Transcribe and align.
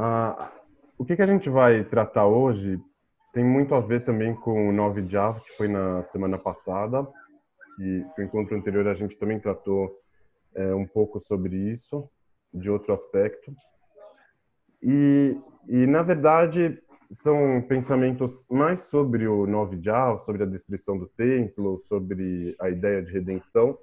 Ah, 0.00 0.52
o 0.96 1.04
que, 1.04 1.16
que 1.16 1.22
a 1.22 1.26
gente 1.26 1.50
vai 1.50 1.82
tratar 1.82 2.24
hoje 2.24 2.80
tem 3.32 3.44
muito 3.44 3.74
a 3.74 3.80
ver 3.80 4.04
também 4.04 4.32
com 4.32 4.68
o 4.68 4.72
9 4.72 5.02
de 5.02 5.16
Av, 5.16 5.40
que 5.40 5.50
foi 5.56 5.66
na 5.66 6.04
semana 6.04 6.38
passada, 6.38 7.04
e 7.80 8.04
no 8.16 8.22
encontro 8.22 8.56
anterior 8.56 8.86
a 8.86 8.94
gente 8.94 9.18
também 9.18 9.40
tratou 9.40 9.92
é, 10.54 10.72
um 10.72 10.86
pouco 10.86 11.18
sobre 11.18 11.56
isso, 11.56 12.08
de 12.54 12.70
outro 12.70 12.92
aspecto. 12.92 13.52
E, 14.80 15.36
e 15.66 15.84
na 15.88 16.02
verdade, 16.02 16.80
são 17.10 17.60
pensamentos 17.62 18.46
mais 18.48 18.82
sobre 18.82 19.26
o 19.26 19.48
9 19.48 19.78
de 19.78 19.90
Av, 19.90 20.16
sobre 20.20 20.44
a 20.44 20.46
destruição 20.46 20.96
do 20.96 21.08
templo, 21.08 21.76
sobre 21.80 22.54
a 22.60 22.70
ideia 22.70 23.02
de 23.02 23.10
redenção, 23.10 23.76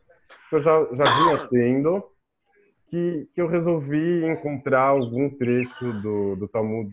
que 0.50 0.56
eu 0.56 0.60
já, 0.60 0.88
já 0.94 1.04
vinha 1.04 1.48
tendo, 1.50 2.15
que, 2.88 3.30
que 3.34 3.42
eu 3.42 3.48
resolvi 3.48 4.26
encontrar 4.26 4.84
algum 4.84 5.30
trecho 5.30 5.94
do, 6.02 6.36
do 6.36 6.48
Talmud 6.48 6.92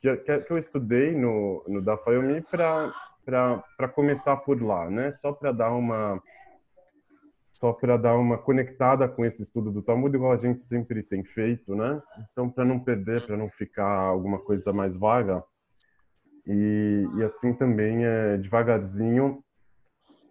que, 0.00 0.16
que 0.16 0.52
eu 0.52 0.58
estudei 0.58 1.12
no, 1.12 1.64
no 1.68 1.80
da 1.80 1.96
Fayomi 1.96 2.42
para 2.42 3.88
começar 3.94 4.36
por 4.38 4.60
lá, 4.60 4.90
né? 4.90 5.12
Só 5.14 5.32
para 5.32 5.52
dar 5.52 5.70
uma 5.72 6.20
só 7.54 7.72
para 7.72 7.96
dar 7.96 8.16
uma 8.16 8.36
conectada 8.36 9.08
com 9.08 9.24
esse 9.24 9.40
estudo 9.40 9.70
do 9.70 9.82
Talmud, 9.82 10.12
igual 10.12 10.32
a 10.32 10.36
gente 10.36 10.60
sempre 10.62 11.00
tem 11.00 11.22
feito, 11.22 11.76
né? 11.76 12.02
Então, 12.32 12.50
para 12.50 12.64
não 12.64 12.80
perder, 12.80 13.24
para 13.24 13.36
não 13.36 13.48
ficar 13.48 13.88
alguma 13.88 14.40
coisa 14.40 14.72
mais 14.72 14.96
vaga, 14.96 15.44
e, 16.44 17.06
e 17.16 17.22
assim 17.22 17.54
também, 17.54 18.04
é, 18.04 18.36
devagarzinho, 18.36 19.44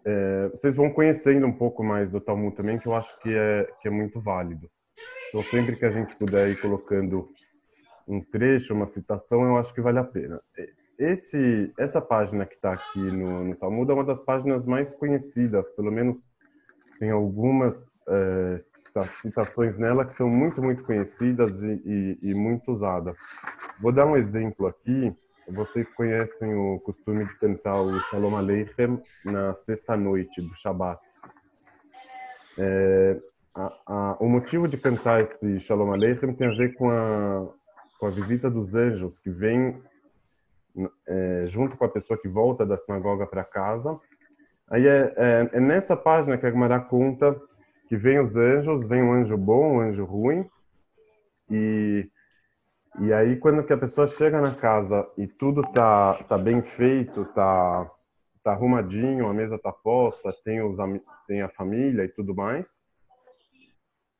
é, 0.04 0.48
vocês 0.50 0.74
vão 0.74 0.90
conhecendo 0.90 1.46
um 1.46 1.52
pouco 1.52 1.82
mais 1.82 2.10
do 2.10 2.20
Talmud 2.20 2.54
também, 2.54 2.78
que 2.78 2.86
eu 2.86 2.94
acho 2.94 3.18
que 3.20 3.34
é, 3.34 3.66
que 3.80 3.88
é 3.88 3.90
muito 3.90 4.20
válido. 4.20 4.70
Então, 5.32 5.42
sempre 5.44 5.76
que 5.76 5.86
a 5.86 5.90
gente 5.90 6.14
puder 6.16 6.50
ir 6.50 6.60
colocando 6.60 7.26
um 8.06 8.20
trecho, 8.20 8.74
uma 8.74 8.86
citação, 8.86 9.42
eu 9.42 9.56
acho 9.56 9.72
que 9.72 9.80
vale 9.80 9.98
a 9.98 10.04
pena. 10.04 10.38
Esse, 10.98 11.72
essa 11.78 12.02
página 12.02 12.44
que 12.44 12.54
está 12.54 12.74
aqui 12.74 13.00
no, 13.00 13.42
no, 13.42 13.56
Talmud 13.56 13.90
é 13.90 13.94
uma 13.94 14.04
das 14.04 14.20
páginas 14.20 14.66
mais 14.66 14.94
conhecidas, 14.94 15.70
pelo 15.70 15.90
menos 15.90 16.28
tem 16.98 17.10
algumas 17.10 17.98
é, 18.06 18.56
citações 18.58 19.78
nela 19.78 20.04
que 20.04 20.14
são 20.14 20.28
muito, 20.28 20.60
muito 20.62 20.82
conhecidas 20.82 21.62
e, 21.62 21.80
e, 21.82 22.18
e, 22.30 22.34
muito 22.34 22.70
usadas. 22.70 23.16
Vou 23.80 23.90
dar 23.90 24.06
um 24.06 24.16
exemplo 24.16 24.66
aqui. 24.66 25.16
Vocês 25.48 25.88
conhecem 25.88 26.54
o 26.54 26.78
costume 26.80 27.24
de 27.24 27.34
cantar 27.38 27.80
o 27.80 27.98
Shalom 28.02 28.36
Aleichem 28.36 29.02
na 29.24 29.54
sexta-noite 29.54 30.42
do 30.42 30.54
Shabat. 30.54 31.00
É, 32.58 33.18
o 34.18 34.28
motivo 34.28 34.66
de 34.66 34.78
cantar 34.78 35.20
esse 35.20 35.60
Shalom 35.60 35.92
Aleichem 35.92 36.34
tem 36.34 36.48
a 36.48 36.52
ver 36.52 36.74
com 36.74 36.90
a, 36.90 37.48
com 37.98 38.06
a 38.06 38.10
visita 38.10 38.50
dos 38.50 38.74
anjos 38.74 39.18
que 39.18 39.30
vem 39.30 39.82
é, 41.06 41.44
junto 41.46 41.76
com 41.76 41.84
a 41.84 41.88
pessoa 41.88 42.18
que 42.18 42.28
volta 42.28 42.64
da 42.64 42.76
sinagoga 42.76 43.26
para 43.26 43.44
casa. 43.44 43.98
Aí 44.70 44.86
é, 44.86 45.14
é, 45.16 45.50
é, 45.52 45.60
nessa 45.60 45.96
página 45.96 46.38
que 46.38 46.46
a 46.46 46.50
Gemara 46.50 46.80
conta 46.80 47.38
que 47.88 47.96
vem 47.96 48.18
os 48.18 48.36
anjos, 48.36 48.86
vem 48.86 49.02
um 49.02 49.12
anjo 49.12 49.36
bom, 49.36 49.76
um 49.76 49.80
anjo 49.80 50.04
ruim, 50.04 50.48
e 51.50 52.08
e 53.00 53.12
aí 53.12 53.36
quando 53.36 53.64
que 53.64 53.72
a 53.72 53.78
pessoa 53.78 54.06
chega 54.06 54.40
na 54.40 54.54
casa 54.54 55.06
e 55.16 55.26
tudo 55.26 55.62
tá 55.72 56.14
tá 56.24 56.38
bem 56.38 56.62
feito, 56.62 57.24
tá 57.34 57.90
tá 58.42 58.52
arrumadinho, 58.52 59.28
a 59.28 59.34
mesa 59.34 59.58
tá 59.58 59.72
posta, 59.72 60.34
tem 60.44 60.62
os 60.62 60.78
tem 61.26 61.42
a 61.42 61.48
família 61.48 62.04
e 62.04 62.08
tudo 62.08 62.34
mais, 62.34 62.82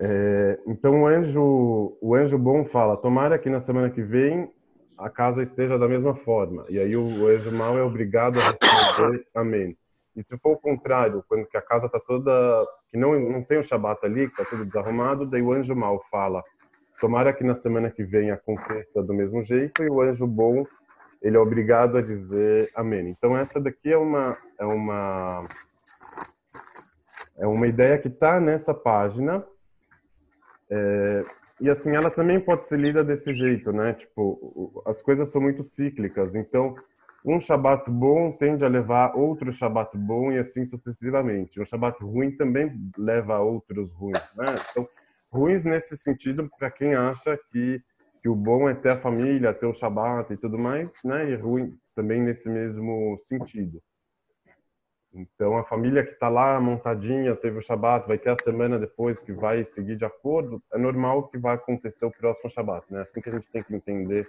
é, 0.04 0.58
então 0.66 1.02
o 1.02 1.06
anjo, 1.06 1.96
o 2.02 2.16
anjo 2.16 2.36
bom 2.36 2.64
fala: 2.64 2.96
tomara 2.96 3.38
que 3.38 3.48
na 3.48 3.60
semana 3.60 3.88
que 3.88 4.02
vem 4.02 4.52
a 4.98 5.08
casa 5.08 5.40
esteja 5.44 5.78
da 5.78 5.86
mesma 5.86 6.12
forma. 6.16 6.64
E 6.68 6.76
aí 6.76 6.96
o, 6.96 7.04
o 7.04 7.28
anjo 7.28 7.52
mau 7.52 7.78
é 7.78 7.82
obrigado 7.84 8.40
a 8.40 8.50
responder 8.50 9.24
amém. 9.32 9.78
E 10.16 10.22
se 10.22 10.36
for 10.38 10.54
o 10.54 10.60
contrário, 10.60 11.24
quando 11.28 11.46
que 11.46 11.56
a 11.56 11.62
casa 11.62 11.86
está 11.86 12.00
toda 12.00 12.66
que 12.90 12.98
não 12.98 13.16
não 13.30 13.44
tem 13.44 13.58
o 13.58 13.62
Shabat 13.62 14.04
ali, 14.04 14.26
que 14.28 14.40
está 14.40 14.44
tudo 14.44 14.66
desarrumado, 14.66 15.24
daí 15.24 15.40
o 15.40 15.52
anjo 15.52 15.76
mau 15.76 16.02
fala: 16.10 16.42
tomara 17.00 17.32
que 17.32 17.44
na 17.44 17.54
semana 17.54 17.88
que 17.88 18.02
vem 18.02 18.32
aconteça 18.32 19.04
do 19.04 19.14
mesmo 19.14 19.40
jeito. 19.40 19.84
E 19.84 19.88
o 19.88 20.00
anjo 20.00 20.26
bom 20.26 20.64
ele 21.22 21.36
é 21.36 21.40
obrigado 21.40 21.98
a 21.98 22.00
dizer 22.00 22.68
amém. 22.74 23.10
Então 23.10 23.36
essa 23.36 23.60
daqui 23.60 23.92
é 23.92 23.96
uma 23.96 24.36
é 24.58 24.64
uma 24.64 25.28
é 27.38 27.46
uma 27.46 27.68
ideia 27.68 27.98
que 27.98 28.08
está 28.08 28.40
nessa 28.40 28.74
página 28.74 29.46
é, 30.74 31.20
e 31.60 31.68
assim, 31.68 31.94
ela 31.94 32.10
também 32.10 32.40
pode 32.40 32.66
ser 32.66 32.78
lida 32.78 33.04
desse 33.04 33.34
jeito, 33.34 33.72
né? 33.72 33.92
Tipo, 33.92 34.82
as 34.86 35.02
coisas 35.02 35.28
são 35.28 35.38
muito 35.38 35.62
cíclicas. 35.62 36.34
Então, 36.34 36.72
um 37.26 37.38
Shabat 37.38 37.90
bom 37.90 38.32
tende 38.32 38.64
a 38.64 38.68
levar 38.68 39.14
outro 39.14 39.52
Shabat 39.52 39.96
bom 39.98 40.32
e 40.32 40.38
assim 40.38 40.64
sucessivamente. 40.64 41.60
Um 41.60 41.64
Shabat 41.66 42.02
ruim 42.02 42.34
também 42.34 42.72
leva 42.96 43.34
a 43.34 43.40
outros 43.42 43.92
ruins, 43.92 44.34
né? 44.38 44.46
Então, 44.70 44.88
ruins 45.30 45.62
nesse 45.62 45.94
sentido 45.94 46.50
para 46.58 46.70
quem 46.70 46.94
acha 46.94 47.38
que, 47.50 47.82
que 48.22 48.28
o 48.30 48.34
bom 48.34 48.66
é 48.66 48.74
ter 48.74 48.92
a 48.92 48.96
família, 48.96 49.52
ter 49.52 49.66
o 49.66 49.74
Shabat 49.74 50.32
e 50.32 50.38
tudo 50.38 50.58
mais, 50.58 50.90
né? 51.04 51.32
E 51.32 51.36
ruim 51.36 51.76
também 51.94 52.22
nesse 52.22 52.48
mesmo 52.48 53.14
sentido. 53.18 53.78
Então, 55.14 55.58
a 55.58 55.64
família 55.64 56.04
que 56.04 56.12
está 56.12 56.28
lá 56.28 56.58
montadinha, 56.58 57.36
teve 57.36 57.58
o 57.58 57.62
Shabat, 57.62 58.08
vai 58.08 58.16
ter 58.16 58.30
a 58.30 58.42
semana 58.42 58.78
depois 58.78 59.20
que 59.20 59.32
vai 59.32 59.62
seguir 59.64 59.96
de 59.96 60.06
acordo, 60.06 60.62
é 60.72 60.78
normal 60.78 61.28
que 61.28 61.36
vai 61.36 61.54
acontecer 61.54 62.06
o 62.06 62.10
próximo 62.10 62.50
Shabat, 62.50 62.86
né? 62.90 63.02
Assim 63.02 63.20
que 63.20 63.28
a 63.28 63.32
gente 63.32 63.50
tem 63.50 63.62
que 63.62 63.74
entender 63.74 64.26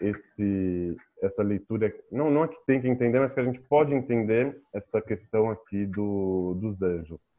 esse 0.00 0.96
essa 1.20 1.42
leitura, 1.42 1.92
não 2.10 2.30
não 2.30 2.44
é 2.44 2.48
que 2.48 2.64
tem 2.66 2.80
que 2.80 2.88
entender, 2.88 3.20
mas 3.20 3.34
que 3.34 3.40
a 3.40 3.44
gente 3.44 3.60
pode 3.60 3.94
entender 3.94 4.60
essa 4.72 5.00
questão 5.02 5.50
aqui 5.50 5.84
do 5.86 6.54
dos 6.54 6.80
anjos. 6.82 7.34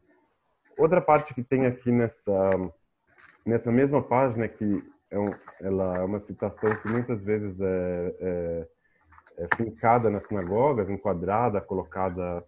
Outra 0.78 1.02
parte 1.02 1.34
que 1.34 1.44
tem 1.44 1.66
aqui 1.66 1.92
nessa 1.92 2.52
nessa 3.46 3.72
mesma 3.72 4.02
página 4.02 4.48
que 4.48 4.84
é 5.10 5.18
um, 5.18 5.34
ela 5.62 5.98
é 5.98 6.04
uma 6.04 6.20
citação 6.20 6.70
que 6.82 6.92
muitas 6.92 7.20
vezes 7.22 7.60
é, 7.62 8.16
é, 8.20 8.68
é 9.38 9.48
fincada 9.56 10.10
nas 10.10 10.28
sinagogas, 10.28 10.90
enquadrada, 10.90 11.62
colocada 11.62 12.46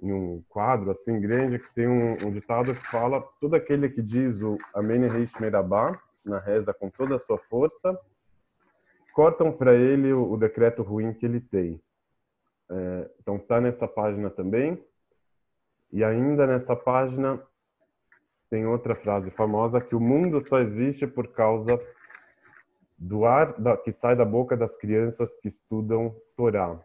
em 0.00 0.12
um 0.12 0.42
quadro 0.48 0.90
assim 0.90 1.20
grande 1.20 1.58
que 1.58 1.74
tem 1.74 1.88
um, 1.88 2.12
um 2.26 2.32
ditado 2.32 2.74
que 2.74 2.86
fala 2.86 3.20
todo 3.40 3.54
aquele 3.54 3.88
que 3.88 4.02
diz 4.02 4.40
o 4.42 4.56
Amém 4.74 5.00
Reish 5.06 5.32
Merabá 5.40 6.00
na 6.24 6.38
reza 6.38 6.72
com 6.72 6.88
toda 6.88 7.16
a 7.16 7.20
sua 7.20 7.38
força 7.38 7.98
cortam 9.18 9.50
para 9.50 9.74
ele 9.74 10.12
o, 10.12 10.30
o, 10.30 10.36
decreto 10.36 10.80
ruim 10.80 11.12
que 11.12 11.26
ele 11.26 11.40
tem. 11.40 11.82
É, 12.70 13.10
então 13.20 13.36
tá 13.36 13.60
nessa 13.60 13.88
página 13.88 14.30
também. 14.30 14.80
E 15.92 16.04
ainda 16.04 16.46
nessa 16.46 16.76
página 16.76 17.42
tem 18.48 18.64
outra 18.64 18.94
frase 18.94 19.32
famosa 19.32 19.80
que 19.80 19.96
o 19.96 20.00
mundo 20.00 20.46
só 20.46 20.60
existe 20.60 21.04
por 21.04 21.32
causa 21.32 21.80
do 22.96 23.24
ar 23.24 23.58
da, 23.58 23.76
que 23.76 23.90
sai 23.90 24.14
da 24.14 24.24
boca 24.24 24.56
das 24.56 24.76
crianças 24.76 25.34
que 25.34 25.48
estudam 25.48 26.14
Torá 26.36 26.80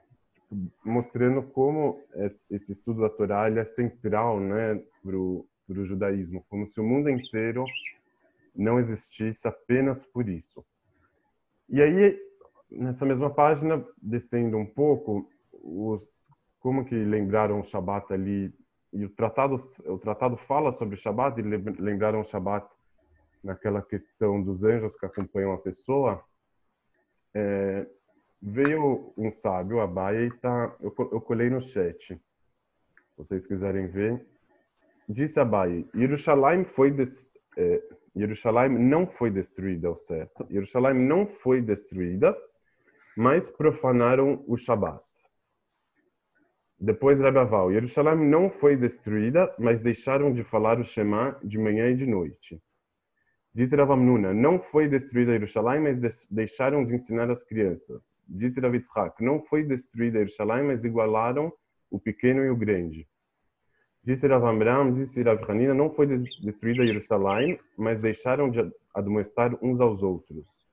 mostrando 0.83 1.41
como 1.43 2.01
esse 2.49 2.71
estudo 2.71 3.01
da 3.01 3.09
Torá 3.09 3.49
é 3.49 3.65
central 3.65 4.39
né, 4.39 4.81
para 5.01 5.15
o 5.17 5.47
judaísmo, 5.85 6.45
como 6.49 6.67
se 6.67 6.79
o 6.79 6.83
mundo 6.83 7.09
inteiro 7.09 7.65
não 8.55 8.79
existisse 8.79 9.47
apenas 9.47 10.05
por 10.05 10.29
isso. 10.29 10.63
E 11.69 11.81
aí, 11.81 12.19
nessa 12.69 13.05
mesma 13.05 13.29
página, 13.29 13.83
descendo 14.01 14.57
um 14.57 14.65
pouco, 14.65 15.27
os, 15.51 16.29
como 16.59 16.85
que 16.85 16.95
lembraram 16.95 17.59
o 17.59 17.63
Shabat 17.63 18.13
ali, 18.13 18.53
e 18.91 19.05
o 19.05 19.09
tratado, 19.09 19.57
o 19.85 19.97
tratado 19.97 20.37
fala 20.37 20.71
sobre 20.71 20.95
o 20.95 20.97
Shabat, 20.97 21.39
e 21.39 21.43
lembraram 21.43 22.21
o 22.21 22.25
Shabat 22.25 22.67
naquela 23.43 23.81
questão 23.81 24.41
dos 24.41 24.63
anjos 24.63 24.95
que 24.95 25.05
acompanham 25.05 25.53
a 25.53 25.57
pessoa, 25.57 26.23
é, 27.33 27.87
Veio 28.45 29.13
um 29.17 29.31
sábio, 29.31 29.79
Abaia, 29.79 30.25
e 30.25 30.29
tá, 30.29 30.75
eu, 30.81 30.93
eu 31.13 31.21
colei 31.21 31.49
no 31.49 31.61
chat. 31.61 32.13
Se 32.13 32.19
vocês 33.17 33.47
quiserem 33.47 33.87
ver. 33.87 34.21
Disse 35.07 35.39
Abaia, 35.39 35.85
Jerusalém 35.95 36.65
foi 36.65 36.91
des, 36.91 37.31
é, 37.57 37.81
Jerusalém 38.13 38.69
não 38.69 39.07
foi 39.07 39.31
destruída 39.31 39.87
ao 39.87 39.95
certo. 39.95 40.45
Jerusalém 40.49 40.93
não 40.93 41.25
foi 41.25 41.61
destruída, 41.61 42.35
mas 43.15 43.49
profanaram 43.49 44.43
o 44.45 44.57
Shabat. 44.57 45.01
Depois 46.77 47.21
Rabaval, 47.21 47.71
Jerusalém 47.71 48.27
não 48.27 48.49
foi 48.49 48.75
destruída, 48.75 49.55
mas 49.57 49.79
deixaram 49.79 50.33
de 50.33 50.43
falar 50.43 50.79
o 50.79 50.83
Shema 50.83 51.39
de 51.41 51.57
manhã 51.57 51.89
e 51.89 51.95
de 51.95 52.05
noite. 52.05 52.61
Disse 53.53 53.75
Rav 53.75 53.91
Amnuna, 53.91 54.33
não 54.33 54.59
foi 54.59 54.87
destruída 54.87 55.33
Jerusalém, 55.33 55.79
mas 55.79 56.27
deixaram 56.29 56.83
de 56.83 56.95
ensinar 56.95 57.29
as 57.29 57.43
crianças. 57.43 58.15
Disse 58.27 58.59
Rav 58.59 58.73
Yitzhak, 58.75 59.23
não 59.23 59.39
foi 59.39 59.63
destruída 59.63 60.17
Jerusalém, 60.19 60.63
mas 60.63 60.83
igualaram 60.83 61.53
o 61.91 61.99
pequeno 61.99 62.43
e 62.43 62.49
o 62.49 62.55
grande. 62.55 63.07
Disse 64.03 64.27
Rav 64.27 64.43
Amram, 64.43 64.91
disse 64.91 65.21
Rav 65.21 65.41
não 65.75 65.91
foi 65.91 66.07
destruída 66.07 66.85
Jerusalém, 66.85 67.57
mas 67.77 67.99
deixaram 67.99 68.49
de 68.49 68.59
admoestar 68.93 69.57
uns 69.61 69.79
aos 69.79 70.01
outros. 70.01 70.63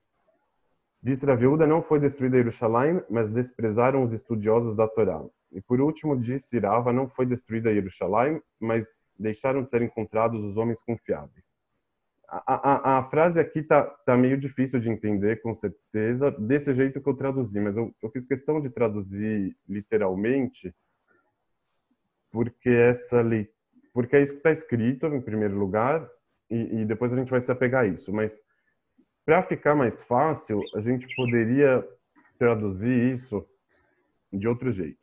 Disse 1.03 1.25
Raviúda, 1.25 1.65
não 1.65 1.81
foi 1.81 1.99
destruída 1.99 2.37
Jerusalém, 2.37 3.01
mas 3.09 3.27
desprezaram 3.27 4.03
os 4.03 4.13
estudiosos 4.13 4.75
da 4.75 4.87
Torá. 4.87 5.23
E 5.51 5.59
por 5.59 5.81
último, 5.81 6.15
disse 6.15 6.59
Rava, 6.59 6.93
não 6.93 7.09
foi 7.09 7.25
destruída 7.25 7.73
Jerusalém, 7.73 8.39
mas 8.59 8.99
deixaram 9.17 9.63
de 9.63 9.71
ser 9.71 9.81
encontrados 9.81 10.43
os 10.45 10.57
homens 10.57 10.79
confiáveis. 10.79 11.55
A, 12.33 12.95
a, 12.95 12.99
a 12.99 13.03
frase 13.03 13.41
aqui 13.41 13.61
tá, 13.61 13.83
tá 13.83 14.15
meio 14.15 14.37
difícil 14.37 14.79
de 14.79 14.89
entender, 14.89 15.41
com 15.41 15.53
certeza, 15.53 16.31
desse 16.31 16.73
jeito 16.73 17.01
que 17.01 17.09
eu 17.09 17.13
traduzi, 17.13 17.59
mas 17.59 17.75
eu, 17.75 17.93
eu 18.01 18.09
fiz 18.09 18.25
questão 18.25 18.61
de 18.61 18.69
traduzir 18.69 19.53
literalmente, 19.67 20.73
porque 22.31 22.69
essa 22.69 23.21
porque 23.93 24.15
é 24.15 24.23
isso 24.23 24.31
que 24.31 24.39
está 24.39 24.51
escrito, 24.51 25.07
em 25.07 25.19
primeiro 25.19 25.57
lugar, 25.57 26.09
e, 26.49 26.81
e 26.81 26.85
depois 26.85 27.11
a 27.11 27.17
gente 27.17 27.29
vai 27.29 27.41
se 27.41 27.51
apegar 27.51 27.83
a 27.83 27.87
isso. 27.87 28.13
Mas 28.13 28.39
para 29.25 29.43
ficar 29.43 29.75
mais 29.75 30.01
fácil, 30.01 30.61
a 30.73 30.79
gente 30.79 31.13
poderia 31.13 31.85
traduzir 32.39 33.13
isso 33.13 33.45
de 34.31 34.47
outro 34.47 34.71
jeito. 34.71 34.99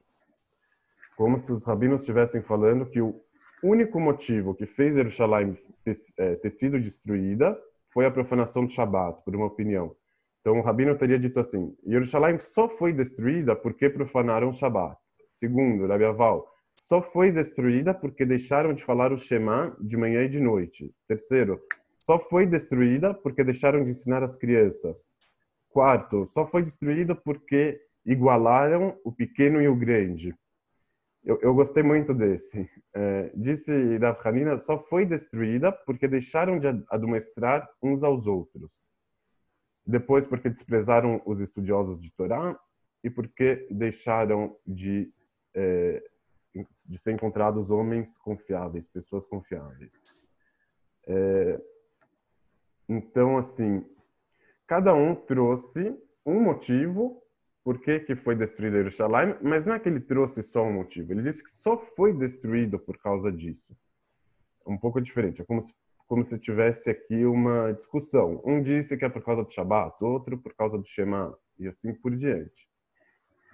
Como 1.16 1.38
se 1.38 1.52
os 1.52 1.64
rabinos 1.64 2.00
estivessem 2.00 2.42
falando 2.42 2.86
que 2.86 3.00
o 3.00 3.22
único 3.62 4.00
motivo 4.00 4.54
que 4.54 4.66
fez 4.66 4.94
Jerusalém 4.94 5.56
ter, 5.84 5.96
é, 6.18 6.36
ter 6.36 6.50
sido 6.50 6.80
destruída 6.80 7.58
foi 7.88 8.06
a 8.06 8.10
profanação 8.10 8.64
do 8.64 8.72
Shabat, 8.72 9.22
por 9.24 9.34
uma 9.34 9.46
opinião. 9.46 9.94
Então 10.40 10.58
o 10.58 10.62
rabino 10.62 10.96
teria 10.96 11.18
dito 11.18 11.40
assim: 11.40 11.76
Jerusalém 11.86 12.38
só 12.40 12.68
foi 12.68 12.92
destruída 12.92 13.56
porque 13.56 13.90
profanaram 13.90 14.50
o 14.50 14.54
Shabat. 14.54 14.96
Segundo, 15.30 15.86
Rabi 15.86 16.04
Aval, 16.04 16.46
só 16.76 17.02
foi 17.02 17.32
destruída 17.32 17.92
porque 17.92 18.24
deixaram 18.24 18.72
de 18.72 18.84
falar 18.84 19.12
o 19.12 19.18
Shema 19.18 19.76
de 19.80 19.96
manhã 19.96 20.22
e 20.22 20.28
de 20.28 20.40
noite. 20.40 20.94
Terceiro, 21.06 21.60
só 21.96 22.18
foi 22.18 22.46
destruída 22.46 23.12
porque 23.12 23.44
deixaram 23.44 23.82
de 23.82 23.90
ensinar 23.90 24.22
as 24.22 24.36
crianças. 24.36 25.10
Quarto, 25.68 26.24
só 26.26 26.46
foi 26.46 26.62
destruída 26.62 27.14
porque 27.14 27.80
igualaram 28.06 28.96
o 29.04 29.12
pequeno 29.12 29.60
e 29.60 29.68
o 29.68 29.76
grande. 29.76 30.34
Eu, 31.28 31.38
eu 31.42 31.54
gostei 31.54 31.82
muito 31.82 32.14
desse. 32.14 32.66
É, 32.94 33.30
disse 33.34 33.98
Rav 33.98 34.18
Hanina, 34.26 34.58
só 34.58 34.78
foi 34.78 35.04
destruída 35.04 35.70
porque 35.70 36.08
deixaram 36.08 36.58
de 36.58 36.66
admoestrar 36.88 37.68
uns 37.82 38.02
aos 38.02 38.26
outros. 38.26 38.82
Depois, 39.84 40.26
porque 40.26 40.48
desprezaram 40.48 41.20
os 41.26 41.40
estudiosos 41.40 42.00
de 42.00 42.10
Torá 42.14 42.58
e 43.04 43.10
porque 43.10 43.68
deixaram 43.70 44.56
de, 44.66 45.12
é, 45.52 46.02
de 46.86 46.96
ser 46.96 47.12
encontrados 47.12 47.70
homens 47.70 48.16
confiáveis, 48.16 48.88
pessoas 48.88 49.26
confiáveis. 49.26 50.22
É, 51.06 51.60
então, 52.88 53.36
assim, 53.36 53.84
cada 54.66 54.94
um 54.94 55.14
trouxe 55.14 55.94
um 56.24 56.40
motivo 56.40 57.22
por 57.68 57.78
que, 57.82 58.00
que 58.00 58.16
foi 58.16 58.34
destruído 58.34 58.78
Jerusalém, 58.78 59.36
mas 59.42 59.66
não 59.66 59.74
é 59.74 59.78
que 59.78 59.90
ele 59.90 60.00
trouxe 60.00 60.42
só 60.42 60.64
um 60.64 60.72
motivo. 60.72 61.12
Ele 61.12 61.20
disse 61.20 61.44
que 61.44 61.50
só 61.50 61.76
foi 61.76 62.14
destruído 62.14 62.78
por 62.78 62.96
causa 62.96 63.30
disso. 63.30 63.76
Um 64.66 64.78
pouco 64.78 64.98
diferente. 65.02 65.42
É 65.42 65.44
como 65.44 65.62
se, 65.62 65.74
como 66.06 66.24
se 66.24 66.38
tivesse 66.38 66.88
aqui 66.88 67.26
uma 67.26 67.74
discussão. 67.74 68.40
Um 68.42 68.62
disse 68.62 68.96
que 68.96 69.04
é 69.04 69.08
por 69.10 69.22
causa 69.22 69.44
do 69.44 69.52
Shabat, 69.52 70.02
outro 70.02 70.38
por 70.38 70.54
causa 70.54 70.78
do 70.78 70.86
Shema, 70.86 71.38
e 71.58 71.68
assim 71.68 71.92
por 71.92 72.16
diante. 72.16 72.66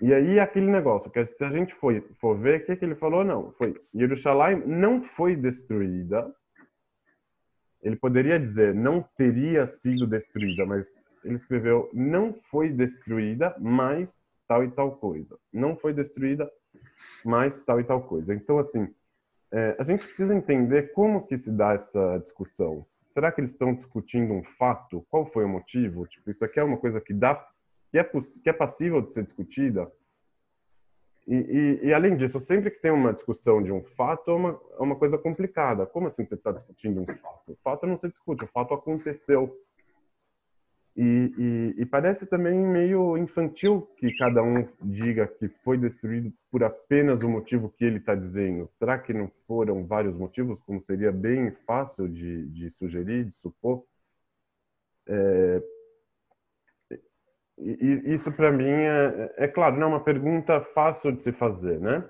E 0.01 0.15
aí 0.15 0.39
aquele 0.39 0.71
negócio, 0.71 1.11
que 1.11 1.27
se 1.27 1.45
a 1.45 1.51
gente 1.51 1.75
for, 1.75 2.01
for 2.13 2.39
ver, 2.39 2.61
o 2.61 2.67
que, 2.67 2.77
que 2.77 2.85
ele 2.85 2.95
falou? 2.95 3.25
Não, 3.25 3.51
foi 3.51 3.75
Jerusalém 3.93 4.63
não 4.65 5.03
foi 5.03 5.35
destruída 5.35 6.33
ele 7.85 7.97
poderia 7.97 8.41
dizer 8.41 8.75
não 8.75 9.03
teria 9.17 9.67
sido 9.67 10.07
destruída, 10.07 10.65
mas 10.65 10.99
ele 11.25 11.35
escreveu 11.35 11.91
não 11.93 12.33
foi 12.33 12.71
destruída, 12.71 13.55
mas 13.61 14.27
tal 14.47 14.63
e 14.65 14.71
tal 14.71 14.97
coisa. 14.97 15.39
Não 15.53 15.77
foi 15.77 15.93
destruída, 15.93 16.51
mas 17.25 17.61
tal 17.63 17.81
e 17.81 17.85
tal 17.85 18.03
coisa. 18.03 18.35
Então, 18.35 18.59
assim, 18.59 18.93
é, 19.53 19.77
a 19.79 19.83
gente 19.83 20.05
precisa 20.05 20.35
entender 20.35 20.93
como 20.93 21.27
que 21.27 21.37
se 21.37 21.51
dá 21.51 21.73
essa 21.73 22.19
discussão. 22.19 22.87
Será 23.07 23.31
que 23.31 23.41
eles 23.41 23.51
estão 23.51 23.75
discutindo 23.75 24.33
um 24.33 24.43
fato? 24.43 25.07
Qual 25.09 25.25
foi 25.25 25.45
o 25.45 25.49
motivo? 25.49 26.07
Tipo, 26.07 26.31
isso 26.31 26.45
aqui 26.45 26.59
é 26.59 26.65
uma 26.65 26.77
coisa 26.77 27.01
que 27.01 27.15
dá, 27.15 27.35
que 27.91 27.99
é, 27.99 28.05
que 28.05 28.51
é 28.51 28.53
passível 28.53 29.01
de 29.01 29.13
ser 29.13 29.23
discutida? 29.25 29.91
E, 31.27 31.35
e, 31.35 31.87
e, 31.87 31.95
além 31.95 32.17
disso, 32.17 32.39
sempre 32.39 32.71
que 32.71 32.81
tem 32.81 32.91
uma 32.91 33.13
discussão 33.13 33.63
de 33.63 33.73
um 33.73 33.83
fato, 33.83 34.31
é 34.31 34.35
uma, 34.35 34.61
é 34.79 34.83
uma 34.83 34.97
coisa 34.97 35.17
complicada. 35.17 35.87
Como 35.87 36.07
assim 36.07 36.25
você 36.25 36.35
está 36.35 36.53
discutindo 36.53 37.01
um 37.01 37.07
fato? 37.07 37.53
O 37.53 37.57
fato 37.63 37.87
não 37.87 37.97
se 37.97 38.09
discute, 38.09 38.45
o 38.45 38.49
fato 38.49 38.75
aconteceu. 38.75 39.57
E, 40.97 41.75
e, 41.77 41.87
parece 41.87 42.25
também 42.25 42.57
meio 42.57 43.19
infantil 43.19 43.83
que 43.97 44.17
cada 44.17 44.41
um 44.45 44.69
diga 44.81 45.27
que 45.27 45.49
foi 45.49 45.77
destruído 45.77 46.33
por 46.53 46.63
apenas 46.63 47.25
o 47.25 47.29
motivo 47.29 47.69
que 47.69 47.85
ele 47.85 47.99
está 47.99 48.15
dizendo. 48.15 48.71
Será 48.73 48.97
que 48.97 49.13
não 49.13 49.29
foram 49.45 49.85
vários 49.85 50.17
motivos, 50.17 50.61
como 50.61 50.81
seria 50.81 51.11
bem 51.11 51.51
fácil 51.51 52.09
de, 52.09 52.47
de 52.47 52.71
sugerir, 52.71 53.25
de 53.25 53.35
supor? 53.35 53.85
É, 55.09 55.63
e 57.59 58.15
isso 58.15 58.31
para 58.33 58.53
mim 58.53 58.71
é, 58.71 59.35
é, 59.37 59.49
claro, 59.49 59.77
não 59.77 59.85
é 59.85 59.87
uma 59.87 60.05
pergunta 60.05 60.61
fácil 60.61 61.11
de 61.11 61.23
se 61.23 61.33
fazer, 61.33 61.81
né? 61.81 62.09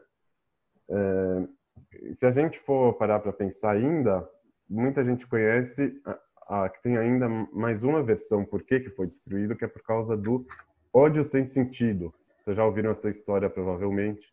É, 0.90 2.12
se 2.12 2.26
a 2.26 2.30
gente 2.30 2.58
for 2.60 2.94
parar 2.94 3.20
para 3.20 3.32
pensar 3.32 3.72
ainda, 3.72 4.28
muita 4.68 5.04
gente 5.04 5.26
conhece 5.26 6.00
a, 6.48 6.68
que 6.68 6.82
tem 6.82 6.96
ainda 6.96 7.28
mais 7.52 7.82
uma 7.82 8.02
versão 8.02 8.44
por 8.44 8.62
que 8.62 8.80
que 8.80 8.90
foi 8.90 9.06
destruído, 9.06 9.56
que 9.56 9.64
é 9.64 9.68
por 9.68 9.82
causa 9.82 10.16
do 10.16 10.46
ódio 10.92 11.24
sem 11.24 11.44
sentido. 11.44 12.14
Vocês 12.42 12.56
já 12.56 12.64
ouviram 12.64 12.90
essa 12.90 13.08
história 13.08 13.48
provavelmente 13.48 14.32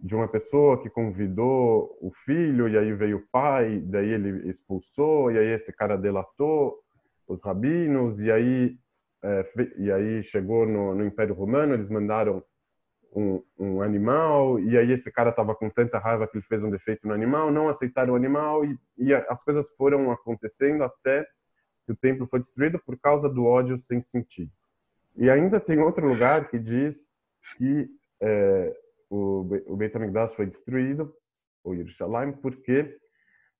de 0.00 0.14
uma 0.14 0.28
pessoa 0.28 0.80
que 0.82 0.90
convidou 0.90 1.96
o 2.00 2.10
filho 2.10 2.68
e 2.68 2.76
aí 2.76 2.92
veio 2.92 3.16
o 3.16 3.26
pai, 3.32 3.80
daí 3.80 4.10
ele 4.10 4.50
expulsou 4.50 5.30
e 5.32 5.38
aí 5.38 5.46
esse 5.54 5.72
cara 5.72 5.96
delatou 5.96 6.78
os 7.26 7.42
rabinos 7.42 8.20
e 8.20 8.30
aí 8.30 8.76
é, 9.22 9.50
e 9.78 9.90
aí 9.90 10.22
chegou 10.22 10.66
no, 10.66 10.94
no, 10.94 11.06
Império 11.06 11.34
Romano, 11.34 11.72
eles 11.72 11.88
mandaram 11.88 12.44
um, 13.14 13.42
um 13.58 13.82
animal, 13.82 14.58
e 14.58 14.76
aí 14.76 14.90
esse 14.90 15.10
cara 15.10 15.30
estava 15.30 15.54
com 15.54 15.70
tanta 15.70 15.98
raiva 15.98 16.26
que 16.26 16.36
ele 16.36 16.44
fez 16.44 16.62
um 16.64 16.70
defeito 16.70 17.06
no 17.06 17.14
animal, 17.14 17.50
não 17.50 17.68
aceitaram 17.68 18.14
o 18.14 18.16
animal, 18.16 18.64
e, 18.64 18.78
e 18.98 19.14
as 19.14 19.42
coisas 19.42 19.68
foram 19.76 20.10
acontecendo 20.10 20.82
até 20.82 21.24
que 21.86 21.92
o 21.92 21.96
templo 21.96 22.26
foi 22.26 22.40
destruído 22.40 22.78
por 22.84 22.98
causa 22.98 23.28
do 23.28 23.44
ódio 23.44 23.78
sem 23.78 24.00
sentido. 24.00 24.50
E 25.16 25.30
ainda 25.30 25.60
tem 25.60 25.78
outro 25.78 26.08
lugar 26.08 26.48
que 26.48 26.58
diz 26.58 27.08
que 27.56 27.88
é, 28.20 28.74
o, 29.08 29.46
o 29.66 29.76
Beit 29.76 29.96
HaMikdash 29.96 30.34
foi 30.34 30.46
destruído, 30.46 31.14
o 31.62 31.74
Yerushalayim, 31.74 32.32
porque 32.32 32.98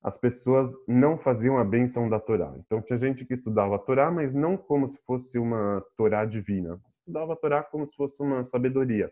as 0.02 0.18
pessoas 0.18 0.70
não 0.86 1.16
faziam 1.16 1.56
a 1.56 1.64
benção 1.64 2.10
da 2.10 2.20
Torá. 2.20 2.54
Então 2.58 2.82
tinha 2.82 2.98
gente 2.98 3.24
que 3.24 3.32
estudava 3.32 3.76
a 3.76 3.78
Torá, 3.78 4.10
mas 4.10 4.34
não 4.34 4.56
como 4.56 4.86
se 4.86 4.98
fosse 5.06 5.38
uma 5.38 5.82
Torá 5.96 6.24
divina. 6.24 6.78
Estudava 6.90 7.32
a 7.32 7.36
Torá 7.36 7.62
como 7.62 7.86
se 7.86 7.94
fosse 7.94 8.20
uma 8.22 8.44
sabedoria. 8.44 9.10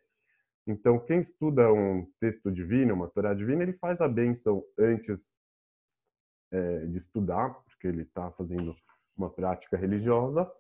Então 0.66 0.98
quem 0.98 1.20
estuda 1.20 1.72
um 1.72 2.06
texto 2.20 2.50
divino, 2.50 2.94
uma 2.94 3.08
Torá 3.08 3.34
divina, 3.34 3.62
ele 3.62 3.72
faz 3.74 4.00
a 4.00 4.08
benção 4.08 4.64
antes 4.78 5.36
é, 6.50 6.86
de 6.86 6.96
estudar, 6.96 7.50
porque 7.64 7.88
ele 7.88 8.02
está 8.02 8.30
fazendo 8.32 8.74
uma 9.16 9.30
prática 9.30 9.76
religiosa. 9.76 10.50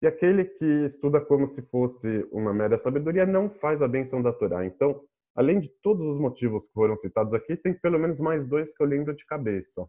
E 0.00 0.06
aquele 0.06 0.44
que 0.44 0.84
estuda 0.84 1.20
como 1.20 1.46
se 1.48 1.62
fosse 1.62 2.26
uma 2.30 2.54
mera 2.54 2.78
sabedoria 2.78 3.26
não 3.26 3.50
faz 3.50 3.82
a 3.82 3.88
benção 3.88 4.22
da 4.22 4.32
Torá. 4.32 4.64
Então 4.64 5.04
Além 5.38 5.60
de 5.60 5.68
todos 5.68 6.04
os 6.04 6.18
motivos 6.18 6.66
que 6.66 6.74
foram 6.74 6.96
citados 6.96 7.32
aqui, 7.32 7.56
tem 7.56 7.72
pelo 7.72 7.96
menos 7.96 8.18
mais 8.18 8.44
dois 8.44 8.74
que 8.74 8.82
eu 8.82 8.86
lembro 8.88 9.14
de 9.14 9.24
cabeça. 9.24 9.88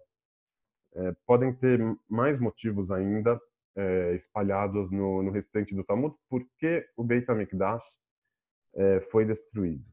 É, 0.93 1.11
podem 1.25 1.51
ter 1.51 1.79
mais 2.07 2.39
motivos 2.39 2.91
ainda 2.91 3.41
é, 3.75 4.13
espalhados 4.13 4.91
no, 4.91 5.23
no, 5.23 5.31
restante 5.31 5.73
do 5.73 5.83
Talmud, 5.83 6.15
porque 6.29 6.87
o 6.95 7.03
Beit 7.03 7.27
HaMikdash 7.27 7.83
é, 8.75 9.01
foi 9.01 9.25
destruído. 9.25 9.85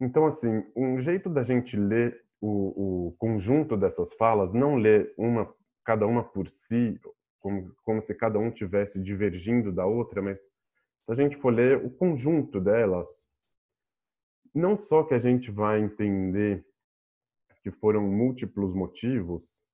Então, 0.00 0.26
assim, 0.26 0.64
um 0.76 0.98
jeito 0.98 1.30
da 1.30 1.42
gente 1.42 1.76
ler 1.76 2.22
o, 2.40 3.08
o, 3.08 3.12
conjunto 3.12 3.76
dessas 3.76 4.12
falas, 4.14 4.52
não 4.52 4.76
ler 4.76 5.14
uma, 5.16 5.52
cada 5.84 6.06
uma 6.06 6.22
por 6.22 6.48
si, 6.48 7.00
como, 7.40 7.74
como 7.82 8.02
se 8.02 8.14
cada 8.14 8.38
um 8.38 8.50
tivesse 8.50 9.02
divergindo 9.02 9.72
da 9.72 9.86
outra, 9.86 10.20
mas 10.20 10.50
se 11.02 11.12
a 11.12 11.14
gente 11.14 11.36
for 11.36 11.50
ler 11.50 11.78
o 11.84 11.90
conjunto 11.90 12.60
delas, 12.60 13.28
não 14.54 14.76
só 14.76 15.02
que 15.02 15.14
a 15.14 15.18
gente 15.18 15.50
vai 15.50 15.80
entender 15.80 16.66
que 17.62 17.70
foram 17.70 18.02
múltiplos 18.02 18.74
motivos, 18.74 19.64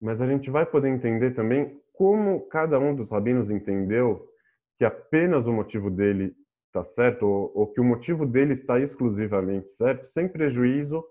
mas 0.00 0.20
a 0.20 0.26
gente 0.26 0.50
vai 0.50 0.66
poder 0.66 0.88
entender 0.88 1.32
também 1.32 1.80
como 1.92 2.46
cada 2.48 2.78
um 2.78 2.94
dos 2.94 3.10
rabinos 3.10 3.50
entendeu 3.50 4.28
que 4.76 4.84
apenas 4.84 5.46
o 5.46 5.52
motivo 5.52 5.90
dele 5.90 6.36
está 6.76 6.84
certo, 6.84 7.24
ou, 7.24 7.52
ou, 7.54 7.66
que 7.72 7.80
o 7.80 7.84
motivo 7.84 8.26
dele 8.26 8.52
está 8.52 8.78
exclusivamente 8.78 9.68
certo, 9.70 10.06
sem 10.06 10.28
prejuízo 10.28 11.04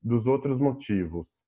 dos 0.00 0.26
outros 0.26 0.58
motivos. 0.58 1.44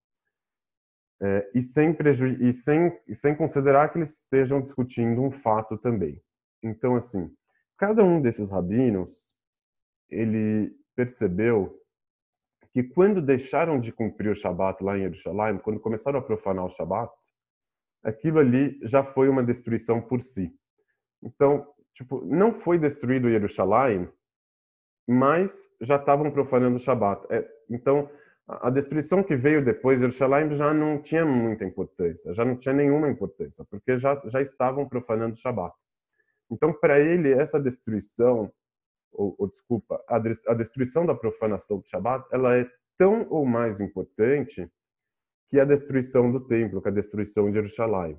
É, 1.22 1.50
e, 1.54 1.62
sem 1.62 1.94
preju 1.94 2.26
e, 2.26 2.52
sem, 2.52 2.92
sem 3.14 3.34
considerar 3.34 3.90
que 3.90 3.98
eles 3.98 4.20
estejam 4.20 4.60
discutindo 4.60 5.22
um 5.22 5.30
fato 5.30 5.78
também. 5.78 6.20
Então, 6.62 6.96
assim, 6.96 7.32
cada 7.78 8.04
um 8.04 8.20
desses 8.20 8.50
rabinos, 8.50 9.34
ele 10.10 10.76
percebeu 10.94 11.80
que 12.72 12.82
quando 12.82 13.22
deixaram 13.22 13.78
de 13.80 13.92
cumprir 13.92 14.30
o 14.30 14.34
Shabat 14.34 14.82
lá 14.82 14.98
em 14.98 15.02
Jerusalém, 15.02 15.58
quando 15.58 15.80
começaram 15.80 16.18
a 16.18 16.22
profanar 16.22 16.64
o 16.64 16.70
Shabat, 16.70 17.12
aquilo 18.02 18.40
ali 18.40 18.78
já 18.82 19.04
foi 19.04 19.28
uma 19.28 19.42
destruição 19.42 20.02
por 20.02 20.20
si. 20.20 20.52
Então, 21.22 21.66
tipo, 21.94 22.24
não 22.24 22.52
foi 22.52 22.78
destruído 22.78 23.30
Jerusalém, 23.30 24.08
mas 25.08 25.68
já 25.80 25.96
estavam 25.96 26.30
profanando 26.30 26.76
o 26.76 26.80
Shabat. 26.80 27.26
É, 27.30 27.46
então, 27.70 28.10
a 28.46 28.68
destruição 28.68 29.22
que 29.22 29.36
veio 29.36 29.64
depois 29.64 29.98
de 29.98 30.02
Jerusalém 30.02 30.54
já 30.54 30.74
não 30.74 31.00
tinha 31.00 31.24
muita 31.24 31.64
importância, 31.64 32.34
já 32.34 32.44
não 32.44 32.56
tinha 32.56 32.74
nenhuma 32.74 33.08
importância, 33.08 33.64
porque 33.70 33.96
já, 33.96 34.20
já 34.26 34.40
estavam 34.40 34.88
profanando 34.88 35.34
o 35.34 35.38
Shabat. 35.38 35.74
Então, 36.50 36.72
para 36.72 37.00
ele, 37.00 37.32
essa 37.32 37.58
destruição 37.58 38.52
ou, 39.14 39.34
ou 39.38 39.48
desculpa, 39.48 40.02
a, 40.08 40.16
a 40.16 40.54
destruição 40.54 41.06
da 41.06 41.14
profanação 41.14 41.78
do 41.78 41.86
Shabat, 41.86 42.26
ela 42.32 42.56
é 42.56 42.68
tão 42.98 43.26
ou 43.30 43.46
mais 43.46 43.80
importante 43.80 44.70
que 45.48 45.58
a 45.58 45.64
destruição 45.64 46.30
do 46.30 46.40
templo, 46.40 46.82
que 46.82 46.88
a 46.88 46.92
destruição 46.92 47.46
de 47.46 47.54
Jerusalém. 47.54 48.18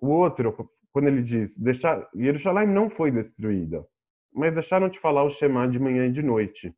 O 0.00 0.08
outro, 0.08 0.70
quando 0.92 1.08
ele 1.08 1.22
diz, 1.22 1.56
deixar, 1.58 2.08
Jerusalém 2.14 2.68
não 2.68 2.90
foi 2.90 3.10
destruída, 3.10 3.84
mas 4.32 4.52
deixaram 4.52 4.88
de 4.88 5.00
falar 5.00 5.24
o 5.24 5.30
Shema 5.30 5.68
de 5.68 5.78
manhã 5.78 6.06
e 6.06 6.12
de 6.12 6.22
noite. 6.22 6.74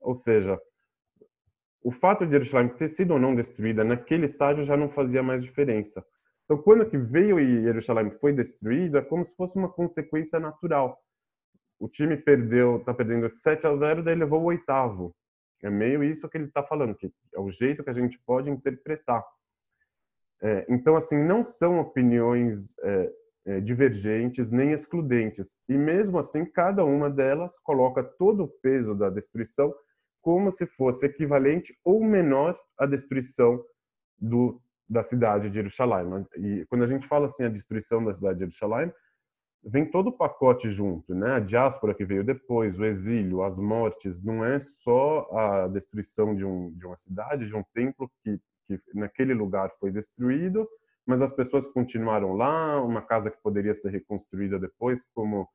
Ou 0.00 0.14
seja, 0.14 0.60
o 1.82 1.90
fato 1.90 2.24
de 2.24 2.32
Jerusalém 2.32 2.68
ter 2.68 2.88
sido 2.88 3.12
ou 3.12 3.18
não 3.18 3.34
destruída 3.34 3.82
naquele 3.82 4.26
estágio 4.26 4.64
já 4.64 4.76
não 4.76 4.88
fazia 4.88 5.22
mais 5.22 5.42
diferença. 5.42 6.04
Então, 6.44 6.58
quando 6.58 6.88
que 6.88 6.98
veio 6.98 7.40
e 7.40 7.62
Jerusalém 7.62 8.10
foi 8.10 8.32
destruída, 8.32 8.98
é 8.98 9.02
como 9.02 9.24
se 9.24 9.34
fosse 9.34 9.56
uma 9.56 9.68
consequência 9.68 10.38
natural 10.38 11.02
o 11.78 11.88
time 11.88 12.16
perdeu, 12.16 12.82
tá 12.84 12.94
perdendo 12.94 13.28
de 13.28 13.38
7 13.38 13.66
a 13.66 13.74
0, 13.74 14.02
daí 14.02 14.14
levou 14.14 14.40
o 14.40 14.46
oitavo. 14.46 15.14
É 15.62 15.70
meio 15.70 16.04
isso 16.04 16.28
que 16.28 16.36
ele 16.36 16.46
está 16.46 16.62
falando, 16.62 16.94
que 16.94 17.12
é 17.34 17.40
o 17.40 17.50
jeito 17.50 17.82
que 17.82 17.90
a 17.90 17.94
gente 17.94 18.18
pode 18.24 18.50
interpretar. 18.50 19.24
É, 20.42 20.66
então, 20.68 20.96
assim, 20.96 21.22
não 21.22 21.42
são 21.42 21.80
opiniões 21.80 22.74
é, 22.82 23.12
divergentes 23.62 24.50
nem 24.50 24.72
excludentes. 24.72 25.56
E 25.68 25.76
mesmo 25.76 26.18
assim, 26.18 26.44
cada 26.44 26.84
uma 26.84 27.10
delas 27.10 27.58
coloca 27.58 28.02
todo 28.02 28.44
o 28.44 28.48
peso 28.48 28.94
da 28.94 29.10
destruição 29.10 29.74
como 30.22 30.50
se 30.50 30.66
fosse 30.66 31.04
equivalente 31.04 31.78
ou 31.84 32.02
menor 32.02 32.58
à 32.78 32.86
destruição 32.86 33.62
do, 34.18 34.58
da 34.88 35.02
cidade 35.02 35.48
de 35.48 35.56
Jerusalém. 35.56 36.26
E 36.36 36.64
quando 36.66 36.84
a 36.84 36.86
gente 36.86 37.06
fala 37.06 37.26
assim 37.26 37.44
a 37.44 37.48
destruição 37.50 38.02
da 38.02 38.14
cidade 38.14 38.38
de 38.38 38.40
Jerusalém, 38.40 38.90
vem 39.62 39.90
todo 39.90 40.08
o 40.08 40.12
pacote 40.12 40.70
junto, 40.70 41.14
né? 41.14 41.34
A 41.34 41.40
diáspora 41.40 41.94
que 41.94 42.04
veio 42.04 42.24
depois, 42.24 42.78
o 42.78 42.84
exílio, 42.84 43.42
as 43.42 43.56
mortes, 43.56 44.22
não 44.22 44.44
é 44.44 44.60
só 44.60 45.28
a 45.32 45.68
destruição 45.68 46.34
de, 46.34 46.44
um, 46.44 46.70
de 46.72 46.86
uma 46.86 46.96
cidade, 46.96 47.46
de 47.46 47.54
um 47.54 47.64
templo 47.74 48.10
que, 48.22 48.38
que 48.66 48.80
naquele 48.94 49.32
lugar 49.32 49.70
foi 49.78 49.90
destruído, 49.90 50.68
mas 51.06 51.20
as 51.22 51.32
pessoas 51.32 51.66
continuaram 51.68 52.34
lá, 52.34 52.82
uma 52.82 53.02
casa 53.02 53.30
que 53.30 53.40
poderia 53.42 53.74
ser 53.74 53.90
reconstruída 53.90 54.58
depois, 54.58 55.04
como, 55.14 55.48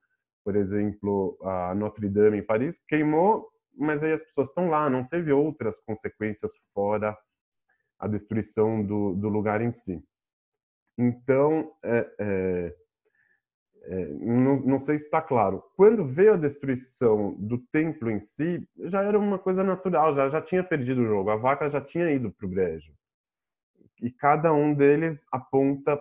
por 0.43 0.55
exemplo, 0.55 1.37
a 1.43 1.73
Notre 1.75 2.09
Dame 2.09 2.39
em 2.39 2.45
Paris, 2.45 2.79
queimou, 2.87 3.49
mas 3.75 4.03
aí 4.03 4.13
as 4.13 4.23
pessoas 4.23 4.49
estão 4.49 4.69
lá, 4.69 4.89
não 4.89 5.03
teve 5.03 5.31
outras 5.31 5.79
consequências 5.79 6.51
fora 6.73 7.17
a 7.97 8.07
destruição 8.07 8.83
do, 8.83 9.13
do 9.13 9.27
lugar 9.27 9.61
em 9.61 9.71
si. 9.71 10.03
Então, 10.97 11.71
é, 11.83 12.09
é 12.19 12.75
é, 13.83 14.05
não, 14.05 14.57
não, 14.61 14.79
sei 14.79 14.97
se 14.97 15.05
está 15.05 15.21
claro. 15.21 15.63
Quando 15.75 16.05
veio 16.05 16.33
a 16.33 16.37
destruição 16.37 17.33
do 17.39 17.57
templo 17.57 18.11
em 18.11 18.19
si, 18.19 18.67
já 18.81 19.01
era 19.01 19.17
uma 19.17 19.39
coisa 19.39 19.63
natural, 19.63 20.13
já, 20.13 20.27
já 20.27 20.41
tinha 20.41 20.63
perdido 20.63 21.01
o 21.01 21.05
jogo, 21.05 21.29
a 21.31 21.35
vaca 21.35 21.67
já 21.67 21.81
tinha 21.81 22.11
ido 22.11 22.31
para 22.31 22.45
o 22.45 22.49
brejo. 22.49 22.93
E 24.01 24.11
cada 24.11 24.53
um 24.53 24.73
deles 24.73 25.25
aponta 25.31 25.97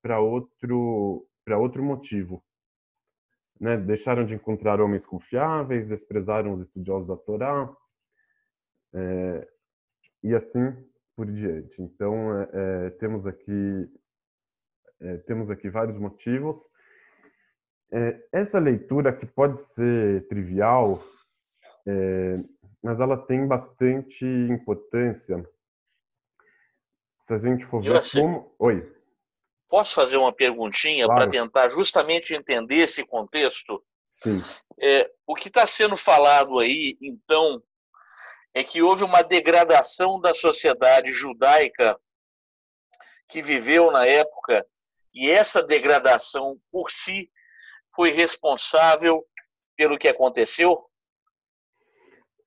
para 0.00 0.20
outro, 0.20 1.26
outro 1.48 1.82
motivo. 1.82 2.42
Né? 3.60 3.76
Deixaram 3.76 4.24
de 4.24 4.34
encontrar 4.34 4.80
homens 4.80 5.06
confiáveis, 5.06 5.86
desprezaram 5.86 6.52
os 6.52 6.60
estudiosos 6.60 7.08
da 7.08 7.16
Torá, 7.16 7.70
é, 8.94 9.48
e 10.22 10.34
assim 10.34 10.72
por 11.14 11.26
diante. 11.26 11.80
Então, 11.82 12.40
é, 12.40 12.48
é 12.52 12.90
temos 12.90 13.26
aqui 13.26 13.90
é, 14.98 15.18
temos 15.18 15.50
aqui 15.50 15.68
vários 15.68 15.98
motivos 15.98 16.66
é, 17.92 18.20
essa 18.32 18.58
leitura 18.58 19.12
que 19.12 19.26
pode 19.26 19.60
ser 19.60 20.26
trivial, 20.28 21.02
é, 21.86 22.40
mas 22.82 23.00
ela 23.00 23.16
tem 23.16 23.46
bastante 23.46 24.24
importância. 24.24 25.44
Se 27.26 27.34
a 27.34 27.38
gente 27.38 27.64
for 27.64 27.82
ver 27.82 28.00
como. 28.12 28.54
Oi. 28.56 28.88
Posso 29.68 29.96
fazer 29.96 30.16
uma 30.16 30.32
perguntinha 30.32 31.06
claro. 31.06 31.22
para 31.22 31.30
tentar 31.30 31.68
justamente 31.68 32.32
entender 32.32 32.76
esse 32.76 33.04
contexto? 33.04 33.84
Sim. 34.08 34.40
É, 34.80 35.10
o 35.26 35.34
que 35.34 35.48
está 35.48 35.66
sendo 35.66 35.96
falado 35.96 36.60
aí, 36.60 36.96
então, 37.02 37.60
é 38.54 38.62
que 38.62 38.80
houve 38.80 39.02
uma 39.02 39.22
degradação 39.22 40.20
da 40.20 40.32
sociedade 40.34 41.12
judaica 41.12 41.98
que 43.28 43.42
viveu 43.42 43.90
na 43.90 44.06
época, 44.06 44.64
e 45.12 45.28
essa 45.28 45.60
degradação 45.60 46.56
por 46.70 46.92
si 46.92 47.28
foi 47.92 48.12
responsável 48.12 49.26
pelo 49.76 49.98
que 49.98 50.06
aconteceu? 50.06 50.88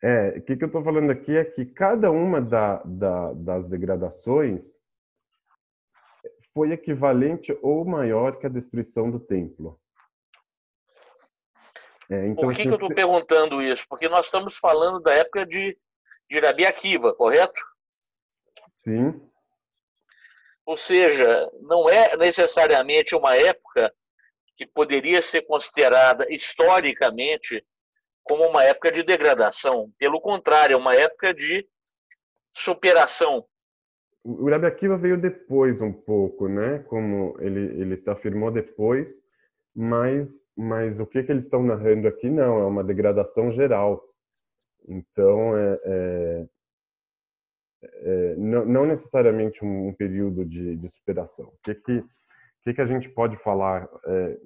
É, 0.01 0.29
o 0.37 0.41
que, 0.41 0.55
que 0.55 0.63
eu 0.63 0.67
estou 0.67 0.83
falando 0.83 1.11
aqui 1.11 1.35
é 1.35 1.43
que 1.43 1.65
cada 1.65 2.09
uma 2.09 2.41
da, 2.41 2.81
da, 2.85 3.33
das 3.33 3.65
degradações 3.65 4.79
foi 6.53 6.71
equivalente 6.71 7.57
ou 7.61 7.83
maior 7.85 8.37
que 8.37 8.45
a 8.45 8.49
destruição 8.49 9.11
do 9.11 9.19
templo. 9.19 9.79
É, 12.09 12.27
então, 12.27 12.43
Por 12.43 12.55
que, 12.55 12.63
que 12.63 12.69
eu 12.69 12.73
estou 12.73 12.93
perguntando 12.93 13.61
isso? 13.61 13.85
Porque 13.87 14.09
nós 14.09 14.25
estamos 14.25 14.57
falando 14.57 14.99
da 14.99 15.13
época 15.13 15.45
de, 15.45 15.77
de 16.29 16.39
Rabi 16.39 16.65
Akiva, 16.65 17.13
correto? 17.13 17.61
Sim. 18.67 19.21
Ou 20.65 20.77
seja, 20.77 21.49
não 21.61 21.89
é 21.89 22.15
necessariamente 22.17 23.15
uma 23.15 23.35
época 23.35 23.93
que 24.55 24.65
poderia 24.65 25.21
ser 25.21 25.43
considerada 25.43 26.25
historicamente 26.33 27.65
como 28.23 28.45
uma 28.47 28.63
época 28.63 28.91
de 28.91 29.03
degradação. 29.03 29.91
Pelo 29.97 30.21
contrário, 30.21 30.73
é 30.73 30.77
uma 30.77 30.95
época 30.95 31.33
de 31.33 31.67
superação. 32.53 33.45
O 34.23 34.43
Urabi 34.43 34.65
Akiva 34.65 34.97
veio 34.97 35.19
depois 35.19 35.81
um 35.81 35.91
pouco, 35.91 36.47
né? 36.47 36.79
Como 36.87 37.35
ele, 37.39 37.81
ele 37.81 37.97
se 37.97 38.09
afirmou 38.09 38.51
depois, 38.51 39.21
mas, 39.73 40.43
mas 40.55 40.99
o 40.99 41.05
que, 41.05 41.23
que 41.23 41.31
eles 41.31 41.45
estão 41.45 41.63
narrando 41.63 42.07
aqui 42.07 42.29
não, 42.29 42.59
é 42.59 42.65
uma 42.65 42.83
degradação 42.83 43.51
geral. 43.51 44.03
Então, 44.87 45.57
é, 45.57 45.79
é, 45.83 46.45
é 47.83 48.35
não, 48.35 48.65
não, 48.65 48.85
necessariamente 48.85 49.63
um, 49.63 49.93
período 49.93 50.45
de, 50.45 50.75
de 50.75 50.89
superação. 50.89 51.45
O 51.47 51.57
que, 51.63 51.75
que 51.75 52.03
que, 52.63 52.73
que 52.73 52.81
a 52.81 52.85
gente 52.85 53.09
pode 53.09 53.37
falar? 53.37 53.87
É, 54.05 54.37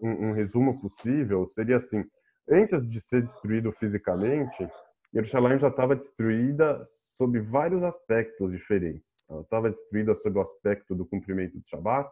um, 0.00 0.28
um, 0.28 0.32
resumo 0.32 0.80
possível 0.80 1.46
seria 1.46 1.76
assim: 1.76 2.04
antes 2.50 2.84
de 2.86 3.00
ser 3.00 3.22
destruído 3.22 3.70
fisicamente, 3.72 4.68
Jerusalém 5.12 5.58
já 5.58 5.68
estava 5.68 5.96
destruída 5.96 6.80
sob 6.84 7.40
vários 7.40 7.82
aspectos 7.82 8.50
diferentes. 8.52 9.28
Ela 9.28 9.42
estava 9.42 9.68
destruída 9.68 10.14
sob 10.14 10.38
o 10.38 10.42
aspecto 10.42 10.94
do 10.94 11.04
cumprimento 11.04 11.58
do 11.58 11.68
Shabat, 11.68 12.10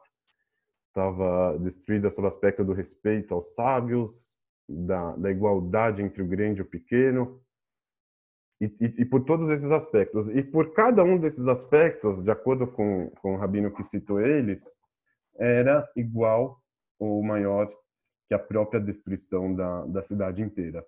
estava 0.88 1.58
destruída 1.58 2.10
sob 2.10 2.24
o 2.24 2.28
aspecto 2.28 2.64
do 2.64 2.72
respeito 2.72 3.34
aos 3.34 3.54
sábios, 3.54 4.36
da, 4.68 5.14
da 5.16 5.30
igualdade 5.30 6.02
entre 6.02 6.22
o 6.22 6.26
grande 6.26 6.60
e 6.60 6.62
o 6.62 6.66
pequeno, 6.66 7.40
e, 8.60 8.66
e, 8.66 9.02
e, 9.02 9.04
por 9.04 9.24
todos 9.24 9.48
esses 9.50 9.70
aspectos. 9.70 10.28
E 10.28 10.42
por 10.42 10.72
cada 10.72 11.04
um 11.04 11.18
desses 11.18 11.46
aspectos, 11.46 12.22
de 12.22 12.30
acordo 12.30 12.66
com, 12.66 13.10
com 13.22 13.34
o 13.34 13.38
rabino 13.38 13.72
que 13.72 13.84
citou 13.84 14.20
eles, 14.20 14.76
era 15.36 15.88
igual 15.96 16.60
ou 16.98 17.22
maior 17.22 17.68
que 18.28 18.34
a 18.34 18.38
própria 18.38 18.80
destruição 18.80 19.54
da, 19.54 19.86
da 19.86 20.02
cidade 20.02 20.42
inteira. 20.42 20.84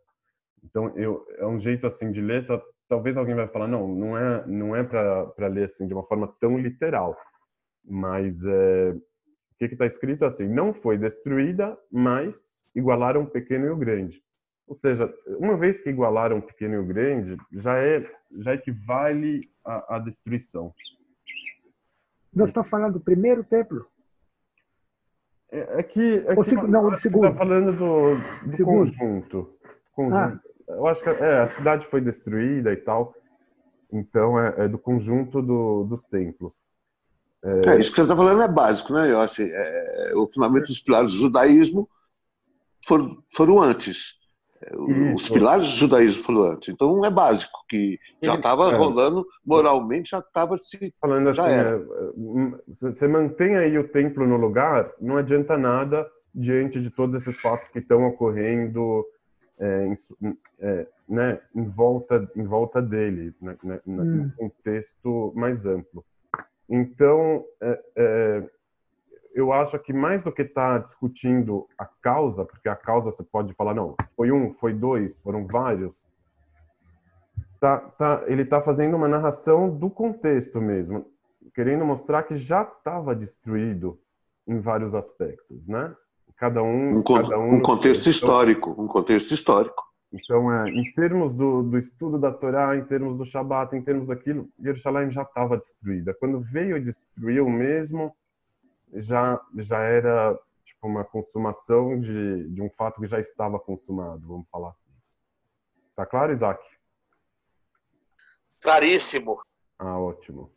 Então, 0.62 0.92
eu, 0.96 1.26
é 1.38 1.46
um 1.46 1.58
jeito 1.58 1.86
assim 1.86 2.12
de 2.12 2.20
ler, 2.20 2.46
talvez 2.86 3.16
alguém 3.16 3.34
vai 3.34 3.48
falar, 3.48 3.66
não, 3.66 3.88
não 3.88 4.16
é, 4.16 4.46
não 4.46 4.76
é 4.76 4.84
para 4.84 5.48
ler 5.48 5.64
assim 5.64 5.86
de 5.86 5.94
uma 5.94 6.04
forma 6.04 6.28
tão 6.38 6.58
literal, 6.58 7.16
mas 7.82 8.44
é, 8.44 8.90
o 8.90 9.58
que 9.58 9.64
está 9.64 9.86
escrito 9.86 10.24
assim, 10.24 10.46
não 10.46 10.74
foi 10.74 10.98
destruída, 10.98 11.78
mas 11.90 12.62
igualaram 12.74 13.22
o 13.22 13.30
pequeno 13.30 13.66
e 13.66 13.70
o 13.70 13.76
grande. 13.76 14.22
Ou 14.66 14.74
seja, 14.74 15.12
uma 15.38 15.56
vez 15.56 15.80
que 15.80 15.90
igualaram 15.90 16.38
o 16.38 16.42
pequeno 16.42 16.74
e 16.74 16.78
o 16.78 16.86
grande, 16.86 17.36
já 17.52 17.78
é 17.78 18.08
já 18.36 18.54
equivale 18.54 19.50
à, 19.64 19.98
destruição. 19.98 20.72
Nós 22.32 22.50
estamos 22.50 22.68
falando 22.68 22.94
do 22.94 23.00
primeiro 23.00 23.42
templo. 23.42 23.84
É, 25.52 25.80
é 25.80 25.82
que, 25.82 26.24
é 26.26 26.32
o 26.32 26.42
que 26.42 26.54
não, 26.68 26.88
o 26.88 26.96
segundo. 26.96 27.30
Tá 27.30 27.34
falando 27.34 27.72
do, 27.72 28.16
do 28.48 28.64
conjunto. 28.64 29.58
conjunto. 29.92 30.14
Ah. 30.16 30.40
Eu 30.68 30.86
acho 30.86 31.02
que 31.02 31.08
é, 31.08 31.40
a 31.40 31.48
cidade 31.48 31.86
foi 31.86 32.00
destruída 32.00 32.72
e 32.72 32.76
tal. 32.76 33.14
Então 33.92 34.38
é, 34.38 34.54
é 34.64 34.68
do 34.68 34.78
conjunto 34.78 35.42
do, 35.42 35.84
dos 35.84 36.04
templos. 36.04 36.54
É... 37.42 37.80
isso 37.80 37.90
que 37.90 37.96
você 37.96 38.02
está 38.02 38.14
falando 38.16 38.42
é 38.42 38.48
básico, 38.48 38.92
né? 38.92 39.10
Eu 39.10 39.18
acho 39.18 39.42
é, 39.42 40.12
o 40.14 40.28
fundamento 40.28 40.66
dos 40.66 40.80
pilares 40.80 41.12
do 41.12 41.18
judaísmo 41.18 41.88
foram, 42.86 43.22
foram 43.34 43.60
antes. 43.60 44.19
Os 44.76 45.22
Isso. 45.22 45.32
pilares 45.32 45.66
do 45.66 45.76
judaísmo 45.76 46.42
antes. 46.42 46.68
Então 46.68 47.04
é 47.04 47.10
básico, 47.10 47.58
que 47.68 47.98
já 48.22 48.34
estava 48.34 48.70
é. 48.70 48.76
rolando 48.76 49.26
moralmente, 49.44 50.10
já 50.10 50.18
estava 50.18 50.58
se. 50.58 50.94
Falando 51.00 51.30
assim, 51.30 51.40
é, 51.40 51.76
hum, 52.16 52.58
você 52.68 53.08
mantém 53.08 53.56
aí 53.56 53.78
o 53.78 53.88
templo 53.88 54.26
no 54.26 54.36
lugar, 54.36 54.92
não 55.00 55.16
adianta 55.16 55.56
nada 55.56 56.06
diante 56.34 56.80
de 56.80 56.90
todos 56.90 57.14
esses 57.14 57.40
fatos 57.40 57.68
que 57.68 57.78
estão 57.78 58.06
ocorrendo 58.06 59.04
é, 59.58 59.86
em, 59.86 60.36
é, 60.60 60.86
né, 61.08 61.40
em, 61.54 61.64
volta, 61.64 62.30
em 62.36 62.44
volta 62.44 62.80
dele, 62.80 63.34
né, 63.40 63.56
né, 63.64 63.80
hum. 63.86 63.96
no 63.96 64.32
contexto 64.36 65.32
mais 65.34 65.64
amplo. 65.64 66.04
Então, 66.68 67.44
é, 67.60 67.82
é, 67.96 68.50
eu 69.34 69.52
acho 69.52 69.78
que 69.78 69.92
mais 69.92 70.22
do 70.22 70.32
que 70.32 70.42
estar 70.42 70.78
tá 70.78 70.84
discutindo 70.84 71.66
a 71.78 71.86
causa, 71.86 72.44
porque 72.44 72.68
a 72.68 72.76
causa 72.76 73.10
você 73.10 73.22
pode 73.22 73.54
falar, 73.54 73.74
não, 73.74 73.94
foi 74.16 74.32
um, 74.32 74.52
foi 74.52 74.72
dois, 74.72 75.22
foram 75.22 75.46
vários, 75.46 76.02
tá, 77.60 77.78
tá, 77.78 78.24
ele 78.26 78.42
está 78.42 78.60
fazendo 78.60 78.96
uma 78.96 79.08
narração 79.08 79.70
do 79.70 79.90
contexto 79.90 80.60
mesmo, 80.60 81.06
querendo 81.54 81.84
mostrar 81.84 82.22
que 82.22 82.36
já 82.36 82.62
estava 82.62 83.14
destruído 83.14 83.98
em 84.46 84.58
vários 84.58 84.94
aspectos, 84.94 85.68
né? 85.68 85.94
Cada 86.36 86.62
um, 86.62 86.98
um, 86.98 87.02
cada 87.02 87.38
um, 87.38 87.54
um 87.56 87.60
contexto 87.60 88.08
histórico, 88.08 88.70
um 88.78 88.86
contexto 88.86 89.32
histórico. 89.32 89.90
Então, 90.12 90.52
é, 90.52 90.70
em 90.70 90.90
termos 90.92 91.34
do, 91.34 91.62
do, 91.62 91.78
estudo 91.78 92.18
da 92.18 92.32
Torá, 92.32 92.76
em 92.76 92.84
termos 92.84 93.16
do 93.16 93.24
Shabat, 93.24 93.76
em 93.76 93.82
termos 93.82 94.08
daquilo, 94.08 94.48
Jerusalém 94.58 95.10
já 95.10 95.22
estava 95.22 95.56
destruída. 95.56 96.16
Quando 96.18 96.40
veio 96.40 96.82
destruir 96.82 97.42
o 97.42 97.48
mesmo, 97.48 98.12
já 98.94 99.40
já 99.56 99.80
era 99.80 100.38
tipo 100.64 100.86
uma 100.86 101.04
consumação 101.04 101.98
de, 101.98 102.48
de 102.48 102.62
um 102.62 102.70
fato 102.70 103.00
que 103.00 103.06
já 103.06 103.18
estava 103.18 103.58
consumado, 103.58 104.26
vamos 104.26 104.48
falar 104.48 104.70
assim. 104.70 104.92
Tá 105.94 106.06
claro, 106.06 106.32
Isaac? 106.32 106.62
Claríssimo. 108.60 109.40
Ah, 109.78 109.98
ótimo. 109.98 110.52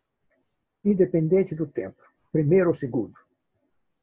Independente 0.84 1.56
do 1.56 1.66
tempo, 1.66 2.02
primeiro 2.32 2.70
ou 2.70 2.74
segundo. 2.74 3.14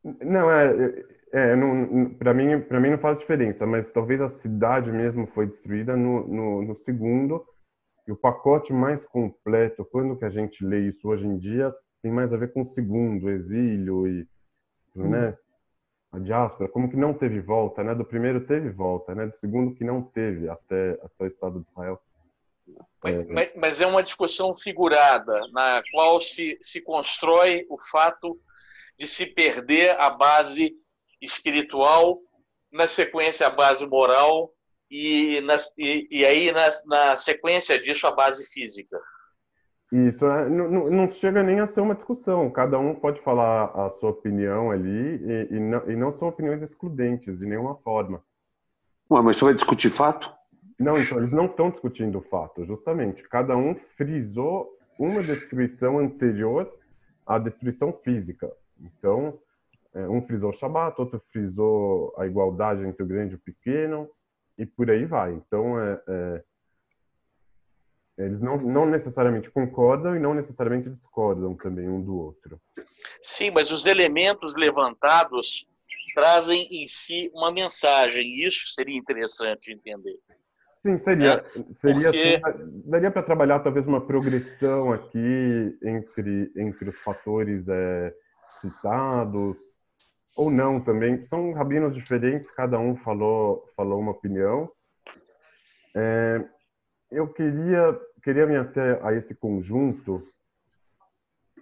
Não 0.02 0.50
é, 0.50 1.04
é 1.32 1.54
não, 1.54 2.14
para 2.14 2.32
mim 2.32 2.60
para 2.60 2.80
mim 2.80 2.90
não 2.90 2.98
faz 2.98 3.18
diferença, 3.18 3.66
mas 3.66 3.90
talvez 3.90 4.20
a 4.20 4.28
cidade 4.28 4.90
mesmo 4.90 5.26
foi 5.26 5.46
destruída 5.46 5.96
no, 5.96 6.26
no, 6.26 6.62
no 6.62 6.74
segundo 6.74 7.44
e 8.08 8.12
o 8.12 8.16
pacote 8.16 8.72
mais 8.72 9.04
completo, 9.06 9.84
quando 9.84 10.16
que 10.16 10.24
a 10.24 10.30
gente 10.30 10.64
lê 10.64 10.80
isso 10.80 11.08
hoje 11.08 11.26
em 11.26 11.38
dia, 11.38 11.72
tem 12.02 12.10
mais 12.10 12.32
a 12.32 12.36
ver 12.36 12.52
com 12.52 12.62
o 12.62 12.66
segundo, 12.66 13.26
o 13.26 13.30
exílio 13.30 14.06
e 14.06 14.26
hum. 14.96 15.10
né, 15.10 15.36
a 16.12 16.18
diáspora, 16.18 16.68
como 16.68 16.90
que 16.90 16.96
não 16.96 17.14
teve 17.14 17.40
volta, 17.40 17.84
né? 17.84 17.94
Do 17.94 18.04
primeiro 18.04 18.44
teve 18.44 18.68
volta, 18.70 19.14
né? 19.14 19.26
Do 19.26 19.36
segundo 19.36 19.74
que 19.74 19.84
não 19.84 20.02
teve 20.02 20.48
até, 20.48 20.98
até 21.02 21.24
o 21.24 21.26
Estado 21.26 21.60
de 21.60 21.70
Israel. 21.70 22.00
É, 23.04 23.24
mas, 23.24 23.50
mas, 23.56 23.80
é 23.80 23.86
uma 23.86 24.02
discussão 24.02 24.54
figurada, 24.54 25.40
na 25.52 25.82
qual 25.92 26.20
se, 26.20 26.58
se 26.60 26.80
constrói 26.80 27.66
o 27.68 27.80
fato 27.80 28.38
de 28.98 29.06
se 29.06 29.26
perder 29.26 29.98
a 29.98 30.10
base 30.10 30.76
espiritual, 31.20 32.20
na 32.72 32.86
sequência 32.86 33.46
a 33.46 33.50
base 33.50 33.86
moral 33.86 34.52
e, 34.90 35.40
na, 35.40 35.56
e, 35.78 36.08
e 36.10 36.24
aí 36.24 36.52
na, 36.52 36.68
na 36.86 37.16
sequência 37.16 37.80
disso 37.80 38.06
a 38.06 38.12
base 38.12 38.44
física. 38.50 39.00
Isso, 39.92 40.24
é, 40.24 40.48
não, 40.48 40.88
não, 40.88 41.08
chega 41.08 41.42
nem 41.42 41.58
a 41.58 41.66
ser 41.66 41.80
uma 41.80 41.96
discussão. 41.96 42.48
Cada 42.50 42.78
um 42.78 42.94
pode 42.94 43.20
falar 43.20 43.72
a 43.74 43.90
sua 43.90 44.10
opinião 44.10 44.70
ali 44.70 44.88
e, 45.16 45.48
e, 45.56 45.60
não, 45.60 45.90
e 45.90 45.96
não, 45.96 46.12
são 46.12 46.28
opiniões 46.28 46.62
excludentes 46.62 47.38
de 47.38 47.46
nenhuma 47.46 47.74
forma. 47.74 48.22
Ué, 49.10 49.20
mas 49.20 49.36
você 49.36 49.44
vai 49.46 49.54
discutir 49.54 49.90
fato? 49.90 50.32
Não, 50.78 50.96
então 50.96 51.18
eles 51.18 51.32
não 51.32 51.46
estão 51.46 51.70
discutindo 51.70 52.18
o 52.18 52.22
fato, 52.22 52.64
justamente. 52.64 53.28
Cada 53.28 53.56
um 53.56 53.74
frisou 53.74 54.70
uma 54.96 55.22
destruição 55.22 55.98
anterior 55.98 56.72
à 57.26 57.38
destruição 57.38 57.92
física. 57.92 58.50
Então, 58.80 59.38
é, 59.92 60.08
um 60.08 60.22
frisou 60.22 60.50
o 60.50 60.52
Shabat, 60.52 61.00
outro 61.00 61.18
frisou 61.18 62.14
a 62.16 62.26
igualdade 62.26 62.86
entre 62.86 63.02
o 63.02 63.06
grande 63.06 63.32
e 63.32 63.36
o 63.36 63.40
pequeno, 63.40 64.08
e 64.56 64.64
por 64.64 64.88
aí 64.88 65.04
vai. 65.04 65.32
Então, 65.32 65.80
é, 65.80 66.00
é 66.06 66.44
eles 68.24 68.40
não, 68.40 68.56
não 68.56 68.86
necessariamente 68.86 69.50
concordam 69.50 70.14
e 70.16 70.18
não 70.18 70.34
necessariamente 70.34 70.90
discordam 70.90 71.54
também 71.54 71.88
um 71.88 72.02
do 72.02 72.16
outro. 72.16 72.60
Sim, 73.22 73.50
mas 73.50 73.70
os 73.70 73.86
elementos 73.86 74.54
levantados 74.54 75.66
trazem 76.14 76.66
em 76.70 76.86
si 76.86 77.30
uma 77.34 77.52
mensagem. 77.52 78.36
Isso 78.44 78.72
seria 78.72 78.96
interessante 78.96 79.72
entender. 79.72 80.18
Sim, 80.74 80.96
seria. 80.96 81.44
É, 81.54 81.72
seria 81.72 82.10
porque... 82.10 82.40
assim, 82.42 82.82
daria 82.86 83.10
para 83.10 83.22
trabalhar 83.22 83.60
talvez 83.60 83.86
uma 83.86 84.00
progressão 84.00 84.92
aqui 84.92 85.78
entre, 85.82 86.50
entre 86.56 86.88
os 86.88 86.98
fatores 87.00 87.68
é, 87.68 88.14
citados, 88.60 89.58
ou 90.34 90.50
não 90.50 90.80
também. 90.80 91.22
São 91.22 91.52
rabinos 91.52 91.94
diferentes, 91.94 92.50
cada 92.50 92.78
um 92.78 92.96
falou, 92.96 93.64
falou 93.76 94.00
uma 94.00 94.12
opinião. 94.12 94.70
É, 95.94 96.44
eu 97.10 97.28
queria 97.28 97.98
queria 98.22 98.46
me 98.46 98.56
até 98.56 99.00
a 99.02 99.12
esse 99.14 99.34
conjunto, 99.34 100.26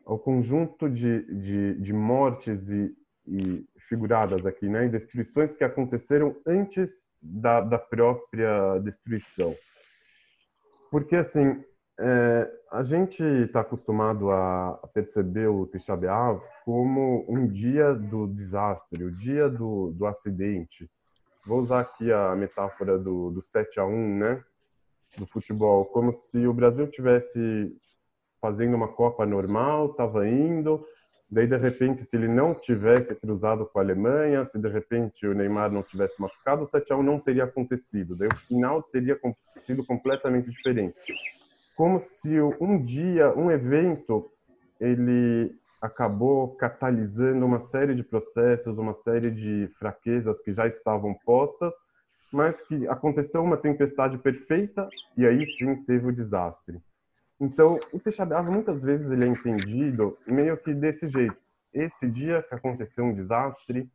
ao 0.05 0.19
conjunto 0.19 0.89
de, 0.89 1.23
de, 1.35 1.75
de 1.81 1.93
mortes 1.93 2.69
e, 2.71 2.95
e, 3.27 3.65
figuradas 3.79 4.47
aqui, 4.47 4.69
né, 4.69 4.87
e 4.87 4.89
destruições 4.89 5.55
que 5.55 5.65
aconteceram 5.65 6.37
antes 6.47 7.11
da, 7.21 7.61
da 7.61 7.79
própria 7.79 8.79
destruição. 8.79 9.55
Porque, 10.91 11.17
assim, 11.17 11.63
é, 12.01 12.51
a 12.73 12.83
gente 12.83 13.23
está 13.23 13.61
acostumado 13.61 14.31
a, 14.31 14.81
perceber 14.93 15.49
o 15.49 15.67
Tisha 15.67 15.97
B'Av 15.97 16.41
como 16.65 17.25
um 17.29 17.47
dia 17.47 17.93
do 17.95 18.27
desastre, 18.27 19.05
o 19.05 19.13
dia 19.13 19.49
do, 19.49 19.93
do 19.93 20.07
acidente. 20.07 20.91
Vou 21.47 21.59
usar 21.59 21.81
aqui 21.81 22.13
a 22.13 22.35
metáfora 22.35 22.99
do, 22.99 23.31
do 23.31 23.43
7 23.43 23.81
a 23.81 23.85
1, 23.85 24.19
né? 24.19 24.45
Do 25.17 25.27
futebol, 25.27 25.85
como 25.87 26.13
se 26.13 26.47
o 26.47 26.53
Brasil 26.53 26.87
tivesse 26.87 27.75
fazendo 28.41 28.75
uma 28.75 28.89
Copa 28.89 29.27
normal, 29.27 29.91
estava 29.91 30.29
indo, 30.29 30.85
daí 31.31 31.47
de 31.47 31.57
repente 31.57 32.05
se 32.05 32.17
ele 32.17 32.29
não 32.29 32.55
tivesse 32.55 33.15
cruzado 33.15 33.67
com 33.67 33.79
a 33.79 33.83
Alemanha, 33.83 34.45
se 34.45 34.59
de 34.59 34.69
repente 34.69 35.27
o 35.27 35.35
Neymar 35.35 35.73
não 35.73 35.83
tivesse 35.83 36.21
machucado, 36.21 36.63
o 36.63 36.67
7 36.67 36.93
a 36.93 36.97
1 36.97 37.03
não 37.03 37.19
teria 37.19 37.45
acontecido, 37.45 38.17
daí 38.17 38.29
o 38.29 38.37
final 38.47 38.83
teria 38.83 39.19
sido 39.57 39.85
completamente 39.85 40.51
diferente. 40.51 40.95
Como 41.77 42.01
se 42.01 42.41
um 42.61 42.83
dia, 42.83 43.33
um 43.37 43.51
evento, 43.51 44.31
ele 44.81 45.55
acabou 45.81 46.57
catalisando 46.57 47.47
uma 47.47 47.61
série 47.61 47.95
de 47.95 48.03
processos, 48.03 48.79
uma 48.79 48.93
série 48.93 49.31
de 49.31 49.69
fraquezas 49.79 50.41
que 50.41 50.53
já 50.53 50.67
estavam 50.67 51.15
postas 51.25 51.75
mas 52.33 52.61
que 52.61 52.87
aconteceu 52.89 53.43
uma 53.43 53.57
tempestade 53.57 54.19
perfeita 54.19 54.89
e 55.17 55.27
aí 55.27 55.45
sim 55.47 55.75
teve 55.85 56.07
o 56.07 56.13
desastre. 56.13 56.81
Então, 57.41 57.79
o 57.93 58.01
Teixeira 58.01 58.43
muitas 58.43 58.83
vezes 58.83 59.11
ele 59.11 59.25
é 59.25 59.29
entendido 59.29 60.19
meio 60.27 60.57
que 60.57 60.75
desse 60.75 61.07
jeito. 61.07 61.37
Esse 61.73 62.09
dia 62.09 62.43
que 62.43 62.55
aconteceu 62.55 63.05
um 63.05 63.15
desastre, 63.15 63.89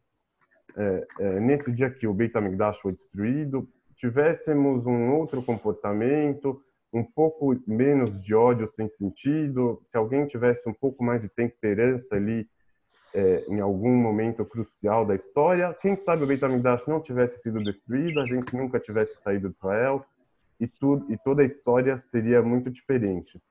é, 0.76 1.08
é, 1.20 1.40
nesse 1.40 1.72
dia 1.72 1.90
que 1.90 2.08
o 2.08 2.14
Beit 2.14 2.36
HaMikdash 2.38 2.80
foi 2.80 2.94
destruído, 2.94 3.68
tivéssemos 3.96 4.86
um 4.86 5.12
outro 5.12 5.44
comportamento, 5.44 6.62
um 6.94 7.04
pouco 7.04 7.56
menos 7.68 8.22
de 8.22 8.34
ódio 8.34 8.68
sem 8.68 8.88
sentido, 8.88 9.82
se 9.84 9.98
alguém 9.98 10.26
tivesse 10.26 10.70
um 10.70 10.74
pouco 10.74 11.04
mais 11.04 11.24
de 11.24 11.30
temperança 11.30 12.16
ali 12.16 12.48
é, 13.14 13.46
em 13.48 13.60
algum 13.60 13.96
momento 13.96 14.44
crucial 14.44 15.06
da 15.06 15.14
história. 15.14 15.74
Quem 15.82 15.96
sabe 15.96 16.24
o 16.24 16.28
Beit 16.28 16.44
HaMikdash 16.44 16.88
não 16.88 17.00
tivesse 17.00 17.42
sido 17.42 17.64
destruído, 17.64 18.20
a 18.20 18.26
gente 18.26 18.56
nunca 18.56 18.80
tivesse 18.80 19.22
saído 19.22 19.50
de 19.50 19.56
Israel 19.56 20.04
e, 20.60 20.68
tudo, 20.68 21.12
e 21.12 21.18
toda 21.18 21.42
a 21.42 21.46
história 21.46 21.98
seria 21.98 22.42
muito 22.42 22.72
diferente. 22.72 23.42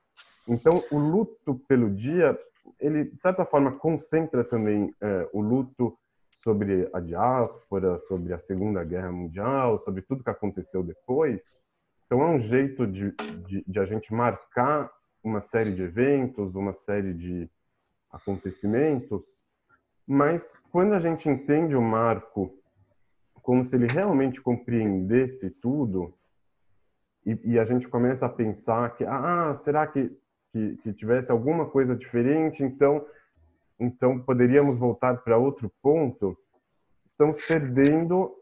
Então, 0.48 0.82
o 0.90 0.98
luto 0.98 1.54
pelo 1.68 1.88
dia, 1.88 2.38
ele, 2.80 3.04
de 3.04 3.22
certa 3.22 3.44
forma, 3.44 3.72
concentra 3.72 4.42
também 4.42 4.92
é, 5.00 5.28
o 5.32 5.40
luto 5.40 5.96
sobre 6.30 6.88
a 6.92 6.98
diáspora, 6.98 7.98
sobre 7.98 8.32
a 8.32 8.38
Segunda 8.38 8.82
Guerra 8.82 9.12
Mundial, 9.12 9.78
sobre 9.78 10.02
tudo 10.02 10.24
que 10.24 10.30
aconteceu 10.30 10.82
depois. 10.82 11.62
Então, 12.04 12.20
é 12.20 12.26
um 12.26 12.38
jeito 12.38 12.84
de, 12.86 13.12
de, 13.46 13.64
de 13.64 13.80
a 13.80 13.84
gente 13.84 14.12
marcar 14.12 14.90
uma 15.22 15.40
série 15.40 15.72
de 15.72 15.82
eventos, 15.82 16.56
uma 16.56 16.72
série 16.72 17.14
de 17.14 17.48
acontecimentos 18.10 19.41
Mas 20.06 20.52
quando 20.70 20.94
a 20.94 20.98
gente 20.98 21.28
entende 21.28 21.76
o 21.76 21.82
marco 21.82 22.58
como 23.42 23.64
se 23.64 23.74
ele 23.74 23.86
realmente 23.88 24.40
compreendesse 24.40 25.50
tudo, 25.50 26.16
e, 27.26 27.52
e 27.52 27.58
a 27.58 27.64
gente 27.64 27.88
começa 27.88 28.26
a 28.26 28.28
pensar 28.28 28.94
que, 28.94 29.04
ah, 29.04 29.52
será 29.54 29.86
que, 29.86 30.16
que, 30.52 30.76
que 30.78 30.92
tivesse 30.92 31.30
alguma 31.30 31.68
coisa 31.68 31.96
diferente, 31.96 32.62
então, 32.62 33.04
então 33.78 34.20
poderíamos 34.20 34.78
voltar 34.78 35.22
para 35.22 35.36
outro 35.36 35.72
ponto, 35.82 36.36
estamos 37.04 37.44
perdendo 37.46 38.32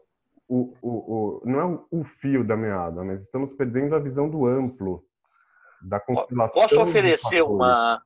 o, 0.47 0.75
o, 0.81 0.89
o, 0.89 1.41
não 1.45 1.59
é 1.59 1.79
o 1.91 2.03
fio 2.03 2.43
da 2.43 2.55
meada, 2.55 3.03
mas 3.03 3.21
estamos 3.21 3.53
perdendo 3.53 3.95
a 3.95 3.99
visão 3.99 4.29
do 4.29 4.45
amplo, 4.45 5.03
da 5.81 5.99
constelação. 5.99 6.61
Posso 6.61 6.81
oferecer 6.81 7.41
uma 7.41 8.01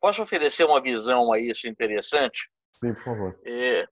posso 0.00 0.22
oferecer 0.22 0.64
uma 0.64 0.80
visão 0.80 1.32
a 1.32 1.40
isso 1.40 1.66
interessante? 1.66 2.50
Sim, 2.72 2.94
por 2.94 3.04
favor. 3.04 3.40
É, 3.44 3.86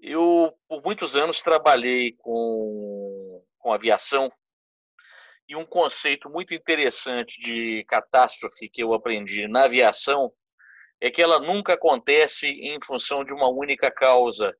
eu 0.00 0.52
por 0.68 0.82
muitos 0.82 1.16
anos 1.16 1.40
trabalhei 1.40 2.14
com 2.18 3.44
com 3.58 3.72
aviação 3.72 4.30
e 5.48 5.54
um 5.54 5.64
conceito 5.64 6.28
muito 6.28 6.54
interessante 6.54 7.38
de 7.40 7.84
catástrofe 7.88 8.68
que 8.68 8.82
eu 8.82 8.92
aprendi 8.92 9.46
na 9.46 9.64
aviação 9.64 10.32
é 11.00 11.10
que 11.10 11.20
ela 11.20 11.38
nunca 11.38 11.74
acontece 11.74 12.48
em 12.48 12.78
função 12.82 13.24
de 13.24 13.32
uma 13.32 13.48
única 13.48 13.90
causa, 13.90 14.56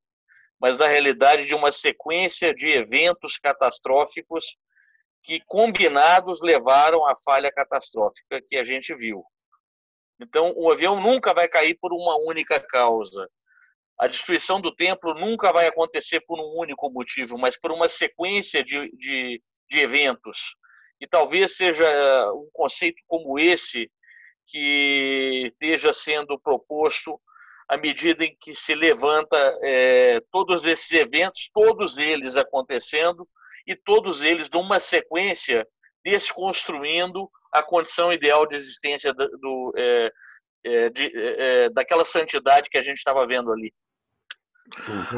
mas 0.60 0.76
na 0.76 0.86
realidade 0.86 1.46
de 1.46 1.54
uma 1.54 1.70
sequência 1.70 2.52
de 2.52 2.68
eventos 2.68 3.38
catastróficos 3.38 4.56
que 5.22 5.40
combinados 5.46 6.40
levaram 6.42 7.06
à 7.06 7.14
falha 7.24 7.50
catastrófica 7.52 8.42
que 8.46 8.56
a 8.56 8.64
gente 8.64 8.94
viu. 8.94 9.24
Então, 10.20 10.52
o 10.56 10.70
avião 10.70 11.00
nunca 11.00 11.34
vai 11.34 11.48
cair 11.48 11.76
por 11.80 11.92
uma 11.92 12.16
única 12.16 12.60
causa. 12.60 13.28
A 13.98 14.06
destruição 14.06 14.60
do 14.60 14.74
templo 14.74 15.14
nunca 15.14 15.52
vai 15.52 15.66
acontecer 15.66 16.20
por 16.26 16.38
um 16.38 16.58
único 16.58 16.90
motivo, 16.90 17.38
mas 17.38 17.58
por 17.58 17.70
uma 17.70 17.88
sequência 17.88 18.64
de, 18.64 18.90
de, 18.96 19.42
de 19.70 19.80
eventos. 19.80 20.56
E 21.00 21.06
talvez 21.06 21.56
seja 21.56 21.84
um 22.32 22.48
conceito 22.52 23.02
como 23.06 23.38
esse 23.38 23.90
que 24.46 25.50
esteja 25.52 25.92
sendo 25.92 26.38
proposto 26.38 27.20
à 27.68 27.76
medida 27.76 28.24
em 28.24 28.36
que 28.40 28.54
se 28.54 28.74
levanta 28.74 29.36
é, 29.62 30.20
todos 30.30 30.64
esses 30.64 30.92
eventos, 30.92 31.48
todos 31.52 31.98
eles 31.98 32.36
acontecendo 32.36 33.26
e 33.66 33.74
todos 33.74 34.22
eles 34.22 34.50
numa 34.50 34.78
sequência 34.78 35.66
desconstruindo 36.04 37.28
a 37.52 37.62
condição 37.62 38.12
ideal 38.12 38.46
de 38.46 38.54
existência 38.54 39.12
do, 39.12 39.28
do 39.38 39.72
é, 39.76 40.12
é, 40.64 40.90
de, 40.90 41.04
é, 41.04 41.64
é, 41.64 41.70
daquela 41.70 42.04
santidade 42.04 42.70
que 42.70 42.78
a 42.78 42.82
gente 42.82 42.98
estava 42.98 43.26
vendo 43.26 43.52
ali. 43.52 43.72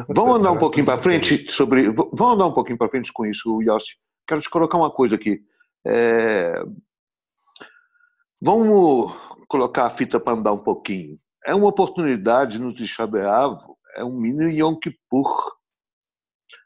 vamos 0.09 0.37
andar 0.37 0.53
um 0.53 0.59
pouquinho 0.59 0.87
para 0.87 1.01
frente 1.01 1.51
sobre. 1.53 1.91
Vamos 1.91 2.35
andar 2.35 2.47
um 2.47 2.55
pouquinho 2.55 2.79
para 2.79 2.89
frente 2.89 3.13
com 3.13 3.27
isso, 3.27 3.63
Yossi. 3.63 3.97
Quero 4.27 4.41
te 4.41 4.49
colocar 4.49 4.79
uma 4.79 4.91
coisa 4.91 5.17
aqui. 5.17 5.41
É... 5.87 6.63
Vamos 8.41 9.15
colocar 9.47 9.87
a 9.87 9.91
fita 9.91 10.19
para 10.19 10.35
andar 10.35 10.53
um 10.53 10.63
pouquinho. 10.63 11.19
É 11.45 11.55
uma 11.55 11.69
oportunidade 11.69 12.59
no 12.59 12.75
Tisha 12.75 13.07
é 13.97 14.05
um 14.05 14.13
mini 14.13 14.59
Yom 14.61 14.77
Kippur. 14.77 15.53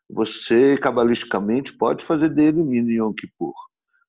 Você, 0.09 0.79
cabalisticamente, 0.79 1.77
pode 1.77 2.05
fazer 2.05 2.31
dele 2.31 2.61
um 2.61 2.65
mini 2.65 2.95
Yom 2.95 3.13
Kippur. 3.13 3.53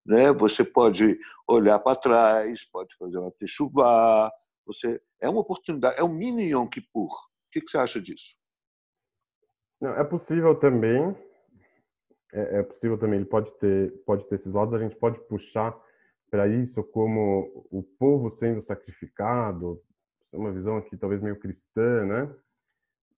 Né? 0.10 0.34
Você 0.34 0.63
pode 0.63 1.17
olhar 1.48 1.80
para 1.80 1.95
trás, 1.95 2.69
pode 2.69 2.95
fazer 2.98 3.17
uma 3.19 3.32
techuvá. 3.32 4.30
Você... 4.65 5.00
É 5.22 5.30
uma 5.30 5.41
oportunidade, 5.41 6.00
é 6.00 6.04
um 6.04 6.10
mini 6.13 6.52
Yom 6.52 6.67
Kippur. 6.67 7.12
O 7.12 7.52
que, 7.52 7.62
que 7.62 7.69
você 7.69 7.78
acha 7.78 8.02
disso? 8.02 8.38
Não, 9.80 9.91
é 9.91 10.04
possível 10.04 10.56
também 10.56 11.15
é, 12.32 12.60
é, 12.60 12.63
possível 12.63 12.98
também, 12.98 13.19
ele 13.19 13.30
pode 13.30 13.52
ter, 13.58 13.91
pode 14.06 14.28
ter 14.28 14.36
esses 14.36 14.54
lados, 14.54 14.74
a 14.74 14.80
gente 14.80 14.95
pode 14.95 15.19
puxar 15.28 15.76
para 16.30 16.48
isso 16.48 16.84
como 16.84 17.65
o 17.72 17.82
povo 17.82 18.30
sendo 18.30 18.62
sacrificado, 18.62 19.82
é 20.32 20.38
uma 20.38 20.52
visão 20.52 20.78
aqui 20.78 20.95
talvez 20.95 21.24
meio 21.24 21.39
cristã, 21.39 22.06
né? 22.06 22.36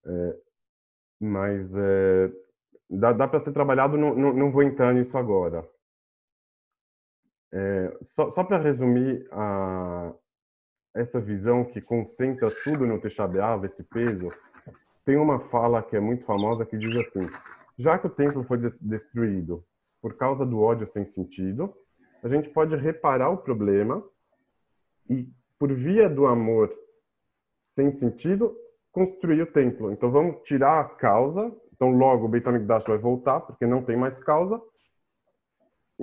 É, 0.05 0.37
mas 1.19 1.75
é, 1.75 2.31
dá, 2.89 3.11
dá 3.11 3.27
para 3.27 3.39
ser 3.39 3.51
trabalhado, 3.51 3.97
não, 3.97 4.15
não, 4.15 4.33
não, 4.33 4.51
vou 4.51 4.63
entrar 4.63 4.93
nisso 4.93 5.17
agora. 5.17 5.67
É, 7.53 7.97
só 8.01 8.31
só 8.31 8.43
para 8.43 8.57
resumir 8.57 9.27
a, 9.31 10.13
essa 10.93 11.19
visão 11.19 11.65
que 11.65 11.81
concentra 11.81 12.49
tudo 12.63 12.85
no 12.85 12.99
Texá 12.99 13.29
esse 13.63 13.83
peso, 13.83 14.27
tem 15.03 15.17
uma 15.17 15.39
fala 15.39 15.81
que 15.81 15.95
é 15.95 15.99
muito 15.99 16.25
famosa 16.25 16.65
que 16.65 16.77
diz 16.77 16.95
assim: 16.95 17.25
já 17.77 17.97
que 17.97 18.07
o 18.07 18.09
templo 18.09 18.43
foi 18.43 18.57
destruído 18.81 19.63
por 20.01 20.15
causa 20.15 20.45
do 20.45 20.59
ódio 20.59 20.87
sem 20.87 21.05
sentido, 21.05 21.73
a 22.23 22.27
gente 22.27 22.49
pode 22.49 22.75
reparar 22.75 23.29
o 23.29 23.37
problema 23.37 24.03
e, 25.09 25.27
por 25.59 25.71
via 25.73 26.09
do 26.09 26.25
amor 26.25 26.73
sem 27.61 27.91
sentido, 27.91 28.55
construir 28.91 29.41
o 29.41 29.51
templo. 29.51 29.91
Então 29.91 30.11
vamos 30.11 30.41
tirar 30.43 30.81
a 30.81 30.83
causa. 30.83 31.51
Então 31.73 31.91
logo 31.91 32.25
o 32.25 32.27
Beit 32.27 32.47
HaMikdash 32.47 32.85
vai 32.85 32.97
voltar, 32.97 33.39
porque 33.41 33.65
não 33.65 33.81
tem 33.81 33.95
mais 33.95 34.19
causa. 34.19 34.61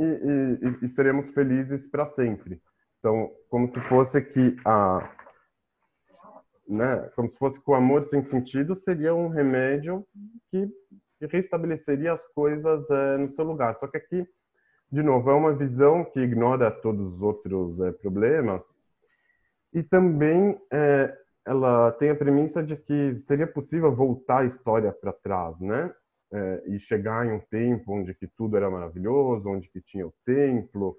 E, 0.00 0.62
e, 0.62 0.84
e 0.84 0.88
seremos 0.88 1.30
felizes 1.30 1.86
para 1.86 2.06
sempre. 2.06 2.62
Então, 2.98 3.30
como 3.48 3.66
se 3.66 3.80
fosse 3.80 4.22
que 4.22 4.56
a 4.64 5.14
né, 6.68 7.10
como 7.16 7.28
se 7.28 7.38
fosse 7.38 7.62
que 7.62 7.70
o 7.70 7.74
amor 7.74 8.02
sem 8.02 8.22
sentido 8.22 8.74
seria 8.74 9.14
um 9.14 9.28
remédio 9.28 10.06
que 10.50 10.68
restabeleceria 11.22 12.12
as 12.12 12.24
coisas 12.26 12.90
é, 12.90 13.16
no 13.16 13.28
seu 13.28 13.44
lugar. 13.44 13.74
Só 13.74 13.88
que 13.88 13.96
aqui, 13.96 14.28
de 14.92 15.02
novo, 15.02 15.30
é 15.30 15.34
uma 15.34 15.54
visão 15.54 16.04
que 16.04 16.20
ignora 16.20 16.70
todos 16.70 17.14
os 17.14 17.22
outros 17.22 17.80
é, 17.80 17.90
problemas 17.90 18.76
e 19.72 19.82
também 19.82 20.60
é, 20.70 21.16
ela 21.46 21.90
tem 21.92 22.10
a 22.10 22.14
premissa 22.14 22.62
de 22.62 22.76
que 22.76 23.18
seria 23.18 23.46
possível 23.46 23.90
voltar 23.90 24.40
a 24.40 24.44
história 24.44 24.92
para 24.92 25.12
trás, 25.12 25.60
né? 25.60 25.92
E 26.66 26.78
chegar 26.78 27.26
em 27.26 27.32
um 27.32 27.40
tempo 27.40 27.92
onde 27.92 28.14
que 28.14 28.26
tudo 28.26 28.56
era 28.56 28.70
maravilhoso, 28.70 29.48
onde 29.48 29.68
que 29.70 29.80
tinha 29.80 30.06
o 30.06 30.14
templo, 30.24 30.96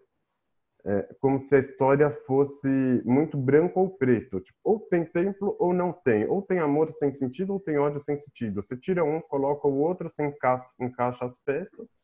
é, 0.85 1.13
como 1.19 1.37
se 1.39 1.55
a 1.55 1.59
história 1.59 2.09
fosse 2.09 2.67
muito 3.05 3.37
branco 3.37 3.79
ou 3.79 3.89
preto. 3.89 4.39
Tipo, 4.39 4.57
ou 4.63 4.79
tem 4.79 5.03
templo 5.03 5.55
ou 5.59 5.73
não 5.73 5.91
tem. 5.91 6.25
Ou 6.27 6.41
tem 6.41 6.59
amor 6.59 6.89
sem 6.89 7.11
sentido 7.11 7.53
ou 7.53 7.59
tem 7.59 7.77
ódio 7.77 7.99
sem 7.99 8.15
sentido. 8.15 8.61
Você 8.61 8.77
tira 8.77 9.03
um, 9.03 9.21
coloca 9.21 9.67
o 9.67 9.79
outro, 9.79 10.09
você 10.09 10.25
encaixa, 10.25 10.73
encaixa 10.79 11.25
as 11.25 11.37
peças 11.37 11.99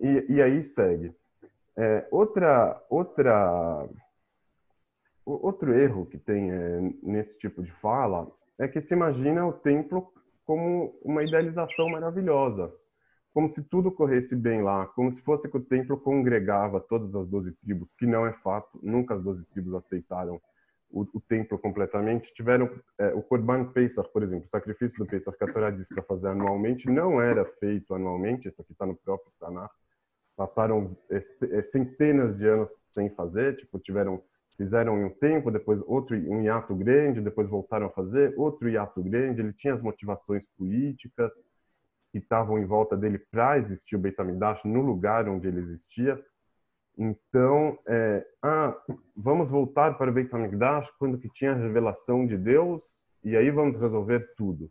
e, 0.00 0.26
e 0.28 0.42
aí 0.42 0.62
segue. 0.62 1.14
É, 1.76 2.06
outra, 2.10 2.82
outra, 2.90 3.88
outro 5.24 5.74
erro 5.74 6.06
que 6.06 6.18
tem 6.18 6.50
é, 6.50 6.80
nesse 7.02 7.38
tipo 7.38 7.62
de 7.62 7.70
fala 7.72 8.30
é 8.58 8.68
que 8.68 8.80
se 8.80 8.94
imagina 8.94 9.46
o 9.46 9.52
templo 9.52 10.12
como 10.44 10.98
uma 11.04 11.22
idealização 11.22 11.88
maravilhosa 11.88 12.72
como 13.32 13.48
se 13.48 13.62
tudo 13.62 13.90
corresse 13.90 14.36
bem 14.36 14.62
lá, 14.62 14.86
como 14.88 15.10
se 15.10 15.22
fosse 15.22 15.50
que 15.50 15.56
o 15.56 15.64
templo 15.64 15.98
congregava 15.98 16.80
todas 16.80 17.14
as 17.14 17.26
doze 17.26 17.52
tribos, 17.52 17.92
que 17.92 18.06
não 18.06 18.26
é 18.26 18.32
fato, 18.32 18.78
nunca 18.82 19.14
as 19.14 19.22
doze 19.22 19.46
tribos 19.46 19.74
aceitaram 19.74 20.40
o, 20.90 21.02
o 21.14 21.20
templo 21.20 21.58
completamente. 21.58 22.32
Tiveram 22.34 22.70
é, 22.98 23.06
o 23.14 23.22
Korban 23.22 23.72
Pesach, 23.72 24.10
por 24.12 24.22
exemplo, 24.22 24.44
o 24.44 24.48
sacrifício 24.48 24.98
do 24.98 25.06
Pesach 25.06 25.36
que 25.36 25.44
a 25.44 25.52
Torá 25.52 25.70
diz 25.70 25.88
para 25.88 26.02
fazer 26.02 26.28
anualmente, 26.28 26.90
não 26.90 27.20
era 27.20 27.44
feito 27.44 27.94
anualmente, 27.94 28.48
isso 28.48 28.60
aqui 28.60 28.72
está 28.72 28.84
no 28.84 28.94
próprio 28.94 29.32
Tanakh. 29.40 29.72
Passaram 30.36 30.90
é, 31.10 31.16
é, 31.16 31.62
centenas 31.62 32.36
de 32.36 32.46
anos 32.46 32.78
sem 32.82 33.08
fazer, 33.10 33.56
tipo, 33.56 33.78
tiveram 33.78 34.22
fizeram 34.62 34.96
em 34.96 35.04
um 35.06 35.10
tempo, 35.10 35.50
depois 35.50 35.82
outro 35.86 36.16
um 36.16 36.40
hiato 36.40 36.72
grande, 36.72 37.20
depois 37.20 37.48
voltaram 37.48 37.86
a 37.86 37.90
fazer 37.90 38.32
outro 38.36 38.68
hiato 38.68 39.02
grande. 39.02 39.40
Ele 39.40 39.52
tinha 39.52 39.74
as 39.74 39.82
motivações 39.82 40.46
políticas, 40.56 41.32
que 42.12 42.18
estavam 42.18 42.58
em 42.58 42.64
volta 42.64 42.96
dele 42.96 43.18
para 43.18 43.58
existir 43.58 43.96
o 43.96 43.98
Beit 43.98 44.20
HaMikdash 44.20 44.64
no 44.64 44.80
lugar 44.82 45.28
onde 45.28 45.48
ele 45.48 45.58
existia. 45.58 46.22
Então, 46.96 47.76
é, 47.88 48.24
ah, 48.40 48.76
vamos 49.16 49.50
voltar 49.50 49.98
para 49.98 50.10
o 50.10 50.14
Beit 50.14 50.32
HaMikdash 50.32 50.92
quando 50.96 51.18
que 51.18 51.28
tinha 51.28 51.52
a 51.52 51.56
revelação 51.56 52.24
de 52.24 52.36
Deus 52.36 52.84
e 53.24 53.36
aí 53.36 53.50
vamos 53.50 53.76
resolver 53.76 54.32
tudo. 54.36 54.70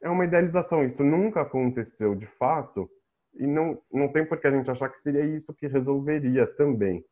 É 0.00 0.08
uma 0.08 0.24
idealização, 0.24 0.84
isso 0.84 1.02
nunca 1.02 1.40
aconteceu 1.40 2.14
de 2.14 2.26
fato 2.26 2.88
e 3.34 3.46
não, 3.48 3.82
não 3.92 4.06
tem 4.12 4.24
por 4.24 4.38
que 4.38 4.46
a 4.46 4.50
gente 4.52 4.70
achar 4.70 4.88
que 4.88 5.00
seria 5.00 5.24
isso 5.24 5.52
que 5.54 5.66
resolveria 5.66 6.46
também. 6.46 7.04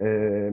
É, 0.00 0.52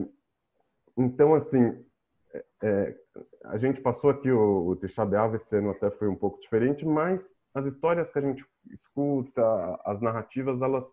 então, 0.96 1.34
assim, 1.34 1.84
é, 2.32 2.44
é 2.62 2.96
a 3.44 3.56
gente 3.56 3.80
passou 3.80 4.10
aqui 4.10 4.30
o, 4.30 4.68
o 4.68 4.76
Tisha 4.76 5.04
B'Av 5.04 5.34
esse 5.36 5.56
ano 5.56 5.70
até 5.70 5.90
foi 5.90 6.08
um 6.08 6.16
pouco 6.16 6.40
diferente, 6.40 6.84
mas 6.84 7.34
as 7.54 7.64
histórias 7.64 8.10
que 8.10 8.18
a 8.18 8.22
gente 8.22 8.44
escuta, 8.70 9.42
as 9.84 10.00
narrativas, 10.00 10.62
elas 10.62 10.92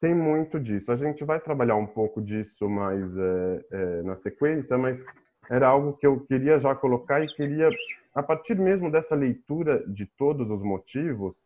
têm 0.00 0.14
muito 0.14 0.58
disso. 0.58 0.90
A 0.90 0.96
gente 0.96 1.24
vai 1.24 1.38
trabalhar 1.38 1.76
um 1.76 1.86
pouco 1.86 2.20
disso 2.20 2.68
mais 2.68 3.16
é, 3.16 3.64
é, 3.70 4.02
na 4.02 4.16
sequência, 4.16 4.76
mas 4.78 5.04
era 5.48 5.68
algo 5.68 5.92
que 5.92 6.06
eu 6.06 6.20
queria 6.20 6.58
já 6.58 6.74
colocar 6.74 7.22
e 7.22 7.28
queria, 7.28 7.68
a 8.14 8.22
partir 8.22 8.56
mesmo 8.58 8.90
dessa 8.90 9.14
leitura 9.14 9.86
de 9.86 10.06
todos 10.06 10.50
os 10.50 10.62
motivos 10.62 11.36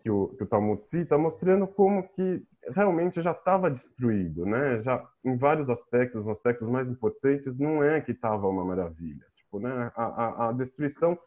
que 0.00 0.10
o, 0.10 0.28
que 0.28 0.42
o 0.42 0.46
Talmud 0.46 0.86
cita, 0.86 1.16
mostrando 1.16 1.66
como 1.66 2.02
que 2.08 2.42
realmente 2.70 3.20
já 3.20 3.32
estava 3.32 3.70
destruído, 3.70 4.44
né? 4.46 4.80
Já 4.82 5.06
em 5.24 5.36
vários 5.36 5.68
aspectos, 5.70 6.22
os 6.22 6.28
aspectos 6.28 6.68
mais 6.68 6.88
importantes, 6.88 7.58
não 7.58 7.82
é 7.82 8.00
que 8.00 8.12
estava 8.12 8.46
uma 8.48 8.64
maravilha. 8.64 9.24
Tipo, 9.36 9.60
né? 9.60 9.92
A, 9.94 10.04
a, 10.04 10.48
a, 10.48 10.52
destruição 10.52 11.18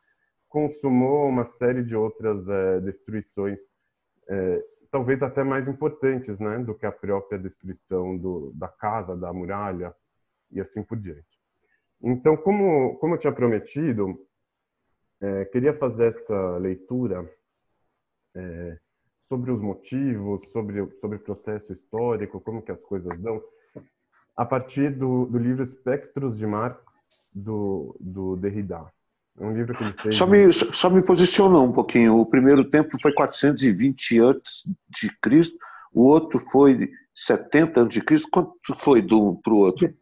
consumou 0.47 1.27
uma 1.27 1.45
série 1.45 1.83
de 1.83 1.95
outras 1.95 2.47
é, 2.49 2.79
destruições, 2.81 3.61
é, 4.27 4.63
talvez 4.91 5.23
até 5.23 5.43
mais 5.43 5.67
importantes, 5.67 6.39
né? 6.39 6.59
Do 6.59 6.75
que 6.75 6.85
a 6.85 6.91
própria 6.91 7.39
destruição 7.39 8.17
do, 8.17 8.51
da 8.53 8.67
casa, 8.67 9.15
da 9.15 9.33
muralha 9.33 9.93
e 10.51 10.59
assim 10.59 10.83
por 10.83 10.97
diante. 10.97 11.39
Então, 12.01 12.35
como, 12.35 12.97
como 12.97 13.15
eu 13.15 13.19
tinha 13.19 13.33
prometido, 13.33 14.19
é, 15.21 15.45
queria 15.45 15.73
fazer 15.73 16.07
essa 16.07 16.57
leitura 16.57 17.29
sobre 19.21 19.51
os 19.51 19.61
motivos, 19.61 20.49
sobre, 20.49 20.87
sobre 20.99 21.17
o 21.17 21.21
processo 21.21 21.71
histórico, 21.71 22.41
como 22.41 22.61
que 22.61 22.71
as 22.71 22.83
coisas 22.83 23.17
dão, 23.19 23.41
a 24.35 24.45
partir 24.45 24.89
do, 24.89 25.25
do 25.25 25.37
livro 25.37 25.63
Espectros 25.63 26.37
de 26.37 26.47
Marx, 26.47 26.81
do, 27.33 27.95
do 27.99 28.35
Derrida. 28.35 28.85
É 29.39 29.45
um 29.45 29.53
livro 29.53 29.77
que 29.77 29.83
ele 29.83 29.93
fez... 29.93 30.15
Só 30.15 30.27
me, 30.27 30.51
só 30.51 30.89
me 30.89 31.01
posicionou 31.01 31.63
um 31.63 31.71
pouquinho. 31.71 32.19
O 32.19 32.25
primeiro 32.25 32.69
tempo 32.69 32.97
foi 33.01 33.13
420 33.13 34.19
antes 34.19 34.69
de 34.89 35.09
Cristo, 35.21 35.57
o 35.93 36.03
outro 36.03 36.39
foi 36.39 36.89
70 37.15 37.81
antes 37.81 37.93
de 37.93 38.01
Cristo. 38.01 38.27
Quanto 38.31 38.75
foi 38.75 39.01
de 39.01 39.13
um 39.13 39.35
para 39.35 39.53
o 39.53 39.57
outro? 39.57 39.93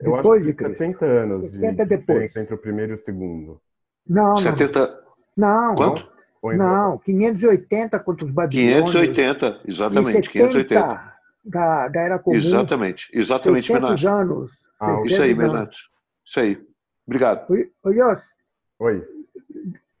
Eu 0.00 0.16
depois 0.16 0.44
de 0.44 0.54
Cristo. 0.54 0.78
70 0.78 1.04
anos 1.04 1.44
70 1.44 1.86
de 1.86 1.96
depois. 1.96 2.36
entre 2.36 2.54
o 2.54 2.58
primeiro 2.58 2.92
e 2.92 2.94
o 2.96 2.98
segundo. 2.98 3.60
Não, 4.06 4.34
não. 4.34 4.38
70... 4.38 5.04
Não. 5.36 5.74
Quanto? 5.74 6.15
Não, 6.42 6.98
580 6.98 7.98
contra 8.00 8.24
os 8.24 8.30
babilônios. 8.30 8.92
580, 8.92 9.60
exatamente. 9.66 10.30
580 10.30 11.16
da, 11.44 11.88
da 11.88 12.00
Era 12.00 12.18
Comum. 12.18 12.36
Exatamente, 12.36 13.08
exatamente, 13.12 13.66
600 13.66 14.06
anos. 14.06 14.50
Ah, 14.80 14.96
isso 15.04 15.22
aí, 15.22 15.34
Menate. 15.34 15.78
Isso 16.24 16.40
aí. 16.40 16.66
Obrigado. 17.06 17.46
Oi, 17.50 17.70
Yos. 17.86 18.34
Oi. 18.80 19.06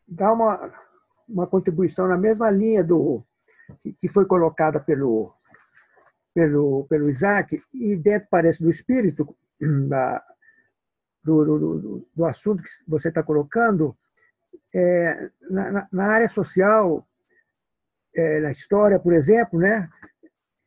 Dá 0.06 0.32
uma, 0.32 0.72
uma 1.28 1.46
contribuição 1.46 2.08
na 2.08 2.18
mesma 2.18 2.50
linha 2.50 2.82
do 2.82 3.24
que, 3.80 3.92
que 3.92 4.08
foi 4.08 4.26
colocada 4.26 4.80
pelo, 4.80 5.32
pelo, 6.34 6.84
pelo 6.88 7.08
Isaac, 7.08 7.62
e 7.74 7.96
dentro, 7.96 8.28
parece, 8.30 8.62
do 8.62 8.68
espírito 8.68 9.34
da, 9.88 10.22
do, 11.24 11.44
do, 11.44 11.58
do, 11.58 12.08
do 12.14 12.24
assunto 12.24 12.62
que 12.62 12.68
você 12.86 13.08
está 13.08 13.22
colocando, 13.22 13.96
é, 14.74 15.30
na, 15.50 15.88
na, 15.92 16.06
área 16.06 16.28
social, 16.28 17.06
é, 18.14 18.40
na 18.40 18.50
história, 18.50 18.98
por 18.98 19.12
exemplo, 19.12 19.58
né, 19.58 19.88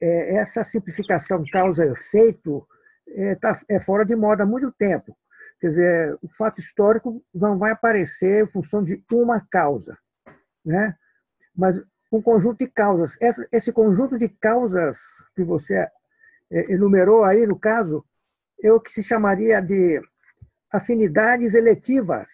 é, 0.01 0.35
essa 0.35 0.63
simplificação 0.63 1.43
causa-efeito 1.51 2.67
é, 3.07 3.35
tá, 3.35 3.59
é 3.69 3.79
fora 3.79 4.05
de 4.05 4.15
moda 4.15 4.43
há 4.43 4.45
muito 4.45 4.71
tempo. 4.71 5.17
Quer 5.59 5.67
dizer, 5.67 6.17
o 6.21 6.29
fato 6.37 6.59
histórico 6.59 7.23
não 7.33 7.57
vai 7.57 7.71
aparecer 7.71 8.43
em 8.43 8.51
função 8.51 8.83
de 8.83 9.03
uma 9.11 9.45
causa, 9.49 9.97
né? 10.65 10.95
mas 11.55 11.81
um 12.11 12.21
conjunto 12.21 12.59
de 12.59 12.67
causas. 12.67 13.17
Esse 13.51 13.71
conjunto 13.73 14.17
de 14.17 14.29
causas 14.29 14.97
que 15.35 15.43
você 15.43 15.75
é, 16.51 16.73
enumerou 16.73 17.23
aí, 17.23 17.45
no 17.45 17.59
caso, 17.59 18.05
é 18.63 18.71
o 18.71 18.79
que 18.79 18.91
se 18.91 19.03
chamaria 19.03 19.61
de 19.61 20.01
afinidades 20.71 21.53
eletivas 21.53 22.29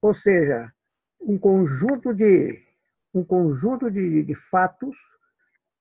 ou 0.00 0.14
seja, 0.14 0.72
um 1.20 1.38
conjunto 1.38 2.14
de 2.14 2.66
um 3.14 3.24
conjunto 3.24 3.90
de, 3.90 4.22
de 4.22 4.34
fatos 4.34 4.96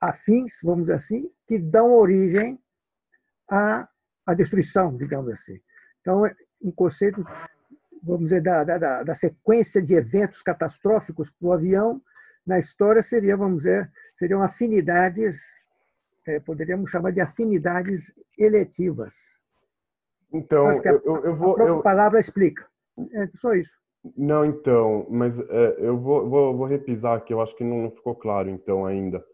afins, 0.01 0.59
vamos 0.63 0.85
dizer 0.85 0.95
assim, 0.95 1.31
que 1.45 1.59
dão 1.59 1.91
origem 1.91 2.59
à, 3.49 3.87
à 4.25 4.33
destruição, 4.33 4.95
digamos 4.95 5.31
assim. 5.31 5.59
Então, 6.01 6.25
é 6.25 6.33
um 6.63 6.71
conceito, 6.71 7.25
vamos 8.01 8.29
dizer, 8.29 8.41
da, 8.41 8.63
da, 8.63 9.03
da 9.03 9.13
sequência 9.13 9.81
de 9.81 9.93
eventos 9.93 10.41
catastróficos 10.41 11.29
para 11.29 11.47
o 11.47 11.53
avião 11.53 12.01
na 12.45 12.57
história 12.57 13.03
seria, 13.03 13.35
vamos 13.35 13.63
dizer, 13.63 13.91
seriam 14.13 14.41
afinidades, 14.41 15.65
é, 16.25 16.39
poderíamos 16.39 16.89
chamar 16.89 17.11
de 17.11 17.19
afinidades 17.19 18.13
eletivas. 18.37 19.37
Então, 20.31 20.65
a, 20.65 20.75
eu, 20.77 21.25
eu, 21.25 21.35
vou. 21.35 21.51
A 21.51 21.55
própria 21.55 21.73
eu... 21.73 21.81
palavra 21.81 22.19
explica. 22.19 22.65
É 23.13 23.27
só 23.35 23.53
isso. 23.53 23.77
Não, 24.15 24.45
então, 24.45 25.07
mas 25.09 25.39
é, 25.39 25.75
eu 25.79 25.97
vou, 25.97 26.29
vou, 26.29 26.55
vou 26.55 26.67
repisar 26.67 27.23
que 27.23 27.33
eu 27.33 27.41
acho 27.41 27.55
que 27.55 27.63
não 27.63 27.89
ficou 27.89 28.15
claro, 28.15 28.49
então, 28.49 28.85
ainda. 28.85 29.25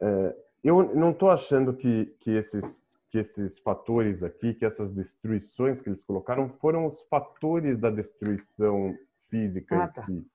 É, 0.00 0.36
eu 0.62 0.94
não 0.94 1.10
estou 1.10 1.30
achando 1.30 1.74
que, 1.74 2.06
que, 2.20 2.30
esses, 2.30 2.96
que 3.10 3.18
esses 3.18 3.58
fatores 3.58 4.22
aqui, 4.22 4.54
que 4.54 4.64
essas 4.64 4.90
destruições 4.90 5.82
que 5.82 5.88
eles 5.88 6.02
colocaram, 6.02 6.48
foram 6.48 6.86
os 6.86 7.02
fatores 7.02 7.78
da 7.78 7.90
destruição 7.90 8.96
física 9.28 9.84
ah, 9.84 9.88
tá. 9.88 10.02
aqui. 10.02 10.26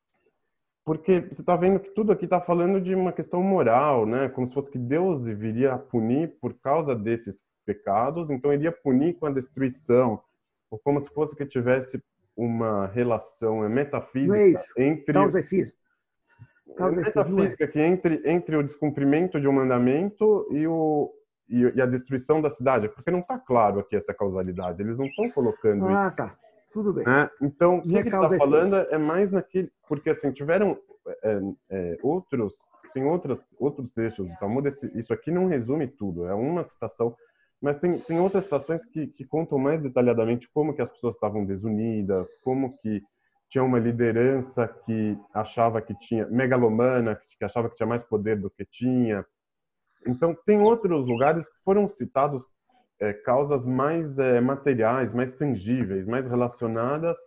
Porque 0.85 1.21
você 1.21 1.41
está 1.41 1.55
vendo 1.55 1.79
que 1.79 1.91
tudo 1.91 2.11
aqui 2.11 2.25
está 2.25 2.39
falando 2.39 2.79
de 2.79 2.95
uma 2.95 3.11
questão 3.11 3.43
moral, 3.43 4.05
né? 4.05 4.29
Como 4.29 4.47
se 4.47 4.53
fosse 4.53 4.71
que 4.71 4.77
Deus 4.77 5.25
viria 5.25 5.73
a 5.73 5.77
punir 5.77 6.39
por 6.39 6.53
causa 6.55 6.95
desses 6.95 7.43
pecados, 7.65 8.29
então 8.29 8.51
iria 8.51 8.71
punir 8.71 9.15
com 9.15 9.27
a 9.27 9.31
destruição, 9.31 10.19
ou 10.71 10.79
como 10.79 10.99
se 10.99 11.09
fosse 11.11 11.35
que 11.35 11.45
tivesse 11.45 12.01
uma 12.39 12.87
relação 12.87 13.65
é 13.65 13.69
metafísica 13.69 14.63
é 14.77 14.83
entre 14.87 15.13
causa 15.13 15.39
e 15.41 15.43
física. 15.43 15.77
Causa 16.77 17.01
é 17.01 17.03
metafísica 17.03 17.67
que 17.67 17.79
entre 17.79 18.21
entre 18.25 18.55
o 18.55 18.63
descumprimento 18.63 19.39
de 19.41 19.47
um 19.47 19.51
mandamento 19.51 20.47
e 20.51 20.65
o 20.65 21.11
e, 21.49 21.61
e 21.75 21.81
a 21.81 21.85
destruição 21.85 22.41
da 22.41 22.49
cidade, 22.49 22.87
porque 22.89 23.11
não 23.11 23.19
está 23.19 23.37
claro 23.37 23.79
aqui 23.79 23.95
essa 23.95 24.13
causalidade. 24.13 24.81
Eles 24.81 24.97
não 24.99 25.07
estão 25.07 25.29
colocando 25.31 25.87
ah, 25.87 26.07
isso. 26.07 26.15
tá. 26.15 26.37
Tudo 26.71 26.93
bem. 26.93 27.03
Né? 27.03 27.29
Então, 27.41 27.79
o 27.79 27.81
que 27.81 27.95
ele 27.95 28.07
está 28.07 28.29
falando 28.37 28.75
é 28.75 28.97
mais 28.97 29.31
naquele, 29.31 29.71
porque 29.87 30.11
assim 30.11 30.31
tiveram 30.31 30.77
é, 31.23 31.39
é, 31.71 31.97
outros 32.03 32.53
tem 32.93 33.03
outros 33.03 33.45
outros 33.59 33.91
textos 33.91 34.27
do 34.27 34.35
Talmud. 34.37 34.69
Isso 34.95 35.13
aqui 35.13 35.31
não 35.31 35.47
resume 35.47 35.87
tudo. 35.87 36.25
É 36.27 36.33
uma 36.33 36.63
citação 36.63 37.15
mas 37.61 37.77
tem, 37.77 37.99
tem 37.99 38.19
outras 38.19 38.45
situações 38.45 38.85
que, 38.85 39.07
que 39.07 39.25
contam 39.25 39.57
mais 39.57 39.81
detalhadamente 39.81 40.49
como 40.53 40.73
que 40.73 40.81
as 40.81 40.89
pessoas 40.89 41.15
estavam 41.15 41.45
desunidas, 41.45 42.33
como 42.43 42.77
que 42.77 43.03
tinha 43.49 43.63
uma 43.63 43.79
liderança 43.79 44.67
que 44.67 45.17
achava 45.33 45.81
que 45.81 45.93
tinha 45.95 46.27
megalomana, 46.27 47.19
que 47.37 47.43
achava 47.43 47.69
que 47.69 47.75
tinha 47.75 47.87
mais 47.87 48.03
poder 48.03 48.39
do 48.39 48.49
que 48.49 48.63
tinha. 48.65 49.25
Então 50.07 50.37
tem 50.45 50.61
outros 50.61 51.05
lugares 51.07 51.49
que 51.49 51.57
foram 51.63 51.87
citados 51.87 52.47
é, 52.99 53.11
causas 53.13 53.65
mais 53.65 54.19
é, 54.19 54.39
materiais, 54.39 55.13
mais 55.13 55.31
tangíveis, 55.31 56.05
mais 56.05 56.27
relacionadas 56.27 57.17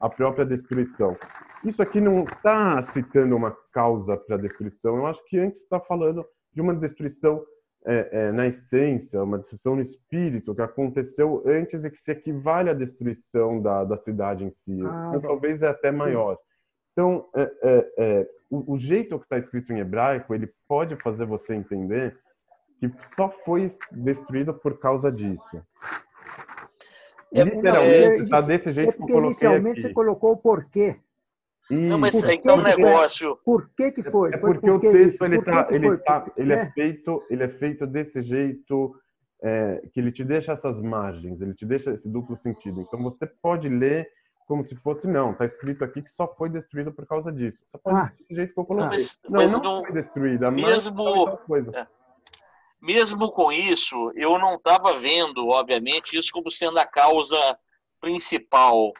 à 0.00 0.08
própria 0.08 0.44
destruição. 0.44 1.16
Isso 1.64 1.80
aqui 1.82 2.00
não 2.00 2.24
está 2.24 2.80
citando 2.82 3.36
uma 3.36 3.56
causa 3.72 4.16
para 4.16 4.36
a 4.36 4.38
destruição. 4.38 4.96
Eu 4.96 5.06
acho 5.06 5.24
que 5.26 5.38
antes 5.38 5.62
está 5.62 5.80
falando 5.80 6.24
de 6.52 6.60
uma 6.60 6.74
destruição 6.74 7.42
é, 7.86 8.08
é, 8.12 8.32
na 8.32 8.46
essência, 8.46 9.22
uma 9.22 9.38
destruição 9.38 9.74
no 9.74 9.82
espírito 9.82 10.54
que 10.54 10.62
aconteceu 10.62 11.42
antes 11.46 11.84
e 11.84 11.90
que 11.90 11.98
se 11.98 12.12
equivale 12.12 12.70
à 12.70 12.74
destruição 12.74 13.60
da, 13.60 13.84
da 13.84 13.96
cidade 13.96 14.44
em 14.44 14.50
si. 14.50 14.78
Ah, 14.84 15.12
ou 15.14 15.20
talvez 15.20 15.62
é 15.62 15.68
até 15.68 15.90
maior. 15.90 16.38
Então, 16.92 17.26
é, 17.34 17.42
é, 17.62 17.92
é, 17.98 18.28
o, 18.50 18.74
o, 18.74 18.78
jeito 18.78 19.18
que 19.18 19.24
está 19.24 19.38
escrito 19.38 19.72
em 19.72 19.78
hebraico, 19.78 20.34
ele 20.34 20.52
pode 20.68 20.96
fazer 20.96 21.24
você 21.24 21.54
entender 21.54 22.18
que 22.78 22.90
só 23.16 23.28
foi 23.28 23.66
destruído 23.92 24.52
por 24.52 24.78
causa 24.78 25.10
disso. 25.10 25.62
É, 27.32 27.44
Literalmente, 27.44 28.24
está 28.24 28.40
desse 28.40 28.72
jeito 28.72 28.92
que 28.92 29.02
eu 29.02 29.06
coloquei 29.06 29.26
Inicialmente 29.26 29.78
aqui. 29.78 29.88
você 29.88 29.92
colocou 29.94 30.32
o 30.32 30.36
porquê. 30.36 31.00
Não, 31.70 31.98
mas 31.98 32.14
então 32.24 32.56
o 32.56 32.62
negócio. 32.62 33.36
Por 33.44 33.70
que 33.76 33.92
que 33.92 34.02
foi? 34.02 34.34
É 34.34 34.36
porque 34.36 34.60
foi 34.60 34.70
o 34.70 34.80
texto 34.80 35.24
ele 35.24 35.42
tá, 35.42 35.68
ele 35.70 35.96
tá, 35.98 36.32
ele 36.36 36.52
é. 36.52 36.62
é 36.62 36.70
feito, 36.72 37.22
ele 37.30 37.42
é 37.44 37.48
feito 37.48 37.86
desse 37.86 38.22
jeito 38.22 38.94
é, 39.42 39.82
que 39.92 40.00
ele 40.00 40.10
te 40.10 40.24
deixa 40.24 40.52
essas 40.52 40.80
margens, 40.80 41.40
ele 41.40 41.54
te 41.54 41.64
deixa 41.64 41.92
esse 41.92 42.08
duplo 42.08 42.36
sentido. 42.36 42.80
Então 42.80 43.00
você 43.02 43.26
pode 43.26 43.68
ler 43.68 44.08
como 44.46 44.64
se 44.64 44.74
fosse 44.74 45.06
não, 45.06 45.30
está 45.30 45.44
escrito 45.44 45.84
aqui 45.84 46.02
que 46.02 46.10
só 46.10 46.26
foi 46.26 46.50
destruído 46.50 46.92
por 46.92 47.06
causa 47.06 47.30
disso. 47.30 47.62
Você 47.64 47.78
pode 47.78 48.00
ah. 48.00 48.12
desse 48.18 48.34
jeito 48.34 48.52
que 48.52 48.58
eu 48.58 48.64
coloquei. 48.64 48.98
Mas, 48.98 49.18
não, 49.22 49.30
mas 49.30 49.52
não, 49.52 49.62
não 49.62 49.84
foi 49.84 49.92
destruída, 49.92 50.50
mesmo 50.50 51.04
mas 51.30 51.40
coisa. 51.46 51.70
É. 51.76 51.86
Mesmo 52.82 53.30
com 53.30 53.52
isso, 53.52 54.10
eu 54.16 54.40
não 54.40 54.56
estava 54.56 54.94
vendo, 54.94 55.46
obviamente, 55.48 56.16
isso 56.16 56.32
como 56.32 56.50
sendo 56.50 56.78
a 56.78 56.84
causa 56.84 57.38
principal 58.00 58.92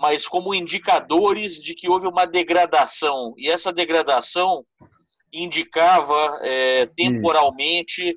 mas 0.00 0.26
como 0.26 0.54
indicadores 0.54 1.60
de 1.60 1.74
que 1.74 1.86
houve 1.86 2.06
uma 2.06 2.24
degradação. 2.24 3.34
E 3.36 3.50
essa 3.50 3.70
degradação 3.70 4.64
indicava 5.30 6.38
é, 6.40 6.86
temporalmente 6.86 8.16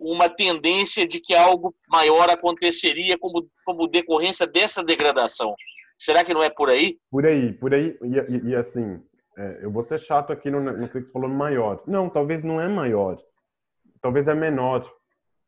uma 0.00 0.28
tendência 0.28 1.06
de 1.06 1.20
que 1.20 1.32
algo 1.32 1.72
maior 1.88 2.28
aconteceria 2.28 3.16
como, 3.16 3.48
como 3.64 3.86
decorrência 3.86 4.44
dessa 4.44 4.82
degradação. 4.82 5.54
Será 5.96 6.24
que 6.24 6.34
não 6.34 6.42
é 6.42 6.50
por 6.50 6.68
aí? 6.68 6.98
Por 7.08 7.24
aí, 7.24 7.52
por 7.52 7.72
aí. 7.72 7.96
E, 8.02 8.48
e, 8.48 8.50
e 8.50 8.56
assim, 8.56 9.00
é, 9.38 9.60
eu 9.62 9.70
vou 9.70 9.84
ser 9.84 10.00
chato 10.00 10.32
aqui 10.32 10.50
no, 10.50 10.60
no 10.60 10.88
que 10.88 11.00
você 11.00 11.12
falou 11.12 11.28
maior. 11.28 11.80
Não, 11.86 12.10
talvez 12.10 12.42
não 12.42 12.60
é 12.60 12.66
maior. 12.66 13.22
Talvez 14.02 14.26
é 14.26 14.34
menor. 14.34 14.84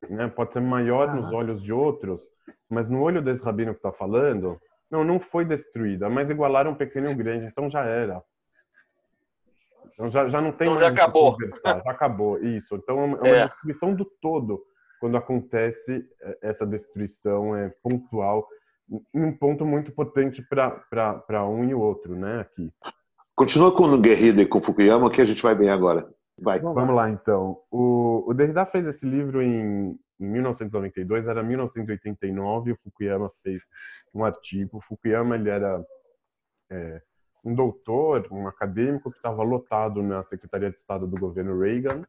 Né? 0.09 0.29
Pode 0.29 0.53
ser 0.53 0.61
maior 0.61 1.09
ah. 1.09 1.15
nos 1.15 1.33
olhos 1.33 1.61
de 1.61 1.73
outros, 1.73 2.29
mas 2.71 2.89
no 2.89 3.03
olho 3.03 3.21
desse 3.21 3.43
rabino 3.43 3.73
que 3.73 3.79
está 3.79 3.93
falando, 3.93 4.61
não, 4.93 5.03
não 5.03 5.19
foi 5.19 5.47
destruída, 5.47 6.11
mas 6.11 6.29
igualaram 6.29 6.73
um 6.73 6.75
pequeno 6.75 7.09
e 7.09 7.15
um 7.15 7.17
grande, 7.17 7.47
então 7.47 7.71
já 7.71 7.83
era. 7.83 8.23
Então 9.95 10.11
já, 10.11 10.29
já 10.29 10.39
não 10.39 10.53
tem 10.53 10.69
então 10.69 10.75
mais 10.75 10.87
já 10.87 10.93
acabou. 10.93 11.37
já 11.65 11.91
acabou, 11.91 12.39
isso. 12.45 12.77
Então 12.77 13.01
é 13.01 13.05
uma 13.05 13.29
é. 13.29 13.49
destruição 13.49 13.95
do 13.95 14.05
todo 14.05 14.63
quando 15.01 15.17
acontece 15.17 16.07
é, 16.21 16.39
essa 16.43 16.67
destruição 16.67 17.57
é 17.57 17.71
pontual, 17.83 18.47
um 19.15 19.33
ponto 19.33 19.65
muito 19.65 19.91
potente 19.93 20.47
para 20.47 21.47
um 21.47 21.65
e 21.65 21.75
o 21.75 21.81
outro, 21.81 22.15
né, 22.15 22.41
aqui. 22.41 22.71
Continua 23.35 23.75
com 23.75 23.85
o 23.85 23.99
Guerrida 23.99 24.43
e 24.43 24.47
com 24.47 24.61
Fukuyama, 24.61 25.11
que 25.11 25.23
a 25.23 25.25
gente 25.25 25.43
vai 25.43 25.55
bem 25.55 25.71
agora. 25.71 26.07
Vai. 26.39 26.61
Vamos 26.61 26.95
lá, 26.95 27.09
então. 27.09 27.59
O, 27.71 28.25
o 28.27 28.35
Derrida 28.35 28.67
fez 28.67 28.87
esse 28.87 29.07
livro 29.07 29.43
em, 29.43 29.99
em 30.23 30.29
1992, 30.29 31.27
era 31.27 31.43
1989, 31.43 32.73
o 32.73 32.77
Fukuyama 32.77 33.31
fez 33.43 33.69
um 34.15 34.25
artigo. 34.25 34.79
O 34.79 34.81
Fukuyama 34.81 35.35
ele 35.35 35.51
era 35.51 35.85
é, 36.71 37.03
um 37.45 37.55
doutor, 37.55 38.29
um 38.31 38.47
acadêmico 38.47 39.11
que 39.11 39.17
estava 39.17 39.43
lotado 39.43 40.03
na 40.03 40.23
Secretaria 40.23 40.71
de 40.71 40.79
Estado 40.79 41.07
do 41.07 41.21
governo 41.21 41.59
Reagan. 41.59 42.05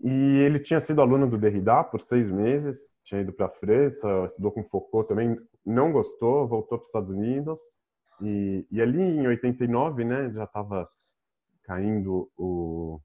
E 0.00 0.40
ele 0.40 0.58
tinha 0.58 0.80
sido 0.80 1.00
aluno 1.00 1.28
do 1.28 1.38
Derrida 1.38 1.84
por 1.84 2.00
seis 2.00 2.28
meses, 2.28 2.98
tinha 3.04 3.20
ido 3.20 3.32
para 3.32 3.46
a 3.46 3.50
França, 3.50 4.24
estudou 4.26 4.50
com 4.50 4.64
Foucault 4.64 5.08
também, 5.08 5.38
não 5.64 5.92
gostou, 5.92 6.48
voltou 6.48 6.78
para 6.78 6.82
os 6.82 6.88
Estados 6.88 7.10
Unidos. 7.10 7.60
E, 8.20 8.66
e 8.70 8.82
ali 8.82 9.00
em 9.00 9.26
89, 9.28 10.04
né, 10.04 10.30
já 10.32 10.44
estava 10.44 10.88
caindo 11.62 12.28
o, 12.36 13.00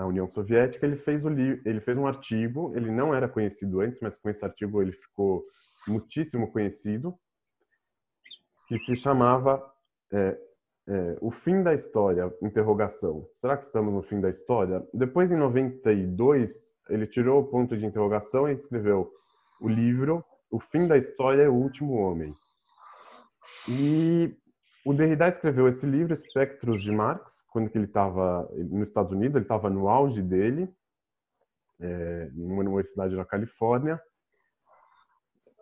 a 0.00 0.06
União 0.06 0.26
Soviética, 0.28 0.86
ele 0.86 0.96
fez, 0.96 1.24
o, 1.24 1.30
ele 1.30 1.80
fez 1.80 1.96
um 1.96 2.06
artigo, 2.06 2.72
ele 2.74 2.90
não 2.90 3.14
era 3.14 3.28
conhecido 3.28 3.80
antes, 3.80 4.00
mas 4.00 4.18
com 4.18 4.28
esse 4.28 4.44
artigo 4.44 4.80
ele 4.80 4.92
ficou 4.92 5.44
muitíssimo 5.86 6.50
conhecido, 6.50 7.14
que 8.66 8.78
se 8.78 8.94
chamava 8.94 9.62
é, 10.12 10.38
é, 10.88 11.16
O 11.20 11.30
Fim 11.30 11.62
da 11.62 11.74
História, 11.74 12.32
interrogação. 12.42 13.28
Será 13.34 13.56
que 13.56 13.64
estamos 13.64 13.92
no 13.92 14.02
fim 14.02 14.20
da 14.20 14.30
história? 14.30 14.86
Depois, 14.94 15.32
em 15.32 15.36
92, 15.36 16.72
ele 16.88 17.06
tirou 17.06 17.40
o 17.40 17.46
ponto 17.46 17.76
de 17.76 17.86
interrogação 17.86 18.48
e 18.48 18.52
escreveu 18.52 19.10
o 19.60 19.68
livro 19.68 20.24
O 20.50 20.58
Fim 20.58 20.86
da 20.86 20.96
História 20.96 21.42
é 21.42 21.48
o 21.48 21.54
Último 21.54 21.94
Homem. 21.94 22.34
E 23.68 24.34
o 24.84 24.94
Derrida 24.94 25.28
escreveu 25.28 25.68
esse 25.68 25.84
livro, 25.86 26.12
Espectros 26.12 26.82
de 26.82 26.90
Marx, 26.90 27.42
quando 27.50 27.70
ele 27.74 27.84
estava 27.84 28.48
nos 28.54 28.88
Estados 28.88 29.12
Unidos, 29.12 29.36
ele 29.36 29.44
estava 29.44 29.68
no 29.68 29.88
auge 29.88 30.22
dele, 30.22 30.72
é, 31.78 32.30
numa 32.32 32.60
universidade 32.60 33.14
da 33.14 33.24
Califórnia, 33.24 34.00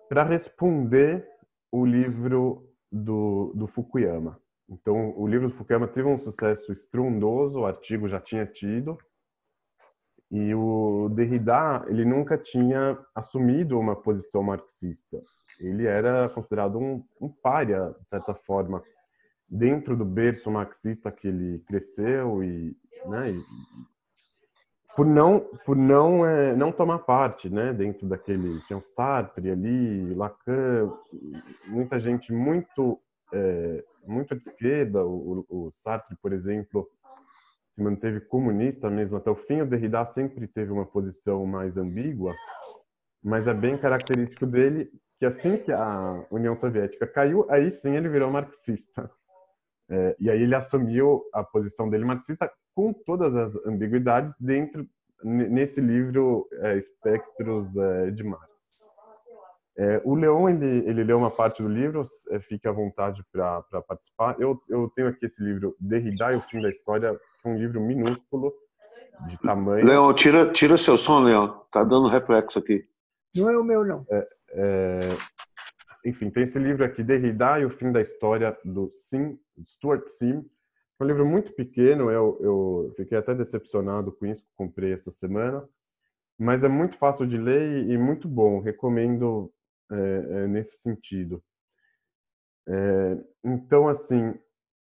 para 0.08 0.22
responder 0.22 1.28
o 1.70 1.84
livro 1.84 2.68
do, 2.90 3.52
do 3.54 3.66
Fukuyama. 3.66 4.40
Então, 4.68 5.12
o 5.18 5.26
livro 5.26 5.48
do 5.48 5.54
Fukuyama 5.54 5.88
teve 5.88 6.08
um 6.08 6.18
sucesso 6.18 6.72
estrondoso, 6.72 7.60
o 7.60 7.66
artigo 7.66 8.08
já 8.08 8.20
tinha 8.20 8.46
tido, 8.46 8.98
e 10.30 10.54
o 10.54 11.08
Derrida, 11.08 11.84
ele 11.88 12.04
nunca 12.04 12.36
tinha 12.36 12.98
assumido 13.14 13.78
uma 13.78 13.96
posição 13.96 14.42
marxista. 14.42 15.22
Ele 15.58 15.86
era 15.86 16.28
considerado 16.28 16.78
um, 16.78 17.02
um 17.20 17.28
de 17.28 18.08
certa 18.08 18.34
forma, 18.34 18.82
dentro 19.48 19.96
do 19.96 20.04
berço 20.04 20.50
marxista 20.50 21.10
que 21.10 21.26
ele 21.26 21.60
cresceu 21.60 22.42
e, 22.44 22.76
né, 23.06 23.30
e 23.30 23.44
por 24.94 25.06
não 25.06 25.40
por 25.64 25.76
não 25.76 26.26
é, 26.26 26.54
não 26.54 26.70
tomar 26.70 26.98
parte, 27.00 27.48
né, 27.48 27.72
dentro 27.72 28.06
daquele 28.06 28.60
tinha 28.66 28.78
o 28.78 28.82
Sartre 28.82 29.50
ali, 29.50 30.12
Lacan, 30.14 30.92
muita 31.66 31.98
gente 31.98 32.32
muito 32.32 33.00
é, 33.32 33.84
muito 34.06 34.34
de 34.34 34.42
esquerda, 34.42 35.04
o, 35.04 35.44
o, 35.48 35.70
Sartre, 35.70 36.16
por 36.22 36.32
exemplo, 36.32 36.88
se 37.72 37.82
manteve 37.82 38.20
comunista 38.20 38.88
mesmo 38.88 39.16
até 39.16 39.30
o 39.30 39.36
fim, 39.36 39.60
o 39.60 39.66
Derrida 39.66 40.04
sempre 40.06 40.46
teve 40.46 40.72
uma 40.72 40.86
posição 40.86 41.44
mais 41.44 41.76
ambígua, 41.76 42.34
mas 43.22 43.46
é 43.46 43.54
bem 43.54 43.76
característico 43.76 44.46
dele 44.46 44.90
que 45.18 45.26
assim 45.26 45.56
que 45.56 45.72
a 45.72 46.24
União 46.30 46.54
Soviética 46.54 47.06
caiu, 47.06 47.46
aí 47.50 47.70
sim 47.70 47.96
ele 47.96 48.08
virou 48.08 48.30
marxista. 48.30 49.10
É, 49.90 50.16
e 50.20 50.30
aí 50.30 50.42
ele 50.42 50.54
assumiu 50.54 51.22
a 51.32 51.42
posição 51.42 51.88
dele 51.88 52.04
marxista 52.04 52.50
com 52.74 52.92
todas 52.92 53.34
as 53.34 53.56
ambiguidades 53.66 54.34
dentro 54.38 54.86
nesse 55.24 55.80
livro 55.80 56.46
é, 56.52 56.76
Espectros 56.76 57.76
é, 57.76 58.10
de 58.10 58.22
Marx. 58.22 58.46
É, 59.76 60.00
o 60.04 60.14
Leon 60.14 60.48
ele, 60.48 60.88
ele 60.88 61.04
leu 61.04 61.18
uma 61.18 61.30
parte 61.30 61.62
do 61.62 61.68
livro, 61.68 62.04
é, 62.30 62.40
fique 62.40 62.68
à 62.68 62.72
vontade 62.72 63.24
para 63.32 63.62
participar. 63.86 64.36
Eu, 64.38 64.60
eu 64.68 64.90
tenho 64.94 65.08
aqui 65.08 65.26
esse 65.26 65.42
livro 65.42 65.76
Derrida 65.80 66.32
e 66.32 66.36
o 66.36 66.42
fim 66.42 66.60
da 66.60 66.68
história, 66.68 67.18
que 67.40 67.48
é 67.48 67.50
um 67.50 67.56
livro 67.56 67.80
minúsculo 67.80 68.52
de 69.28 69.36
tamanho. 69.38 69.86
Leon, 69.86 70.12
tira 70.14 70.50
tira 70.50 70.76
seu 70.76 70.98
som, 70.98 71.20
Leon. 71.20 71.48
Tá 71.72 71.82
dando 71.82 72.08
reflexo 72.08 72.58
aqui. 72.58 72.84
Não 73.34 73.48
é 73.48 73.56
o 73.56 73.64
meu 73.64 73.84
não. 73.84 74.04
É, 74.10 74.28
é 74.50 75.00
enfim, 76.08 76.30
tem 76.30 76.44
esse 76.44 76.58
livro 76.58 76.84
aqui, 76.84 77.02
Derrida 77.02 77.60
e 77.60 77.66
o 77.66 77.70
Fim 77.70 77.92
da 77.92 78.00
História, 78.00 78.56
do 78.64 78.88
Sim, 78.90 79.38
Stuart 79.62 80.08
Sim. 80.08 80.44
É 80.98 81.04
um 81.04 81.06
livro 81.06 81.26
muito 81.26 81.52
pequeno, 81.52 82.10
eu, 82.10 82.38
eu 82.40 82.94
fiquei 82.96 83.16
até 83.16 83.34
decepcionado 83.34 84.10
com 84.10 84.26
isso, 84.26 84.44
comprei 84.56 84.92
essa 84.92 85.12
semana, 85.12 85.68
mas 86.36 86.64
é 86.64 86.68
muito 86.68 86.96
fácil 86.96 87.26
de 87.26 87.36
ler 87.36 87.86
e, 87.86 87.96
muito 87.98 88.26
bom, 88.26 88.58
recomendo 88.58 89.52
é, 89.92 89.96
é, 89.96 90.46
nesse 90.48 90.78
sentido. 90.78 91.42
É, 92.66 93.18
então, 93.44 93.86
assim, 93.86 94.34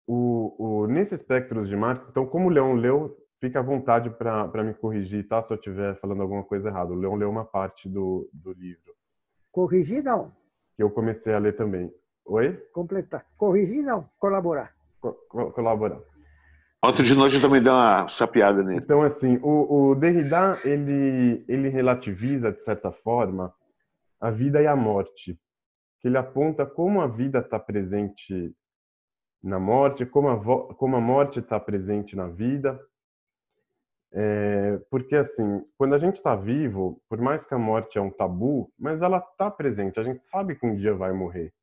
o, 0.05 0.55
o, 0.57 0.87
nesse 0.87 1.15
espectros 1.15 1.69
de 1.69 1.75
Marx, 1.75 2.09
então, 2.09 2.25
como 2.25 2.47
o 2.47 2.51
Leão 2.51 2.73
leu, 2.73 3.17
fica 3.39 3.59
à 3.59 3.63
vontade 3.63 4.09
para 4.09 4.63
me 4.63 4.73
corrigir, 4.73 5.27
tá? 5.27 5.41
Se 5.41 5.53
eu 5.53 5.57
estiver 5.57 5.95
falando 5.99 6.21
alguma 6.21 6.43
coisa 6.43 6.69
errada. 6.69 6.91
O 6.91 6.95
Leão 6.95 7.15
leu 7.15 7.29
uma 7.29 7.45
parte 7.45 7.87
do, 7.87 8.29
do 8.33 8.51
livro. 8.51 8.93
Corrigir, 9.51 10.03
não 10.03 10.40
que 10.81 10.83
eu 10.83 10.89
comecei 10.89 11.31
a 11.31 11.37
ler 11.37 11.55
também. 11.55 11.93
Oi? 12.25 12.53
Completar. 12.73 13.23
Corrigir 13.37 13.83
não, 13.83 14.09
colaborar. 14.17 14.73
Co 14.99 15.13
colaborar. 15.51 15.99
Ontem 16.83 17.03
de 17.03 17.13
noite 17.13 17.35
eu 17.35 17.41
também 17.41 17.61
deu 17.61 17.71
uma 17.71 18.07
sapiada 18.09 18.63
nele. 18.63 18.79
Então, 18.79 19.03
assim, 19.03 19.39
o, 19.43 19.91
o 19.91 19.95
Derrida, 19.95 20.59
ele, 20.63 21.45
ele 21.47 21.69
relativiza, 21.69 22.51
de 22.51 22.63
certa 22.63 22.91
forma, 22.91 23.53
a 24.19 24.31
vida 24.31 24.59
e 24.59 24.65
a 24.65 24.75
morte. 24.75 25.39
Que 25.99 26.07
ele 26.07 26.17
aponta 26.17 26.65
como 26.65 26.99
a 26.99 27.07
vida 27.07 27.39
está 27.39 27.59
presente 27.59 28.51
na 29.43 29.59
morte, 29.59 30.03
como 30.03 30.29
a, 30.29 30.73
como 30.73 30.95
a 30.95 31.01
morte 31.01 31.39
está 31.39 31.59
presente 31.59 32.15
na 32.15 32.27
vida, 32.27 32.79
é, 34.13 34.77
porque, 34.89 35.15
assim, 35.15 35.63
quando 35.77 35.95
a 35.95 35.97
gente 35.97 36.15
está 36.15 36.35
vivo, 36.35 37.01
por 37.07 37.19
mais 37.21 37.45
que 37.45 37.53
a 37.53 37.57
morte 37.57 37.97
é 37.97 38.01
um 38.01 38.11
tabu, 38.11 38.71
mas 38.77 39.01
ela 39.01 39.17
está 39.17 39.49
presente, 39.49 39.99
a 39.99 40.03
gente 40.03 40.25
sabe 40.25 40.55
que 40.55 40.65
um 40.65 40.75
dia 40.75 40.93
vai 40.93 41.13
morrer. 41.13 41.53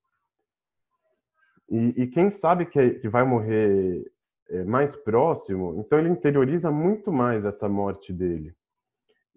E, 1.69 2.03
e 2.03 2.07
quem 2.07 2.31
sabe 2.31 2.65
que, 2.65 2.93
que 2.93 3.09
vai 3.09 3.25
morrer 3.25 4.11
é, 4.49 4.65
mais 4.65 4.97
próximo, 4.97 5.79
então 5.79 5.99
ele 5.99 6.09
interioriza 6.09 6.71
muito 6.71 7.13
mais 7.13 7.45
essa 7.45 7.69
morte 7.69 8.13
dele. 8.13 8.55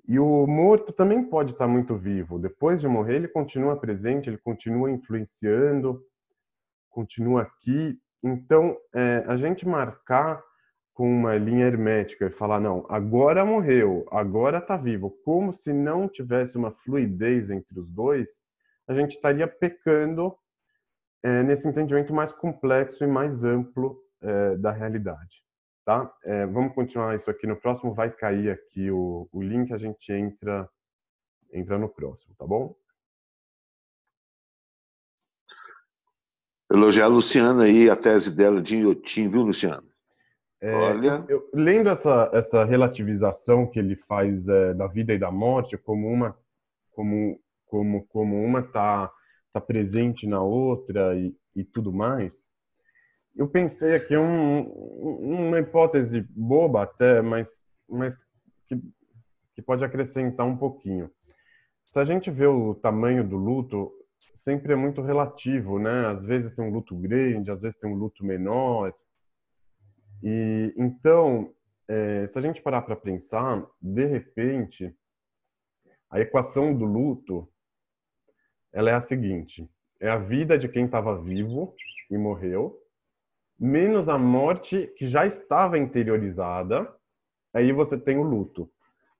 E 0.07 0.17
o 0.17 0.47
morto 0.47 0.93
também 0.93 1.23
pode 1.23 1.51
estar 1.51 1.65
tá 1.65 1.71
muito 1.71 1.95
vivo. 1.95 2.39
Depois 2.39 2.79
de 2.81 2.87
morrer, 2.87 3.17
ele 3.17 3.27
continua 3.27 3.77
presente, 3.77 4.29
ele 4.29 4.37
continua 4.37 4.89
influenciando, 4.89 6.01
continua 6.89 7.41
aqui. 7.43 7.99
Então, 8.23 8.77
é, 8.93 9.23
a 9.27 9.35
gente 9.35 9.67
marcar 9.67 10.41
com 11.01 11.11
uma 11.11 11.35
linha 11.35 11.65
hermética 11.65 12.27
e 12.27 12.29
falar, 12.29 12.59
não, 12.59 12.85
agora 12.87 13.43
morreu, 13.43 14.07
agora 14.11 14.59
está 14.59 14.77
vivo, 14.77 15.09
como 15.25 15.51
se 15.51 15.73
não 15.73 16.07
tivesse 16.07 16.55
uma 16.59 16.69
fluidez 16.69 17.49
entre 17.49 17.79
os 17.79 17.89
dois, 17.89 18.39
a 18.87 18.93
gente 18.93 19.15
estaria 19.15 19.47
pecando 19.47 20.37
é, 21.23 21.41
nesse 21.41 21.67
entendimento 21.67 22.13
mais 22.13 22.31
complexo 22.31 23.03
e 23.03 23.07
mais 23.07 23.43
amplo 23.43 23.99
é, 24.21 24.55
da 24.57 24.71
realidade. 24.71 25.43
Tá? 25.83 26.13
É, 26.23 26.45
vamos 26.45 26.75
continuar 26.75 27.15
isso 27.15 27.31
aqui 27.31 27.47
no 27.47 27.55
próximo, 27.55 27.95
vai 27.95 28.11
cair 28.11 28.51
aqui 28.51 28.91
o, 28.91 29.27
o 29.31 29.41
link, 29.41 29.73
a 29.73 29.79
gente 29.79 30.13
entra, 30.13 30.69
entra 31.51 31.79
no 31.79 31.89
próximo, 31.89 32.35
tá 32.37 32.45
bom? 32.45 32.75
Elogiar 36.71 37.05
a 37.05 37.07
Luciana 37.07 37.63
aí, 37.63 37.89
a 37.89 37.95
tese 37.95 38.29
dela 38.29 38.61
de 38.61 38.75
Inhotim, 38.75 39.27
viu, 39.29 39.41
Luciana? 39.41 39.90
É, 40.61 40.71
Olha. 40.71 41.25
Eu, 41.27 41.49
lendo 41.51 41.89
essa, 41.89 42.29
essa 42.31 42.63
relativização 42.63 43.65
que 43.65 43.79
ele 43.79 43.95
faz 43.95 44.47
é, 44.47 44.75
da 44.75 44.85
vida 44.85 45.11
e 45.11 45.17
da 45.17 45.31
morte 45.31 45.75
como 45.75 46.07
uma 46.07 46.37
como 46.91 47.41
como 47.65 48.05
como 48.05 48.43
uma 48.43 48.61
tá 48.61 49.11
tá 49.51 49.59
presente 49.59 50.27
na 50.27 50.39
outra 50.39 51.15
e, 51.15 51.35
e 51.55 51.63
tudo 51.63 51.91
mais 51.91 52.47
eu 53.35 53.47
pensei 53.47 53.95
aqui 53.95 54.15
um, 54.15 54.61
uma 54.61 55.59
hipótese 55.59 56.21
boba 56.29 56.83
até 56.83 57.23
mas 57.23 57.65
mas 57.89 58.15
que, 58.67 58.79
que 59.55 59.63
pode 59.63 59.83
acrescentar 59.83 60.45
um 60.45 60.55
pouquinho 60.55 61.09
se 61.81 61.99
a 61.99 62.03
gente 62.03 62.29
vê 62.29 62.45
o 62.45 62.75
tamanho 62.75 63.27
do 63.27 63.35
luto 63.35 63.91
sempre 64.35 64.73
é 64.73 64.75
muito 64.75 65.01
relativo 65.01 65.79
né 65.79 66.05
às 66.05 66.23
vezes 66.23 66.53
tem 66.53 66.63
um 66.63 66.71
luto 66.71 66.95
grande 66.95 67.49
às 67.49 67.63
vezes 67.63 67.79
tem 67.79 67.89
um 67.89 67.95
luto 67.95 68.23
menor 68.23 68.93
e 70.23 70.73
então, 70.77 71.53
é, 71.87 72.25
se 72.27 72.37
a 72.37 72.41
gente 72.41 72.61
parar 72.61 72.81
para 72.81 72.95
pensar, 72.95 73.65
de 73.81 74.05
repente, 74.05 74.95
a 76.09 76.19
equação 76.19 76.75
do 76.75 76.85
luto 76.85 77.47
ela 78.73 78.89
é 78.89 78.93
a 78.93 79.01
seguinte: 79.01 79.69
é 79.99 80.09
a 80.09 80.17
vida 80.17 80.57
de 80.57 80.67
quem 80.67 80.85
estava 80.85 81.21
vivo 81.21 81.75
e 82.09 82.17
morreu, 82.17 82.77
menos 83.59 84.09
a 84.09 84.17
morte 84.17 84.87
que 84.97 85.07
já 85.07 85.25
estava 85.25 85.77
interiorizada, 85.77 86.93
aí 87.53 87.71
você 87.71 87.97
tem 87.97 88.17
o 88.17 88.23
luto. 88.23 88.71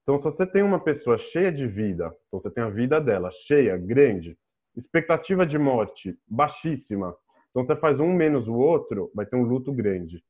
Então, 0.02 0.18
se 0.18 0.24
você 0.24 0.48
tem 0.48 0.64
uma 0.64 0.80
pessoa 0.80 1.18
cheia 1.18 1.52
de 1.52 1.68
vida, 1.68 2.08
então 2.28 2.40
você 2.40 2.50
tem 2.50 2.64
a 2.64 2.70
vida 2.70 3.00
dela 3.00 3.30
cheia, 3.30 3.78
grande, 3.78 4.38
expectativa 4.76 5.46
de 5.46 5.60
morte 5.60 6.18
baixíssima, 6.28 7.16
então 7.50 7.64
você 7.64 7.76
faz 7.76 8.00
um 8.00 8.12
menos 8.12 8.48
o 8.48 8.56
outro, 8.56 9.12
vai 9.14 9.26
ter 9.26 9.36
um 9.36 9.44
luto 9.44 9.72
grande. 9.72 10.24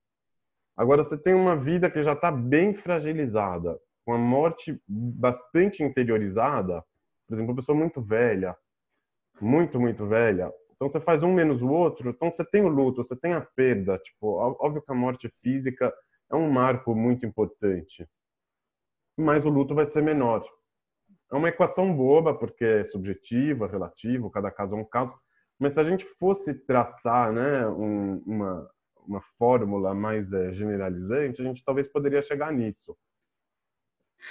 Agora, 0.76 1.04
você 1.04 1.18
tem 1.18 1.34
uma 1.34 1.56
vida 1.56 1.90
que 1.90 2.02
já 2.02 2.14
está 2.14 2.32
bem 2.32 2.74
fragilizada, 2.74 3.80
com 4.06 4.14
a 4.14 4.18
morte 4.18 4.82
bastante 4.88 5.84
interiorizada, 5.84 6.84
por 7.28 7.36
exemplo, 7.36 7.52
uma 7.52 7.56
pessoa 7.58 7.78
muito 7.78 8.02
velha, 8.02 8.56
muito, 9.40 9.80
muito 9.80 10.06
velha, 10.06 10.52
então 10.82 10.90
você 10.90 11.00
faz 11.00 11.22
um 11.22 11.32
menos 11.32 11.62
o 11.62 11.70
outro, 11.70 12.10
então 12.10 12.32
você 12.32 12.44
tem 12.44 12.64
o 12.64 12.68
luto, 12.68 13.04
você 13.04 13.16
tem 13.16 13.34
a 13.34 13.42
perda, 13.42 14.00
tipo, 14.00 14.28
óbvio 14.60 14.82
que 14.82 14.92
a 14.92 14.96
morte 14.96 15.30
física 15.30 15.94
é 16.28 16.36
um 16.36 16.50
marco 16.50 16.96
muito 16.96 17.24
importante, 17.24 18.10
mas 19.16 19.46
o 19.46 19.50
luto 19.50 19.76
vai 19.76 19.86
ser 19.86 20.02
menor. 20.02 20.44
É 21.32 21.36
uma 21.36 21.50
equação 21.50 21.96
boba, 21.96 22.34
porque 22.34 22.66
é 22.66 22.84
subjetiva, 22.84 23.68
relativo, 23.68 24.32
cada 24.32 24.50
caso 24.50 24.76
é 24.76 24.80
um 24.80 24.84
caso, 24.84 25.16
mas 25.60 25.76
se 25.76 25.80
a 25.80 25.84
gente 25.84 26.04
fosse 26.04 26.56
traçar 26.66 27.32
né, 27.32 27.68
um, 27.68 28.18
uma, 28.26 28.68
uma 29.12 29.22
fórmula 29.38 29.94
mais 29.94 30.32
é, 30.32 30.54
generalizante, 30.54 31.42
a 31.42 31.46
gente 31.46 31.64
talvez 31.64 31.88
poderia 31.88 32.22
chegar 32.22 32.52
nisso. 32.52 32.98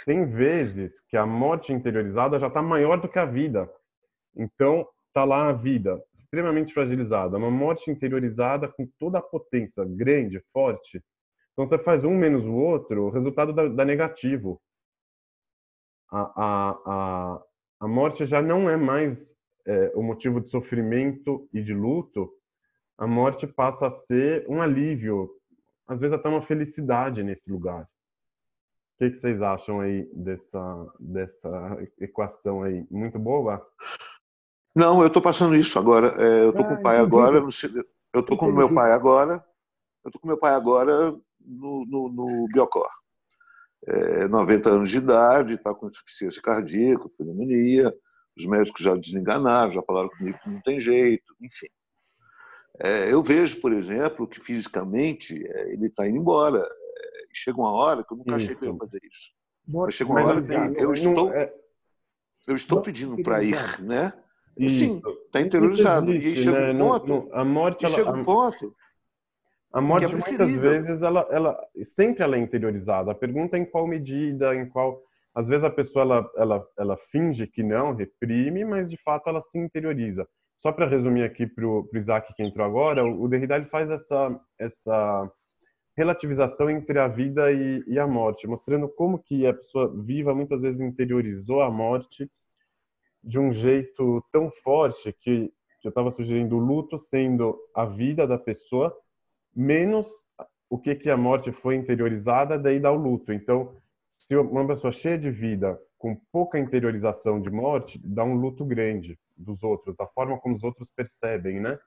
Tem 0.06 0.24
vezes 0.24 1.00
que 1.00 1.16
a 1.16 1.26
morte 1.26 1.72
interiorizada 1.72 2.38
já 2.38 2.48
está 2.48 2.62
maior 2.62 3.00
do 3.00 3.08
que 3.08 3.18
a 3.18 3.24
vida. 3.24 3.70
Então, 4.34 4.88
está 5.08 5.24
lá 5.24 5.48
a 5.48 5.52
vida 5.52 6.02
extremamente 6.14 6.72
fragilizada, 6.72 7.36
uma 7.36 7.50
morte 7.50 7.90
interiorizada 7.90 8.68
com 8.68 8.86
toda 8.98 9.18
a 9.18 9.22
potência, 9.22 9.84
grande, 9.84 10.40
forte. 10.52 11.02
Então, 11.52 11.66
você 11.66 11.76
faz 11.76 12.04
um 12.04 12.16
menos 12.16 12.46
o 12.46 12.54
outro, 12.54 13.06
o 13.06 13.10
resultado 13.10 13.52
dá, 13.52 13.68
dá 13.68 13.84
negativo. 13.84 14.60
A, 16.10 16.20
a, 16.20 16.70
a, 16.86 17.42
a 17.80 17.88
morte 17.88 18.24
já 18.24 18.40
não 18.40 18.70
é 18.70 18.76
mais 18.76 19.34
é, 19.66 19.92
o 19.94 20.02
motivo 20.02 20.40
de 20.40 20.48
sofrimento 20.48 21.48
e 21.52 21.60
de 21.60 21.74
luto, 21.74 22.32
a 23.00 23.06
morte 23.06 23.46
passa 23.46 23.86
a 23.86 23.90
ser 23.90 24.44
um 24.46 24.60
alívio, 24.60 25.30
às 25.88 25.98
vezes 25.98 26.14
até 26.14 26.28
uma 26.28 26.42
felicidade 26.42 27.22
nesse 27.22 27.50
lugar. 27.50 27.84
O 27.84 28.98
que, 28.98 29.10
que 29.10 29.16
vocês 29.16 29.40
acham 29.40 29.80
aí 29.80 30.06
dessa, 30.12 30.92
dessa 31.00 31.78
equação 31.98 32.62
aí? 32.62 32.86
Muito 32.90 33.18
boa? 33.18 33.66
Não, 34.76 35.00
eu 35.00 35.06
estou 35.06 35.22
passando 35.22 35.56
isso 35.56 35.78
agora. 35.78 36.14
É, 36.22 36.44
eu 36.44 36.50
estou 36.50 36.66
ah, 36.66 36.68
com 36.68 36.74
o 36.74 36.82
pai 36.82 36.96
entendi. 36.96 37.16
agora. 37.16 37.38
Eu 38.12 38.20
estou 38.20 38.36
com 38.36 38.50
o 38.50 38.52
meu 38.52 38.74
pai 38.74 38.92
agora. 38.92 39.44
Eu 40.04 40.08
estou 40.10 40.20
com 40.20 40.28
meu 40.28 40.38
pai 40.38 40.52
agora 40.52 41.12
no, 41.40 41.86
no, 41.86 42.08
no 42.10 42.48
Biocor. 42.52 42.90
É, 43.86 44.28
90 44.28 44.68
anos 44.68 44.90
de 44.90 44.98
idade, 44.98 45.54
está 45.54 45.74
com 45.74 45.88
insuficiência 45.88 46.42
cardíaca, 46.42 47.08
pneumonia. 47.16 47.94
Os 48.36 48.44
médicos 48.44 48.84
já 48.84 48.94
desenganaram, 48.94 49.72
já 49.72 49.82
falaram 49.82 50.10
comigo 50.10 50.38
que 50.42 50.50
não 50.50 50.60
tem 50.60 50.78
jeito, 50.78 51.34
enfim. 51.40 51.66
É, 52.82 53.12
eu 53.12 53.22
vejo, 53.22 53.60
por 53.60 53.72
exemplo, 53.72 54.26
que 54.26 54.40
fisicamente 54.40 55.46
é, 55.46 55.72
ele 55.72 55.86
está 55.86 56.08
indo 56.08 56.16
embora. 56.16 56.60
É, 56.60 57.26
chega 57.32 57.58
uma 57.58 57.72
hora 57.72 58.02
que 58.02 58.12
eu 58.12 58.16
nunca 58.16 58.36
achei 58.36 58.54
que 58.54 58.64
eu 58.64 58.72
ia 58.72 58.78
fazer 58.78 59.00
isso. 59.04 59.30
Mas 59.68 59.94
chega 59.94 60.10
uma 60.10 60.24
hora 60.24 60.42
que 60.42 60.82
eu 60.82 60.92
estou, 60.94 61.30
eu 62.48 62.54
estou 62.54 62.80
pedindo 62.80 63.22
para 63.22 63.44
ir, 63.44 63.80
né? 63.82 64.14
E 64.56 64.70
sim, 64.70 65.02
está 65.26 65.40
interiorizado. 65.42 66.12
E 66.12 66.36
chega 66.36 66.72
né? 66.72 66.82
um 66.82 66.88
ponto. 66.88 67.06
No, 67.06 67.22
no, 67.26 67.34
a 67.34 67.44
morte, 67.44 67.84
ela, 67.84 67.94
chega 67.94 68.10
um 68.10 68.24
ponto. 68.24 68.74
A 69.72 69.80
morte 69.80 70.06
é 70.06 70.16
muitas 70.16 70.56
vezes 70.56 71.02
ela, 71.02 71.28
ela 71.30 71.58
sempre 71.84 72.24
ela 72.24 72.36
é 72.36 72.40
interiorizada. 72.40 73.12
A 73.12 73.14
pergunta 73.14 73.56
é 73.56 73.60
em 73.60 73.64
qual 73.64 73.86
medida, 73.86 74.54
em 74.54 74.68
qual 74.68 75.02
às 75.34 75.48
vezes 75.48 75.64
a 75.64 75.70
pessoa 75.70 76.02
ela, 76.02 76.30
ela, 76.36 76.68
ela 76.78 76.96
finge 77.12 77.46
que 77.46 77.62
não, 77.62 77.94
reprime, 77.94 78.64
mas 78.64 78.90
de 78.90 78.96
fato 78.96 79.28
ela 79.28 79.40
se 79.40 79.58
interioriza 79.58 80.26
só 80.60 80.70
para 80.70 80.86
resumir 80.86 81.24
aqui 81.24 81.46
para 81.46 81.66
o 81.66 81.88
Isaac 81.94 82.34
que 82.34 82.42
entrou 82.42 82.66
agora, 82.66 83.04
o 83.04 83.26
Derrida 83.26 83.56
ele 83.56 83.64
faz 83.66 83.90
essa, 83.90 84.38
essa 84.58 85.32
relativização 85.96 86.68
entre 86.68 86.98
a 86.98 87.08
vida 87.08 87.50
e, 87.50 87.82
e, 87.86 87.98
a 87.98 88.06
morte, 88.06 88.46
mostrando 88.46 88.86
como 88.88 89.18
que 89.18 89.46
a 89.46 89.54
pessoa 89.54 89.90
viva 90.02 90.34
muitas 90.34 90.60
vezes 90.60 90.80
interiorizou 90.80 91.62
a 91.62 91.70
morte 91.70 92.30
de 93.24 93.38
um 93.38 93.52
jeito 93.52 94.22
tão 94.30 94.50
forte 94.50 95.14
que 95.20 95.52
eu 95.82 95.88
estava 95.88 96.10
sugerindo 96.10 96.56
o 96.56 96.60
luto 96.60 96.98
sendo 96.98 97.58
a 97.74 97.86
vida 97.86 98.26
da 98.26 98.38
pessoa 98.38 98.94
menos 99.54 100.08
o 100.68 100.78
que 100.78 100.94
que 100.94 101.10
a 101.10 101.16
morte 101.16 101.50
foi 101.52 101.74
interiorizada, 101.74 102.58
daí 102.58 102.78
dá 102.78 102.92
o 102.92 102.96
luto. 102.96 103.32
Então, 103.32 103.76
se 104.18 104.36
uma 104.36 104.66
pessoa 104.66 104.92
cheia 104.92 105.18
de 105.18 105.30
vida, 105.30 105.78
com 105.98 106.14
pouca 106.30 106.58
interiorização 106.58 107.40
de 107.40 107.50
morte, 107.50 108.00
dá 108.04 108.22
um 108.22 108.34
luto 108.34 108.64
grande 108.64 109.18
dos 109.40 109.62
outros, 109.62 109.96
da 109.96 110.06
forma 110.06 110.38
como 110.38 110.54
os 110.54 110.62
outros 110.62 110.90
percebem, 110.94 111.60
né? 111.60 111.78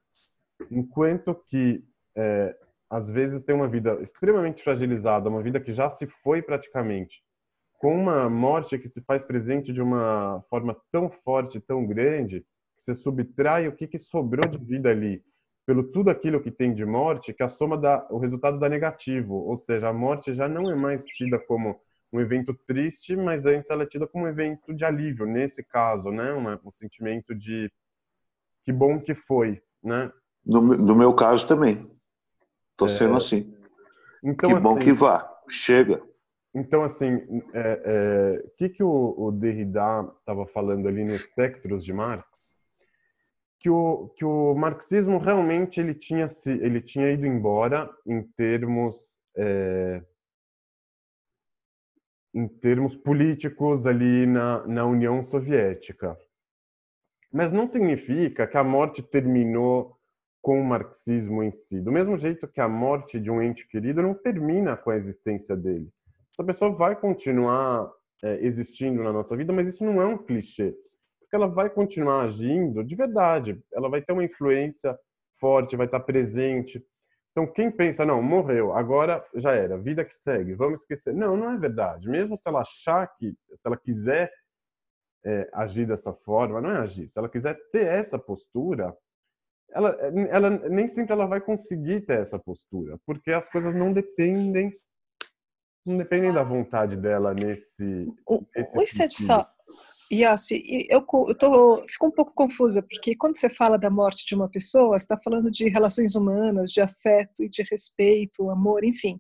Enquanto 0.72 1.36
que 1.48 1.84
é, 2.16 2.56
às 2.90 3.10
vezes 3.10 3.42
tem 3.42 3.56
uma 3.56 3.68
vida 3.68 4.00
extremamente 4.02 4.64
fragilizada, 4.64 5.30
uma 5.30 5.42
vida 5.42 5.60
que 5.60 5.74
já 5.74 5.90
se 5.90 6.06
foi 6.08 6.42
praticamente, 6.42 7.24
com 7.80 7.96
uma 7.96 8.30
morte 8.30 8.78
que 8.78 8.88
se 8.88 9.02
faz 9.02 9.26
presente 9.26 9.74
de 9.74 9.82
uma 9.82 10.44
forma 10.50 10.78
tão 10.92 11.10
forte, 11.10 11.60
tão 11.60 11.86
grande, 11.86 12.42
que 12.76 12.82
você 12.82 12.96
subtrai 12.96 13.68
o 13.68 13.76
que, 13.76 13.88
que 13.88 14.00
sobrou 14.00 14.50
de 14.50 14.58
vida 14.58 14.90
ali, 14.90 15.24
pelo 15.66 15.84
tudo 15.84 16.10
aquilo 16.10 16.42
que 16.42 16.52
tem 16.52 16.74
de 16.74 16.86
morte, 16.86 17.34
que 17.34 17.44
a 17.44 17.50
soma 17.50 17.78
dá 17.78 18.06
o 18.10 18.18
resultado 18.18 18.60
dá 18.60 18.70
negativo, 18.70 19.34
ou 19.34 19.58
seja, 19.58 19.90
a 19.90 19.94
morte 19.94 20.34
já 20.34 20.48
não 20.48 20.70
é 20.70 20.76
mais 20.76 21.06
tida 21.06 21.40
como 21.40 21.80
um 22.14 22.22
evento 22.22 22.54
triste, 22.54 23.16
mas 23.16 23.48
antes 23.48 23.72
ela 23.72 23.84
é 23.84 23.88
tida 23.88 24.06
como 24.06 24.26
um 24.26 24.28
evento 24.28 24.72
de 24.72 24.86
alívio, 24.86 25.26
nesse 25.26 25.64
caso, 25.64 26.12
né? 26.12 26.32
Uma, 26.32 26.62
um 26.64 26.72
sentimento 26.72 27.34
de 27.34 27.72
que 28.64 28.72
bom 28.72 29.02
que 29.02 29.16
foi, 29.16 29.62
né? 29.84 30.12
No, 30.46 30.62
no 30.62 30.96
meu 30.96 31.14
caso 31.16 31.48
também. 31.48 31.90
Tô 32.78 32.86
é... 32.86 32.90
sendo 32.90 33.16
assim. 33.16 33.52
Então, 34.24 34.50
que 34.50 34.60
bom 34.60 34.76
assim, 34.76 34.84
que 34.84 34.94
vá. 34.94 35.30
Chega. 35.50 36.02
Então, 36.54 36.84
assim, 36.84 37.16
o 37.16 37.42
é, 37.52 37.82
é, 37.84 38.44
que, 38.58 38.70
que 38.70 38.84
o, 38.84 39.16
o 39.18 39.32
Derrida 39.32 40.08
estava 40.20 40.46
falando 40.46 40.88
ali 40.88 41.04
no 41.04 41.16
Espectros 41.16 41.84
de 41.84 41.92
Marx? 41.92 42.54
Que 43.60 43.72
o, 43.72 44.10
que 44.16 44.24
o 44.24 44.54
marxismo 44.54 45.18
realmente 45.18 45.82
ele 45.82 45.96
tinha, 45.96 46.28
se, 46.28 46.52
ele 46.52 46.80
tinha 46.80 47.10
ido 47.10 47.26
embora 47.26 47.90
em 48.06 48.22
termos 48.22 49.20
é, 49.36 50.04
em 52.34 52.48
termos 52.48 52.96
políticos 52.96 53.86
ali 53.86 54.26
na, 54.26 54.66
na 54.68 54.86
União 54.86 55.24
Soviética. 55.24 56.18
Mas 57.32 57.52
não 57.52 57.68
significa 57.68 58.48
que 58.48 58.58
a 58.58 58.64
morte 58.64 59.02
terminou 59.02 59.98
com 60.42 60.60
o 60.60 60.66
marxismo 60.66 61.42
em 61.42 61.52
si. 61.52 61.80
Do 61.80 61.92
mesmo 61.92 62.18
jeito 62.18 62.48
que 62.48 62.60
a 62.60 62.68
morte 62.68 63.20
de 63.20 63.32
um 63.32 63.42
ente 63.42 63.68
querido 63.68 64.02
não 64.02 64.14
termina 64.14 64.76
com 64.76 64.90
a 64.90 64.96
existência 64.96 65.56
dele. 65.56 65.90
Essa 66.34 66.44
pessoa 66.44 66.72
vai 66.72 67.00
continuar 67.00 67.90
é, 68.24 68.40
existindo 68.46 69.04
na 69.04 69.14
nossa 69.14 69.38
vida, 69.38 69.54
mas 69.54 69.68
isso 69.68 69.86
não 69.86 70.02
é 70.02 70.06
um 70.06 70.18
clichê. 70.18 70.76
Porque 71.20 71.36
ela 71.36 71.48
vai 71.48 71.70
continuar 71.70 72.24
agindo 72.24 72.84
de 72.84 72.96
verdade. 72.96 73.64
Ela 73.72 73.90
vai 73.90 74.02
ter 74.02 74.12
uma 74.12 74.24
influência 74.24 74.98
forte, 75.40 75.78
vai 75.78 75.86
estar 75.86 76.02
presente. 76.02 76.84
Então, 77.34 77.52
quem 77.52 77.72
pensa, 77.72 78.06
não, 78.06 78.22
morreu, 78.22 78.74
agora 78.74 79.26
já 79.34 79.54
era, 79.54 79.76
vida 79.76 80.06
que 80.06 80.14
segue, 80.14 80.54
vamos 80.54 80.82
esquecer. 80.82 81.16
Não, 81.16 81.36
não 81.36 81.52
é 81.52 81.58
verdade. 81.58 82.08
Mesmo 82.08 82.38
se 82.38 82.48
ela 82.48 82.62
achar 82.62 83.08
que, 83.18 83.36
se 83.56 83.68
ela 83.68 83.76
quiser 83.76 84.32
é, 85.26 85.50
agir 85.52 85.88
dessa 85.88 86.14
forma, 86.14 86.62
não 86.62 86.70
é 86.70 86.78
agir. 86.78 87.08
Se 87.08 87.18
ela 87.18 87.28
quiser 87.28 87.58
ter 87.72 87.88
essa 87.88 88.20
postura, 88.20 88.96
ela, 89.72 89.90
ela 90.30 90.50
nem 90.70 90.88
sempre 90.88 91.14
ela 91.14 91.26
vai 91.26 91.42
conseguir 91.42 92.02
ter 92.02 92.20
essa 92.20 92.38
postura, 92.38 93.00
porque 93.04 93.32
as 93.32 93.50
coisas 93.50 93.74
não 93.74 93.92
dependem 93.92 94.72
não 95.86 95.98
dependem 95.98 96.32
da 96.32 96.44
vontade 96.44 96.96
dela 96.96 97.34
nesse. 97.34 98.08
O, 98.26 98.46
nesse 98.56 99.06
o 99.06 99.12
só, 99.12 99.52
Yassi, 100.22 100.88
eu, 100.90 101.06
eu 101.28 101.36
tô, 101.38 101.84
fico 101.90 102.08
um 102.08 102.12
pouco 102.12 102.34
confusa, 102.34 102.82
porque 102.82 103.16
quando 103.16 103.38
você 103.38 103.50
fala 103.50 103.78
da 103.78 103.90
morte 103.90 104.26
de 104.26 104.36
uma 104.36 104.50
pessoa, 104.50 104.98
você 104.98 105.04
está 105.04 105.20
falando 105.24 105.50
de 105.50 105.70
relações 105.70 106.16
humanas, 106.16 106.72
de 106.72 106.82
afeto 106.82 107.44
e 107.44 107.50
de 107.50 107.64
respeito, 107.70 108.50
amor, 108.50 108.84
enfim. 108.84 109.20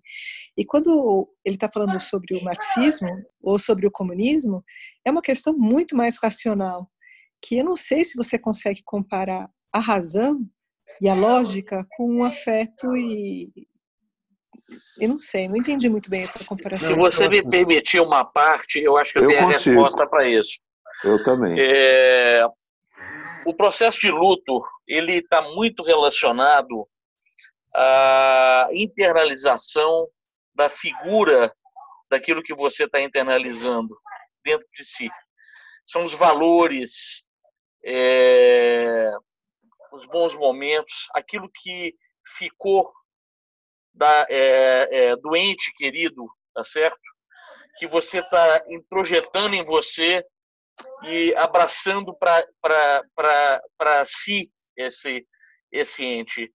E 0.57 0.65
quando 0.65 1.29
ele 1.45 1.55
está 1.55 1.69
falando 1.71 1.99
sobre 1.99 2.35
o 2.35 2.43
marxismo 2.43 3.09
ou 3.41 3.57
sobre 3.57 3.87
o 3.87 3.91
comunismo, 3.91 4.63
é 5.05 5.11
uma 5.11 5.21
questão 5.21 5.53
muito 5.57 5.95
mais 5.95 6.17
racional, 6.17 6.89
que 7.41 7.57
eu 7.57 7.65
não 7.65 7.75
sei 7.75 8.03
se 8.03 8.15
você 8.15 8.37
consegue 8.37 8.81
comparar 8.85 9.49
a 9.71 9.79
razão 9.79 10.45
e 11.01 11.09
a 11.09 11.13
lógica 11.15 11.85
com 11.97 12.19
o 12.19 12.23
afeto 12.23 12.95
e, 12.95 13.51
eu 14.99 15.09
não 15.09 15.19
sei, 15.19 15.47
não 15.47 15.57
entendi 15.57 15.89
muito 15.89 16.09
bem 16.09 16.21
essa 16.21 16.45
comparação. 16.45 16.89
Se 16.89 16.95
você 16.95 17.27
me 17.27 17.43
permitir 17.47 17.99
uma 17.99 18.23
parte, 18.23 18.79
eu 18.79 18.97
acho 18.97 19.13
que 19.13 19.19
eu, 19.19 19.23
eu 19.23 19.29
tenho 19.29 19.41
consigo. 19.43 19.79
a 19.79 19.83
resposta 19.83 20.07
para 20.07 20.29
isso. 20.29 20.59
Eu 21.03 21.23
também. 21.23 21.55
É, 21.57 22.45
o 23.45 23.53
processo 23.53 23.99
de 23.99 24.11
luto 24.11 24.63
ele 24.87 25.17
está 25.17 25.41
muito 25.41 25.83
relacionado 25.83 26.87
à 27.75 28.67
internalização 28.71 30.07
da 30.55 30.69
figura 30.69 31.53
daquilo 32.09 32.43
que 32.43 32.53
você 32.53 32.83
está 32.85 33.01
internalizando 33.01 33.97
dentro 34.43 34.67
de 34.73 34.85
si. 34.85 35.09
São 35.85 36.03
os 36.03 36.13
valores, 36.13 37.25
é, 37.83 39.11
os 39.91 40.05
bons 40.05 40.33
momentos, 40.33 41.07
aquilo 41.13 41.49
que 41.49 41.95
ficou 42.37 42.91
da, 43.93 44.25
é, 44.29 44.87
é, 44.91 45.15
do 45.15 45.35
ente 45.35 45.73
querido, 45.73 46.25
tá 46.53 46.63
certo? 46.63 46.99
Que 47.77 47.87
você 47.87 48.19
está 48.19 48.63
introjetando 48.67 49.55
em 49.55 49.63
você 49.63 50.23
e 51.03 51.33
abraçando 51.35 52.15
para 52.15 54.05
si 54.05 54.51
esse, 54.75 55.25
esse 55.71 56.03
ente 56.03 56.51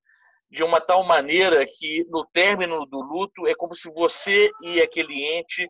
de 0.50 0.64
uma 0.64 0.80
tal 0.80 1.04
maneira 1.04 1.66
que 1.66 2.04
no 2.08 2.24
término 2.26 2.86
do 2.86 3.00
luto 3.00 3.46
é 3.46 3.54
como 3.54 3.74
se 3.74 3.92
você 3.92 4.50
e 4.62 4.80
aquele 4.80 5.24
ente 5.24 5.68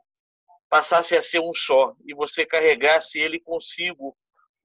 passasse 0.71 1.17
a 1.17 1.23
ser 1.23 1.41
um 1.41 1.53
só 1.55 1.95
e 2.07 2.15
você 2.15 2.47
carregasse 2.47 3.19
ele 3.19 3.41
consigo 3.41 4.17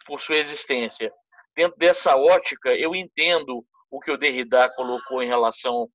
por 0.06 0.22
sua 0.22 0.36
existência. 0.36 1.12
Dentro 1.56 1.78
dessa 1.78 2.16
ótica, 2.16 2.70
eu 2.76 2.96
entendo 2.96 3.66
o 3.90 4.00
que 4.00 4.12
o 4.12 4.18
Derrida 4.18 4.70
colocou 4.76 5.24
em 5.24 5.28
relação 5.28 5.90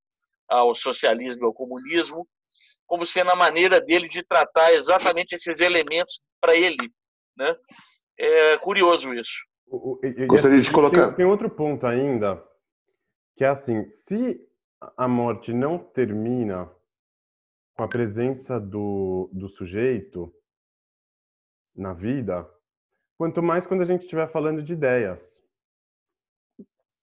ao 0.48 0.74
socialismo 0.74 1.44
e 1.44 1.46
ao 1.46 1.52
comunismo, 1.52 2.26
como 2.86 3.04
sendo 3.04 3.30
a 3.30 3.36
maneira 3.36 3.80
dele 3.80 4.08
de 4.08 4.22
tratar 4.22 4.72
exatamente 4.72 5.34
esses 5.34 5.60
elementos 5.60 6.22
para 6.40 6.56
ele, 6.56 6.90
né? 7.38 7.56
É 8.18 8.58
curioso 8.58 9.14
isso. 9.14 9.46
Gostaria 10.26 10.60
de 10.60 10.70
colocar. 10.72 11.08
Tem, 11.08 11.16
tem 11.16 11.26
outro 11.26 11.48
ponto 11.48 11.86
ainda, 11.86 12.42
que 13.36 13.44
é 13.44 13.48
assim: 13.48 13.86
se 13.86 14.40
a 14.96 15.06
morte 15.06 15.52
não 15.52 15.78
termina 15.78 16.70
com 17.76 17.84
a 17.84 17.88
presença 17.88 18.58
do, 18.58 19.30
do 19.32 19.48
sujeito 19.48 20.34
na 21.76 21.92
vida, 21.92 22.48
quanto 23.16 23.42
mais 23.42 23.66
quando 23.66 23.82
a 23.82 23.84
gente 23.84 24.02
estiver 24.02 24.28
falando 24.30 24.62
de 24.62 24.72
ideias. 24.72 25.46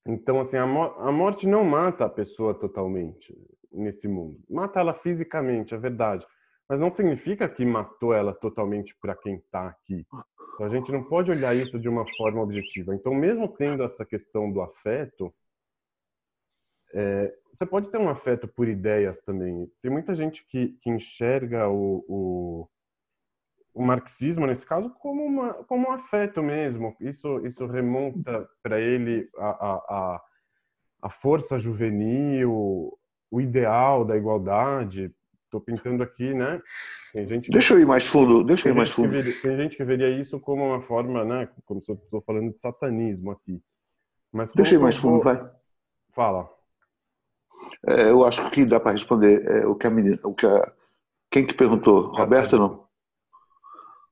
Então, 0.08 0.40
assim, 0.40 0.58
a, 0.58 0.68
mo 0.68 0.84
a 1.00 1.12
morte 1.12 1.48
não 1.48 1.64
mata 1.64 2.06
a 2.06 2.10
pessoa 2.10 2.54
totalmente 2.54 3.34
nesse 3.72 4.08
mundo. 4.08 4.40
Mata 4.50 4.80
ela 4.80 4.94
fisicamente, 4.94 5.74
é 5.74 5.78
verdade 5.78 6.28
mas 6.68 6.80
não 6.80 6.90
significa 6.90 7.48
que 7.48 7.64
matou 7.64 8.14
ela 8.14 8.34
totalmente 8.34 8.96
para 9.00 9.16
quem 9.16 9.36
está 9.36 9.68
aqui. 9.68 10.06
Então, 10.54 10.66
a 10.66 10.70
gente 10.70 10.92
não 10.92 11.04
pode 11.04 11.32
olhar 11.32 11.56
isso 11.56 11.80
de 11.80 11.88
uma 11.88 12.06
forma 12.16 12.42
objetiva. 12.42 12.96
Então, 12.96 13.14
mesmo 13.14 13.48
tendo 13.48 13.84
essa 13.84 14.06
questão 14.06 14.52
do 14.52 14.62
afeto, 14.62 15.34
é, 16.94 17.36
você 17.54 17.66
pode 17.66 17.92
ter 17.92 17.98
um 17.98 18.10
afeto 18.10 18.48
por 18.48 18.68
ideias 18.68 19.20
também. 19.22 19.70
Tem 19.82 19.92
muita 19.92 20.16
gente 20.16 20.46
que, 20.48 20.70
que 20.82 20.90
enxerga 20.90 21.68
o, 21.70 22.06
o, 22.08 22.70
o, 23.74 23.84
marxismo, 23.84 24.48
nesse 24.48 24.66
caso, 24.66 24.90
como, 24.90 25.24
uma, 25.24 25.54
como 25.66 25.90
um 25.90 25.92
afeto 25.92 26.42
mesmo. 26.42 26.96
Isso, 27.00 27.46
isso 27.46 27.68
remonta 27.68 28.50
para 28.64 28.80
ele 28.80 29.30
a, 29.38 29.50
a, 29.50 29.74
a, 29.76 30.22
a 31.04 31.10
força 31.10 31.60
juvenil, 31.60 32.98
o 33.30 33.42
ideal 33.42 34.06
da 34.06 34.16
igualdade 34.16 35.14
Estou 35.46 35.62
pintando 35.62 36.04
aqui, 36.04 36.34
né? 36.34 36.62
Tem 37.14 37.26
gente 37.26 37.50
deixa 37.50 37.74
eu 37.74 37.80
ir 37.80 37.86
mais 37.86 38.06
fundo, 38.06 38.44
deixa 38.44 38.68
eu 38.68 38.74
ir 38.74 38.76
mais 38.76 38.92
fundo. 38.92 39.10
Veria, 39.10 39.42
tem 39.42 39.56
gente 39.58 39.78
que 39.78 39.84
veria 39.86 40.10
isso 40.10 40.40
como 40.40 40.66
uma 40.66 40.82
forma, 40.82 41.24
né? 41.24 41.48
Como 41.66 41.82
se 41.82 41.92
eu 41.92 41.96
estou 41.96 42.22
falando 42.22 42.52
de 42.52 42.60
satanismo 42.60 43.32
aqui. 43.32 43.62
Mas 44.34 44.52
deixa 44.52 44.76
eu 44.76 44.80
ir 44.80 44.84
mais 44.84 44.98
fundo, 44.98 45.24
vai. 45.24 45.50
Fala. 46.14 46.50
É, 47.88 48.10
eu 48.10 48.26
acho 48.26 48.50
que 48.52 48.66
dá 48.66 48.80
para 48.80 48.92
responder 48.92 49.46
é, 49.48 49.66
o 49.66 49.76
que 49.76 49.88
a 49.88 49.90
menina, 49.90 50.20
o 50.24 50.34
que 50.34 50.46
a, 50.46 50.74
quem 51.32 51.46
que 51.46 51.54
perguntou, 51.54 52.14
Roberto 52.16 52.58
não? 52.58 52.86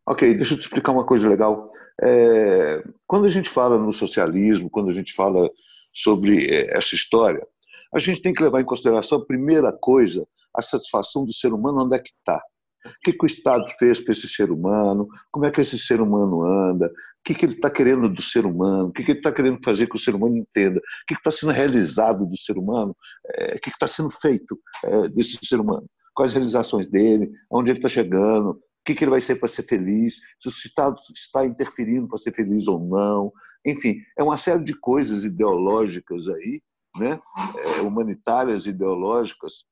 Ok, 0.06 0.34
deixa 0.34 0.54
eu 0.54 0.58
te 0.58 0.64
explicar 0.64 0.92
uma 0.92 1.06
coisa 1.06 1.28
legal. 1.30 1.70
É, 2.02 2.84
quando 3.08 3.26
a 3.26 3.30
gente 3.30 3.50
fala 3.50 3.78
no 3.78 3.94
socialismo, 3.94 4.70
quando 4.70 4.90
a 4.90 4.94
gente 4.94 5.14
fala 5.14 5.50
sobre 5.78 6.46
é, 6.46 6.78
essa 6.78 6.96
história, 6.96 7.46
a 7.94 8.00
gente 8.00 8.22
tem 8.22 8.34
que 8.34 8.44
levar 8.44 8.60
em 8.60 8.66
consideração 8.66 9.20
a 9.20 9.26
primeira 9.26 9.72
coisa 9.72 10.28
a 10.56 10.62
satisfação 10.62 11.26
do 11.26 11.34
ser 11.34 11.54
humano 11.54 11.86
onde 11.86 11.95
é 11.95 11.99
que 11.99 12.12
está. 12.18 12.41
O 12.86 12.89
que, 13.04 13.14
que, 13.14 13.26
o 13.26 13.28
Estado 13.28 13.64
fez 13.80 14.01
para 14.01 14.12
esse 14.12 14.28
ser 14.28 14.51
humano? 14.51 15.08
Como 15.32 15.45
é 15.45 15.51
que 15.51 15.62
esse 15.62 15.80
ser 15.80 16.01
humano 16.01 16.43
anda? 16.43 16.88
O 16.88 17.24
que, 17.24 17.34
que 17.34 17.45
ele 17.45 17.54
está 17.54 17.70
querendo 17.70 18.10
do 18.10 18.22
ser 18.22 18.45
humano? 18.45 18.89
O 18.89 18.91
que, 18.91 19.04
que 19.04 19.12
ele 19.12 19.20
está 19.20 19.32
querendo 19.32 19.60
fazer 19.64 19.88
que 19.88 19.95
o 19.95 19.99
ser 19.99 20.14
humano 20.14 20.36
entenda? 20.38 20.80
O 20.80 21.06
que 21.08 21.14
está 21.14 21.32
sendo 21.32 21.54
realizado 21.54 22.26
do 22.26 22.38
ser 22.38 22.58
humano? 22.58 22.95
É, 23.36 23.56
o 23.56 23.60
que 23.60 23.70
está 23.70 23.88
sendo 23.88 24.10
feito 24.10 24.60
é, 24.84 25.08
desse 25.08 25.39
ser 25.43 25.62
humano? 25.62 25.88
Quais 26.14 26.32
as 26.32 26.36
realizações 26.36 26.86
dele? 26.88 27.32
Aonde 27.49 27.72
ele 27.72 27.80
está 27.80 27.88
chegando? 27.88 28.49
O 28.51 28.60
que, 28.86 29.01
ele 29.01 29.12
vai 29.12 29.22
ser 29.22 29.36
para 29.36 29.47
ser 29.47 29.64
feliz? 29.64 30.16
Se 30.38 30.49
o 30.49 30.51
Estado 30.51 30.99
está 31.16 31.45
interferindo 31.45 32.10
para 32.10 32.18
ser 32.18 32.34
feliz 32.34 32.68
ou 32.68 32.80
não? 32.82 33.32
Enfim, 33.66 33.95
é 34.18 34.22
uma 34.22 34.36
série 34.36 34.62
de 34.62 34.78
coisas 34.78 35.24
ideológicas 35.24 36.28
aí, 36.28 36.62
né? 36.97 37.18
É, 37.58 37.82
humanitárias, 37.82 38.68
ideológicas, 38.68 39.66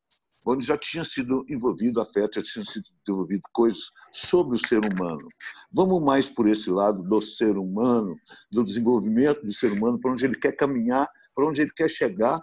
onde 0.45 0.65
já 0.65 0.77
tinha 0.77 1.03
sido 1.05 1.45
envolvido 1.47 2.01
afeto, 2.01 2.35
já 2.35 2.43
tinha 2.43 2.65
sido 2.65 2.85
envolvido 3.07 3.43
coisas 3.53 3.83
sobre 4.11 4.55
o 4.55 4.67
ser 4.67 4.81
humano. 4.85 5.27
Vamos 5.71 6.03
mais 6.03 6.29
por 6.29 6.47
esse 6.47 6.69
lado 6.69 7.03
do 7.03 7.21
ser 7.21 7.57
humano, 7.57 8.15
do 8.51 8.63
desenvolvimento 8.63 9.45
do 9.45 9.53
ser 9.53 9.71
humano, 9.71 9.99
para 9.99 10.11
onde 10.11 10.25
ele 10.25 10.35
quer 10.35 10.53
caminhar, 10.53 11.09
para 11.35 11.45
onde 11.45 11.61
ele 11.61 11.71
quer 11.75 11.89
chegar, 11.89 12.41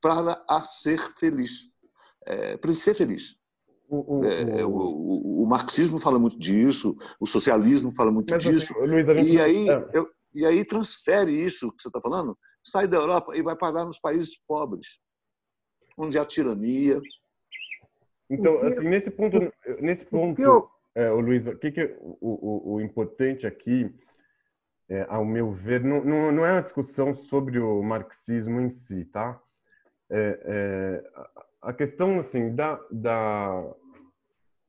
para 0.00 0.44
a 0.48 0.60
ser 0.60 1.00
feliz, 1.18 1.68
é, 2.26 2.56
para 2.56 2.70
ele 2.70 2.78
ser 2.78 2.94
feliz. 2.94 3.36
O, 3.88 4.18
o, 4.18 4.24
é, 4.24 4.64
o, 4.64 5.42
o, 5.42 5.46
marxismo 5.46 5.98
fala 5.98 6.18
muito 6.18 6.38
disso, 6.38 6.96
o 7.20 7.26
socialismo 7.26 7.92
fala 7.94 8.10
muito 8.10 8.36
disso. 8.38 8.72
Assim, 8.78 8.86
Luiz, 8.86 9.32
e, 9.32 9.40
aí, 9.40 9.68
é. 9.68 9.90
eu, 9.92 10.08
e 10.34 10.44
aí 10.44 10.64
transfere 10.64 11.30
isso 11.30 11.70
que 11.72 11.82
você 11.82 11.88
está 11.88 12.00
falando, 12.00 12.36
sai 12.62 12.88
da 12.88 12.96
Europa 12.96 13.36
e 13.36 13.42
vai 13.42 13.56
parar 13.56 13.84
nos 13.84 13.98
países 13.98 14.38
pobres, 14.46 14.98
onde 15.96 16.18
há 16.18 16.24
tirania, 16.24 17.00
então, 18.30 18.58
que, 18.58 18.66
assim, 18.66 18.88
nesse 18.88 19.10
ponto, 19.10 19.52
nesse 19.80 20.04
ponto, 20.04 20.40
eu... 20.40 20.68
é, 20.94 21.10
o 21.10 21.20
Luiz, 21.20 21.46
o 21.46 21.56
que, 21.56 21.70
que 21.70 21.84
o, 22.00 22.16
o, 22.20 22.74
o, 22.74 22.80
importante 22.80 23.46
aqui, 23.46 23.94
é, 24.88 25.06
ao 25.08 25.24
meu 25.24 25.52
ver, 25.52 25.82
não, 25.82 26.04
não, 26.04 26.32
não, 26.32 26.46
é 26.46 26.52
uma 26.52 26.62
discussão 26.62 27.14
sobre 27.14 27.58
o 27.58 27.82
marxismo 27.82 28.60
em 28.60 28.70
si, 28.70 29.04
tá? 29.06 29.40
É, 30.10 30.40
é, 30.44 31.04
a 31.62 31.72
questão, 31.72 32.18
assim, 32.18 32.54
da, 32.54 32.80
da 32.90 33.74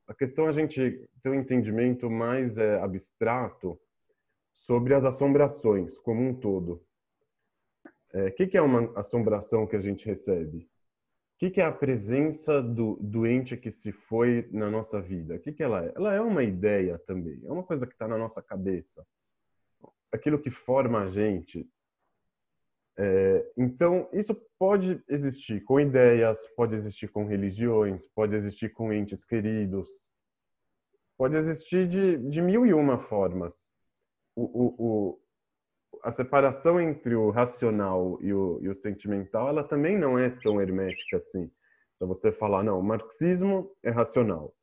a 0.08 0.14
questão 0.14 0.46
a 0.46 0.52
gente 0.52 1.08
ter 1.22 1.30
um 1.30 1.34
entendimento 1.34 2.08
mais 2.08 2.56
é, 2.56 2.78
abstrato 2.80 3.78
sobre 4.52 4.94
as 4.94 5.04
assombrações 5.04 5.98
como 5.98 6.22
um 6.22 6.34
todo. 6.34 6.82
O 8.14 8.18
é, 8.18 8.30
que, 8.30 8.46
que 8.46 8.56
é 8.56 8.62
uma 8.62 8.98
assombração 8.98 9.66
que 9.66 9.76
a 9.76 9.80
gente 9.80 10.06
recebe? 10.06 10.68
Que, 11.38 11.50
que, 11.50 11.60
é 11.60 11.64
a 11.64 11.72
presença 11.72 12.62
do 12.62 12.96
doente 13.00 13.56
que 13.56 13.70
se 13.70 13.92
foi 13.92 14.48
na 14.50 14.70
nossa 14.70 15.00
vida? 15.02 15.34
O 15.34 15.38
que, 15.38 15.52
que 15.52 15.62
ela 15.62 15.84
é? 15.84 15.92
Ela 15.94 16.14
é 16.14 16.20
uma 16.20 16.42
ideia 16.42 16.98
também, 17.00 17.40
é 17.44 17.52
uma 17.52 17.62
coisa 17.62 17.86
que 17.86 17.92
está 17.92 18.08
na 18.08 18.16
nossa 18.16 18.42
cabeça. 18.42 19.06
Aquilo 20.10 20.40
que 20.40 20.50
forma 20.50 21.02
a 21.02 21.06
gente. 21.08 21.68
É, 22.98 23.52
então, 23.58 24.08
isso 24.14 24.34
pode 24.58 25.02
existir 25.06 25.62
com 25.62 25.78
ideias, 25.78 26.46
pode 26.56 26.74
existir 26.74 27.08
com 27.08 27.26
religiões, 27.26 28.06
pode 28.06 28.34
existir 28.34 28.70
com 28.70 28.90
entes 28.90 29.22
queridos, 29.22 30.10
pode 31.18 31.36
existir 31.36 31.86
de, 31.86 32.16
de 32.16 32.40
mil 32.40 32.64
e 32.64 32.72
uma 32.72 32.98
formas. 32.98 33.70
O, 34.34 34.74
o 34.78 35.20
a 36.06 36.12
separação 36.12 36.80
entre 36.80 37.16
o 37.16 37.30
racional 37.30 38.16
e 38.22 38.32
o, 38.32 38.60
e 38.62 38.68
o 38.68 38.74
sentimental, 38.76 39.48
ela 39.48 39.64
também 39.64 39.98
não 39.98 40.16
é 40.16 40.30
tão 40.30 40.62
hermética 40.62 41.16
assim. 41.16 41.50
Então 41.96 42.06
você 42.06 42.30
falar, 42.30 42.62
não, 42.62 42.78
o 42.78 42.82
marxismo 42.82 43.72
é 43.82 43.90
racional. 43.90 44.54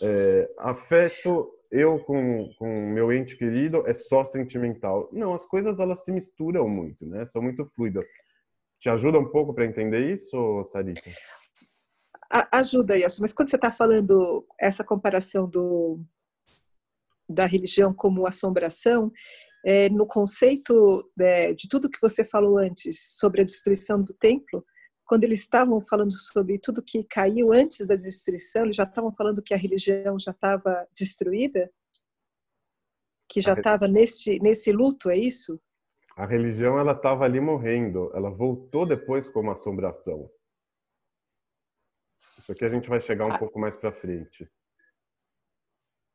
É, 0.00 0.50
afeto, 0.56 1.52
eu 1.70 1.98
com, 1.98 2.48
com 2.58 2.66
meu 2.88 3.12
ente 3.12 3.36
querido, 3.36 3.86
é 3.86 3.92
só 3.92 4.24
sentimental. 4.24 5.10
Não, 5.12 5.34
as 5.34 5.44
coisas 5.44 5.78
elas 5.80 6.02
se 6.02 6.10
misturam 6.10 6.66
muito, 6.66 7.04
né? 7.04 7.26
São 7.26 7.42
muito 7.42 7.66
fluidas. 7.76 8.06
Te 8.80 8.88
ajuda 8.88 9.18
um 9.18 9.28
pouco 9.28 9.52
para 9.52 9.66
entender 9.66 10.14
isso, 10.14 10.64
Sarita? 10.72 11.10
Ajuda, 12.50 12.96
isso. 12.96 13.20
Mas 13.20 13.34
quando 13.34 13.50
você 13.50 13.56
está 13.56 13.70
falando 13.70 14.46
essa 14.58 14.82
comparação 14.82 15.46
do, 15.46 16.00
da 17.28 17.44
religião 17.44 17.92
como 17.92 18.26
assombração, 18.26 19.12
é, 19.64 19.88
no 19.88 20.06
conceito 20.06 21.10
de, 21.16 21.54
de 21.54 21.68
tudo 21.68 21.90
que 21.90 22.00
você 22.00 22.24
falou 22.24 22.58
antes 22.58 23.16
sobre 23.18 23.42
a 23.42 23.44
destruição 23.44 24.02
do 24.02 24.14
templo, 24.14 24.64
quando 25.04 25.24
eles 25.24 25.40
estavam 25.40 25.80
falando 25.80 26.12
sobre 26.12 26.58
tudo 26.58 26.82
que 26.82 27.02
caiu 27.02 27.52
antes 27.52 27.86
da 27.86 27.94
destruição, 27.94 28.64
eles 28.64 28.76
já 28.76 28.82
estavam 28.82 29.10
falando 29.12 29.42
que 29.42 29.54
a 29.54 29.56
religião 29.56 30.18
já 30.18 30.32
estava 30.32 30.86
destruída? 30.94 31.70
Que 33.26 33.40
já 33.40 33.54
estava 33.54 33.88
nesse, 33.88 34.38
nesse 34.40 34.70
luto, 34.70 35.08
é 35.08 35.16
isso? 35.16 35.60
A 36.14 36.26
religião 36.26 36.78
ela 36.78 36.92
estava 36.92 37.24
ali 37.24 37.40
morrendo, 37.40 38.10
ela 38.14 38.28
voltou 38.28 38.84
depois 38.84 39.28
como 39.28 39.50
assombração. 39.50 40.30
Isso 42.36 42.52
aqui 42.52 42.64
a 42.64 42.68
gente 42.68 42.88
vai 42.88 43.00
chegar 43.00 43.26
um 43.26 43.32
ah. 43.32 43.38
pouco 43.38 43.58
mais 43.58 43.76
para 43.76 43.92
frente. 43.92 44.50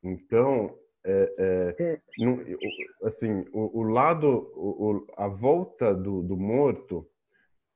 Então, 0.04 0.78
é, 1.06 1.36
é, 1.38 1.84
é. 1.84 2.02
Assim, 3.04 3.46
o, 3.52 3.80
o 3.80 3.84
lado, 3.84 4.52
o, 4.56 5.06
a 5.18 5.28
volta 5.28 5.94
do, 5.94 6.22
do 6.22 6.38
morto 6.38 7.08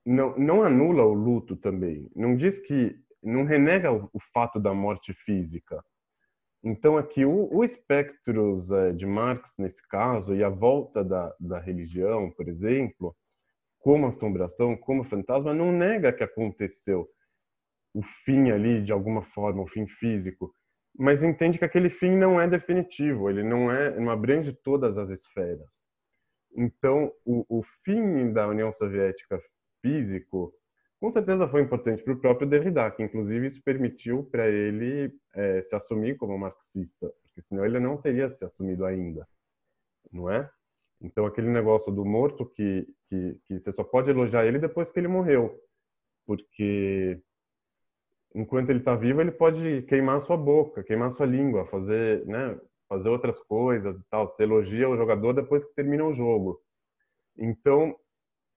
não, 0.05 0.37
não 0.37 0.63
anula 0.63 1.03
o 1.03 1.13
luto 1.13 1.55
também. 1.55 2.09
Não 2.15 2.35
diz 2.35 2.59
que. 2.59 2.95
Não 3.21 3.43
renega 3.43 3.91
o, 3.91 4.09
o 4.13 4.19
fato 4.19 4.59
da 4.59 4.73
morte 4.73 5.11
física. 5.11 5.83
Então, 6.63 6.97
aqui, 6.97 7.25
o, 7.25 7.53
o 7.53 7.63
espectros 7.63 8.71
é, 8.71 8.91
de 8.93 9.05
Marx, 9.05 9.55
nesse 9.57 9.85
caso, 9.87 10.35
e 10.35 10.43
a 10.43 10.49
volta 10.49 11.03
da, 11.03 11.33
da 11.39 11.59
religião, 11.59 12.31
por 12.31 12.47
exemplo, 12.47 13.15
como 13.79 14.07
assombração, 14.07 14.77
como 14.77 15.03
fantasma, 15.03 15.53
não 15.53 15.71
nega 15.71 16.13
que 16.13 16.23
aconteceu 16.23 17.09
o 17.93 18.01
fim 18.03 18.51
ali, 18.51 18.81
de 18.83 18.91
alguma 18.91 19.23
forma, 19.23 19.63
o 19.63 19.67
fim 19.67 19.87
físico, 19.87 20.53
mas 20.97 21.21
entende 21.21 21.59
que 21.59 21.65
aquele 21.65 21.89
fim 21.89 22.15
não 22.15 22.41
é 22.41 22.47
definitivo, 22.47 23.29
ele 23.29 23.43
não 23.43 23.71
é, 23.71 23.99
não 23.99 24.09
abrange 24.09 24.51
todas 24.51 24.97
as 24.97 25.09
esferas. 25.09 25.87
Então, 26.55 27.13
o, 27.23 27.59
o 27.59 27.61
fim 27.61 28.33
da 28.33 28.47
União 28.47 28.71
Soviética 28.71 29.39
físico, 29.79 30.51
com 30.99 31.11
certeza 31.11 31.47
foi 31.47 31.61
importante 31.61 32.03
para 32.03 32.13
o 32.13 32.19
próprio 32.19 32.49
Derrida, 32.49 32.89
que 32.89 33.03
inclusive 33.03 33.45
isso 33.45 33.61
permitiu 33.63 34.23
para 34.23 34.47
ele 34.47 35.13
é, 35.35 35.61
se 35.61 35.75
assumir 35.75 36.17
como 36.17 36.37
marxista, 36.37 37.13
porque 37.21 37.41
senão 37.41 37.63
ele 37.63 37.79
não 37.79 37.97
teria 37.97 38.27
se 38.29 38.43
assumido 38.43 38.83
ainda, 38.83 39.27
não 40.11 40.29
é? 40.31 40.49
Então 40.99 41.27
aquele 41.27 41.49
negócio 41.49 41.91
do 41.91 42.03
morto 42.03 42.43
que, 42.43 42.87
que, 43.07 43.39
que 43.45 43.59
você 43.59 43.71
só 43.71 43.83
pode 43.83 44.09
elogiar 44.09 44.47
ele 44.47 44.57
depois 44.57 44.91
que 44.91 44.99
ele 44.99 45.07
morreu, 45.07 45.55
porque 46.25 47.21
enquanto 48.35 48.69
ele 48.69 48.79
está 48.79 48.95
vivo 48.95 49.21
ele 49.21 49.31
pode 49.31 49.83
queimar 49.83 50.21
sua 50.21 50.37
boca, 50.37 50.83
queimar 50.83 51.11
sua 51.11 51.25
língua, 51.25 51.65
fazer, 51.65 52.25
né, 52.25 52.59
fazer 52.87 53.09
outras 53.09 53.39
coisas 53.39 53.99
e 53.99 54.05
tal. 54.09 54.27
Você 54.27 54.43
elogia 54.43 54.89
o 54.89 54.97
jogador 54.97 55.33
depois 55.33 55.65
que 55.65 55.73
termina 55.73 56.05
o 56.05 56.13
jogo. 56.13 56.59
Então 57.37 57.95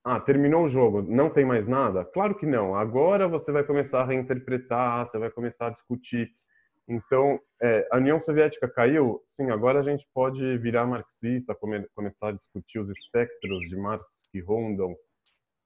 ah, 0.04 0.18
terminou 0.18 0.64
o 0.64 0.68
jogo, 0.68 1.02
não 1.02 1.28
tem 1.28 1.44
mais 1.44 1.68
nada? 1.68 2.04
Claro 2.04 2.34
que 2.34 2.46
não. 2.46 2.74
Agora 2.74 3.28
você 3.28 3.52
vai 3.52 3.62
começar 3.64 4.00
a 4.00 4.06
reinterpretar, 4.06 5.06
você 5.06 5.18
vai 5.18 5.30
começar 5.30 5.66
a 5.66 5.70
discutir. 5.70 6.30
Então, 6.88 7.38
é, 7.62 7.86
a 7.92 7.98
União 7.98 8.18
Soviética 8.18 8.68
caiu? 8.68 9.20
Sim, 9.24 9.50
agora 9.50 9.78
a 9.78 9.82
gente 9.82 10.08
pode 10.14 10.58
virar 10.58 10.86
marxista, 10.86 11.54
come, 11.54 11.86
começar 11.94 12.28
a 12.28 12.32
discutir 12.32 12.78
os 12.78 12.90
espectros 12.90 13.60
de 13.68 13.76
Marx 13.76 14.24
que 14.32 14.40
rondam 14.40 14.96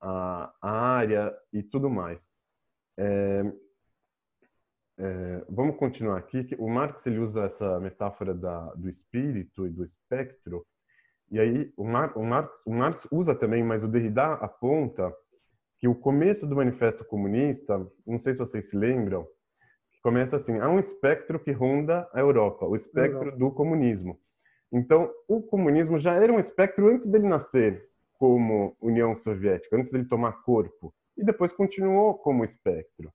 a, 0.02 0.52
a 0.61 0.70
área 0.70 1.32
e 1.52 1.62
tudo 1.62 1.88
mais. 1.88 2.34
É, 2.98 3.42
é, 4.99 5.45
vamos 5.49 5.76
continuar 5.76 6.18
aqui. 6.18 6.55
O 6.59 6.68
Marx 6.68 7.07
ele 7.07 7.18
usa 7.18 7.45
essa 7.45 7.80
metáfora 7.80 8.34
da, 8.34 8.72
do 8.74 8.88
espírito 8.88 9.66
e 9.66 9.70
do 9.70 9.84
espectro 9.84 10.64
e 11.30 11.40
aí 11.40 11.72
o, 11.76 11.84
Mar, 11.84 12.16
o, 12.16 12.22
Marx, 12.22 12.62
o 12.64 12.72
Marx 12.72 13.09
usa 13.11 13.34
também, 13.34 13.62
mas 13.62 13.82
o 13.82 13.88
Derrida 13.88 14.34
aponta 14.34 15.12
que 15.78 15.88
o 15.88 15.95
começo 15.95 16.47
do 16.47 16.57
Manifesto 16.57 17.05
Comunista, 17.05 17.84
não 18.07 18.18
sei 18.18 18.34
se 18.34 18.38
vocês 18.38 18.70
se 18.70 18.76
lembram, 18.76 19.26
começa 20.03 20.36
assim: 20.36 20.59
há 20.59 20.68
um 20.68 20.78
espectro 20.78 21.40
que 21.40 21.51
ronda 21.51 22.09
a 22.12 22.20
Europa, 22.20 22.66
o 22.66 22.76
espectro 22.76 23.18
Europa. 23.18 23.38
do 23.38 23.51
comunismo. 23.51 24.18
Então, 24.72 25.11
o 25.28 25.42
comunismo 25.42 25.99
já 25.99 26.14
era 26.14 26.32
um 26.32 26.38
espectro 26.38 26.88
antes 26.88 27.09
dele 27.09 27.28
nascer 27.28 27.84
como 28.18 28.76
União 28.80 29.14
Soviética, 29.14 29.76
antes 29.76 29.92
dele 29.92 30.05
tomar 30.05 30.42
corpo, 30.42 30.95
e 31.16 31.24
depois 31.24 31.53
continuou 31.53 32.14
como 32.14 32.45
espectro. 32.45 33.12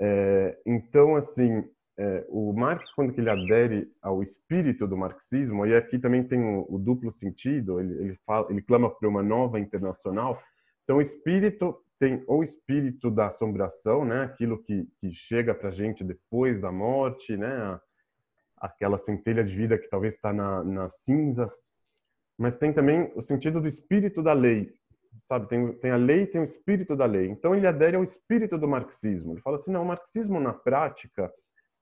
É, 0.00 0.58
então, 0.66 1.16
assim, 1.16 1.64
é, 1.98 2.26
o 2.28 2.52
Marx, 2.52 2.92
quando 2.92 3.18
ele 3.18 3.30
adere 3.30 3.90
ao 4.02 4.22
espírito 4.22 4.86
do 4.86 4.96
marxismo, 4.96 5.66
e 5.66 5.74
aqui 5.74 5.98
também 5.98 6.22
tem 6.22 6.42
o, 6.42 6.66
o 6.68 6.78
duplo 6.78 7.10
sentido, 7.10 7.80
ele, 7.80 7.94
ele, 7.94 8.18
fala, 8.26 8.46
ele 8.50 8.62
clama 8.62 8.90
por 8.90 9.08
uma 9.08 9.22
nova 9.22 9.58
internacional. 9.58 10.40
Então, 10.84 10.98
o 10.98 11.02
espírito 11.02 11.76
tem 11.98 12.22
o 12.26 12.42
espírito 12.42 13.10
da 13.10 13.28
assombração, 13.28 14.04
né? 14.04 14.24
aquilo 14.24 14.62
que, 14.62 14.86
que 15.00 15.12
chega 15.12 15.54
para 15.54 15.68
a 15.68 15.72
gente 15.72 16.04
depois 16.04 16.60
da 16.60 16.70
morte, 16.70 17.36
né? 17.36 17.80
aquela 18.58 18.98
centelha 18.98 19.42
de 19.42 19.54
vida 19.54 19.78
que 19.78 19.88
talvez 19.88 20.14
está 20.14 20.32
na, 20.32 20.62
nas 20.62 21.04
cinzas. 21.04 21.52
Mas 22.38 22.56
tem 22.56 22.72
também 22.72 23.10
o 23.14 23.22
sentido 23.22 23.60
do 23.60 23.68
espírito 23.68 24.22
da 24.22 24.34
lei, 24.34 24.74
sabe? 25.22 25.48
Tem, 25.48 25.72
tem 25.74 25.90
a 25.90 25.96
lei 25.96 26.26
tem 26.26 26.40
o 26.40 26.44
espírito 26.44 26.96
da 26.96 27.06
lei. 27.06 27.28
Então, 27.28 27.54
ele 27.54 27.66
adere 27.66 27.96
ao 27.96 28.02
espírito 28.02 28.58
do 28.58 28.68
marxismo. 28.68 29.32
Ele 29.32 29.40
fala 29.40 29.56
assim, 29.56 29.70
não, 29.70 29.82
o 29.82 29.86
marxismo 29.86 30.40
na 30.40 30.52
prática 30.52 31.32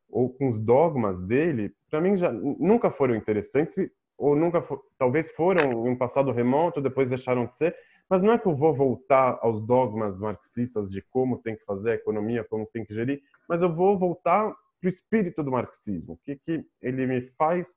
ou 0.09 0.33
com 0.33 0.49
os 0.49 0.61
dogmas 0.61 1.19
dele, 1.19 1.75
para 1.91 2.01
mim 2.01 2.17
já 2.17 2.33
nunca 2.33 2.91
foram 2.91 3.17
interessantes 3.17 3.91
ou 4.17 4.37
nunca 4.37 4.63
for, 4.63 4.81
talvez 4.97 5.31
foram 5.33 5.87
em 5.87 5.91
um 5.91 5.97
passado 5.97 6.31
remoto, 6.31 6.81
depois 6.81 7.09
deixaram 7.09 7.47
de 7.47 7.57
ser, 7.57 7.75
mas 8.09 8.23
não 8.23 8.33
é 8.33 8.39
que 8.39 8.47
eu 8.47 8.55
vou 8.55 8.73
voltar 8.73 9.39
aos 9.43 9.61
dogmas 9.61 10.21
marxistas 10.21 10.91
de 10.91 11.03
como 11.03 11.39
tem 11.39 11.57
que 11.57 11.65
fazer 11.65 11.93
a 11.93 11.95
economia, 11.95 12.45
como 12.45 12.67
tem 12.67 12.85
que 12.85 12.95
gerir, 12.95 13.23
mas 13.49 13.63
eu 13.63 13.75
vou 13.75 13.99
voltar 13.99 14.55
para 14.81 14.87
o 14.87 14.89
espírito 14.89 15.43
do 15.43 15.51
marxismo, 15.51 16.15
o 16.15 16.19
que, 16.19 16.37
que 16.37 16.65
ele 16.81 17.07
me 17.07 17.23
faz 17.39 17.77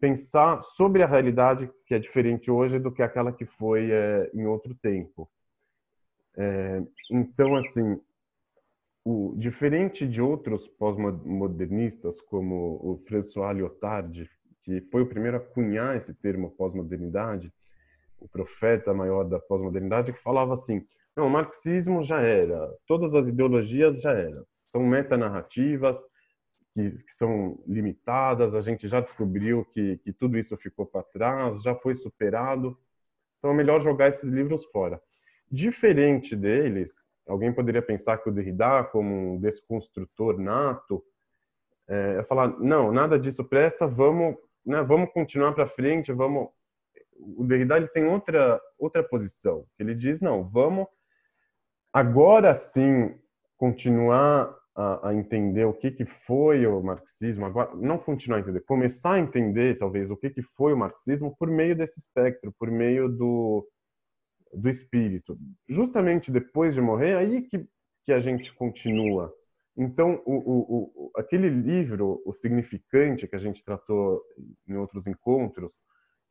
pensar 0.00 0.62
sobre 0.62 1.02
a 1.02 1.06
realidade 1.06 1.70
que 1.86 1.94
é 1.94 1.98
diferente 1.98 2.50
hoje 2.50 2.78
do 2.78 2.92
que 2.92 3.02
aquela 3.02 3.32
que 3.32 3.46
foi 3.46 3.90
é, 3.90 4.30
em 4.34 4.46
outro 4.46 4.74
tempo. 4.74 5.30
É, 6.36 6.82
então, 7.10 7.56
assim, 7.56 8.00
o, 9.04 9.34
diferente 9.36 10.06
de 10.06 10.20
outros 10.20 10.66
pós-modernistas, 10.66 12.20
como 12.22 12.80
o 12.82 13.02
François 13.06 13.54
Lyotard, 13.54 14.28
que 14.62 14.80
foi 14.90 15.02
o 15.02 15.06
primeiro 15.06 15.36
a 15.36 15.40
cunhar 15.40 15.96
esse 15.96 16.14
termo 16.14 16.50
pós-modernidade, 16.50 17.52
o 18.18 18.28
profeta 18.28 18.94
maior 18.94 19.24
da 19.24 19.38
pós-modernidade, 19.38 20.12
que 20.12 20.22
falava 20.22 20.54
assim: 20.54 20.84
não, 21.14 21.26
o 21.26 21.30
marxismo 21.30 22.02
já 22.02 22.20
era, 22.20 22.74
todas 22.86 23.14
as 23.14 23.26
ideologias 23.26 24.00
já 24.00 24.12
eram, 24.12 24.44
são 24.66 24.82
metanarrativas 24.82 25.98
que, 26.74 26.90
que 26.90 27.12
são 27.12 27.58
limitadas, 27.66 28.54
a 28.54 28.60
gente 28.60 28.88
já 28.88 29.00
descobriu 29.00 29.64
que, 29.64 29.98
que 29.98 30.12
tudo 30.12 30.36
isso 30.36 30.56
ficou 30.56 30.84
para 30.84 31.02
trás, 31.02 31.62
já 31.62 31.74
foi 31.74 31.94
superado, 31.94 32.76
então 33.38 33.52
é 33.52 33.54
melhor 33.54 33.80
jogar 33.80 34.08
esses 34.08 34.30
livros 34.30 34.64
fora. 34.66 35.00
Diferente 35.50 36.34
deles, 36.34 37.06
Alguém 37.26 37.52
poderia 37.52 37.80
pensar 37.80 38.18
que 38.18 38.28
o 38.28 38.32
Derrida, 38.32 38.84
como 38.84 39.34
um 39.34 39.40
desconstrutor 39.40 40.38
nato, 40.38 41.02
é, 41.88 42.22
falar 42.24 42.48
não, 42.60 42.92
nada 42.92 43.18
disso 43.18 43.44
presta, 43.44 43.86
vamos, 43.86 44.36
né, 44.64 44.82
vamos 44.82 45.10
continuar 45.10 45.52
para 45.52 45.66
frente, 45.66 46.12
vamos. 46.12 46.48
O 47.18 47.44
Derrida 47.44 47.76
ele 47.76 47.88
tem 47.88 48.04
outra 48.04 48.60
outra 48.78 49.02
posição. 49.02 49.66
Ele 49.78 49.94
diz 49.94 50.20
não, 50.20 50.44
vamos 50.44 50.86
agora 51.92 52.52
sim 52.54 53.18
continuar 53.56 54.54
a, 54.74 55.08
a, 55.08 55.14
entender 55.14 55.64
o 55.64 55.72
que 55.72 55.90
que 55.90 56.04
foi 56.04 56.66
o 56.66 56.82
marxismo, 56.82 57.44
agora 57.44 57.74
não 57.76 57.96
continuar 57.98 58.38
a 58.38 58.40
entender, 58.40 58.60
começar 58.60 59.12
a 59.14 59.20
entender 59.20 59.78
talvez 59.78 60.10
o 60.10 60.16
que 60.16 60.30
que 60.30 60.42
foi 60.42 60.72
o 60.72 60.76
marxismo 60.76 61.34
por 61.38 61.48
meio 61.48 61.76
desse 61.76 62.00
espectro, 62.00 62.52
por 62.58 62.70
meio 62.70 63.08
do 63.08 63.66
do 64.52 64.68
espírito. 64.68 65.36
Justamente 65.68 66.30
depois 66.30 66.74
de 66.74 66.80
morrer, 66.80 67.16
aí 67.16 67.42
que, 67.42 67.66
que 68.04 68.12
a 68.12 68.20
gente 68.20 68.54
continua. 68.54 69.34
Então, 69.76 70.22
o, 70.24 70.34
o, 70.34 70.82
o, 71.06 71.10
aquele 71.16 71.48
livro, 71.48 72.22
O 72.24 72.32
Significante, 72.32 73.26
que 73.26 73.34
a 73.34 73.40
gente 73.40 73.64
tratou 73.64 74.22
em 74.68 74.76
outros 74.76 75.06
encontros, 75.08 75.74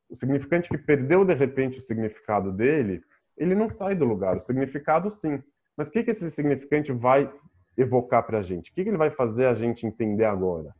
o 0.08 0.16
significante 0.16 0.68
que 0.68 0.78
perdeu 0.78 1.24
de 1.24 1.34
repente 1.34 1.78
o 1.78 1.82
significado 1.82 2.52
dele, 2.52 3.02
ele 3.36 3.54
não 3.54 3.68
sai 3.68 3.94
do 3.94 4.04
lugar. 4.04 4.36
O 4.36 4.40
significado, 4.40 5.10
sim. 5.10 5.42
Mas 5.76 5.88
o 5.88 5.90
que, 5.90 6.04
que 6.04 6.10
esse 6.10 6.30
significante 6.30 6.92
vai 6.92 7.30
evocar 7.76 8.24
para 8.24 8.38
a 8.38 8.42
gente? 8.42 8.70
O 8.70 8.74
que, 8.74 8.82
que 8.82 8.90
ele 8.90 8.96
vai 8.96 9.10
fazer 9.10 9.46
a 9.46 9.54
gente 9.54 9.86
entender 9.86 10.24
agora? 10.24 10.74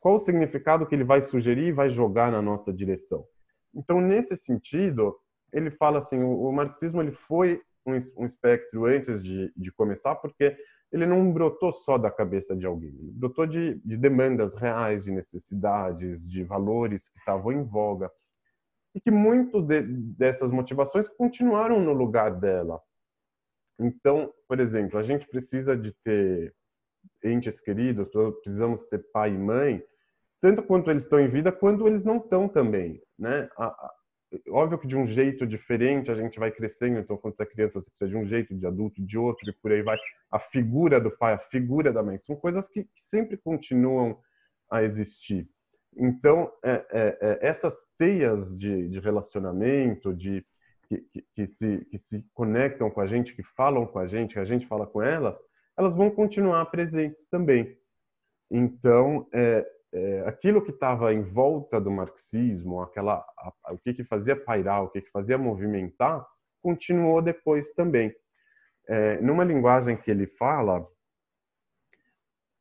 Qual 0.00 0.16
o 0.16 0.20
significado 0.20 0.86
que 0.86 0.94
ele 0.94 1.04
vai 1.04 1.20
sugerir 1.22 1.68
e 1.68 1.72
vai 1.72 1.90
jogar 1.90 2.30
na 2.30 2.40
nossa 2.40 2.72
direção? 2.72 3.24
Então, 3.74 4.00
nesse 4.00 4.36
sentido, 4.36 5.16
ele 5.52 5.70
fala 5.70 5.98
assim, 5.98 6.22
o, 6.22 6.48
o 6.48 6.52
marxismo 6.52 7.02
ele 7.02 7.12
foi 7.12 7.60
um, 7.84 7.92
um 8.22 8.24
espectro 8.24 8.86
antes 8.86 9.22
de, 9.22 9.52
de 9.56 9.72
começar, 9.72 10.14
porque 10.16 10.56
ele 10.92 11.06
não 11.06 11.32
brotou 11.32 11.72
só 11.72 11.98
da 11.98 12.10
cabeça 12.10 12.54
de 12.56 12.66
alguém, 12.66 12.90
ele 12.90 13.12
brotou 13.12 13.46
de, 13.46 13.80
de 13.84 13.96
demandas 13.96 14.54
reais, 14.54 15.04
de 15.04 15.10
necessidades, 15.10 16.28
de 16.28 16.42
valores 16.42 17.08
que 17.08 17.18
estavam 17.18 17.52
em 17.52 17.62
voga 17.62 18.10
e 18.94 19.00
que 19.00 19.10
muito 19.10 19.60
de, 19.60 19.82
dessas 19.82 20.50
motivações 20.50 21.08
continuaram 21.08 21.80
no 21.80 21.92
lugar 21.92 22.34
dela. 22.34 22.80
Então, 23.78 24.32
por 24.48 24.60
exemplo, 24.60 24.98
a 24.98 25.02
gente 25.02 25.26
precisa 25.28 25.76
de 25.76 25.92
ter 26.04 26.54
entes 27.22 27.60
queridos, 27.60 28.10
precisamos 28.42 28.86
ter 28.86 28.98
pai 29.12 29.30
e 29.30 29.38
mãe, 29.38 29.82
tanto 30.40 30.62
quanto 30.62 30.90
eles 30.90 31.04
estão 31.04 31.20
em 31.20 31.28
vida, 31.28 31.50
quanto 31.50 31.86
eles 31.86 32.04
não 32.04 32.18
estão 32.18 32.48
também, 32.48 33.02
né? 33.18 33.48
A, 33.56 33.66
a, 33.66 33.94
óbvio 34.50 34.78
que 34.78 34.86
de 34.86 34.96
um 34.96 35.06
jeito 35.06 35.46
diferente 35.46 36.10
a 36.10 36.14
gente 36.14 36.38
vai 36.38 36.50
crescendo, 36.50 36.98
então 36.98 37.16
quando 37.16 37.36
você 37.36 37.42
é 37.42 37.46
criança 37.46 37.80
você 37.80 37.90
precisa 37.90 38.10
de 38.10 38.16
um 38.16 38.26
jeito, 38.26 38.54
de 38.54 38.66
adulto 38.66 39.02
de 39.02 39.18
outro 39.18 39.48
e 39.48 39.52
por 39.52 39.72
aí 39.72 39.82
vai. 39.82 39.96
A 40.30 40.38
figura 40.38 41.00
do 41.00 41.10
pai, 41.10 41.34
a 41.34 41.38
figura 41.38 41.92
da 41.92 42.02
mãe, 42.02 42.18
são 42.18 42.36
coisas 42.36 42.68
que, 42.68 42.84
que 42.84 43.02
sempre 43.02 43.36
continuam 43.36 44.18
a 44.70 44.82
existir. 44.82 45.48
Então, 45.96 46.52
é, 46.62 46.84
é, 46.90 47.18
é, 47.20 47.38
essas 47.40 47.86
teias 47.96 48.56
de, 48.56 48.88
de 48.88 49.00
relacionamento, 49.00 50.12
de 50.12 50.44
que, 50.88 50.98
que, 50.98 51.22
que, 51.34 51.46
se, 51.46 51.84
que 51.86 51.98
se 51.98 52.24
conectam 52.34 52.90
com 52.90 53.00
a 53.00 53.06
gente, 53.06 53.34
que 53.34 53.42
falam 53.42 53.86
com 53.86 53.98
a 53.98 54.06
gente, 54.06 54.34
que 54.34 54.40
a 54.40 54.44
gente 54.44 54.66
fala 54.66 54.86
com 54.86 55.02
elas, 55.02 55.38
elas 55.76 55.94
vão 55.94 56.10
continuar 56.10 56.64
presentes 56.66 57.26
também. 57.28 57.76
Então, 58.50 59.28
é, 59.32 59.66
é, 59.92 60.20
aquilo 60.26 60.62
que 60.62 60.70
estava 60.70 61.12
em 61.12 61.22
volta 61.22 61.80
do 61.80 61.90
marxismo, 61.90 62.80
aquela, 62.80 63.16
a, 63.38 63.52
a, 63.64 63.72
o 63.72 63.78
que, 63.78 63.94
que 63.94 64.04
fazia 64.04 64.36
pairar, 64.36 64.82
o 64.84 64.88
que, 64.88 65.02
que 65.02 65.10
fazia 65.10 65.36
movimentar, 65.36 66.26
continuou 66.62 67.20
depois 67.20 67.72
também. 67.72 68.14
É, 68.88 69.20
numa 69.20 69.44
linguagem 69.44 69.96
que 69.96 70.10
ele 70.10 70.26
fala, 70.26 70.86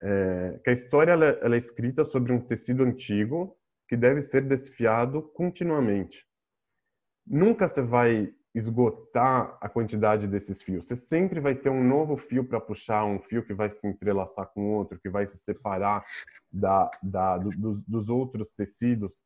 é, 0.01 0.59
que 0.63 0.69
a 0.69 0.73
história 0.73 1.11
ela, 1.11 1.25
ela 1.25 1.55
é 1.55 1.59
escrita 1.59 2.03
sobre 2.03 2.33
um 2.33 2.39
tecido 2.39 2.83
antigo 2.83 3.57
que 3.87 3.95
deve 3.95 4.21
ser 4.21 4.41
desfiado 4.41 5.21
continuamente 5.21 6.25
nunca 7.25 7.67
você 7.67 7.81
vai 7.81 8.33
esgotar 8.53 9.57
a 9.59 9.67
quantidade 9.67 10.27
desses 10.27 10.61
fios. 10.61 10.85
Você 10.85 10.95
sempre 10.95 11.41
vai 11.41 11.53
ter 11.53 11.69
um 11.69 11.83
novo 11.83 12.15
fio 12.15 12.45
para 12.45 12.61
puxar, 12.61 13.03
um 13.03 13.19
fio 13.19 13.43
que 13.43 13.53
vai 13.53 13.69
se 13.69 13.85
entrelaçar 13.85 14.47
com 14.47 14.73
outro, 14.73 14.97
que 14.97 15.09
vai 15.09 15.27
se 15.27 15.37
separar 15.37 16.05
da, 16.49 16.89
da, 17.03 17.37
do, 17.37 17.49
dos, 17.49 17.81
dos 17.81 18.09
outros 18.09 18.53
tecidos. 18.53 19.21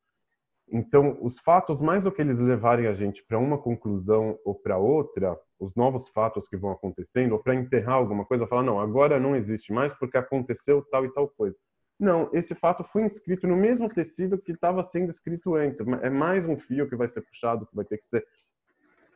Então, 0.71 1.17
os 1.21 1.39
fatos, 1.39 1.79
mais 1.79 2.03
do 2.03 2.11
que 2.11 2.21
eles 2.21 2.39
levarem 2.39 2.87
a 2.87 2.93
gente 2.93 3.23
para 3.23 3.37
uma 3.37 3.57
conclusão 3.57 4.37
ou 4.43 4.55
para 4.55 4.77
outra, 4.77 5.39
os 5.59 5.75
novos 5.75 6.09
fatos 6.09 6.47
que 6.47 6.57
vão 6.57 6.71
acontecendo, 6.71 7.33
ou 7.33 7.39
para 7.39 7.55
enterrar 7.55 7.95
alguma 7.95 8.25
coisa, 8.25 8.47
falar, 8.47 8.63
não, 8.63 8.79
agora 8.79 9.19
não 9.19 9.35
existe 9.35 9.73
mais 9.73 9.93
porque 9.93 10.17
aconteceu 10.17 10.83
tal 10.89 11.05
e 11.05 11.13
tal 11.13 11.27
coisa. 11.27 11.57
Não, 11.99 12.29
esse 12.33 12.55
fato 12.55 12.83
foi 12.83 13.03
inscrito 13.03 13.45
no 13.45 13.57
mesmo 13.57 13.89
tecido 13.89 14.37
que 14.37 14.53
estava 14.53 14.81
sendo 14.83 15.09
escrito 15.09 15.55
antes. 15.55 15.81
É 16.01 16.09
mais 16.09 16.45
um 16.45 16.57
fio 16.57 16.87
que 16.87 16.95
vai 16.95 17.09
ser 17.09 17.21
puxado, 17.21 17.67
que 17.67 17.75
vai 17.75 17.83
ter 17.83 17.97
que 17.97 18.05
ser 18.05 18.25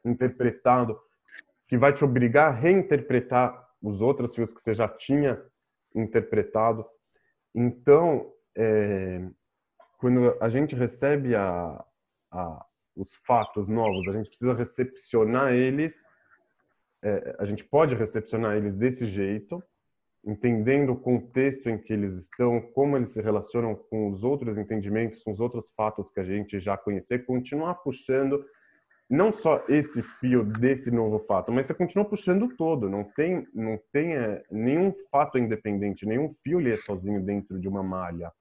interpretado, 0.03 0.99
que 1.67 1.77
vai 1.77 1.93
te 1.93 2.03
obrigar 2.03 2.49
a 2.49 2.55
reinterpretar 2.55 3.69
os 3.81 4.01
outros 4.01 4.35
fios 4.35 4.51
que 4.51 4.61
você 4.61 4.75
já 4.75 4.87
tinha 4.89 5.41
interpretado. 5.95 6.85
Então, 7.55 8.33
é, 8.55 9.29
quando 9.97 10.35
a 10.41 10.49
gente 10.49 10.75
recebe 10.75 11.35
a, 11.35 11.85
a, 12.31 12.65
os 12.97 13.15
fatos 13.15 13.67
novos, 13.67 14.09
a 14.09 14.11
gente 14.11 14.27
precisa 14.27 14.53
recepcionar 14.53 15.53
eles. 15.53 16.05
É, 17.01 17.35
a 17.39 17.45
gente 17.45 17.63
pode 17.63 17.95
recepcionar 17.95 18.57
eles 18.57 18.75
desse 18.75 19.05
jeito, 19.05 19.63
entendendo 20.25 20.93
o 20.93 20.99
contexto 20.99 21.69
em 21.69 21.77
que 21.77 21.91
eles 21.91 22.17
estão, 22.17 22.61
como 22.61 22.95
eles 22.95 23.11
se 23.11 23.21
relacionam 23.21 23.75
com 23.75 24.09
os 24.09 24.23
outros 24.23 24.57
entendimentos, 24.57 25.21
com 25.23 25.33
os 25.33 25.39
outros 25.39 25.71
fatos 25.75 26.09
que 26.09 26.19
a 26.19 26.23
gente 26.23 26.59
já 26.59 26.77
conhecer, 26.77 27.25
continuar 27.25 27.75
puxando 27.75 28.43
não 29.09 29.33
só 29.33 29.55
esse 29.67 30.01
fio 30.01 30.43
desse 30.43 30.89
novo 30.89 31.19
fato, 31.19 31.51
mas 31.51 31.67
você 31.67 31.73
continua 31.73 32.05
puxando 32.05 32.47
todo. 32.55 32.89
Não 32.89 33.03
tem, 33.03 33.45
não 33.53 33.77
tem 33.91 34.15
é, 34.15 34.43
nenhum 34.49 34.93
fato 35.11 35.37
independente, 35.37 36.05
nenhum 36.05 36.33
fio 36.43 36.59
ele 36.59 36.71
é 36.71 36.77
sozinho 36.77 37.21
dentro 37.21 37.59
de 37.59 37.67
uma 37.67 37.83
malha. 37.83 38.31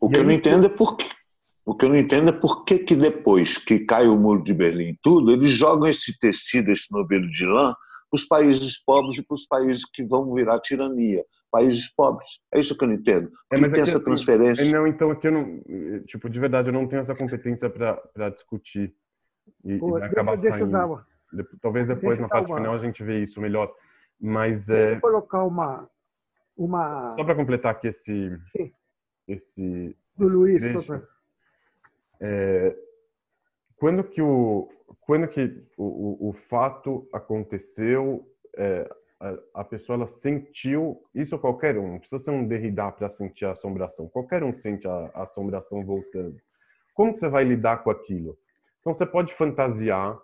O 0.00 0.08
que 0.08 0.16
aí, 0.16 0.22
eu 0.22 0.26
não 0.26 0.32
entendo 0.32 0.66
é 0.66 0.68
por 0.68 0.96
que, 0.96 1.08
o 1.64 1.74
que 1.74 1.84
eu 1.84 1.90
não 1.90 1.96
entendo 1.96 2.30
é 2.30 2.32
por 2.32 2.64
que, 2.64 2.78
que 2.78 2.96
depois 2.96 3.56
que 3.58 3.80
cai 3.80 4.08
o 4.08 4.16
muro 4.16 4.42
de 4.42 4.52
Berlim 4.52 4.88
e 4.88 4.98
tudo, 5.00 5.32
eles 5.32 5.50
jogam 5.50 5.86
esse 5.86 6.18
tecido, 6.18 6.70
esse 6.70 6.90
novelo 6.90 7.30
de 7.30 7.46
lã, 7.46 7.74
para 8.14 8.16
os 8.16 8.24
países 8.26 8.84
pobres 8.84 9.18
e 9.18 9.22
para 9.22 9.34
os 9.34 9.46
países 9.46 9.84
que 9.92 10.04
vão 10.04 10.32
virar 10.32 10.60
tirania. 10.60 11.24
Países 11.50 11.92
pobres. 11.92 12.40
É 12.52 12.60
isso 12.60 12.76
que 12.76 12.84
eu 12.84 12.88
não 12.88 12.94
entendo. 12.94 13.30
É, 13.52 13.56
tem 13.68 13.82
essa 13.82 14.02
transferência? 14.02 14.64
Não, 14.70 14.86
então 14.86 15.10
aqui 15.10 15.26
eu 15.26 15.32
não. 15.32 16.04
Tipo, 16.06 16.28
de 16.30 16.38
verdade, 16.38 16.70
eu 16.70 16.74
não 16.74 16.86
tenho 16.86 17.00
essa 17.00 17.14
competência 17.14 17.68
para 17.68 18.30
discutir. 18.30 18.94
E, 19.64 19.78
Pô, 19.78 19.96
e 19.96 20.00
vai 20.00 20.08
acabar 20.08 20.36
deixa, 20.36 20.58
saindo. 20.58 20.70
Deixa 20.70 20.86
uma... 20.86 21.06
Talvez 21.60 21.88
depois, 21.88 22.18
na 22.18 22.28
parte 22.28 22.50
uma... 22.50 22.58
final, 22.58 22.74
a 22.74 22.78
gente 22.78 23.02
vê 23.02 23.22
isso 23.22 23.40
melhor. 23.40 23.72
Mas 24.20 24.66
deixa 24.66 24.94
é. 24.94 25.00
colocar 25.00 25.44
uma. 25.44 25.88
uma... 26.56 27.14
Só 27.16 27.24
para 27.24 27.34
completar 27.34 27.72
aqui 27.72 27.88
esse. 27.88 28.38
Sim. 28.56 28.72
Esse. 29.26 29.96
Do 30.16 30.28
Luiz, 30.28 30.62
pra... 30.86 31.02
é, 32.20 32.76
quando 33.76 34.04
que 34.04 34.22
o 34.22 34.68
quando 35.00 35.28
que 35.28 35.62
o, 35.76 36.26
o, 36.26 36.28
o 36.30 36.32
fato 36.32 37.08
aconteceu, 37.12 38.26
é, 38.56 38.88
a, 39.20 39.60
a, 39.60 39.64
pessoa 39.64 39.96
ela 39.96 40.06
sentiu, 40.06 41.02
isso 41.14 41.38
qualquer 41.38 41.78
um, 41.78 41.92
não 41.92 41.98
precisa 41.98 42.22
ser 42.22 42.30
um 42.30 42.46
Derrida 42.46 42.90
para 42.92 43.10
sentir 43.10 43.46
a 43.46 43.52
assombração, 43.52 44.08
qualquer 44.08 44.42
um 44.42 44.52
sente 44.52 44.86
a, 44.86 45.10
a 45.14 45.22
assombração 45.22 45.84
voltando. 45.84 46.36
Como 46.94 47.12
que 47.12 47.18
você 47.18 47.28
vai 47.28 47.44
lidar 47.44 47.82
com 47.82 47.90
aquilo? 47.90 48.38
Então 48.80 48.92
você 48.92 49.06
pode 49.06 49.34
fantasiar 49.34 50.18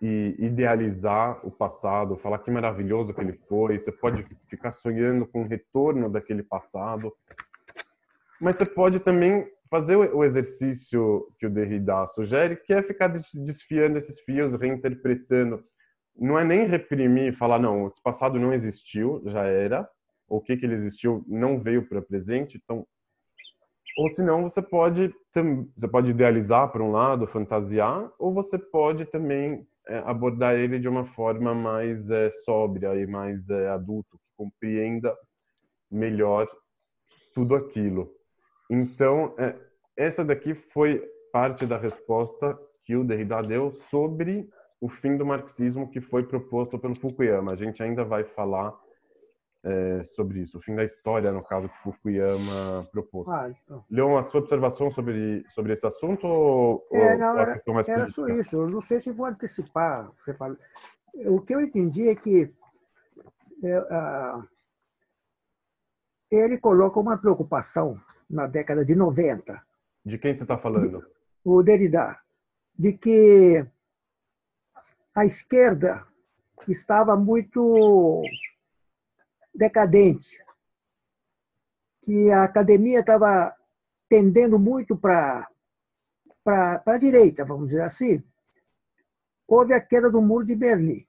e 0.00 0.34
idealizar 0.38 1.46
o 1.46 1.50
passado, 1.50 2.16
falar 2.16 2.38
que 2.38 2.50
maravilhoso 2.50 3.12
que 3.12 3.20
ele 3.20 3.34
foi, 3.48 3.78
você 3.78 3.92
pode 3.92 4.24
ficar 4.46 4.72
sonhando 4.72 5.26
com 5.26 5.42
o 5.42 5.46
retorno 5.46 6.08
daquele 6.08 6.42
passado, 6.42 7.14
mas 8.40 8.56
você 8.56 8.64
pode 8.64 9.00
também 9.00 9.46
fazer 9.70 9.96
o 9.96 10.24
exercício 10.24 11.32
que 11.38 11.46
o 11.46 11.50
Derrida 11.50 12.06
sugere, 12.08 12.56
que 12.56 12.72
é 12.72 12.82
ficar 12.82 13.06
desfiando 13.08 13.96
esses 13.96 14.18
fios, 14.20 14.52
reinterpretando. 14.54 15.62
Não 16.16 16.38
é 16.38 16.44
nem 16.44 16.66
reprimir, 16.66 17.32
falar 17.36 17.60
não, 17.60 17.86
esse 17.86 18.02
passado 18.02 18.38
não 18.38 18.52
existiu, 18.52 19.22
já 19.26 19.44
era, 19.44 19.88
o 20.28 20.40
que 20.40 20.56
que 20.56 20.66
ele 20.66 20.74
existiu 20.74 21.24
não 21.26 21.60
veio 21.60 21.88
para 21.88 22.02
presente, 22.02 22.60
então 22.62 22.86
ou 23.96 24.08
senão 24.08 24.42
você 24.42 24.62
pode 24.62 25.12
você 25.76 25.88
pode 25.88 26.10
idealizar 26.10 26.70
por 26.70 26.80
um 26.80 26.90
lado, 26.90 27.26
fantasiar, 27.26 28.10
ou 28.18 28.32
você 28.32 28.58
pode 28.58 29.04
também 29.06 29.66
é, 29.86 29.98
abordar 29.98 30.54
ele 30.54 30.78
de 30.78 30.88
uma 30.88 31.04
forma 31.04 31.54
mais 31.54 32.10
é, 32.10 32.30
sóbria 32.30 32.94
e 32.96 33.06
mais 33.06 33.48
é, 33.48 33.68
adulto, 33.68 34.18
que 34.18 34.30
compreenda 34.36 35.16
melhor 35.90 36.48
tudo 37.34 37.54
aquilo. 37.54 38.12
Então, 38.70 39.34
é, 39.36 39.56
essa 39.96 40.24
daqui 40.24 40.54
foi 40.54 41.02
parte 41.32 41.66
da 41.66 41.76
resposta 41.76 42.56
que 42.84 42.96
o 42.96 43.04
Derrida 43.04 43.42
deu 43.42 43.72
sobre 43.72 44.48
o 44.80 44.88
fim 44.88 45.16
do 45.16 45.26
marxismo 45.26 45.90
que 45.90 46.00
foi 46.00 46.22
proposto 46.22 46.78
pelo 46.78 46.94
Fukuyama. 46.94 47.52
A 47.52 47.56
gente 47.56 47.82
ainda 47.82 48.04
vai 48.04 48.24
falar 48.24 48.72
é, 49.62 50.04
sobre 50.04 50.40
isso, 50.40 50.56
o 50.56 50.62
fim 50.62 50.74
da 50.74 50.84
história, 50.84 51.30
no 51.32 51.42
caso 51.42 51.68
que 51.68 51.82
Fukuyama 51.82 52.88
propôs. 52.90 53.28
Ah, 53.28 53.50
então. 53.50 53.84
Leon, 53.90 54.16
a 54.16 54.22
sua 54.22 54.40
observação 54.40 54.90
sobre, 54.90 55.44
sobre 55.48 55.74
esse 55.74 55.86
assunto 55.86 56.26
ou, 56.26 56.86
é, 56.92 57.16
não, 57.18 57.34
ou 57.34 57.40
era, 57.40 57.62
mais 57.66 57.88
era 57.88 58.06
só 58.06 58.26
isso. 58.28 58.56
Eu 58.56 58.70
não 58.70 58.80
sei 58.80 59.00
se 59.00 59.12
vou 59.12 59.26
antecipar. 59.26 60.10
Você 60.16 60.32
fala. 60.34 60.56
O 61.26 61.40
que 61.40 61.54
eu 61.54 61.60
entendi 61.60 62.08
é 62.08 62.14
que 62.14 62.50
é, 63.62 63.76
a, 63.90 64.42
ele 66.30 66.58
coloca 66.58 67.00
uma 67.00 67.18
preocupação 67.18 68.00
na 68.28 68.46
década 68.46 68.84
de 68.84 68.94
90. 68.94 69.60
De 70.04 70.18
quem 70.18 70.34
você 70.34 70.44
está 70.44 70.56
falando? 70.56 71.04
O 71.44 71.62
Derrida. 71.62 72.18
De 72.78 72.92
que 72.92 73.66
a 75.14 75.24
esquerda 75.24 76.06
estava 76.68 77.16
muito 77.16 78.22
decadente, 79.54 80.38
que 82.02 82.30
a 82.30 82.44
academia 82.44 83.00
estava 83.00 83.54
tendendo 84.08 84.58
muito 84.58 84.96
para 84.96 85.46
para 86.42 86.82
a 86.86 86.98
direita, 86.98 87.44
vamos 87.44 87.68
dizer 87.68 87.82
assim, 87.82 88.24
houve 89.46 89.74
a 89.74 89.80
queda 89.80 90.10
do 90.10 90.22
muro 90.22 90.44
de 90.44 90.56
Berlim, 90.56 91.06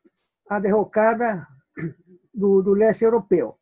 a 0.50 0.60
derrocada 0.60 1.48
do, 2.34 2.62
do 2.62 2.74
leste 2.74 3.06
europeu. 3.06 3.58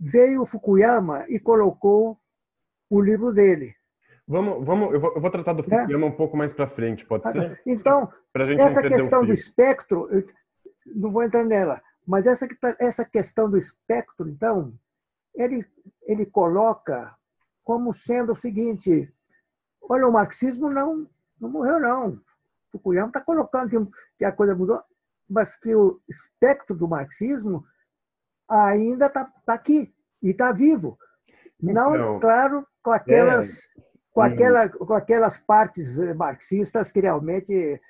Veio 0.00 0.46
Fukuyama 0.46 1.26
e 1.28 1.38
colocou 1.38 2.18
o 2.88 3.00
livro 3.00 3.32
dele. 3.32 3.74
Vamos, 4.26 4.64
vamos, 4.64 4.94
eu 4.94 5.00
vou, 5.00 5.14
eu 5.14 5.20
vou 5.20 5.30
tratar 5.30 5.52
do 5.52 5.68
né? 5.68 5.80
Fukuyama 5.80 6.06
é? 6.06 6.08
um 6.08 6.16
pouco 6.16 6.36
mais 6.36 6.52
para 6.52 6.66
frente, 6.66 7.04
pode 7.04 7.28
ah, 7.28 7.32
ser? 7.32 7.60
Então, 7.66 8.10
essa 8.58 8.80
questão 8.80 9.26
do 9.26 9.32
espectro, 9.32 10.08
não 10.86 11.10
vou 11.10 11.22
entrar 11.22 11.44
nela, 11.44 11.82
mas 12.06 12.26
essa, 12.26 12.48
essa 12.78 13.04
questão 13.04 13.50
do 13.50 13.58
espectro, 13.58 14.28
então, 14.28 14.72
ele, 15.34 15.66
ele 16.02 16.26
coloca 16.26 17.14
como 17.62 17.92
sendo 17.92 18.32
o 18.32 18.36
seguinte: 18.36 19.12
olha, 19.82 20.06
o 20.06 20.12
marxismo 20.12 20.70
não, 20.70 21.06
não 21.40 21.50
morreu, 21.50 21.78
não. 21.78 22.20
Fukuyama 22.72 23.08
está 23.08 23.20
colocando 23.20 23.68
que, 23.68 23.98
que 24.18 24.24
a 24.24 24.32
coisa 24.32 24.54
mudou, 24.54 24.80
mas 25.28 25.56
que 25.56 25.74
o 25.74 26.00
espectro 26.08 26.74
do 26.76 26.88
marxismo 26.88 27.64
ainda 28.50 29.06
está 29.06 29.30
tá 29.46 29.54
aqui 29.54 29.92
e 30.22 30.30
está 30.30 30.52
vivo. 30.52 30.98
Não, 31.62 31.94
então, 31.94 32.20
claro, 32.20 32.66
com 32.82 32.90
aquelas, 32.90 33.48
é, 33.48 33.82
com, 34.12 34.22
aquela, 34.22 34.68
com 34.68 34.94
aquelas 34.94 35.38
partes 35.38 35.98
eh, 35.98 36.14
marxistas 36.14 36.90
que 36.90 37.00
realmente 37.00 37.80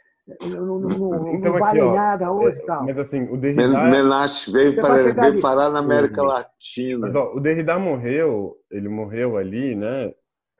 não, 0.53 0.79
não, 0.79 1.35
então, 1.35 1.53
não 1.53 1.59
vale 1.59 1.81
aqui, 1.81 1.91
nada 1.91 2.33
hoje. 2.33 2.61
É, 2.61 2.65
tal. 2.65 2.85
Mas 2.85 2.99
assim, 2.99 3.23
o 3.25 3.37
Derrida... 3.37 3.69
Menache 3.69 4.53
veio, 4.53 4.81
para, 4.81 5.13
veio 5.13 5.41
parar 5.41 5.71
na 5.71 5.81
América 5.81 6.23
Latina. 6.23 7.07
Mas, 7.07 7.17
ó, 7.17 7.35
o 7.35 7.41
Derrida 7.41 7.79
morreu, 7.79 8.57
ele 8.71 8.89
morreu 8.89 9.37
ali, 9.37 9.75
né, 9.75 10.13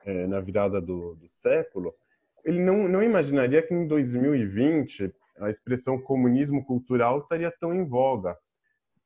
é, 0.05 0.27
na 0.27 0.39
virada 0.39 0.81
do, 0.81 1.15
do, 1.15 1.29
século. 1.29 1.93
Ele 2.43 2.59
não, 2.59 2.87
não 2.87 3.03
imaginaria 3.03 3.61
que 3.61 3.73
em 3.73 3.87
2020 3.87 5.13
a 5.39 5.49
expressão 5.49 5.99
comunismo 5.99 6.65
cultural 6.65 7.19
estaria 7.19 7.51
tão 7.59 7.73
em 7.73 7.85
voga. 7.85 8.37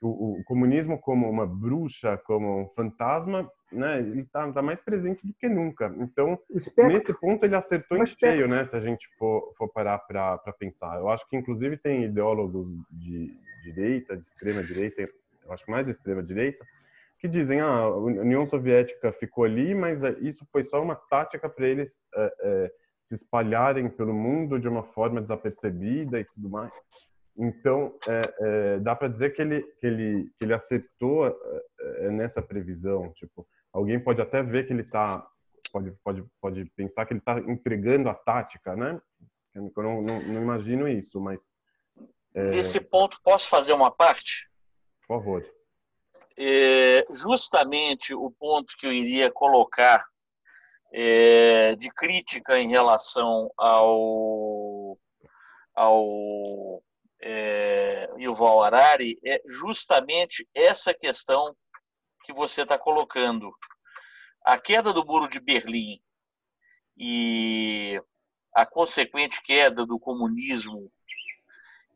O, 0.02 0.40
o 0.40 0.44
comunismo 0.44 1.00
como 1.00 1.28
uma 1.30 1.48
bruxa, 1.48 2.18
como 2.26 2.62
um 2.62 2.68
fantasma, 2.70 3.50
né, 3.72 4.00
ele 4.00 4.22
está 4.22 4.52
tá 4.52 4.62
mais 4.62 4.82
presente 4.82 5.26
do 5.26 5.34
que 5.34 5.48
nunca. 5.48 5.94
Então, 5.98 6.38
nesse 6.50 7.20
ponto, 7.20 7.44
ele 7.44 7.56
acertou 7.56 7.98
em 7.98 8.06
cheio, 8.06 8.48
né, 8.48 8.66
se 8.66 8.76
a 8.76 8.80
gente 8.80 9.08
for, 9.18 9.54
for 9.58 9.68
parar 9.72 10.00
para 10.00 10.38
pensar. 10.60 10.98
Eu 10.98 11.10
acho 11.10 11.28
que, 11.28 11.36
inclusive, 11.36 11.78
tem 11.78 12.04
ideólogos 12.04 12.68
de 12.92 13.36
direita, 13.64 14.16
de 14.16 14.26
extrema 14.26 14.64
direita, 14.64 15.02
eu 15.02 15.52
acho 15.52 15.70
mais 15.70 15.88
extrema 15.88 16.22
direita, 16.22 16.66
que 17.20 17.28
dizem 17.28 17.62
ah, 17.62 17.68
a 17.68 17.98
União 17.98 18.46
Soviética 18.46 19.12
ficou 19.12 19.44
ali, 19.44 19.74
mas 19.74 20.04
é, 20.04 20.12
isso 20.20 20.46
foi 20.52 20.64
só 20.64 20.80
uma 20.80 20.96
tática 20.96 21.50
para 21.50 21.68
eles 21.68 22.06
é, 22.14 22.36
é, 22.42 22.72
se 23.02 23.16
espalharem 23.16 23.90
pelo 23.90 24.14
mundo 24.14 24.60
de 24.60 24.68
uma 24.68 24.84
forma 24.84 25.22
desapercebida 25.22 26.20
e 26.20 26.26
tudo 26.26 26.50
mais. 26.50 26.74
Então, 27.38 27.98
é, 28.08 28.22
é, 28.40 28.80
dá 28.80 28.96
para 28.96 29.10
dizer 29.10 29.32
que 29.36 29.42
ele, 29.42 29.62
que 29.80 29.86
ele, 29.86 30.32
que 30.38 30.46
ele 30.46 30.54
acertou 30.54 31.28
é, 31.28 32.10
nessa 32.10 32.42
previsão. 32.42 33.12
Tipo, 33.14 33.46
alguém 33.74 34.00
pode 34.00 34.22
até 34.22 34.42
ver 34.42 34.66
que 34.66 34.74
ele 34.74 34.82
está 34.82 35.28
pode, 35.76 35.92
pode, 36.04 36.26
pode 36.40 36.66
pensar 36.76 37.06
que 37.06 37.12
ele 37.12 37.20
está 37.20 37.38
entregando 37.40 38.08
a 38.08 38.14
tática, 38.14 38.76
né? 38.76 39.02
Eu 39.54 39.72
não, 39.76 40.02
não, 40.02 40.22
não 40.22 40.42
imagino 40.42 40.88
isso, 40.88 41.20
mas... 41.20 41.42
É... 42.34 42.52
Nesse 42.52 42.80
ponto, 42.80 43.20
posso 43.22 43.50
fazer 43.50 43.74
uma 43.74 43.92
parte? 43.92 44.50
Por 45.02 45.18
favor. 45.18 45.46
É, 46.38 47.04
justamente 47.14 48.14
o 48.14 48.30
ponto 48.32 48.76
que 48.78 48.86
eu 48.86 48.92
iria 48.92 49.32
colocar 49.32 50.06
é, 50.94 51.76
de 51.76 51.90
crítica 51.90 52.58
em 52.60 52.70
relação 52.70 53.50
ao, 53.58 54.98
ao 55.74 56.84
é, 57.28 58.08
Yuval 58.20 58.64
Harari 58.64 59.20
é 59.26 59.42
justamente 59.48 60.48
essa 60.54 60.94
questão 60.94 61.56
que 62.24 62.32
você 62.32 62.62
está 62.62 62.78
colocando. 62.78 63.52
A 64.46 64.60
queda 64.60 64.94
do 64.94 65.04
muro 65.04 65.28
de 65.28 65.40
Berlim 65.40 66.00
e 66.96 68.00
a 68.54 68.64
consequente 68.64 69.42
queda 69.42 69.88
do 69.88 70.00
comunismo 70.00 70.92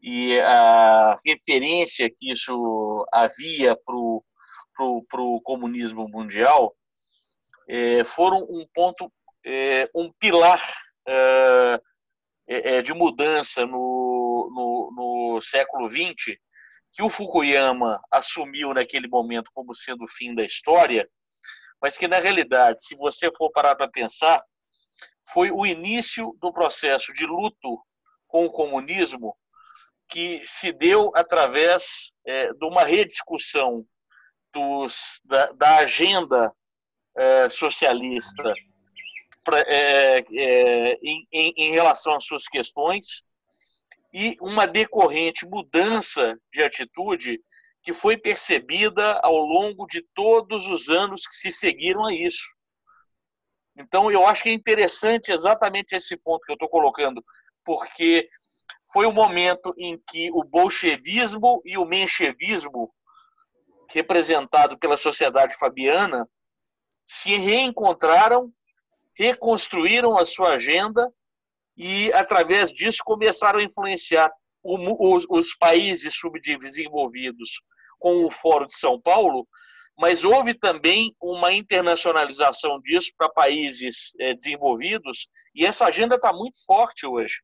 e 0.01 0.39
a 0.39 1.15
referência 1.23 2.09
que 2.09 2.31
isso 2.31 3.07
havia 3.13 3.75
para 3.75 3.95
o 3.95 5.41
comunismo 5.43 6.09
mundial 6.09 6.75
é, 7.67 8.03
foram 8.03 8.39
um 8.49 8.65
ponto, 8.73 9.13
é, 9.45 9.87
um 9.93 10.11
pilar 10.13 10.59
é 12.47 12.81
de 12.81 12.93
mudança 12.93 13.65
no, 13.65 14.28
no, 14.49 14.91
no 14.95 15.41
século 15.41 15.89
XX 15.89 16.37
que 16.93 17.03
o 17.03 17.09
Fukuyama 17.09 18.01
assumiu 18.11 18.73
naquele 18.73 19.07
momento 19.07 19.51
como 19.53 19.75
sendo 19.75 20.03
o 20.03 20.07
fim 20.07 20.33
da 20.33 20.43
história, 20.43 21.07
mas 21.81 21.97
que 21.97 22.07
na 22.07 22.17
realidade, 22.17 22.85
se 22.85 22.95
você 22.95 23.29
for 23.37 23.51
parar 23.51 23.75
para 23.75 23.89
pensar, 23.89 24.43
foi 25.31 25.51
o 25.51 25.65
início 25.65 26.35
do 26.41 26.51
processo 26.51 27.13
de 27.13 27.25
luto 27.25 27.79
com 28.27 28.45
o 28.45 28.51
comunismo 28.51 29.35
que 30.09 30.41
se 30.45 30.71
deu 30.71 31.11
através 31.15 32.11
é, 32.25 32.51
de 32.53 32.65
uma 32.65 32.83
rediscussão 32.83 33.85
dos, 34.51 35.21
da, 35.23 35.51
da 35.51 35.77
agenda 35.77 36.51
é, 37.15 37.49
socialista 37.49 38.53
pra, 39.43 39.59
é, 39.61 40.19
é 40.33 40.93
em, 41.03 41.27
em, 41.31 41.53
em 41.57 41.71
relação 41.71 42.15
às 42.15 42.25
suas 42.25 42.47
questões 42.47 43.23
e 44.13 44.35
uma 44.41 44.65
decorrente 44.65 45.45
mudança 45.45 46.37
de 46.51 46.63
atitude 46.63 47.39
que 47.81 47.93
foi 47.93 48.17
percebida 48.17 49.19
ao 49.23 49.37
longo 49.37 49.85
de 49.85 50.01
todos 50.13 50.67
os 50.67 50.89
anos 50.89 51.25
que 51.25 51.35
se 51.35 51.51
seguiram 51.51 52.05
a 52.05 52.13
isso. 52.13 52.43
Então, 53.77 54.11
eu 54.11 54.27
acho 54.27 54.43
que 54.43 54.49
é 54.49 54.53
interessante 54.53 55.31
exatamente 55.31 55.95
esse 55.95 56.17
ponto 56.17 56.43
que 56.45 56.51
eu 56.51 56.55
estou 56.55 56.67
colocando, 56.67 57.23
porque 57.63 58.27
foi 58.91 59.05
o 59.05 59.13
momento 59.13 59.73
em 59.77 59.97
que 60.09 60.29
o 60.31 60.43
bolchevismo 60.43 61.61
e 61.63 61.77
o 61.77 61.85
menchevismo, 61.85 62.93
representado 63.89 64.77
pela 64.77 64.97
sociedade 64.97 65.55
fabiana, 65.55 66.27
se 67.05 67.35
reencontraram, 67.35 68.51
reconstruíram 69.15 70.17
a 70.17 70.25
sua 70.25 70.53
agenda 70.53 71.11
e, 71.79 72.11
através 72.11 72.73
disso, 72.73 72.99
começaram 73.05 73.59
a 73.59 73.63
influenciar 73.63 74.29
o, 74.61 75.15
os, 75.15 75.25
os 75.29 75.55
países 75.55 76.13
subdesenvolvidos 76.13 77.61
com 77.97 78.25
o 78.25 78.29
Fórum 78.29 78.65
de 78.65 78.77
São 78.77 78.99
Paulo, 78.99 79.47
mas 79.97 80.25
houve 80.25 80.53
também 80.53 81.15
uma 81.21 81.53
internacionalização 81.53 82.81
disso 82.81 83.11
para 83.17 83.29
países 83.29 84.13
é, 84.19 84.33
desenvolvidos, 84.33 85.29
e 85.55 85.65
essa 85.65 85.85
agenda 85.85 86.15
está 86.15 86.33
muito 86.33 86.57
forte 86.65 87.05
hoje. 87.05 87.35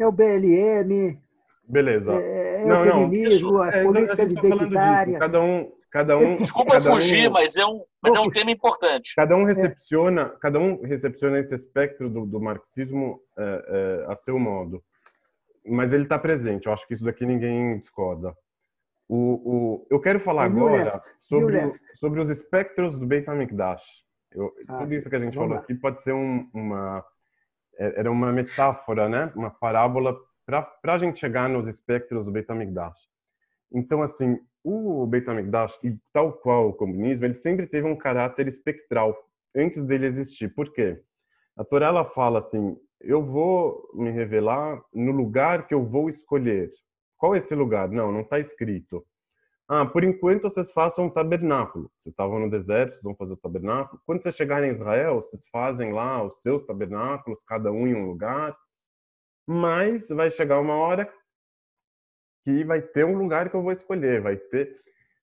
É 0.00 0.06
o 0.06 0.12
BLM, 0.12 1.22
Beleza. 1.66 2.12
É, 2.12 2.62
é 2.62 2.66
não, 2.66 2.80
o 2.80 2.84
feminismo, 2.84 3.52
não, 3.52 3.62
as 3.62 3.74
é, 3.74 3.82
políticas 3.82 4.30
identitárias. 4.30 5.18
Cada 5.18 5.40
um, 5.40 5.72
Cada 5.94 6.18
um, 6.18 6.38
Desculpa 6.38 6.72
cada 6.72 6.90
fugir, 6.90 7.28
um, 7.28 7.32
mas, 7.32 7.56
é 7.56 7.64
um, 7.64 7.84
mas 8.02 8.16
é 8.16 8.20
um 8.20 8.28
tema 8.28 8.50
importante. 8.50 9.14
Cada 9.14 9.36
um 9.36 9.44
recepciona, 9.44 10.22
é. 10.22 10.38
cada 10.40 10.58
um 10.58 10.82
recepciona 10.82 11.38
esse 11.38 11.54
espectro 11.54 12.10
do, 12.10 12.26
do 12.26 12.40
marxismo 12.40 13.20
é, 13.38 14.04
é, 14.08 14.12
a 14.12 14.16
seu 14.16 14.36
modo. 14.36 14.82
Mas 15.64 15.92
ele 15.92 16.02
está 16.02 16.18
presente. 16.18 16.66
Eu 16.66 16.72
acho 16.72 16.84
que 16.88 16.94
isso 16.94 17.04
daqui 17.04 17.24
ninguém 17.24 17.78
discorda. 17.78 18.36
O, 19.08 19.18
o, 19.18 19.86
eu 19.88 20.00
quero 20.00 20.18
falar 20.18 20.46
agora 20.46 21.00
sobre, 21.22 21.64
sobre 22.00 22.20
os 22.20 22.28
espectros 22.28 22.98
do 22.98 23.06
Beit 23.06 23.30
HaMikdash. 23.30 23.84
Eu, 24.32 24.52
ah, 24.68 24.78
tudo 24.78 24.94
isso 24.94 25.08
que 25.08 25.14
a 25.14 25.20
gente 25.20 25.36
falou 25.36 25.56
aqui 25.56 25.76
pode 25.76 26.02
ser 26.02 26.12
um, 26.12 26.50
uma 26.52 27.04
era 27.78 28.10
uma 28.10 28.32
metáfora, 28.32 29.08
né? 29.08 29.32
Uma 29.36 29.50
parábola 29.50 30.16
para 30.44 30.66
a 30.86 30.98
gente 30.98 31.20
chegar 31.20 31.48
nos 31.48 31.68
espectros 31.68 32.26
do 32.26 32.32
Beit 32.32 32.50
HaMikdash. 32.50 32.98
Então, 33.72 34.02
assim, 34.02 34.40
o 34.64 35.06
Beit 35.06 35.28
HaMikdash, 35.28 35.78
tal 36.12 36.32
qual 36.32 36.70
o 36.70 36.72
comunismo, 36.72 37.26
ele 37.26 37.34
sempre 37.34 37.66
teve 37.66 37.86
um 37.86 37.94
caráter 37.94 38.48
espectral 38.48 39.14
antes 39.54 39.84
dele 39.84 40.06
existir. 40.06 40.52
Por 40.54 40.72
quê? 40.72 41.00
A 41.56 41.62
Torá 41.62 41.86
ela 41.88 42.04
fala 42.04 42.38
assim: 42.38 42.76
eu 43.00 43.22
vou 43.22 43.88
me 43.92 44.10
revelar 44.10 44.82
no 44.92 45.12
lugar 45.12 45.66
que 45.66 45.74
eu 45.74 45.84
vou 45.84 46.08
escolher. 46.08 46.70
Qual 47.18 47.34
é 47.34 47.38
esse 47.38 47.54
lugar? 47.54 47.88
Não, 47.90 48.10
não 48.10 48.22
está 48.22 48.38
escrito. 48.38 49.04
Ah, 49.68 49.86
por 49.86 50.04
enquanto 50.04 50.42
vocês 50.42 50.72
façam 50.72 51.06
um 51.06 51.10
tabernáculo. 51.10 51.90
Vocês 51.96 52.12
estavam 52.12 52.38
no 52.38 52.50
deserto, 52.50 52.92
vocês 52.92 53.04
vão 53.04 53.14
fazer 53.14 53.34
o 53.34 53.36
tabernáculo. 53.36 54.00
Quando 54.06 54.22
vocês 54.22 54.34
chegarem 54.34 54.70
em 54.70 54.72
Israel, 54.72 55.16
vocês 55.16 55.46
fazem 55.50 55.92
lá 55.92 56.22
os 56.22 56.40
seus 56.42 56.62
tabernáculos, 56.64 57.42
cada 57.44 57.70
um 57.70 57.86
em 57.86 57.94
um 57.94 58.06
lugar. 58.06 58.56
Mas 59.46 60.08
vai 60.08 60.30
chegar 60.30 60.60
uma 60.60 60.74
hora 60.74 61.10
que 62.44 62.64
vai 62.64 62.82
ter 62.82 63.04
um 63.04 63.16
lugar 63.16 63.50
que 63.50 63.56
eu 63.56 63.62
vou 63.62 63.72
escolher, 63.72 64.20
vai 64.20 64.36
ter. 64.36 64.76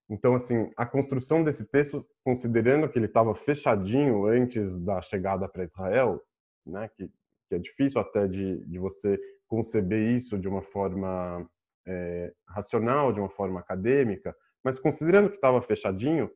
Então, 0.10 0.36
assim, 0.36 0.70
a 0.76 0.86
construção 0.86 1.44
desse 1.44 1.66
texto, 1.66 2.06
considerando 2.24 2.90
que 2.90 3.00
ele 3.00 3.06
estava 3.06 3.34
fechadinho 3.34 4.26
antes 4.26 4.78
da 4.80 5.02
chegada 5.02 5.48
para 5.48 5.64
Israel, 5.64 6.22
né, 6.66 6.90
que 6.96 7.10
que 7.52 7.56
é 7.56 7.60
difícil 7.60 8.00
até 8.00 8.30
de, 8.30 8.66
de 8.66 8.80
você 8.80 9.20
conceber 9.46 10.16
isso 10.16 10.40
de 10.40 10.48
uma 10.48 10.62
forma 10.62 11.46
é, 11.86 12.34
racional, 12.48 13.12
de 13.12 13.20
uma 13.20 13.30
forma 13.30 13.60
acadêmica, 13.60 14.34
mas 14.64 14.80
considerando 14.80 15.28
que 15.30 15.36
estava 15.36 15.62
fechadinho, 15.62 16.32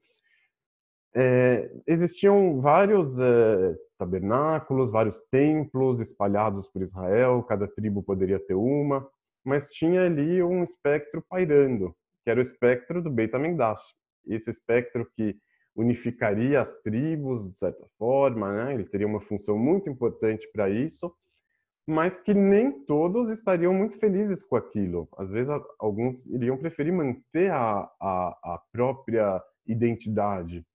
é, 1.16 1.72
existiam 1.88 2.60
vários 2.60 3.18
é, 3.18 3.78
tabernáculos, 3.98 4.92
vários 4.92 5.22
templos 5.32 6.02
espalhados 6.02 6.68
por 6.68 6.82
Israel, 6.82 7.42
cada 7.44 7.66
tribo 7.66 8.04
poderia 8.04 8.38
ter 8.38 8.56
uma, 8.56 9.08
mas 9.46 9.70
tinha 9.70 10.02
ali 10.06 10.42
um 10.42 10.64
espectro 10.64 11.24
pairando, 11.30 11.96
que 12.24 12.30
era 12.30 12.40
o 12.40 12.44
espectro 12.44 13.02
do 13.02 13.12
Beit 13.12 13.34
HaMikdash. 13.36 13.94
Esse 14.28 14.50
espectro 14.50 15.08
que 15.16 15.38
unificaria 15.76 16.62
as 16.62 16.74
tribos, 16.82 17.48
de 17.48 17.58
certa 17.58 17.86
forma, 17.98 18.52
né? 18.52 18.74
ele 18.74 18.86
teria 18.86 19.06
uma 19.06 19.22
função 19.22 19.58
muito 19.58 19.90
importante 19.90 20.50
para 20.52 20.70
isso, 20.70 21.14
mas 21.86 22.18
que 22.18 22.34
nem 22.34 22.72
todos 22.86 23.30
estariam 23.30 23.74
muito 23.74 24.00
felizes 24.00 24.42
com 24.42 24.56
aquilo. 24.56 25.08
Às 25.18 25.30
vezes, 25.30 25.54
alguns 25.78 26.26
iriam 26.26 26.58
preferir 26.58 26.92
manter 26.92 27.52
a, 27.52 27.88
a, 28.02 28.56
a 28.56 28.62
própria 28.72 29.44
identidade. 29.68 30.66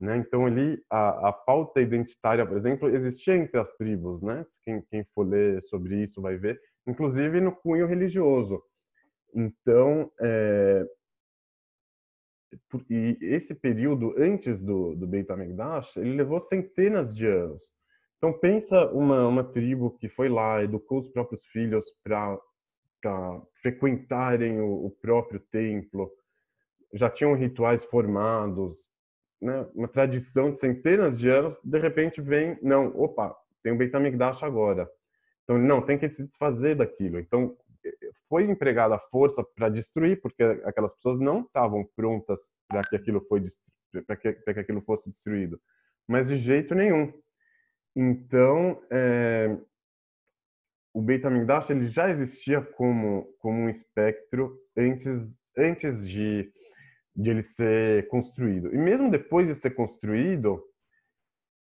Né? 0.00 0.16
Então, 0.16 0.46
ali, 0.46 0.82
a, 0.90 1.28
a, 1.28 1.32
pauta 1.32 1.80
identitária, 1.80 2.44
por 2.44 2.56
exemplo, 2.56 2.88
existia 2.88 3.36
entre 3.36 3.60
as 3.60 3.70
tribos. 3.76 4.22
Né? 4.22 4.44
Quem, 4.64 4.82
quem 4.90 5.04
for 5.14 5.24
ler 5.24 5.62
sobre 5.62 6.02
isso 6.02 6.20
vai 6.20 6.36
ver, 6.36 6.58
inclusive 6.86 7.40
no 7.40 7.52
cunho 7.52 7.86
religioso. 7.86 8.62
Então, 9.34 10.10
é, 10.20 10.84
e 12.88 13.16
esse 13.20 13.54
período 13.54 14.14
antes 14.18 14.60
do, 14.60 14.94
do 14.96 15.06
Beit 15.06 15.30
HaMikdash, 15.30 15.96
ele 15.96 16.14
levou 16.14 16.40
centenas 16.40 17.14
de 17.14 17.26
anos. 17.26 17.72
Então 18.18 18.32
pensa 18.32 18.86
uma, 18.92 19.26
uma 19.26 19.44
tribo 19.44 19.96
que 19.98 20.08
foi 20.08 20.28
lá, 20.28 20.62
educou 20.62 20.98
os 20.98 21.08
próprios 21.08 21.44
filhos 21.46 21.86
para 22.02 22.38
frequentarem 23.62 24.60
o, 24.60 24.86
o, 24.86 24.90
próprio 24.90 25.40
templo, 25.50 26.10
já 26.92 27.08
tinham 27.08 27.34
rituais 27.34 27.84
formados, 27.84 28.76
né? 29.40 29.66
uma 29.74 29.88
tradição 29.88 30.52
de 30.52 30.60
centenas 30.60 31.18
de 31.18 31.30
anos, 31.30 31.58
de 31.64 31.78
repente 31.78 32.20
vem, 32.20 32.58
não, 32.60 32.88
opa, 32.94 33.34
tem 33.62 33.72
o 33.72 33.76
Beit 33.76 33.94
HaMikdash 33.94 34.42
agora. 34.42 34.90
Então, 35.50 35.58
não, 35.58 35.82
tem 35.82 35.98
que 35.98 36.08
se 36.08 36.24
desfazer 36.24 36.76
daquilo. 36.76 37.18
Então, 37.18 37.56
foi 38.28 38.44
empregada 38.44 38.94
a 38.94 39.00
força 39.10 39.44
para 39.56 39.68
destruir, 39.68 40.20
porque 40.20 40.44
aquelas 40.64 40.94
pessoas 40.94 41.18
não 41.18 41.40
estavam 41.40 41.84
prontas 41.96 42.40
para 42.68 42.82
que 42.82 42.94
aquilo 42.94 43.20
foi 43.28 43.42
para 44.06 44.16
que, 44.16 44.32
que 44.32 44.60
aquilo 44.60 44.80
fosse 44.82 45.10
destruído, 45.10 45.60
mas 46.06 46.28
de 46.28 46.36
jeito 46.36 46.72
nenhum. 46.72 47.12
Então, 47.96 48.80
é, 48.92 49.58
o 50.94 51.02
Beit 51.02 51.26
HaMikdash 51.26 51.70
ele 51.70 51.86
já 51.86 52.08
existia 52.08 52.62
como 52.62 53.24
como 53.40 53.62
um 53.62 53.68
espectro 53.68 54.56
antes 54.76 55.36
antes 55.58 56.08
de 56.08 56.52
de 57.16 57.28
ele 57.28 57.42
ser 57.42 58.06
construído. 58.06 58.72
E 58.72 58.78
mesmo 58.78 59.10
depois 59.10 59.48
de 59.48 59.56
ser 59.56 59.70
construído, 59.70 60.62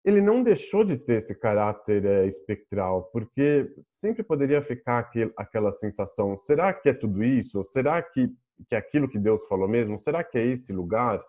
ele 0.04 0.20
não 0.20 0.44
deixou 0.44 0.84
de 0.84 0.98
ter 0.98 1.20
esse 1.20 1.34
caráter 1.34 2.04
é, 2.06 2.26
espectral, 2.28 3.04
porque 3.14 3.74
sempre 3.90 4.22
poderia 4.22 4.62
ficar 4.62 5.00
aquele, 5.00 5.32
aquela 5.38 5.72
sensação: 5.72 6.36
será 6.36 6.74
que 6.74 6.90
é 6.90 6.94
tudo 6.94 7.24
isso? 7.24 7.64
Será 7.64 8.02
que, 8.02 8.28
que 8.68 8.76
é 8.76 8.78
aquilo 8.78 9.08
que 9.08 9.18
Deus 9.18 9.46
falou 9.46 9.68
mesmo? 9.68 9.98
Será 9.98 10.24
que 10.24 10.38
é 10.38 10.46
esse 10.46 10.74
lugar? 10.74 11.24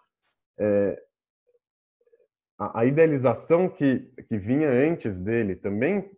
É, 0.58 1.00
a, 2.58 2.80
a, 2.80 2.84
idealização 2.84 3.68
que, 3.68 4.00
que 4.28 4.38
vinha 4.38 4.68
antes 4.70 5.18
dele 5.18 5.54
também 5.54 6.10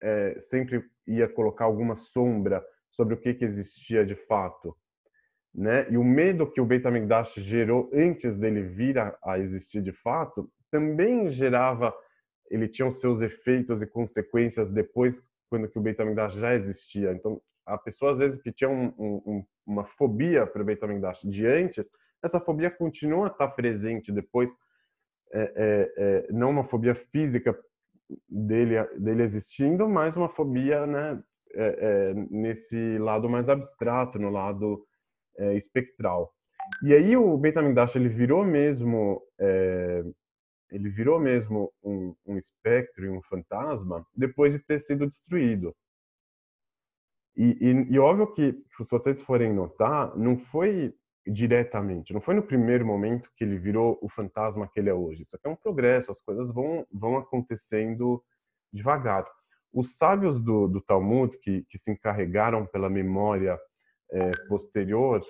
é, 0.00 0.38
sempre 0.40 0.84
ia 1.06 1.28
colocar 1.28 1.64
alguma 1.64 1.96
sombra 1.96 2.64
sobre 2.90 3.14
o 3.14 3.16
que, 3.16 3.34
que 3.34 3.44
existia 3.44 4.06
de 4.06 4.14
fato. 4.14 4.76
Né? 5.52 5.86
E 5.90 5.96
o 5.96 6.02
medo 6.02 6.50
que 6.50 6.60
o 6.60 6.66
Beit 6.66 6.86
HaMikdash 6.86 7.34
gerou 7.36 7.90
antes 7.92 8.36
dele 8.36 8.62
vir 8.62 8.98
a, 8.98 9.16
a 9.24 9.38
existir 9.38 9.82
de 9.82 9.92
fato 9.92 10.50
também 10.70 11.30
gerava 11.30 11.94
ele 12.50 12.68
tinha 12.68 12.86
os 12.86 13.00
seus 13.00 13.20
efeitos 13.20 13.82
e 13.82 13.86
consequências 13.86 14.70
depois, 14.70 15.22
quando 15.48 15.68
que 15.68 15.78
o 15.78 15.82
Beit 15.82 16.00
HaMikdash 16.00 16.34
já 16.34 16.54
existia. 16.54 17.12
Então, 17.12 17.40
a 17.66 17.78
pessoa, 17.78 18.12
às 18.12 18.18
vezes, 18.18 18.40
que 18.40 18.52
tinha 18.52 18.68
um, 18.68 18.92
um, 18.98 19.44
uma 19.66 19.84
fobia 19.84 20.46
para 20.46 20.62
o 20.62 20.64
Beit 20.64 20.84
HaMikdash 20.84 21.22
de 21.22 21.46
antes, 21.46 21.90
essa 22.22 22.40
fobia 22.40 22.70
continua 22.70 23.26
a 23.26 23.30
estar 23.30 23.48
presente 23.48 24.12
depois, 24.12 24.52
é, 25.32 25.42
é, 25.42 25.94
é, 25.96 26.32
não 26.32 26.50
uma 26.50 26.64
fobia 26.64 26.94
física 26.94 27.58
dele, 28.28 28.82
dele 28.98 29.22
existindo, 29.22 29.88
mas 29.88 30.16
uma 30.16 30.28
fobia 30.28 30.86
né, 30.86 31.22
é, 31.54 31.64
é, 31.64 32.14
nesse 32.30 32.98
lado 32.98 33.28
mais 33.28 33.48
abstrato, 33.48 34.18
no 34.18 34.30
lado 34.30 34.84
é, 35.38 35.54
espectral. 35.54 36.32
E 36.82 36.94
aí 36.94 37.16
o 37.16 37.36
Beit 37.36 37.58
HaMikdash, 37.58 37.96
ele 37.96 38.08
virou 38.08 38.44
mesmo 38.44 39.22
ele 40.74 40.90
virou 40.90 41.20
mesmo 41.20 41.72
um, 41.82 42.16
um 42.26 42.36
espectro 42.36 43.04
e 43.04 43.08
um 43.08 43.22
fantasma 43.22 44.04
depois 44.12 44.52
de 44.52 44.58
ter 44.58 44.80
sido 44.80 45.06
destruído. 45.06 45.74
E, 47.36 47.56
e, 47.60 47.94
e, 47.94 47.98
óbvio 47.98 48.32
que, 48.32 48.52
se 48.76 48.90
vocês 48.90 49.22
forem 49.22 49.52
notar, 49.52 50.16
não 50.16 50.36
foi 50.36 50.92
diretamente, 51.26 52.12
não 52.12 52.20
foi 52.20 52.34
no 52.34 52.42
primeiro 52.42 52.84
momento 52.84 53.30
que 53.36 53.44
ele 53.44 53.56
virou 53.56 53.98
o 54.02 54.08
fantasma 54.08 54.68
que 54.68 54.78
ele 54.80 54.90
é 54.90 54.94
hoje. 54.94 55.22
Isso 55.22 55.36
aqui 55.36 55.46
é 55.46 55.50
um 55.50 55.56
progresso, 55.56 56.10
as 56.10 56.20
coisas 56.20 56.50
vão, 56.52 56.84
vão 56.92 57.16
acontecendo 57.16 58.22
devagar. 58.72 59.24
Os 59.72 59.96
sábios 59.96 60.40
do, 60.40 60.66
do 60.66 60.80
Talmud, 60.80 61.38
que, 61.38 61.64
que 61.68 61.78
se 61.78 61.90
encarregaram 61.90 62.66
pela 62.66 62.90
memória 62.90 63.58
é, 64.10 64.30
posterior, 64.48 65.24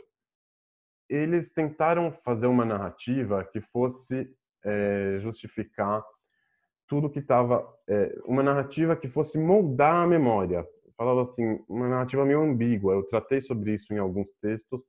eles 1.09 1.53
tentaram 1.53 2.11
fazer 2.25 2.47
uma 2.47 2.65
narrativa 2.65 3.45
que 3.45 3.61
fosse 3.61 4.35
é, 4.65 5.19
justificar 5.21 6.05
tudo 6.87 7.11
que 7.11 7.19
estava 7.19 7.67
é, 7.89 8.15
uma 8.25 8.43
narrativa 8.43 8.97
que 8.97 9.09
fosse 9.09 9.39
moldar 9.39 10.05
a 10.05 10.07
memória. 10.07 10.67
Falava 10.97 11.23
assim, 11.23 11.59
uma 11.69 11.89
narrativa 11.89 12.25
meio 12.25 12.43
ambígua. 12.43 12.95
Eu 12.95 13.03
tratei 13.05 13.41
sobre 13.41 13.75
isso 13.75 13.93
em 13.93 13.99
alguns 13.99 14.31
textos, 14.41 14.85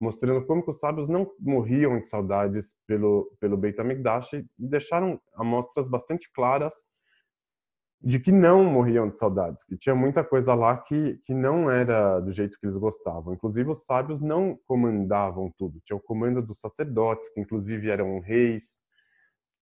mostrando 0.00 0.44
como 0.44 0.62
que 0.62 0.70
os 0.70 0.78
sábios 0.78 1.08
não 1.08 1.30
morriam 1.38 1.98
de 1.98 2.08
saudades 2.08 2.74
pelo 2.86 3.30
pelo 3.40 3.56
Beit 3.56 3.80
HaMikdash 3.80 4.34
e 4.34 4.46
deixaram 4.58 5.20
amostras 5.34 5.88
bastante 5.88 6.30
claras 6.32 6.74
de 8.02 8.20
que 8.20 8.30
não 8.30 8.62
morriam 8.64 9.08
de 9.08 9.18
saudades, 9.18 9.64
que 9.64 9.76
tinha 9.76 9.94
muita 9.94 10.22
coisa 10.22 10.54
lá 10.54 10.76
que, 10.76 11.18
que 11.24 11.34
não 11.34 11.70
era 11.70 12.20
do 12.20 12.32
jeito 12.32 12.58
que 12.60 12.66
eles 12.66 12.76
gostavam. 12.76 13.34
Inclusive, 13.34 13.70
os 13.70 13.84
sábios 13.84 14.20
não 14.20 14.58
comandavam 14.66 15.50
tudo. 15.56 15.80
Tinha 15.84 15.96
o 15.96 16.00
comando 16.00 16.42
dos 16.42 16.60
sacerdotes, 16.60 17.28
que 17.30 17.40
inclusive 17.40 17.88
eram 17.88 18.20
reis, 18.20 18.80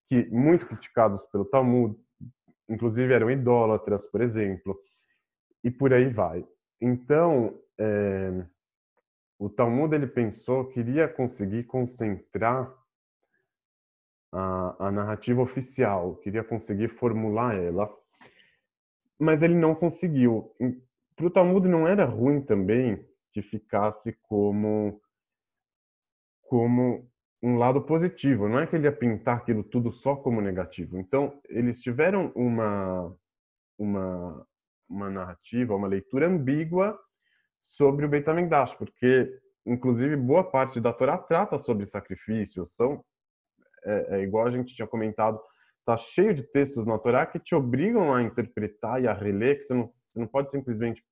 que 0.08 0.26
muito 0.30 0.66
criticados 0.66 1.24
pelo 1.26 1.44
Talmud, 1.44 1.96
inclusive 2.68 3.12
eram 3.12 3.30
idólatras, 3.30 4.06
por 4.06 4.20
exemplo, 4.20 4.78
e 5.62 5.70
por 5.70 5.92
aí 5.92 6.08
vai. 6.08 6.46
Então, 6.80 7.58
é, 7.78 8.44
o 9.38 9.48
Talmud 9.48 9.94
ele 9.94 10.06
pensou 10.06 10.66
que 10.66 10.80
iria 10.80 11.08
conseguir 11.08 11.64
concentrar 11.64 12.72
a, 14.32 14.88
a 14.88 14.92
narrativa 14.92 15.40
oficial, 15.40 16.16
queria 16.16 16.42
conseguir 16.44 16.88
formular 16.88 17.56
ela, 17.56 17.88
mas 19.18 19.42
ele 19.42 19.54
não 19.54 19.74
conseguiu. 19.74 20.54
Para 21.16 21.26
o 21.26 21.30
Talmud 21.30 21.68
não 21.68 21.86
era 21.86 22.04
ruim 22.04 22.40
também 22.40 23.06
que 23.32 23.42
ficasse 23.42 24.12
como 24.22 25.00
como 26.42 27.10
um 27.44 27.58
lado 27.58 27.82
positivo, 27.82 28.48
não 28.48 28.58
é 28.58 28.66
que 28.66 28.74
ele 28.74 28.86
ia 28.86 28.92
pintar 28.92 29.36
aquilo 29.36 29.62
tudo 29.62 29.92
só 29.92 30.16
como 30.16 30.40
negativo. 30.40 30.98
Então, 30.98 31.38
eles 31.46 31.78
tiveram 31.78 32.32
uma, 32.34 33.14
uma, 33.78 34.46
uma 34.88 35.10
narrativa, 35.10 35.76
uma 35.76 35.86
leitura 35.86 36.26
ambígua 36.26 36.98
sobre 37.60 38.06
o 38.06 38.08
Beit 38.08 38.26
HaMikdash, 38.26 38.74
porque, 38.76 39.30
inclusive, 39.66 40.16
boa 40.16 40.42
parte 40.42 40.80
da 40.80 40.90
Torá 40.90 41.18
trata 41.18 41.58
sobre 41.58 41.84
sacrifícios, 41.84 42.74
são, 42.74 43.04
é, 43.84 44.16
é 44.16 44.22
igual 44.22 44.46
a 44.46 44.50
gente 44.50 44.74
tinha 44.74 44.88
comentado, 44.88 45.38
tá 45.84 45.98
cheio 45.98 46.32
de 46.32 46.44
textos 46.44 46.86
na 46.86 46.98
Torá 46.98 47.26
que 47.26 47.38
te 47.38 47.54
obrigam 47.54 48.14
a 48.14 48.22
interpretar 48.22 49.02
e 49.02 49.06
a 49.06 49.12
reler, 49.12 49.58
que 49.58 49.64
você 49.64 49.74
não, 49.74 49.86
você 49.86 50.18
não 50.18 50.26
pode 50.26 50.50
simplesmente 50.50 51.04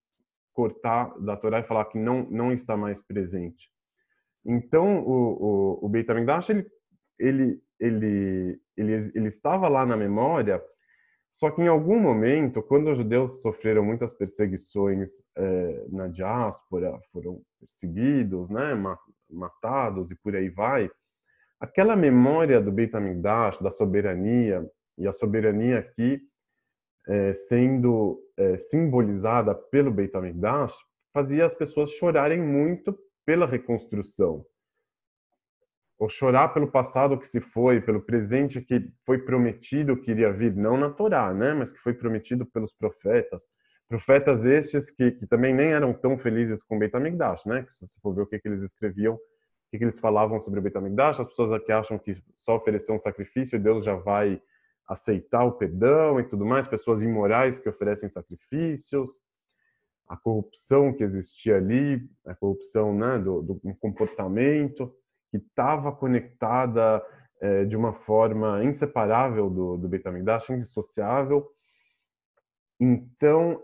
cortar 0.55 1.13
da 1.21 1.37
Torá 1.37 1.61
e 1.61 1.65
falar 1.65 1.85
que 1.85 1.99
não, 1.99 2.23
não 2.31 2.53
está 2.55 2.75
mais 2.75 3.03
presente. 3.03 3.72
Então, 4.45 5.01
o, 5.01 5.79
o, 5.83 5.87
o 5.87 5.89
Beit 5.89 6.11
HaMikdash, 6.11 6.51
ele, 6.51 6.67
ele, 7.19 7.63
ele, 7.79 8.61
ele, 8.77 9.13
ele 9.15 9.29
estava 9.29 9.69
lá 9.69 9.87
na 9.87 9.97
memória, 9.97 10.63
só 11.31 11.51
que 11.51 11.63
em 11.63 11.69
algum 11.69 11.99
momento, 11.99 12.63
quando 12.63 12.91
os 12.91 12.99
judeus 12.99 13.41
sofreram 13.41 13.85
muitas 13.85 14.13
perseguições 14.13 15.11
é, 15.37 15.87
na 15.89 16.09
diáspora, 16.09 16.99
foram 17.11 17.41
perseguidos, 17.59 18.51
né, 18.51 18.75
matados 19.31 20.11
e 20.11 20.17
por 20.17 20.37
aí 20.37 20.51
vai, 20.51 20.91
aquela 21.59 21.97
memória 21.97 22.61
do 22.61 22.71
Beit 22.71 22.95
HaMikdash, 22.95 23.61
da 23.61 23.71
soberania, 23.71 24.69
e 24.99 25.09
a 25.09 25.13
soberania 25.13 25.79
aqui 25.79 26.21
é, 27.09 27.33
sendo 27.33 28.21
é, 28.37 28.59
simbolizada 28.59 29.55
pelo 29.55 29.91
Beit 29.91 30.15
HaMikdash 30.15 30.75
fazia 31.13 31.47
as 31.47 31.55
pessoas 31.55 31.91
chorarem 31.93 32.41
muito 32.41 32.99
pela 33.25 33.47
reconstrução. 33.47 34.45
Ou 35.99 36.09
chorar 36.09 36.49
pelo 36.49 36.71
passado 36.71 37.19
que 37.19 37.29
se 37.29 37.41
foi, 37.41 37.81
pelo 37.81 38.01
presente 38.01 38.61
que 38.61 38.91
foi 39.07 39.19
prometido 39.19 39.97
que 39.97 40.11
iria 40.11 40.33
vir, 40.33 40.55
não 40.55 40.77
na 40.77 40.91
Torá, 40.91 41.33
né, 41.33 41.55
mas 41.55 41.73
que 41.73 41.79
foi 41.79 41.95
prometido 41.95 42.45
pelos 42.45 42.73
profetas. 42.73 43.45
Profetas 43.89 44.45
estes 44.45 44.91
que, 44.91 45.13
que 45.13 45.27
também 45.27 45.55
nem 45.55 45.73
eram 45.73 45.93
tão 45.93 46.17
felizes 46.19 46.63
com 46.63 46.79
Beit 46.79 46.97
HaMikdash, 46.97 47.45
né? 47.45 47.63
Que 47.63 47.75
se 47.75 47.87
você 47.87 48.01
for 48.01 48.15
ver 48.15 48.23
o 48.23 48.27
que, 48.27 48.39
que 48.39 48.49
eles 48.49 48.63
escreviam, 48.63 49.15
o 49.15 49.19
que, 49.71 49.77
que 49.77 49.85
eles 49.85 50.01
falavam 50.01 50.41
sobre 50.41 50.61
o 50.61 50.63
Beit 50.63 50.79
HaMikdash, 50.79 51.21
as 51.21 51.29
pessoas 51.29 51.53
aqui 51.53 51.71
acham 51.71 51.99
que 51.99 52.15
só 52.35 52.57
oferecer 52.57 52.91
um 52.91 52.99
sacrifício 52.99 53.61
Deus 53.61 53.85
já 53.85 53.95
vai 53.95 54.41
aceitar 54.89 55.45
o 55.45 55.53
perdão 55.53 56.19
e 56.19 56.25
tudo 56.25 56.45
mais, 56.45 56.67
pessoas 56.67 57.03
imorais 57.03 57.59
que 57.59 57.69
oferecem 57.69 58.09
sacrifícios, 58.09 59.11
a 60.09 60.17
corrupção 60.17 60.93
que 60.93 61.03
existia 61.03 61.57
ali, 61.57 62.01
a 62.27 62.35
corrupção 62.35 62.95
né, 62.95 63.19
do, 63.19 63.43
do 63.43 63.61
comportamento 63.81 64.93
que 65.31 65.39
estava 65.39 65.91
conectada 65.93 67.03
é, 67.41 67.65
de 67.65 67.77
uma 67.77 67.93
forma 67.93 68.63
inseparável 68.65 69.49
do, 69.49 69.77
do 69.77 69.89
Beit 69.89 70.07
HaMikdash, 70.07 70.51
indissociável. 70.51 71.49
Então, 72.79 73.63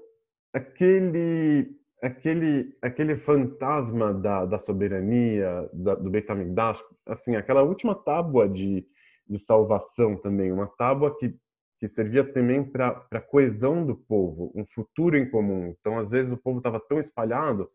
aquele 0.52 1.76
aquele 2.00 2.76
aquele 2.80 3.16
fantasma 3.16 4.14
da, 4.14 4.46
da 4.46 4.58
soberania 4.58 5.68
da, 5.72 5.94
do 5.96 6.08
Beit 6.10 6.30
HaMikdash, 6.30 6.82
assim, 7.06 7.36
aquela 7.36 7.62
última 7.62 7.94
tábua 7.94 8.48
de 8.48 8.86
de 9.28 9.38
salvação 9.38 10.16
também, 10.16 10.50
uma 10.50 10.66
tábua 10.66 11.14
que, 11.18 11.36
que 11.78 11.88
servia 11.88 12.24
também 12.24 12.64
para 12.64 13.06
a 13.10 13.20
coesão 13.20 13.86
do 13.86 13.96
povo, 13.96 14.52
um 14.54 14.66
futuro 14.66 15.16
em 15.16 15.30
comum. 15.30 15.74
Então, 15.78 15.98
às 15.98 16.10
vezes, 16.10 16.32
o 16.32 16.36
povo 16.36 16.58
estava 16.58 16.80
tão 16.80 16.98
espalhado, 16.98 17.70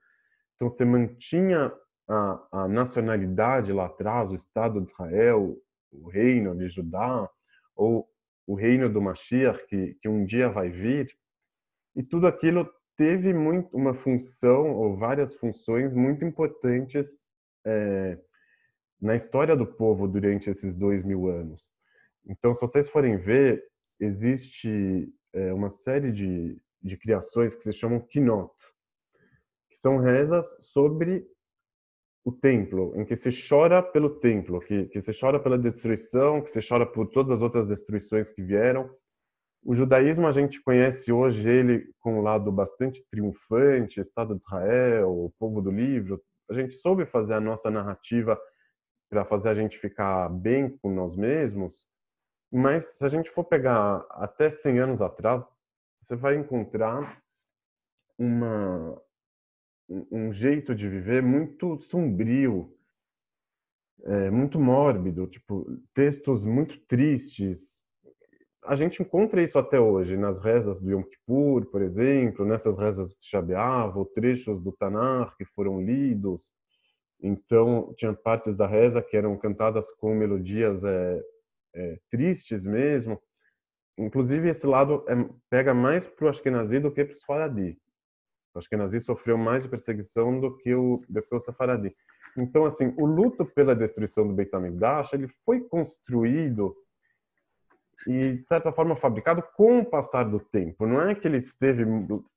então 0.55 0.69
você 0.69 0.83
mantinha 0.83 1.73
a, 2.07 2.47
a 2.51 2.67
nacionalidade 2.67 3.71
lá 3.71 3.85
atrás, 3.85 4.31
o 4.31 4.35
Estado 4.35 4.81
de 4.81 4.91
Israel, 4.91 5.57
o 5.91 6.09
reino 6.09 6.55
de 6.55 6.67
Judá, 6.67 7.29
ou 7.75 8.07
o 8.45 8.55
reino 8.55 8.89
do 8.89 9.01
Mashiach, 9.01 9.65
que, 9.67 9.95
que 10.01 10.09
um 10.09 10.25
dia 10.25 10.49
vai 10.49 10.69
vir, 10.69 11.07
e 11.95 12.03
tudo 12.03 12.27
aquilo 12.27 12.69
teve 12.97 13.33
muito 13.33 13.75
uma 13.75 13.93
função 13.93 14.71
ou 14.73 14.97
várias 14.97 15.33
funções 15.33 15.93
muito 15.93 16.25
importantes 16.25 17.19
é, 17.65 18.19
na 19.01 19.15
história 19.15 19.55
do 19.55 19.65
povo 19.65 20.07
durante 20.07 20.49
esses 20.49 20.75
dois 20.75 21.03
mil 21.03 21.27
anos. 21.27 21.71
Então, 22.25 22.53
se 22.53 22.61
vocês 22.61 22.89
forem 22.89 23.17
ver, 23.17 23.63
existe 24.03 25.13
é, 25.33 25.53
uma 25.53 25.69
série 25.69 26.11
de, 26.11 26.57
de 26.81 26.97
criações 26.97 27.55
que 27.55 27.63
se 27.63 27.73
chamam 27.73 27.99
Kinot, 27.99 28.53
que 29.69 29.77
são 29.77 29.97
rezas 29.97 30.57
sobre 30.61 31.25
o 32.25 32.31
templo, 32.31 32.93
em 32.95 33.03
que 33.03 33.15
se 33.15 33.29
chora 33.47 33.83
pelo 33.83 34.09
templo, 34.19 34.61
que, 34.61 34.85
que 34.85 35.01
se 35.01 35.11
chora 35.19 35.39
pela 35.39 35.57
destruição, 35.57 36.41
que 36.41 36.49
se 36.49 36.61
chora 36.67 36.85
por 36.85 37.07
todas 37.07 37.33
as 37.33 37.41
outras 37.41 37.67
destruições 37.67 38.31
que 38.31 38.41
vieram. 38.41 38.89
O 39.65 39.73
judaísmo 39.73 40.27
a 40.27 40.31
gente 40.31 40.61
conhece 40.61 41.11
hoje 41.11 41.47
ele 41.47 41.89
com 41.99 42.19
um 42.19 42.21
lado 42.21 42.51
bastante 42.51 43.03
triunfante, 43.09 43.99
Estado 43.99 44.35
de 44.35 44.43
Israel, 44.43 45.09
o 45.09 45.33
povo 45.37 45.61
do 45.61 45.71
livro. 45.71 46.21
A 46.49 46.53
gente 46.53 46.75
soube 46.75 47.05
fazer 47.05 47.33
a 47.33 47.41
nossa 47.41 47.69
narrativa 47.69 48.39
para 49.09 49.25
fazer 49.25 49.49
a 49.49 49.53
gente 49.53 49.77
ficar 49.77 50.29
bem 50.29 50.77
com 50.77 50.93
nós 50.93 51.15
mesmos. 51.15 51.87
Mas 52.55 52.85
se 52.97 53.03
a 53.03 53.09
gente 53.09 53.31
for 53.31 53.43
pegar 53.43 54.05
até 54.11 54.47
100 54.47 54.77
anos 54.77 55.01
atrás, 55.01 55.43
você 55.99 56.15
vai 56.15 56.35
encontrar 56.35 57.19
uma, 58.15 59.01
um 59.89 60.31
jeito 60.31 60.75
de 60.75 60.87
viver 60.87 61.23
muito 61.23 61.79
sombrio, 61.79 62.71
é, 64.03 64.29
muito 64.29 64.59
mórbido, 64.59 65.25
tipo 65.25 65.65
textos 65.95 66.45
muito 66.45 66.77
tristes. 66.85 67.81
A 68.65 68.75
gente 68.75 69.01
encontra 69.01 69.41
isso 69.41 69.57
até 69.57 69.79
hoje 69.79 70.15
nas 70.15 70.37
rezas 70.37 70.79
do 70.79 70.91
Yom 70.91 71.01
Kippur, 71.01 71.65
por 71.71 71.81
exemplo, 71.81 72.45
nessas 72.45 72.77
rezas 72.77 73.07
do 73.07 73.15
Tisha 73.15 73.41
B'Av, 73.41 73.97
ou 73.97 74.05
trechos 74.05 74.61
do 74.61 74.71
Tanar 74.71 75.35
que 75.37 75.43
foram 75.43 75.81
lidos. 75.81 76.53
Então, 77.19 77.91
tinha 77.97 78.13
partes 78.13 78.55
da 78.55 78.67
reza 78.67 79.01
que 79.01 79.17
eram 79.17 79.35
cantadas 79.39 79.91
com 79.93 80.13
melodias 80.13 80.83
é, 80.83 81.19
é, 81.74 81.99
tristes 82.09 82.65
mesmo. 82.65 83.21
Inclusive, 83.97 84.49
esse 84.49 84.65
lado 84.65 85.05
é, 85.07 85.13
pega 85.49 85.74
mais 85.74 86.05
para 86.05 86.26
o 86.26 86.30
Ashkenazi 86.30 86.80
do 86.80 86.91
que 86.91 87.05
para 87.05 87.13
o 87.13 87.17
Sfaradi. 87.17 87.78
O 88.55 88.59
Ashkenazi 88.59 89.01
sofreu 89.01 89.38
mais 89.38 89.63
de 89.63 89.69
perseguição 89.69 90.39
do 90.39 90.55
que 90.57 90.74
o, 90.74 91.01
do 91.09 91.21
que 91.21 91.36
o 91.36 91.39
Safaradi. 91.39 91.95
Então, 92.38 92.65
assim, 92.65 92.93
o 92.99 93.05
luto 93.05 93.43
pela 93.53 93.76
destruição 93.76 94.28
do 94.28 94.34
Beit 94.34 94.55
HaMikdash, 94.55 95.13
ele 95.13 95.28
foi 95.45 95.61
construído 95.61 96.76
e, 98.07 98.38
de 98.38 98.47
certa 98.47 98.71
forma, 98.71 98.95
fabricado 98.95 99.43
com 99.55 99.80
o 99.80 99.86
passar 99.86 100.24
do 100.24 100.39
tempo. 100.39 100.86
Não 100.86 101.01
é 101.01 101.15
que 101.15 101.28
ele 101.28 101.38
esteve 101.38 101.86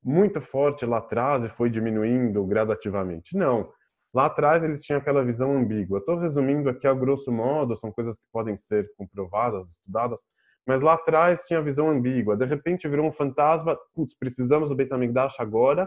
muito 0.02 0.40
forte 0.40 0.86
lá 0.86 0.98
atrás 0.98 1.44
e 1.44 1.48
foi 1.48 1.68
diminuindo 1.68 2.44
gradativamente. 2.44 3.36
Não 3.36 3.72
Lá 4.16 4.24
atrás 4.24 4.62
eles 4.62 4.82
tinham 4.82 4.98
aquela 4.98 5.22
visão 5.22 5.54
ambígua. 5.54 5.98
Estou 5.98 6.16
resumindo 6.16 6.70
aqui 6.70 6.86
a 6.86 6.94
grosso 6.94 7.30
modo, 7.30 7.76
são 7.76 7.92
coisas 7.92 8.16
que 8.16 8.24
podem 8.32 8.56
ser 8.56 8.90
comprovadas, 8.96 9.72
estudadas, 9.72 10.22
mas 10.66 10.80
lá 10.80 10.94
atrás 10.94 11.44
tinha 11.44 11.58
a 11.58 11.62
visão 11.62 11.90
ambígua. 11.90 12.34
De 12.34 12.46
repente 12.46 12.88
virou 12.88 13.06
um 13.06 13.12
fantasma, 13.12 13.78
putz, 13.94 14.16
precisamos 14.18 14.70
do 14.70 14.74
Beit 14.74 14.90
HaMikdash 14.90 15.38
agora, 15.38 15.86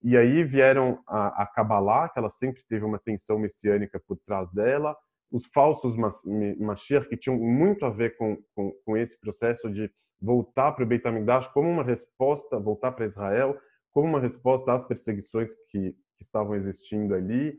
e 0.00 0.16
aí 0.16 0.44
vieram 0.44 1.00
a, 1.08 1.42
a 1.42 1.46
Kabbalah, 1.48 2.08
que 2.08 2.20
ela 2.20 2.30
sempre 2.30 2.62
teve 2.68 2.84
uma 2.84 3.00
tensão 3.00 3.36
messiânica 3.36 4.00
por 4.06 4.16
trás 4.24 4.48
dela, 4.52 4.96
os 5.32 5.46
falsos 5.46 5.96
Mashiach, 6.60 7.08
que 7.08 7.16
tinham 7.16 7.36
muito 7.36 7.84
a 7.84 7.90
ver 7.90 8.16
com, 8.16 8.38
com, 8.54 8.70
com 8.84 8.96
esse 8.96 9.18
processo 9.18 9.68
de 9.68 9.90
voltar 10.22 10.70
para 10.70 10.84
o 10.84 10.86
Beit 10.86 11.04
HaMikdash 11.04 11.48
como 11.48 11.68
uma 11.68 11.82
resposta, 11.82 12.60
voltar 12.60 12.92
para 12.92 13.06
Israel, 13.06 13.58
como 13.90 14.06
uma 14.06 14.20
resposta 14.20 14.72
às 14.72 14.84
perseguições 14.84 15.50
que, 15.68 15.96
que 16.16 16.24
estavam 16.24 16.54
existindo 16.54 17.14
ali. 17.14 17.58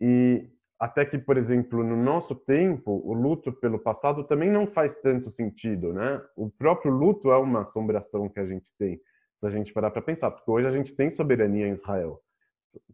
E 0.00 0.48
até 0.78 1.04
que, 1.04 1.16
por 1.16 1.36
exemplo, 1.36 1.84
no 1.84 1.96
nosso 1.96 2.34
tempo, 2.34 3.00
o 3.04 3.14
luto 3.14 3.52
pelo 3.52 3.78
passado 3.78 4.24
também 4.24 4.50
não 4.50 4.66
faz 4.66 4.94
tanto 4.96 5.30
sentido, 5.30 5.92
né? 5.92 6.20
O 6.36 6.50
próprio 6.50 6.92
luto 6.92 7.30
é 7.30 7.36
uma 7.36 7.62
assombração 7.62 8.28
que 8.28 8.40
a 8.40 8.46
gente 8.46 8.72
tem, 8.76 9.00
se 9.38 9.46
a 9.46 9.50
gente 9.50 9.72
parar 9.72 9.92
para 9.92 10.02
pensar, 10.02 10.30
porque 10.32 10.50
hoje 10.50 10.66
a 10.66 10.72
gente 10.72 10.94
tem 10.94 11.08
soberania 11.08 11.68
em 11.68 11.72
Israel. 11.72 12.20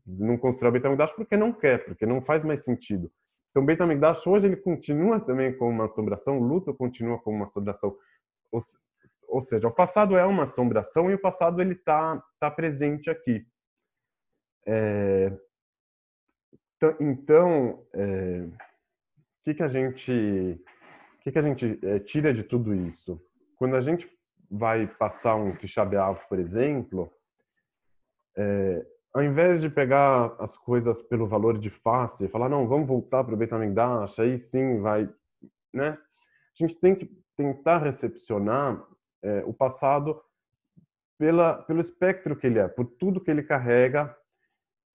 Não 0.07 0.37
constrói 0.37 0.69
o 0.69 0.73
Beit 0.73 0.87
HaMikdash 0.87 1.13
porque 1.13 1.37
não 1.37 1.53
quer, 1.53 1.85
porque 1.85 2.05
não 2.05 2.21
faz 2.21 2.45
mais 2.45 2.65
sentido. 2.65 3.11
Então, 3.51 3.63
o 3.63 3.67
Beit 3.67 3.83
HaMikdash 3.83 4.27
hoje 4.27 4.49
ele 4.49 4.57
continua 4.57 5.19
também 5.19 5.57
como 5.57 5.71
uma 5.71 5.87
assombração, 5.87 6.39
o 6.39 6.45
luto 6.47 6.75
continua 6.75 7.19
como 7.19 7.37
uma 7.37 7.45
assombração. 7.45 7.97
Ou, 9.29 9.41
seja, 9.43 9.67
o 9.67 9.73
passado 9.73 10.17
é 10.17 10.25
uma 10.25 10.43
assombração 10.43 11.11
e 11.11 11.15
o 11.15 11.19
passado 11.19 11.61
ele 11.61 11.73
está 11.73 12.23
tá 12.39 12.51
presente 12.51 13.09
aqui. 13.09 13.47
É, 14.71 15.33
então, 17.01 17.83
é, 17.95 18.43
o 18.43 19.43
que, 19.43 19.55
que 19.55 19.63
a 19.63 19.69
gente, 19.69 20.63
que, 21.23 21.33
que 21.33 21.39
a 21.39 21.43
gente 21.43 21.79
é, 21.83 21.99
tira 22.01 22.35
de 22.35 22.43
tudo 22.43 22.75
isso? 22.75 23.19
Quando 23.57 23.77
a 23.77 23.81
gente 23.81 24.07
vai 24.51 24.87
passar 24.87 25.37
um 25.37 25.57
Tisha 25.57 25.89
por 26.29 26.39
exemplo, 26.39 27.11
ao 29.13 29.23
invés 29.23 29.61
de 29.61 29.69
pegar 29.69 30.37
as 30.39 30.57
coisas 30.57 31.03
pelo 31.03 31.27
valor 31.27 31.59
de 31.59 31.71
face 31.71 32.25
e 32.25 32.29
falar, 32.29 32.49
não, 32.49 32.69
vamos 32.69 32.87
voltar 32.87 33.25
para 33.25 33.35
o 33.35 33.37
Beit 33.37 33.53
HaMikdash, 33.53 34.21
aí 34.21 34.39
sim 34.39 34.81
vai, 34.81 35.09
né? 35.75 35.99
A 35.99 36.55
gente 36.55 36.77
tem 36.77 36.95
que 36.95 37.11
tentar 37.37 37.79
recepcionar 37.79 38.87
o 39.45 39.53
passado 39.53 40.23
pela, 41.19 41.63
pelo 41.65 41.81
espectro 41.81 42.37
que 42.37 42.47
ele 42.47 42.61
é, 42.61 42.69
por 42.69 42.87
tudo 42.87 43.21
que 43.21 43.31
ele 43.31 43.43
carrega 43.43 44.17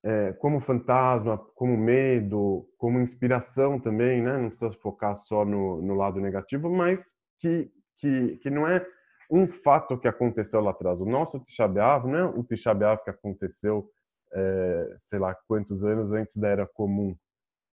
é, 0.03 0.34
como 0.34 0.59
fantasma, 0.59 1.38
como 1.55 1.77
medo, 1.77 2.67
como 2.77 2.99
inspiração 2.99 3.80
também, 3.80 4.21
né? 4.21 4.38
Não 4.38 4.49
precisa 4.49 4.71
focar 4.73 5.15
só 5.15 5.45
no, 5.45 5.81
no 5.81 5.95
lado 5.95 6.19
negativo, 6.19 6.69
mas 6.69 7.03
que, 7.39 7.71
que, 7.97 8.38
que 8.38 8.49
não 8.49 8.67
é 8.67 8.85
um 9.31 9.47
fato 9.47 9.97
que 9.97 10.07
aconteceu 10.07 10.59
lá 10.61 10.71
atrás. 10.71 10.99
O 10.99 11.05
nosso 11.05 11.39
Tisha 11.39 11.67
B'Av 11.67 12.07
é 12.13 12.25
o 12.25 12.43
Tisha 12.43 12.73
B'Av 12.73 13.01
que 13.03 13.09
aconteceu, 13.09 13.89
é, 14.34 14.95
sei 14.99 15.19
lá 15.19 15.34
quantos 15.47 15.84
anos 15.84 16.11
antes 16.11 16.35
da 16.35 16.49
Era 16.49 16.67
Comum. 16.67 17.15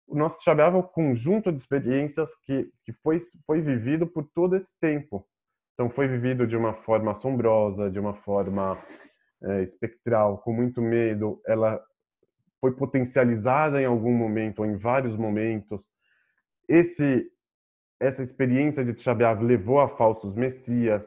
O 0.07 0.15
nosso 0.15 0.37
Tisha 0.37 0.53
B'Av 0.53 0.75
é 0.75 0.79
o 0.79 0.83
conjunto 0.83 1.51
de 1.51 1.59
experiências 1.59 2.29
que, 2.43 2.71
que 2.85 2.93
foi, 2.93 3.17
foi 3.45 3.59
vivido 3.59 4.05
por 4.05 4.23
todo 4.33 4.55
esse 4.55 4.71
tempo. 4.79 5.27
Então, 5.73 5.89
foi 5.89 6.07
vivido 6.07 6.45
de 6.45 6.57
uma 6.57 6.73
forma 6.73 7.11
assombrosa, 7.11 7.89
de 7.89 7.99
uma 7.99 8.13
forma 8.13 8.77
é, 9.41 9.63
espectral, 9.63 10.39
com 10.39 10.51
muito 10.51 10.81
medo. 10.81 11.41
Ela 11.47 11.81
foi 12.59 12.75
potencializada 12.75 13.81
em 13.81 13.85
algum 13.85 14.13
momento 14.13 14.59
ou 14.59 14.65
em 14.65 14.75
vários 14.75 15.15
momentos. 15.15 15.87
Esse 16.67 17.31
essa 17.99 18.21
experiência 18.21 18.83
de 18.83 18.93
Tisha 18.93 19.11
levou 19.13 19.81
a 19.81 19.89
falsos 19.89 20.33
messias, 20.33 21.05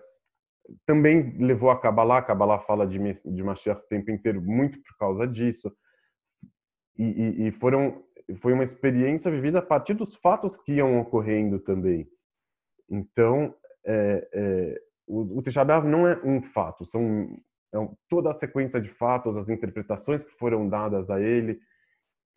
também 0.85 1.35
levou 1.39 1.71
a 1.71 1.81
Kabbalah. 1.81 2.23
Kabbalah 2.23 2.59
fala 2.59 2.87
de, 2.87 2.99
de 2.99 3.43
Mashiach 3.43 3.81
o 3.81 3.89
tempo 3.89 4.11
inteiro 4.11 4.43
muito 4.43 4.81
por 4.83 4.97
causa 4.99 5.27
disso. 5.27 5.75
E, 6.99 7.05
e, 7.05 7.49
e, 7.49 7.53
foram, 7.53 8.05
foi 8.37 8.53
uma 8.53 8.65
experiência 8.65 9.31
vivida 9.31 9.61
a 9.61 9.63
partir 9.63 9.95
dos 9.95 10.15
fatos 10.17 10.57
que 10.59 10.75
iam 10.75 11.01
ocorrendo 11.01 11.59
também. 11.59 12.07
Então, 12.91 13.55
é, 13.87 14.29
é, 14.33 14.83
o, 15.07 15.39
o 15.39 15.43
não 15.85 16.07
é 16.07 16.21
um 16.23 16.43
fato, 16.43 16.85
são 16.85 17.35
é 17.75 17.89
toda 18.09 18.31
a 18.31 18.35
sequência 18.35 18.81
de 18.81 18.89
fatos, 18.89 19.37
as 19.37 19.49
interpretações 19.49 20.23
que 20.23 20.33
foram 20.33 20.69
dadas 20.69 21.09
a 21.11 21.21
ele, 21.21 21.61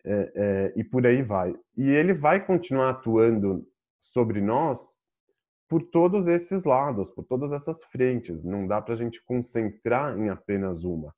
é, 0.04 0.32
é, 0.36 0.74
e 0.76 0.84
por 0.84 1.06
aí 1.06 1.22
vai. 1.22 1.56
E 1.76 1.90
ele 1.90 2.14
vai 2.14 2.46
continuar 2.46 2.92
atuando 2.92 3.68
sobre 4.00 4.40
nós 4.40 4.96
por 5.68 5.82
todos 5.82 6.28
esses 6.28 6.64
lados, 6.64 7.10
por 7.12 7.26
todas 7.26 7.52
essas 7.52 7.84
frentes. 7.86 8.44
Não 8.44 8.68
dá 8.68 8.82
para 8.82 8.94
a 8.94 8.98
gente 8.98 9.24
concentrar 9.24 10.18
em 10.18 10.30
apenas 10.30 10.84
uma. 10.84 11.14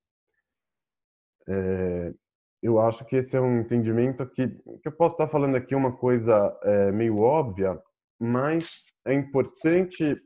É, 1.47 2.13
eu 2.61 2.79
acho 2.79 3.05
que 3.05 3.17
esse 3.17 3.35
é 3.37 3.41
um 3.41 3.59
entendimento 3.59 4.25
que, 4.25 4.47
que 4.47 4.87
eu 4.87 4.91
posso 4.91 5.13
estar 5.13 5.27
falando 5.27 5.55
aqui 5.55 5.75
uma 5.75 5.95
coisa 5.95 6.57
é, 6.63 6.91
meio 6.91 7.21
óbvia, 7.21 7.79
mas 8.19 8.97
é 9.05 9.13
importante 9.13 10.19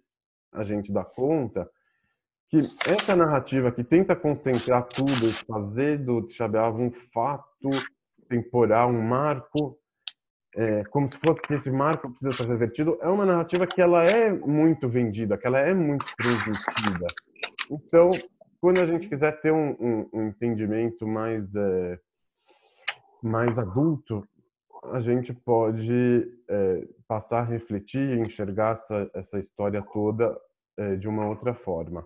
a 0.54 0.64
gente 0.64 0.92
dar 0.92 1.06
conta 1.06 1.70
que 2.52 2.60
essa 2.86 3.16
narrativa 3.16 3.72
que 3.72 3.82
tenta 3.82 4.14
concentrar 4.14 4.84
tudo 4.84 5.32
fazer 5.48 5.98
do 5.98 6.22
Tisha 6.24 6.48
um 6.70 6.92
fato 6.92 7.70
temporal, 8.28 8.90
um 8.90 9.02
marco, 9.02 9.80
é, 10.54 10.84
como 10.86 11.08
se 11.08 11.18
fosse 11.18 11.42
que 11.42 11.54
esse 11.54 11.72
marco 11.72 12.10
precisa 12.10 12.32
ser 12.32 12.50
revertido, 12.50 12.98
é 13.02 13.08
uma 13.08 13.26
narrativa 13.26 13.66
que 13.66 13.82
ela 13.82 14.04
é 14.04 14.30
muito 14.34 14.90
vendida, 14.90 15.38
que 15.38 15.48
ela 15.48 15.60
é 15.60 15.74
muito 15.74 16.06
transmitida. 16.18 17.08
Então, 17.72 18.10
quando 18.60 18.82
a 18.82 18.86
gente 18.86 19.08
quiser 19.08 19.40
ter 19.40 19.54
um, 19.54 19.72
um, 19.80 20.10
um 20.12 20.28
entendimento 20.28 21.08
mais 21.08 21.56
é, 21.56 21.98
mais 23.24 23.58
adulto, 23.58 24.28
a 24.92 25.00
gente 25.00 25.34
pode 25.34 26.28
é, 26.50 26.88
passar 27.08 27.42
a 27.42 27.46
refletir 27.46 28.18
e 28.18 28.20
enxergar 28.20 28.74
essa, 28.74 29.10
essa 29.14 29.40
história 29.40 29.82
toda 29.94 30.38
é, 30.76 30.96
de 30.96 31.08
uma 31.08 31.28
outra 31.28 31.54
forma. 31.54 32.06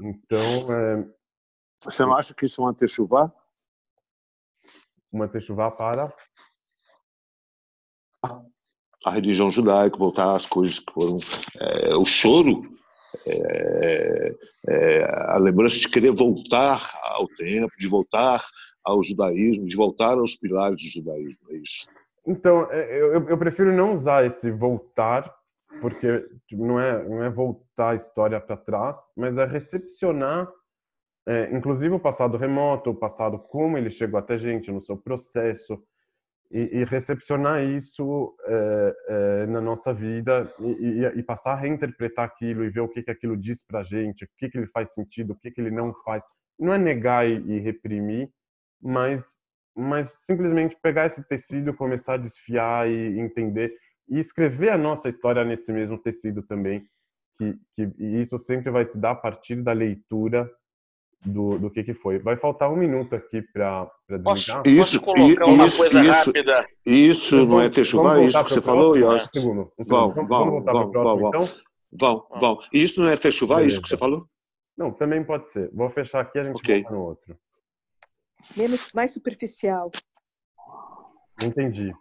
Então, 0.00 0.38
é, 0.78 1.06
você 1.82 2.02
não 2.04 2.16
acha 2.16 2.34
que 2.34 2.46
isso 2.46 2.60
é 2.60 2.64
uma 2.64 2.74
techuvá? 2.74 3.32
Uma 5.12 5.28
techuvá 5.28 5.70
para 5.70 6.12
a 9.04 9.10
religião 9.10 9.50
judaica, 9.50 9.98
voltar 9.98 10.34
às 10.34 10.46
coisas 10.46 10.78
que 10.78 10.92
foram 10.92 11.14
é, 11.60 11.94
o 11.94 12.04
choro, 12.04 12.62
é, 13.26 14.34
é, 14.68 15.32
a 15.34 15.38
lembrança 15.38 15.78
de 15.78 15.88
querer 15.88 16.12
voltar 16.12 16.80
ao 17.02 17.28
tempo, 17.28 17.72
de 17.78 17.86
voltar 17.86 18.42
ao 18.82 19.02
judaísmo, 19.02 19.66
de 19.66 19.76
voltar 19.76 20.18
aos 20.18 20.36
pilares 20.36 20.82
do 20.82 20.88
judaísmo, 20.88 21.50
é 21.50 21.56
isso. 21.56 21.86
Então, 22.26 22.66
é, 22.70 22.98
eu, 22.98 23.28
eu 23.28 23.38
prefiro 23.38 23.72
não 23.72 23.92
usar 23.92 24.24
esse 24.24 24.50
voltar 24.50 25.32
porque 25.80 26.26
tipo, 26.46 26.64
não 26.64 26.80
é 26.80 27.06
não 27.06 27.22
é 27.22 27.28
voltar 27.28 27.63
a 27.76 27.94
história 27.94 28.40
para 28.40 28.56
trás, 28.56 28.98
mas 29.16 29.38
é 29.38 29.44
recepcionar, 29.44 30.48
é, 31.26 31.54
inclusive 31.54 31.94
o 31.94 32.00
passado 32.00 32.36
remoto, 32.36 32.90
o 32.90 32.94
passado 32.94 33.38
como 33.38 33.78
ele 33.78 33.90
chegou 33.90 34.18
até 34.18 34.36
gente 34.36 34.70
no 34.70 34.82
seu 34.82 34.96
processo 34.96 35.82
e, 36.50 36.80
e 36.80 36.84
recepcionar 36.84 37.64
isso 37.64 38.34
é, 38.44 38.96
é, 39.08 39.46
na 39.46 39.60
nossa 39.60 39.92
vida 39.92 40.52
e, 40.60 40.66
e, 40.66 41.18
e, 41.18 41.22
passar 41.22 41.52
a 41.52 41.56
reinterpretar 41.56 42.26
aquilo 42.26 42.64
e 42.64 42.70
ver 42.70 42.80
o 42.80 42.88
que 42.88 43.02
que 43.02 43.10
aquilo 43.10 43.36
diz 43.36 43.64
para 43.66 43.82
gente, 43.82 44.24
o 44.24 44.28
que 44.38 44.48
que 44.48 44.58
ele 44.58 44.66
faz 44.68 44.92
sentido, 44.94 45.32
o 45.32 45.36
que 45.36 45.50
que 45.50 45.60
ele 45.60 45.70
não 45.70 45.92
faz. 46.04 46.22
Não 46.58 46.72
é 46.72 46.78
negar 46.78 47.26
e, 47.28 47.58
reprimir, 47.58 48.30
mas 48.80 49.36
mas 49.76 50.08
simplesmente 50.24 50.76
pegar 50.80 51.06
esse 51.06 51.26
tecido, 51.26 51.74
começar 51.74 52.14
a 52.14 52.18
desfiar 52.18 52.88
e 52.88 53.18
entender 53.18 53.74
e 54.08 54.20
escrever 54.20 54.70
a 54.70 54.78
nossa 54.78 55.08
história 55.08 55.44
nesse 55.44 55.72
mesmo 55.72 55.98
tecido 55.98 56.44
também, 56.44 56.86
que, 57.38 57.58
que 57.74 57.92
e 57.98 58.20
isso 58.20 58.38
sempre 58.38 58.70
vai 58.70 58.86
se 58.86 58.98
dar 58.98 59.12
a 59.12 59.16
partir 59.16 59.62
da 59.62 59.72
leitura 59.72 60.50
do, 61.24 61.58
do 61.58 61.70
que 61.70 61.82
que 61.82 61.94
foi. 61.94 62.18
Vai 62.18 62.36
faltar 62.36 62.70
um 62.70 62.76
minuto 62.76 63.14
aqui 63.14 63.42
para 63.42 63.90
desligar. 64.08 64.62
Posso, 64.62 64.68
isso, 64.68 65.00
posso 65.00 65.00
colocar 65.00 65.46
uma 65.46 65.66
isso, 65.66 65.78
coisa 65.78 66.00
isso, 66.00 66.10
rápida? 66.10 66.66
Isso 66.86 67.46
não 67.46 67.60
é 67.60 67.68
Techuvá, 67.68 68.20
isso 68.22 68.44
que 68.44 68.50
você 68.50 68.62
falou, 68.62 68.96
Yos? 68.96 69.14
Um 69.14 69.40
segundo, 69.40 69.72
um 69.78 69.84
segundo. 69.84 70.14
Vão, 70.14 70.26
vamos 70.26 70.50
voltar 70.50 70.72
para 70.72 70.86
o 70.86 70.90
próximo, 70.90 71.28
então? 71.28 71.64
Vão, 71.92 72.26
vão. 72.38 72.58
Isso 72.72 73.00
não 73.00 73.08
é 73.08 73.16
Techuvá, 73.16 73.62
isso 73.62 73.80
que 73.80 73.88
você 73.88 73.96
falou? 73.96 74.28
Não, 74.76 74.92
também 74.92 75.24
pode 75.24 75.48
ser. 75.50 75.70
Vou 75.72 75.88
fechar 75.90 76.20
aqui, 76.20 76.38
a 76.38 76.44
gente 76.44 76.56
okay. 76.56 76.82
volta 76.82 76.94
no 76.94 77.02
outro. 77.02 77.38
Menos, 78.56 78.92
mais 78.92 79.12
superficial. 79.12 79.90
Entendi. 81.42 81.92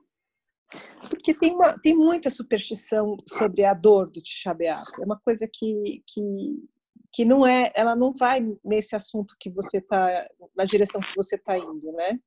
Porque 1.10 1.34
tem, 1.34 1.54
uma, 1.54 1.78
tem 1.80 1.96
muita 1.96 2.30
superstição 2.30 3.16
sobre 3.28 3.64
a 3.64 3.74
dor 3.74 4.10
do 4.10 4.22
Tisha 4.22 4.56
É 4.62 5.06
uma 5.06 5.20
coisa 5.20 5.48
que, 5.52 6.04
que, 6.08 6.70
que 7.12 7.26
não 7.26 7.46
é, 7.46 7.72
ela 7.76 7.96
não 7.96 8.14
vai 8.14 8.40
nesse 8.64 8.96
assunto 8.96 9.36
que 9.40 9.50
você 9.50 9.78
está, 9.78 10.28
na 10.56 10.66
direção 10.66 11.02
que 11.02 11.16
você 11.16 11.36
está 11.36 11.58
indo, 11.58 11.92
né? 11.94 12.20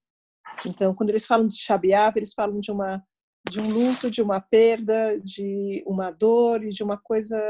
Então, 0.64 0.94
quando 0.94 1.10
eles 1.10 1.26
falam 1.26 1.46
de 1.46 1.56
Tisha 1.56 1.80
eles 2.14 2.32
falam 2.34 2.60
de 2.60 2.70
uma 2.70 3.02
de 3.48 3.60
um 3.60 3.70
luto, 3.70 4.10
de 4.10 4.20
uma 4.20 4.40
perda, 4.40 5.20
de 5.20 5.80
uma 5.86 6.10
dor 6.10 6.64
e 6.64 6.70
de 6.70 6.82
uma 6.82 6.98
coisa 6.98 7.40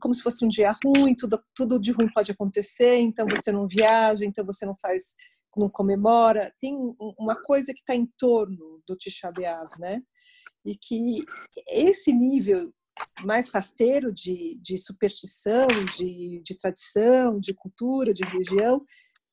como 0.00 0.14
se 0.14 0.22
fosse 0.22 0.44
um 0.44 0.48
dia 0.48 0.72
ruim, 0.84 1.14
tudo, 1.14 1.42
tudo 1.54 1.80
de 1.80 1.92
ruim 1.92 2.08
pode 2.12 2.30
acontecer, 2.30 2.98
então 2.98 3.26
você 3.26 3.50
não 3.50 3.66
viaja, 3.66 4.24
então 4.24 4.44
você 4.44 4.64
não 4.64 4.76
faz 4.76 5.14
não 5.58 5.68
comemora, 5.68 6.52
tem 6.60 6.76
uma 7.18 7.36
coisa 7.42 7.72
que 7.72 7.80
está 7.80 7.94
em 7.94 8.06
torno 8.18 8.82
do 8.86 8.96
Tisha 8.96 9.30
B'Av, 9.30 9.70
né? 9.78 10.00
E 10.64 10.76
que 10.76 11.24
esse 11.68 12.12
nível 12.12 12.72
mais 13.24 13.48
rasteiro 13.48 14.12
de, 14.12 14.58
de 14.60 14.76
superstição, 14.76 15.66
de, 15.96 16.40
de 16.44 16.58
tradição, 16.58 17.38
de 17.38 17.54
cultura, 17.54 18.12
de 18.12 18.24
religião, 18.24 18.84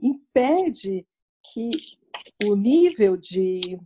impede 0.02 1.06
que 1.52 1.72
o 2.44 2.56
nível 2.56 3.18
de 3.18 3.78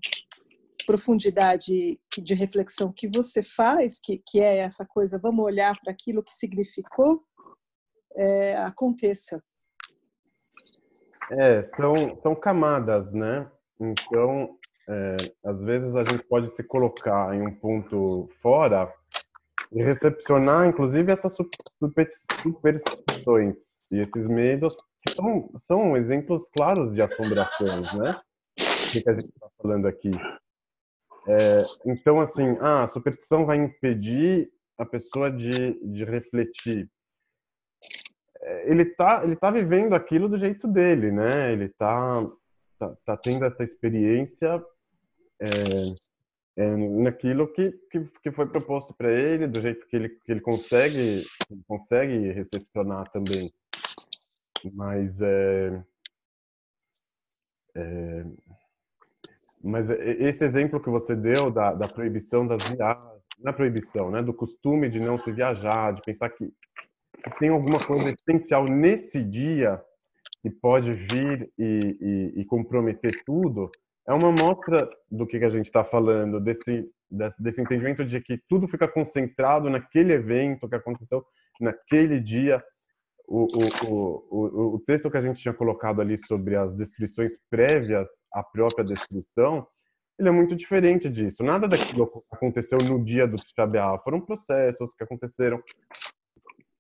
profundidade 0.86 2.00
de 2.18 2.34
reflexão 2.34 2.92
que 2.92 3.08
você 3.08 3.44
faz, 3.44 4.00
que, 4.00 4.22
que 4.26 4.40
é 4.40 4.58
essa 4.58 4.86
coisa, 4.86 5.20
vamos 5.22 5.46
olhar 5.46 5.80
para 5.80 5.92
aquilo 5.94 6.24
que 6.24 6.34
significou, 6.34 7.24
é, 8.16 8.56
aconteça. 8.58 9.42
É, 11.32 11.62
são, 11.64 11.94
são 12.22 12.36
camadas, 12.36 13.12
né? 13.12 13.50
Então, 13.80 14.58
é, 14.88 15.16
às 15.46 15.64
vezes 15.64 15.96
a 15.96 16.04
gente 16.04 16.24
pode 16.24 16.50
se 16.56 16.64
colocar 16.64 17.36
em 17.36 17.42
um 17.42 17.54
ponto 17.54 18.28
fora 18.42 18.92
e 19.72 19.84
recepcionar, 19.84 20.68
inclusive, 20.68 21.12
essas 21.12 21.36
superstições 22.42 23.58
e 23.92 24.00
esses 24.00 24.26
medos 24.26 24.76
que 25.06 25.14
são, 25.14 25.50
são 25.58 25.96
exemplos 25.96 26.48
claros 26.58 26.94
de 26.94 27.02
assombrações, 27.02 27.94
né? 27.94 28.20
O 28.60 29.02
que 29.02 29.10
a 29.10 29.14
gente 29.14 29.30
está 29.30 29.48
falando 29.62 29.88
aqui. 29.88 30.12
É, 31.30 31.62
então, 31.86 32.20
assim, 32.20 32.58
ah, 32.60 32.84
a 32.84 32.88
superstição 32.88 33.46
vai 33.46 33.58
impedir 33.58 34.52
a 34.78 34.86
pessoa 34.86 35.32
de, 35.32 35.52
de 35.84 36.04
refletir 36.04 36.90
ele 38.66 38.86
tá, 38.86 39.22
ele 39.24 39.36
tá 39.36 39.52
vivendo 39.52 39.94
aquilo 39.94 40.30
do 40.30 40.38
jeito 40.38 40.68
dele, 40.68 41.12
né? 41.12 41.52
Ele 41.52 41.70
tá, 41.70 42.26
tá, 42.78 42.96
tá 43.06 43.18
tendo 43.18 43.46
essa 43.46 43.64
experiência 43.64 44.64
é, 45.40 45.48
é, 46.58 46.76
naquilo 46.76 47.52
que, 47.52 47.72
que, 47.92 48.04
que, 48.24 48.32
foi 48.32 48.48
proposto 48.48 48.94
para 48.94 49.12
ele, 49.12 49.48
do 49.48 49.60
jeito 49.60 49.86
que 49.88 49.96
ele, 49.96 50.10
que 50.10 50.32
ele 50.32 50.42
consegue, 50.42 51.26
consegue 51.68 52.32
recepcionar 52.32 53.10
também. 53.10 53.50
Mas 54.74 55.22
é, 55.22 55.84
é, 57.76 58.26
mas 59.64 59.90
esse 59.90 60.44
exemplo 60.46 60.82
que 60.82 60.90
você 60.90 61.16
deu 61.16 61.52
da, 61.52 61.74
da 61.74 61.88
proibição 61.88 62.48
das 62.48 62.70
viagens, 62.70 63.20
não 63.38 63.52
é 63.52 63.54
proibição, 63.54 64.12
né? 64.12 64.22
Do 64.22 64.34
costume 64.34 64.90
de 64.90 65.00
não 65.00 65.18
se 65.18 65.32
viajar, 65.32 65.94
de 65.94 66.02
pensar 66.02 66.30
que 66.30 66.52
tem 67.40 67.50
alguma 67.50 67.80
coisa 67.84 68.14
essencial 68.14 68.66
nesse 68.66 69.24
dia 69.24 69.82
que 70.42 70.50
pode 70.50 70.94
vir 70.94 71.52
e, 71.58 71.98
e, 72.00 72.42
e 72.42 72.46
comprometer 72.46 73.12
tudo, 73.26 73.70
é 74.08 74.14
uma 74.14 74.32
mostra 74.32 74.90
do 75.12 75.28
que, 75.28 75.38
que 75.38 75.46
a 75.46 75.50
gente 75.50 75.66
está 75.66 75.84
falando, 75.84 76.40
desse, 76.40 76.90
desse, 77.10 77.44
desse 77.44 77.62
entendimento 77.62 78.06
de 78.06 78.20
que 78.22 78.40
tudo 78.48 78.68
fica 78.68 78.88
concentrado 78.88 79.70
naquele 79.70 80.14
evento 80.14 80.68
que 80.68 80.76
aconteceu 80.76 81.24
naquele 81.60 82.20
dia. 82.20 82.64
O, 83.28 83.46
o, 83.46 84.26
o, 84.32 84.76
o, 84.76 84.80
texto 84.80 85.12
que 85.12 85.18
a 85.18 85.22
gente 85.22 85.40
tinha 85.40 85.54
colocado 85.54 86.02
ali 86.02 86.18
sobre 86.18 86.56
as 86.56 86.76
destruições 86.76 87.38
prévias 87.48 88.10
à 88.34 88.42
própria 88.42 88.84
destruição, 88.84 89.68
ele 90.18 90.30
é 90.30 90.32
muito 90.32 90.56
diferente 90.56 91.08
disso. 91.08 91.44
Nada 91.44 91.68
daquilo 91.68 92.24
aconteceu 92.32 92.80
no 92.90 93.04
dia 93.04 93.28
do 93.28 93.36
Tisha 93.36 94.00
Foram 94.04 94.20
processos 94.20 94.96
que 94.96 95.04
aconteceram 95.04 95.62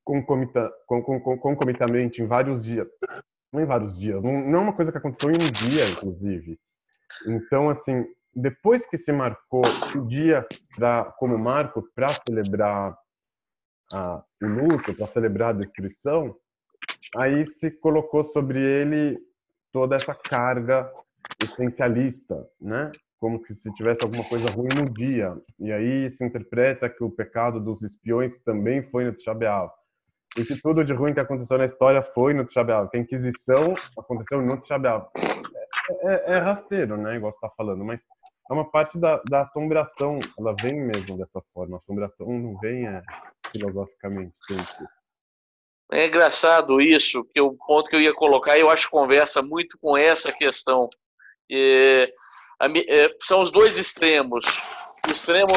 concomita, 0.09 0.71
concomitantemente 0.87 2.19
em 2.19 2.25
vários 2.25 2.63
dias, 2.63 2.87
não 3.53 3.61
em 3.61 3.65
vários 3.65 3.95
dias, 3.95 4.23
não, 4.23 4.41
não 4.41 4.59
é 4.59 4.61
uma 4.63 4.73
coisa 4.73 4.91
que 4.91 4.97
aconteceu 4.97 5.29
em 5.29 5.35
um 5.35 5.51
dia, 5.51 5.87
inclusive. 5.91 6.59
Então, 7.27 7.69
assim, 7.69 8.03
depois 8.35 8.87
que 8.87 8.97
se 8.97 9.11
marcou 9.11 9.61
o 9.95 10.07
dia 10.07 10.47
pra, 10.75 11.05
como 11.19 11.37
marco 11.37 11.87
para 11.93 12.09
celebrar 12.09 12.97
a, 13.93 14.23
o 14.41 14.47
luto, 14.47 14.95
para 14.95 15.05
celebrar 15.07 15.49
a 15.49 15.59
destruição, 15.59 16.35
aí 17.15 17.45
se 17.45 17.69
colocou 17.69 18.23
sobre 18.23 18.59
ele 18.59 19.19
toda 19.71 19.95
essa 19.95 20.15
carga 20.15 20.91
essencialista, 21.39 22.47
né? 22.59 22.91
Como 23.19 23.39
que 23.43 23.53
se 23.53 23.71
tivesse 23.73 24.03
alguma 24.03 24.23
coisa 24.23 24.49
ruim 24.49 24.69
no 24.75 24.91
dia. 24.91 25.37
E 25.59 25.71
aí 25.71 26.09
se 26.09 26.23
interpreta 26.25 26.89
que 26.89 27.03
o 27.03 27.11
pecado 27.11 27.59
dos 27.59 27.83
espiões 27.83 28.39
também 28.39 28.81
foi 28.81 29.05
no 29.05 29.13
Tisha 29.13 29.33
Que 30.35 30.61
tudo 30.61 30.85
de 30.85 30.93
ruim 30.93 31.13
que 31.13 31.19
aconteceu 31.19 31.57
na 31.57 31.65
história 31.65 32.01
foi 32.01 32.33
no 32.33 32.45
Tisha 32.45 32.63
Que 32.89 32.97
a 32.97 32.99
Inquisição 32.99 33.73
aconteceu 33.97 34.41
no 34.41 34.61
Tisha 34.61 34.75
é, 35.89 36.05
é, 36.07 36.33
é, 36.33 36.37
rasteiro, 36.37 36.97
né? 36.97 37.15
Igual 37.15 37.31
você 37.31 37.37
está 37.37 37.49
falando, 37.57 37.83
mas 37.83 38.01
é 38.49 38.53
uma 38.53 38.69
parte 38.69 38.97
da, 38.97 39.21
da 39.29 39.41
assombração. 39.41 40.19
Ela 40.37 40.55
vem 40.61 40.79
mesmo 40.79 41.17
dessa 41.17 41.41
forma. 41.53 41.77
A 41.77 41.79
assombração 41.79 42.27
não 42.27 42.57
vem 42.59 42.87
é, 42.87 43.01
filosoficamente 43.51 44.33
sempre. 44.47 44.87
É 45.91 46.05
engraçado 46.05 46.79
isso, 46.79 47.23
que 47.33 47.41
o 47.41 47.53
ponto 47.53 47.89
que 47.89 47.95
eu 47.95 48.01
ia 48.01 48.13
colocar, 48.13 48.57
eu 48.59 48.69
acho 48.69 48.85
que 48.85 48.91
conversa 48.91 49.41
muito 49.41 49.77
com 49.79 49.97
essa 49.97 50.31
questão. 50.31 50.87
É, 51.51 52.13
é, 52.87 53.15
são 53.23 53.41
os 53.41 53.49
dois 53.49 53.77
extremos. 53.79 54.45
O 55.07 55.11
extremo 55.11 55.51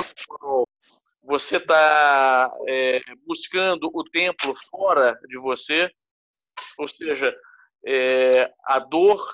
você 1.22 1.56
está 1.56 2.50
é, 2.68 3.00
buscando 3.26 3.88
o 3.92 4.04
templo 4.04 4.54
fora 4.70 5.18
de 5.28 5.38
você, 5.38 5.88
ou 6.78 6.88
seja, 6.88 7.32
é, 7.86 8.52
a 8.64 8.78
dor, 8.78 9.30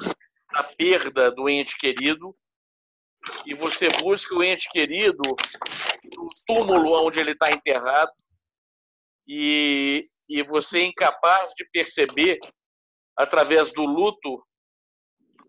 a 0.51 0.63
perda 0.63 1.31
do 1.31 1.49
ente 1.49 1.77
querido, 1.79 2.37
e 3.47 3.55
você 3.55 3.89
busca 4.01 4.35
o 4.35 4.43
ente 4.43 4.69
querido 4.71 5.23
no 6.17 6.31
túmulo 6.47 7.07
onde 7.07 7.21
ele 7.21 7.33
está 7.33 7.51
enterrado, 7.51 8.13
e, 9.27 10.05
e 10.29 10.43
você 10.43 10.81
é 10.81 10.87
incapaz 10.87 11.53
de 11.57 11.65
perceber, 11.71 12.39
através 13.17 13.73
do 13.73 13.85
luto, 13.85 14.43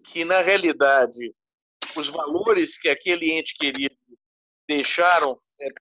que 0.03 0.25
na 0.25 0.41
realidade 0.41 1.33
os 1.95 2.09
valores 2.09 2.77
que 2.77 2.89
aquele 2.89 3.31
ente 3.31 3.55
querido 3.55 3.95
deixaram, 4.67 5.39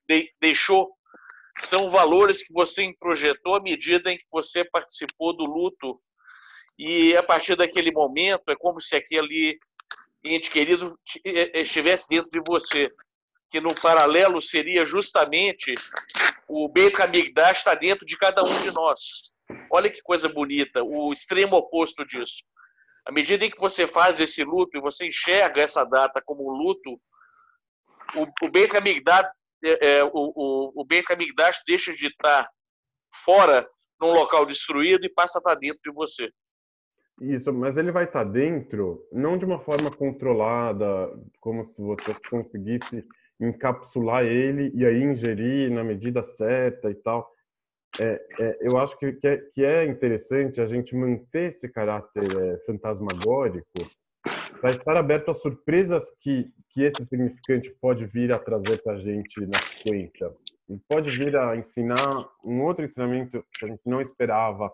de, 0.09 0.33
deixou, 0.41 0.91
são 1.67 1.91
valores 1.91 2.43
que 2.43 2.53
você 2.53 2.85
introjetou 2.85 3.57
à 3.57 3.61
medida 3.61 4.13
em 4.13 4.17
que 4.17 4.27
você 4.31 4.65
participou 4.65 5.37
do 5.37 5.45
luto. 5.45 6.01
E 6.79 7.17
a 7.17 7.23
partir 7.23 7.57
daquele 7.57 7.91
momento, 7.91 8.51
é 8.51 8.57
como 8.57 8.81
se 8.81 8.95
aquele 8.97 9.59
ente 10.25 10.51
querido 10.51 10.99
estivesse 11.55 12.09
dentro 12.09 12.31
de 12.31 12.41
você. 12.47 12.91
Que 13.51 13.61
no 13.61 13.75
paralelo 13.75 14.41
seria 14.41 14.85
justamente 14.85 15.73
o 16.47 16.69
Beit 16.69 17.01
HaMikdash 17.01 17.59
está 17.59 17.75
dentro 17.75 18.07
de 18.07 18.17
cada 18.17 18.43
um 18.43 18.63
de 18.63 18.73
nós. 18.73 19.33
Olha 19.71 19.91
que 19.91 20.03
coisa 20.03 20.29
bonita, 20.29 20.83
o 20.83 21.13
extremo 21.13 21.57
oposto 21.57 22.05
disso. 22.07 22.43
À 23.07 23.13
medida 23.13 23.45
em 23.45 23.51
que 23.51 23.61
você 23.61 23.87
faz 23.87 24.21
esse 24.21 24.45
luto 24.45 24.77
e 24.77 24.81
você 24.81 25.07
enxerga 25.07 25.63
essa 25.63 25.85
data 25.85 26.23
como 26.25 26.51
luto, 26.51 27.01
o, 28.15 28.47
o 28.47 28.51
Beit 28.51 28.75
HaMikdash, 28.77 29.29
é, 29.65 29.99
é, 29.99 30.05
o, 30.05 30.11
o, 30.13 30.73
o 30.83 30.85
Beit 30.85 31.11
HaMikdash 31.11 31.63
deixa 31.67 31.93
de 31.93 32.07
estar 32.07 32.49
fora 33.25 33.67
num 34.01 34.13
local 34.13 34.47
destruído 34.47 35.05
e 35.05 35.13
passa 35.13 35.39
a 35.39 35.41
estar 35.41 35.55
dentro 35.57 35.81
de 35.83 35.93
você. 35.93 36.31
Isso, 37.21 37.53
mas 37.53 37.77
ele 37.77 37.91
vai 37.91 38.05
estar 38.05 38.23
dentro, 38.23 39.05
não 39.13 39.37
de 39.37 39.45
uma 39.45 39.59
forma 39.59 39.91
controlada, 39.91 40.87
como 41.41 41.65
se 41.65 41.81
você 41.83 42.13
conseguisse 42.31 43.05
encapsular 43.41 44.25
ele 44.25 44.71
e 44.75 44.87
aí 44.87 45.03
ingerir 45.03 45.71
na 45.71 45.83
medida 45.83 46.23
certa 46.23 46.91
e 46.91 46.95
tal. 46.95 47.29
É, 48.01 48.27
é, 48.41 48.59
eu 48.61 48.79
acho 48.79 48.97
que, 48.99 49.13
que, 49.15 49.27
é, 49.27 49.37
que 49.37 49.65
é 49.65 49.85
interessante 49.87 50.61
a 50.61 50.67
gente 50.67 50.95
manter 50.95 51.49
esse 51.49 51.69
caráter 51.69 52.25
é, 52.25 52.59
fantasmagórico 52.67 53.67
para 54.61 54.71
estar 54.71 54.97
aberto 54.97 55.31
às 55.31 55.41
surpresas 55.41 56.05
que, 56.21 56.51
que 56.71 56.83
esse 56.83 57.05
significante 57.07 57.71
pode 57.81 58.07
vir 58.07 58.33
a 58.33 58.39
trazer 58.39 58.83
para 58.83 58.95
a 58.95 58.99
gente 58.99 59.41
na 59.47 59.59
sequência. 59.59 60.33
Ele 60.69 60.81
pode 60.89 61.11
vir 61.11 61.37
a 61.37 61.57
ensinar 61.57 62.29
um 62.47 62.63
outro 62.63 62.85
ensinamento 62.85 63.45
que 63.53 63.65
a 63.65 63.73
gente 63.73 63.83
não 63.87 64.01
esperava 64.01 64.71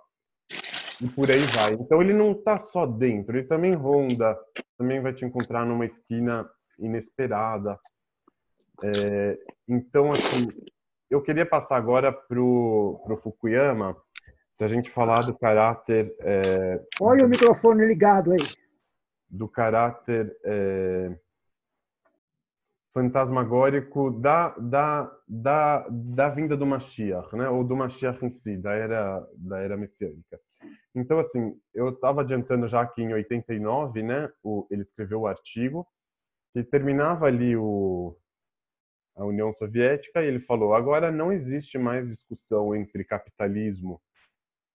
e 1.01 1.09
por 1.09 1.31
aí 1.31 1.39
vai. 1.39 1.73
Então 1.79 2.01
ele 2.01 2.13
não 2.13 2.33
está 2.33 2.59
só 2.59 2.87
dentro, 2.87 3.37
ele 3.37 3.47
também 3.47 3.75
ronda, 3.75 4.39
também 4.77 5.01
vai 5.01 5.13
te 5.13 5.25
encontrar 5.25 5.65
numa 5.65 5.85
esquina 5.85 6.49
inesperada. 6.79 7.79
É, 8.83 9.39
então, 9.69 10.09
assim, 10.09 10.49
eu 11.09 11.23
queria 11.23 11.47
passar 11.47 11.77
agora 11.77 12.13
para 12.13 12.41
o 12.41 13.21
Fukuyama, 13.23 13.97
para 14.59 14.67
a 14.67 14.71
gente 14.71 14.91
falar 14.91 15.21
do 15.21 15.37
caráter. 15.39 16.13
É, 16.21 16.83
Olha 17.01 17.25
o 17.25 17.29
microfone 17.29 17.87
ligado 17.87 18.33
aí. 18.33 18.41
Do 19.37 19.49
caráter 19.49 20.37
é, 20.45 21.19
fantasmagórico 22.93 24.11
da, 24.13 24.51
da, 24.51 25.19
da, 25.29 25.87
da 25.91 26.29
vinda 26.29 26.57
do 26.57 26.65
Mashiach, 26.65 27.35
né? 27.37 27.49
ou 27.49 27.65
do 27.65 27.77
Mashiach 27.77 28.25
em 28.25 28.31
si, 28.31 28.57
da 28.57 28.73
era, 28.73 29.27
da 29.37 29.59
era 29.59 29.77
messiânica. 29.77 30.41
Então, 30.95 31.19
assim, 31.19 31.59
eu 31.75 31.89
estava 31.89 32.21
adiantando 32.21 32.69
já 32.69 32.87
que 32.87 33.03
em 33.03 33.13
89, 33.13 34.03
né, 34.03 34.31
o, 34.43 34.67
ele 34.71 34.83
escreveu 34.83 35.23
o 35.23 35.27
artigo 35.27 35.87
que 36.53 36.63
terminava 36.63 37.27
ali 37.27 37.57
o, 37.57 38.17
a 39.17 39.25
União 39.25 39.53
Soviética 39.53 40.23
e 40.23 40.27
ele 40.27 40.41
falou: 40.41 40.73
agora 40.73 41.11
não 41.11 41.33
existe 41.33 41.77
mais 41.79 42.09
discussão 42.09 42.75
entre 42.75 43.05
capitalismo 43.05 44.01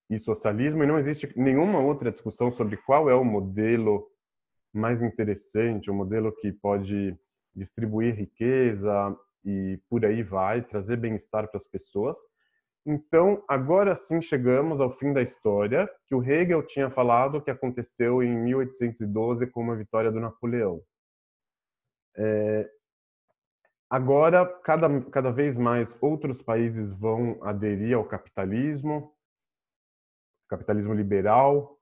e 0.09 0.19
socialismo 0.19 0.83
e 0.83 0.87
não 0.87 0.97
existe 0.97 1.31
nenhuma 1.37 1.79
outra 1.79 2.11
discussão 2.11 2.51
sobre 2.51 2.75
qual 2.77 3.09
é 3.09 3.15
o 3.15 3.23
modelo 3.23 4.09
mais 4.73 5.01
interessante, 5.01 5.89
o 5.89 5.93
modelo 5.93 6.31
que 6.31 6.51
pode 6.51 7.17
distribuir 7.55 8.15
riqueza 8.15 9.17
e 9.43 9.79
por 9.89 10.05
aí 10.05 10.21
vai, 10.23 10.61
trazer 10.61 10.97
bem-estar 10.97 11.47
para 11.47 11.57
as 11.57 11.67
pessoas. 11.67 12.17
Então, 12.85 13.43
agora 13.47 13.95
sim 13.95 14.21
chegamos 14.21 14.79
ao 14.79 14.91
fim 14.91 15.13
da 15.13 15.21
história, 15.21 15.89
que 16.07 16.15
o 16.15 16.23
Hegel 16.23 16.65
tinha 16.65 16.89
falado 16.89 17.41
que 17.41 17.51
aconteceu 17.51 18.23
em 18.23 18.35
1812 18.35 19.47
com 19.47 19.71
a 19.71 19.75
vitória 19.75 20.11
do 20.11 20.19
Napoleão. 20.19 20.81
É, 22.15 22.69
agora, 23.89 24.45
cada, 24.63 25.01
cada 25.09 25.31
vez 25.31 25.57
mais 25.57 25.97
outros 26.01 26.41
países 26.41 26.91
vão 26.91 27.37
aderir 27.43 27.95
ao 27.95 28.05
capitalismo, 28.05 29.13
capitalismo 30.47 30.93
liberal. 30.93 31.78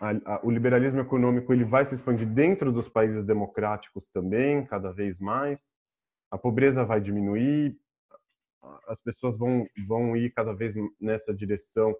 A, 0.00 0.10
a, 0.24 0.40
o 0.42 0.50
liberalismo 0.50 1.00
econômico 1.00 1.52
ele 1.52 1.64
vai 1.64 1.84
se 1.84 1.94
expandir 1.94 2.26
dentro 2.26 2.72
dos 2.72 2.88
países 2.88 3.22
democráticos 3.22 4.06
também, 4.06 4.64
cada 4.64 4.90
vez 4.90 5.20
mais. 5.20 5.74
A 6.30 6.38
pobreza 6.38 6.84
vai 6.84 7.00
diminuir, 7.00 7.78
as 8.88 9.00
pessoas 9.00 9.36
vão, 9.36 9.66
vão 9.86 10.16
ir 10.16 10.30
cada 10.30 10.54
vez 10.54 10.74
nessa 10.98 11.34
direção. 11.34 11.94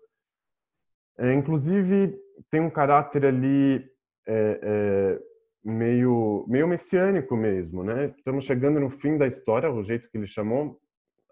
É, 1.18 1.34
inclusive, 1.34 2.18
tem 2.50 2.60
um 2.60 2.70
caráter 2.70 3.26
ali 3.26 3.86
é, 4.26 4.60
é, 4.62 5.22
meio, 5.62 6.46
meio 6.48 6.66
messiânico 6.66 7.36
mesmo, 7.36 7.84
né? 7.84 8.14
Estamos 8.16 8.44
chegando 8.44 8.80
no 8.80 8.88
fim 8.88 9.18
da 9.18 9.26
história, 9.26 9.70
o 9.70 9.82
jeito 9.82 10.08
que 10.10 10.16
ele 10.16 10.26
chamou. 10.26 10.80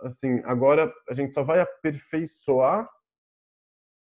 Assim, 0.01 0.43
agora 0.45 0.93
a 1.09 1.15
gente 1.15 1.33
só 1.33 1.43
vai 1.43 1.61
aperfeiçoar 1.61 2.89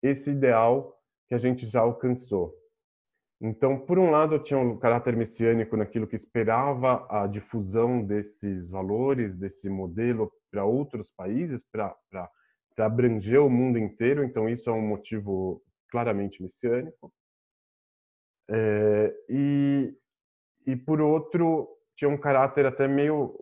esse 0.02 0.30
ideal 0.30 0.96
que 1.32 1.34
a 1.34 1.38
gente 1.38 1.64
já 1.64 1.80
alcançou. 1.80 2.54
Então, 3.40 3.78
por 3.78 3.98
um 3.98 4.10
lado, 4.10 4.38
tinha 4.38 4.60
um 4.60 4.78
caráter 4.78 5.16
messiânico 5.16 5.78
naquilo 5.78 6.06
que 6.06 6.14
esperava 6.14 7.06
a 7.08 7.26
difusão 7.26 8.04
desses 8.04 8.68
valores, 8.68 9.34
desse 9.34 9.70
modelo 9.70 10.30
para 10.50 10.66
outros 10.66 11.10
países, 11.10 11.64
para 11.64 11.96
abranger 12.76 13.40
o 13.40 13.48
mundo 13.48 13.78
inteiro. 13.78 14.22
Então, 14.22 14.46
isso 14.46 14.68
é 14.68 14.74
um 14.74 14.86
motivo 14.86 15.62
claramente 15.90 16.42
messiânico. 16.42 17.10
É, 18.50 19.16
e, 19.26 19.96
e, 20.66 20.76
por 20.76 21.00
outro, 21.00 21.66
tinha 21.96 22.10
um 22.10 22.18
caráter 22.18 22.66
até 22.66 22.86
meio 22.86 23.34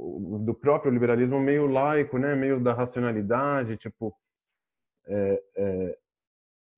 do 0.45 0.55
próprio 0.55 0.93
liberalismo, 0.93 1.41
meio 1.41 1.67
laico, 1.67 2.19
né? 2.19 2.37
meio 2.37 2.61
da 2.63 2.73
racionalidade, 2.73 3.77
tipo. 3.77 4.17
É, 5.09 5.43
é, 5.57 5.99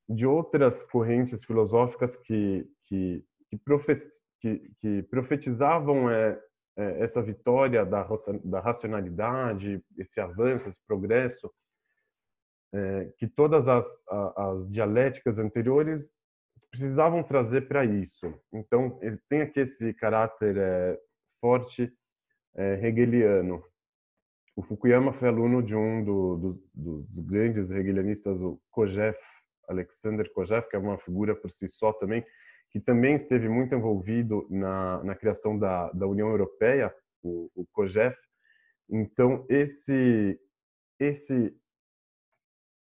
de 0.08 0.26
outras 0.26 0.82
correntes 0.82 1.44
filosóficas 1.44 2.16
que, 2.16 2.66
que, 2.86 3.24
que, 3.48 3.56
profe 3.56 3.94
que, 4.40 4.70
que 4.80 5.02
profetizavam 5.04 6.10
é, 6.10 6.40
é, 6.76 7.02
essa 7.02 7.22
vitória 7.22 7.84
da, 7.84 8.06
da 8.44 8.60
racionalidade, 8.60 9.82
esse 9.96 10.20
avanço, 10.20 10.68
esse 10.68 10.80
progresso. 10.86 11.50
é, 12.72 13.12
que 13.18 13.26
todas 13.26 13.68
as, 13.68 13.86
as 14.36 14.68
dialéticas 14.68 15.38
anteriores 15.38 16.10
precisavam 16.70 17.22
trazer 17.22 17.68
para 17.68 17.84
isso. 17.84 18.32
Então, 18.52 18.98
tem 19.28 19.42
aqui 19.42 19.60
esse 19.60 19.92
caráter 19.92 20.56
é, 20.56 20.98
forte 21.38 21.92
é, 22.54 22.86
hegeliano. 22.86 23.62
O 24.56 24.62
Fukuyama 24.62 25.12
foi 25.12 25.28
aluno 25.28 25.62
de 25.62 25.74
um 25.74 26.02
do, 26.04 26.36
dos, 26.38 26.70
dos, 26.74 27.18
grandes 27.26 27.70
hegelianistas, 27.70 28.40
o 28.40 28.60
Kojève, 28.70 29.18
Alexander 29.68 30.30
Kojève, 30.32 30.68
que 30.68 30.76
é 30.76 30.78
uma 30.78 30.98
figura 30.98 31.34
por 31.34 31.50
si 31.50 31.68
só 31.68 31.92
também, 31.92 32.24
que 32.70 32.80
também 32.80 33.14
esteve 33.14 33.48
muito 33.48 33.74
envolvido 33.74 34.46
na, 34.50 35.02
na 35.04 35.14
criação 35.14 35.58
da, 35.58 35.90
da 35.92 36.06
União 36.06 36.28
Europeia, 36.28 36.94
o, 37.22 37.50
o. 37.54 37.66
Então, 38.88 39.46
esse, 39.48 40.40
esse 40.98 41.54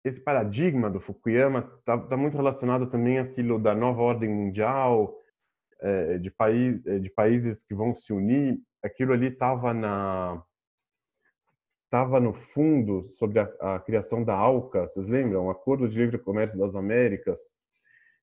esse 0.03 0.19
paradigma 0.19 0.89
do 0.89 0.99
Fukuyama 0.99 1.71
está 1.79 1.97
tá 1.97 2.17
muito 2.17 2.35
relacionado 2.35 2.89
também 2.89 3.19
àquilo 3.19 3.59
da 3.59 3.75
nova 3.75 4.01
ordem 4.01 4.29
mundial, 4.29 5.15
é, 5.79 6.17
de, 6.17 6.31
país, 6.31 6.85
é, 6.85 6.99
de 6.99 7.09
países 7.09 7.63
que 7.63 7.73
vão 7.73 7.93
se 7.93 8.11
unir. 8.11 8.59
Aquilo 8.83 9.13
ali 9.13 9.27
estava 9.27 9.73
na 9.73 10.43
estava 11.91 12.21
no 12.21 12.33
fundo 12.33 13.03
sobre 13.03 13.39
a, 13.39 13.43
a, 13.59 13.79
criação 13.81 14.23
da 14.23 14.33
ALCA, 14.33 14.87
vocês 14.87 15.07
lembram? 15.07 15.47
O 15.47 15.49
Acordo 15.49 15.89
de 15.89 15.99
Livre 15.99 16.17
Comércio 16.17 16.57
das 16.57 16.73
Américas. 16.73 17.51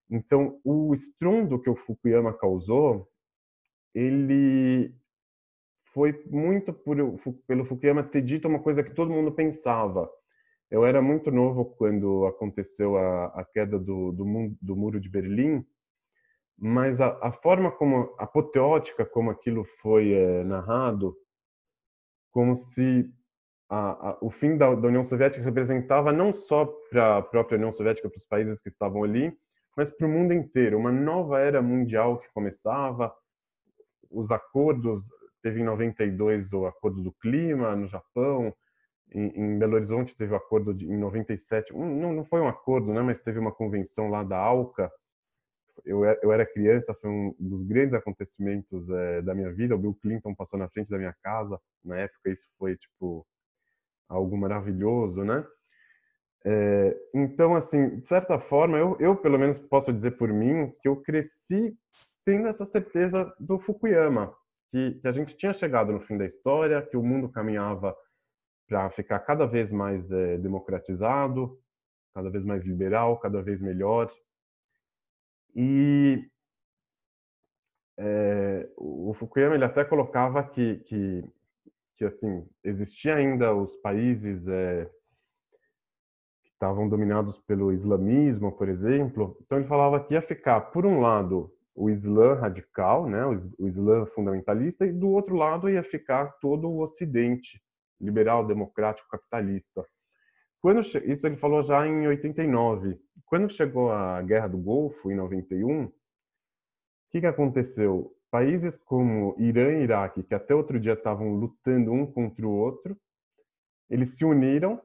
Então, 0.08 0.58
o 0.64 0.94
estrondo 0.94 1.60
que 1.60 1.68
o 1.68 1.76
Fukuyama 1.76 2.32
causou, 2.32 3.06
ele 3.94 4.94
foi 5.92 6.18
muito 6.30 6.72
por, 6.72 6.96
pelo 7.46 7.66
Fukuyama 7.66 8.02
ter 8.02 8.22
dito 8.22 8.48
uma 8.48 8.58
coisa 8.58 8.82
que 8.82 8.94
todo 8.94 9.12
mundo 9.12 9.32
pensava, 9.32 10.10
eu 10.70 10.86
era 10.86 11.02
muito 11.02 11.30
novo 11.30 11.66
quando 11.66 12.24
aconteceu 12.26 12.96
a, 12.96 13.26
a 13.26 13.44
queda 13.44 13.78
do, 13.78 14.12
do, 14.12 14.24
do, 14.62 14.76
muro 14.76 14.98
de 14.98 15.10
Berlim, 15.10 15.62
mas 16.56 17.02
a, 17.02 17.18
a, 17.22 17.32
forma 17.32 17.70
como, 17.70 18.14
apoteótica 18.18 19.04
como 19.04 19.30
aquilo 19.30 19.62
foi 19.64 20.12
é, 20.12 20.44
narrado, 20.44 21.14
como 22.30 22.56
se 22.56 23.10
a, 23.68 24.18
o 24.20 24.30
fim 24.30 24.56
da, 24.56 24.74
da, 24.74 24.88
União 24.88 25.04
Soviética 25.04 25.44
representava 25.44 26.10
não 26.12 26.32
só 26.32 26.64
para 26.90 27.18
a 27.18 27.22
própria 27.22 27.56
União 27.56 27.72
Soviética, 27.72 28.08
para 28.08 28.18
os 28.18 28.26
países 28.26 28.60
que 28.60 28.68
estavam 28.68 29.04
ali, 29.04 29.36
mas 29.76 29.90
para 29.90 30.06
o 30.06 30.10
mundo 30.10 30.32
inteiro, 30.32 30.78
uma 30.78 30.90
nova 30.90 31.38
era 31.38 31.60
mundial 31.60 32.18
que 32.18 32.32
começava, 32.32 33.14
os 34.10 34.30
acordos, 34.30 35.04
teve 35.42 35.60
em 35.60 35.64
92 35.64 36.52
o 36.52 36.66
Acordo 36.66 37.02
do 37.02 37.12
Clima 37.12 37.76
no 37.76 37.86
Japão, 37.86 38.54
em, 39.12 39.28
em, 39.28 39.58
Belo 39.58 39.74
Horizonte 39.74 40.16
teve 40.16 40.32
o 40.32 40.36
acordo 40.36 40.74
de, 40.74 40.86
em 40.86 40.96
97, 40.96 41.72
não, 41.72 42.12
não 42.12 42.24
foi 42.24 42.40
um 42.40 42.48
acordo, 42.48 42.92
né, 42.92 43.02
mas 43.02 43.20
teve 43.20 43.38
uma 43.38 43.52
convenção 43.52 44.10
lá 44.10 44.22
da 44.22 44.36
ALCA. 44.36 44.90
Eu, 45.84 46.04
eu 46.04 46.32
era 46.32 46.44
criança, 46.44 46.92
foi 46.94 47.08
um 47.08 47.34
dos 47.38 47.62
grandes 47.62 47.94
acontecimentos 47.94 48.88
é, 48.90 49.22
da 49.22 49.34
minha 49.34 49.52
vida. 49.52 49.74
O 49.74 49.78
Bill 49.78 49.94
Clinton 50.02 50.34
passou 50.34 50.58
na 50.58 50.68
frente 50.68 50.90
da 50.90 50.98
minha 50.98 51.14
casa. 51.22 51.58
Na 51.84 51.96
época, 51.98 52.30
isso 52.30 52.46
foi 52.58 52.76
tipo 52.76 53.24
algo 54.08 54.36
maravilhoso, 54.36 55.24
né? 55.24 55.46
É, 56.44 56.96
então, 57.14 57.54
assim, 57.54 58.00
de 58.00 58.08
certa 58.08 58.38
forma, 58.38 58.78
eu, 58.78 58.96
eu 59.00 59.16
pelo 59.16 59.38
menos 59.38 59.58
posso 59.58 59.92
dizer 59.92 60.12
por 60.12 60.32
mim 60.32 60.72
que 60.80 60.88
eu 60.88 60.96
cresci 60.96 61.76
tendo 62.24 62.48
essa 62.48 62.64
certeza 62.64 63.34
do 63.40 63.58
Fukuyama, 63.58 64.34
que, 64.70 64.92
que 65.00 65.08
a 65.08 65.10
gente 65.10 65.36
tinha 65.36 65.52
chegado 65.52 65.92
no 65.92 66.00
fim 66.00 66.16
da 66.16 66.26
história, 66.26 66.82
que 66.82 66.96
o 66.96 67.02
mundo 67.02 67.28
caminhava 67.28 67.96
para 68.68 68.90
ficar 68.90 69.18
cada 69.20 69.46
vez 69.46 69.72
mais 69.72 70.10
é, 70.12 70.36
democratizado, 70.36 71.58
cada 72.14 72.30
vez 72.30 72.44
mais 72.44 72.64
liberal, 72.64 73.18
cada 73.18 73.42
vez 73.42 73.60
melhor. 73.60 74.12
E 75.54 76.30
é, 77.98 78.68
o 78.76 79.12
Fukuyama 79.14 79.54
ele 79.54 79.64
até 79.64 79.84
colocava 79.84 80.42
que, 80.42 80.76
que, 80.80 81.24
que 81.98 82.04
assim 82.04 82.48
existia 82.62 83.16
ainda 83.16 83.52
os 83.52 83.76
países 83.78 84.46
é, 84.46 84.88
que 86.44 86.50
estavam 86.52 86.88
dominados 86.88 87.40
pelo 87.40 87.72
islamismo, 87.72 88.52
por 88.52 88.68
exemplo. 88.68 89.36
Então 89.42 89.58
ele 89.58 89.66
falava 89.66 90.02
que 90.02 90.14
ia 90.14 90.22
ficar, 90.22 90.60
por 90.70 90.86
um 90.86 91.00
lado, 91.00 91.52
o 91.74 91.90
Islã 91.90 92.34
radical, 92.34 93.08
né, 93.08 93.24
o 93.26 93.66
Islã 93.66 94.06
fundamentalista, 94.06 94.86
e 94.86 94.92
do 94.92 95.10
outro 95.10 95.34
lado 95.34 95.68
ia 95.68 95.82
ficar 95.82 96.38
todo 96.40 96.68
o 96.68 96.80
Ocidente, 96.80 97.60
liberal, 98.00 98.46
democrático, 98.46 99.08
capitalista. 99.08 99.84
Quando 100.60 100.80
isso 100.80 101.26
ele 101.26 101.36
falou 101.36 101.62
já 101.62 101.86
em 101.86 102.06
89. 102.06 102.98
Quando 103.26 103.52
chegou 103.52 103.92
a 103.92 104.22
Guerra 104.22 104.48
do 104.48 104.58
Golfo 104.58 105.10
em 105.10 105.14
91, 105.14 105.84
o 105.84 105.92
que, 107.10 107.20
que 107.20 107.26
aconteceu? 107.26 108.12
Países 108.30 108.76
como 108.76 109.34
Irã 109.38 109.72
e 109.72 109.84
Iraque, 109.84 110.22
que 110.22 110.34
até 110.34 110.54
outro 110.54 110.78
dia 110.78 110.92
estavam 110.92 111.34
lutando 111.34 111.92
um 111.92 112.04
contra 112.04 112.46
o 112.46 112.50
outro, 112.50 112.96
eles 113.88 114.16
se 114.16 114.24
uniram. 114.24 114.80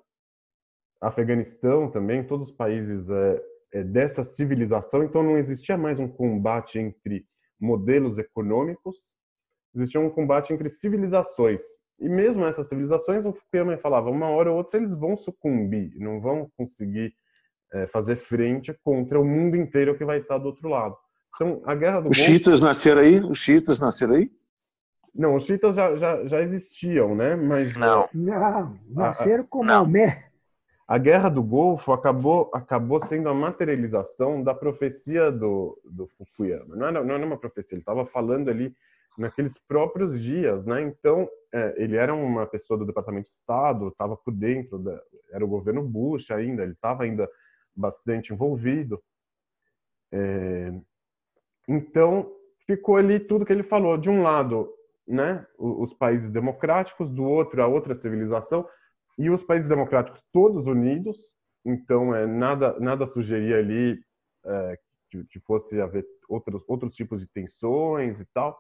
Afeganistão 1.02 1.92
também, 1.92 2.26
todos 2.26 2.50
os 2.50 2.56
países 2.56 3.10
é, 3.10 3.44
é, 3.74 3.84
dessa 3.84 4.24
civilização. 4.24 5.04
Então 5.04 5.22
não 5.22 5.38
existia 5.38 5.78
mais 5.78 6.00
um 6.00 6.08
combate 6.08 6.80
entre 6.80 7.28
modelos 7.60 8.18
econômicos, 8.18 8.98
existia 9.76 10.00
um 10.00 10.10
combate 10.10 10.54
entre 10.54 10.70
civilizações. 10.70 11.62
E 12.00 12.08
mesmo 12.08 12.46
essas 12.46 12.68
civilizações, 12.68 13.26
o 13.26 13.34
Fukuyama 13.34 13.78
falava, 13.78 14.10
uma 14.10 14.30
hora 14.30 14.52
ou 14.52 14.58
outra 14.58 14.80
eles 14.80 14.94
vão 14.94 15.18
sucumbir, 15.18 15.94
não 15.98 16.20
vão 16.20 16.50
conseguir 16.58 17.14
é, 17.74 17.88
fazer 17.88 18.16
frente 18.16 18.74
contra 18.84 19.20
o 19.20 19.26
mundo 19.26 19.56
inteiro 19.56 19.98
que 19.98 20.06
vai 20.06 20.20
estar 20.20 20.38
do 20.38 20.48
outro 20.48 20.70
lado. 20.70 20.98
Então, 21.36 21.62
a 21.66 21.76
guerra 21.76 22.02
do 22.02 22.10
Os 22.10 22.18
Golfo... 22.18 22.32
chiitas 22.32 22.62
nasceram 22.62 23.02
aí? 23.02 23.20
Os 23.20 23.40
chiitas 23.40 23.80
nasceram 23.80 24.16
aí? 24.16 24.32
Não, 25.16 25.36
os 25.36 25.46
chiitas 25.46 25.76
já, 25.76 25.96
já, 25.96 26.26
já 26.26 26.42
existiam, 26.42 27.16
né? 27.16 27.36
Mas 27.36 27.76
não, 27.78 28.10
não 28.14 28.80
nasceram 28.90 29.46
com 29.46 29.64
Maomé. 29.64 30.32
A 30.88 30.98
guerra 30.98 31.30
do 31.30 31.42
Golfo 31.42 31.94
acabou 31.94 32.52
acabou 32.54 33.00
sendo 33.00 33.30
a 33.30 33.34
materialização 33.34 34.44
da 34.44 34.54
profecia 34.54 35.32
do, 35.32 35.80
do 35.86 36.08
Fukuyama. 36.08 36.76
Não 36.76 36.88
era, 36.88 37.04
não 37.04 37.16
era 37.16 37.26
uma 37.26 37.38
profecia, 37.38 37.76
ele 37.76 37.82
estava 37.82 38.06
falando 38.06 38.50
ali 38.50 38.76
naqueles 39.18 39.58
próprios 39.58 40.20
dias, 40.20 40.66
né? 40.66 40.82
Então, 40.82 41.30
é, 41.54 41.76
ele 41.78 41.96
era 41.96 42.14
uma 42.14 42.46
pessoa 42.46 42.78
do 42.78 42.86
Departamento 42.86 43.30
de 43.30 43.36
Estado, 43.36 43.88
estava 43.88 44.18
por 44.18 44.34
dentro, 44.34 44.80
da, 44.80 45.00
era 45.32 45.46
o 45.46 45.48
governo 45.48 45.84
Bush 45.84 46.32
ainda, 46.32 46.64
ele 46.64 46.74
estava 46.74 47.04
ainda 47.04 47.30
bastante 47.76 48.34
envolvido. 48.34 49.02
É, 50.12 50.74
então, 51.68 52.32
ficou 52.66 52.98
ali 52.98 53.20
tudo 53.20 53.46
que 53.46 53.54
ele 53.54 53.64
falou. 53.64 53.98
De 53.98 54.10
um 54.10 54.22
lado, 54.22 54.70
né, 55.08 55.46
os 55.58 55.94
países 55.94 56.30
democráticos, 56.30 57.10
do 57.10 57.24
outro, 57.24 57.62
a 57.62 57.68
outra 57.68 57.94
civilização, 57.96 58.68
e 59.18 59.30
os 59.30 59.44
países 59.44 59.70
democráticos 59.70 60.24
todos 60.32 60.66
unidos. 60.66 61.34
Então, 61.66 62.14
é, 62.14 62.26
nada, 62.26 62.78
nada 62.80 63.06
sugeria 63.06 63.58
ali 63.58 64.04
é, 64.46 64.80
que, 65.10 65.24
que 65.26 65.40
fosse 65.40 65.80
haver 65.80 66.06
outros, 66.28 66.64
outros 66.68 66.94
tipos 66.94 67.22
de 67.22 67.28
tensões 67.28 68.20
e 68.20 68.26
tal. 68.34 68.60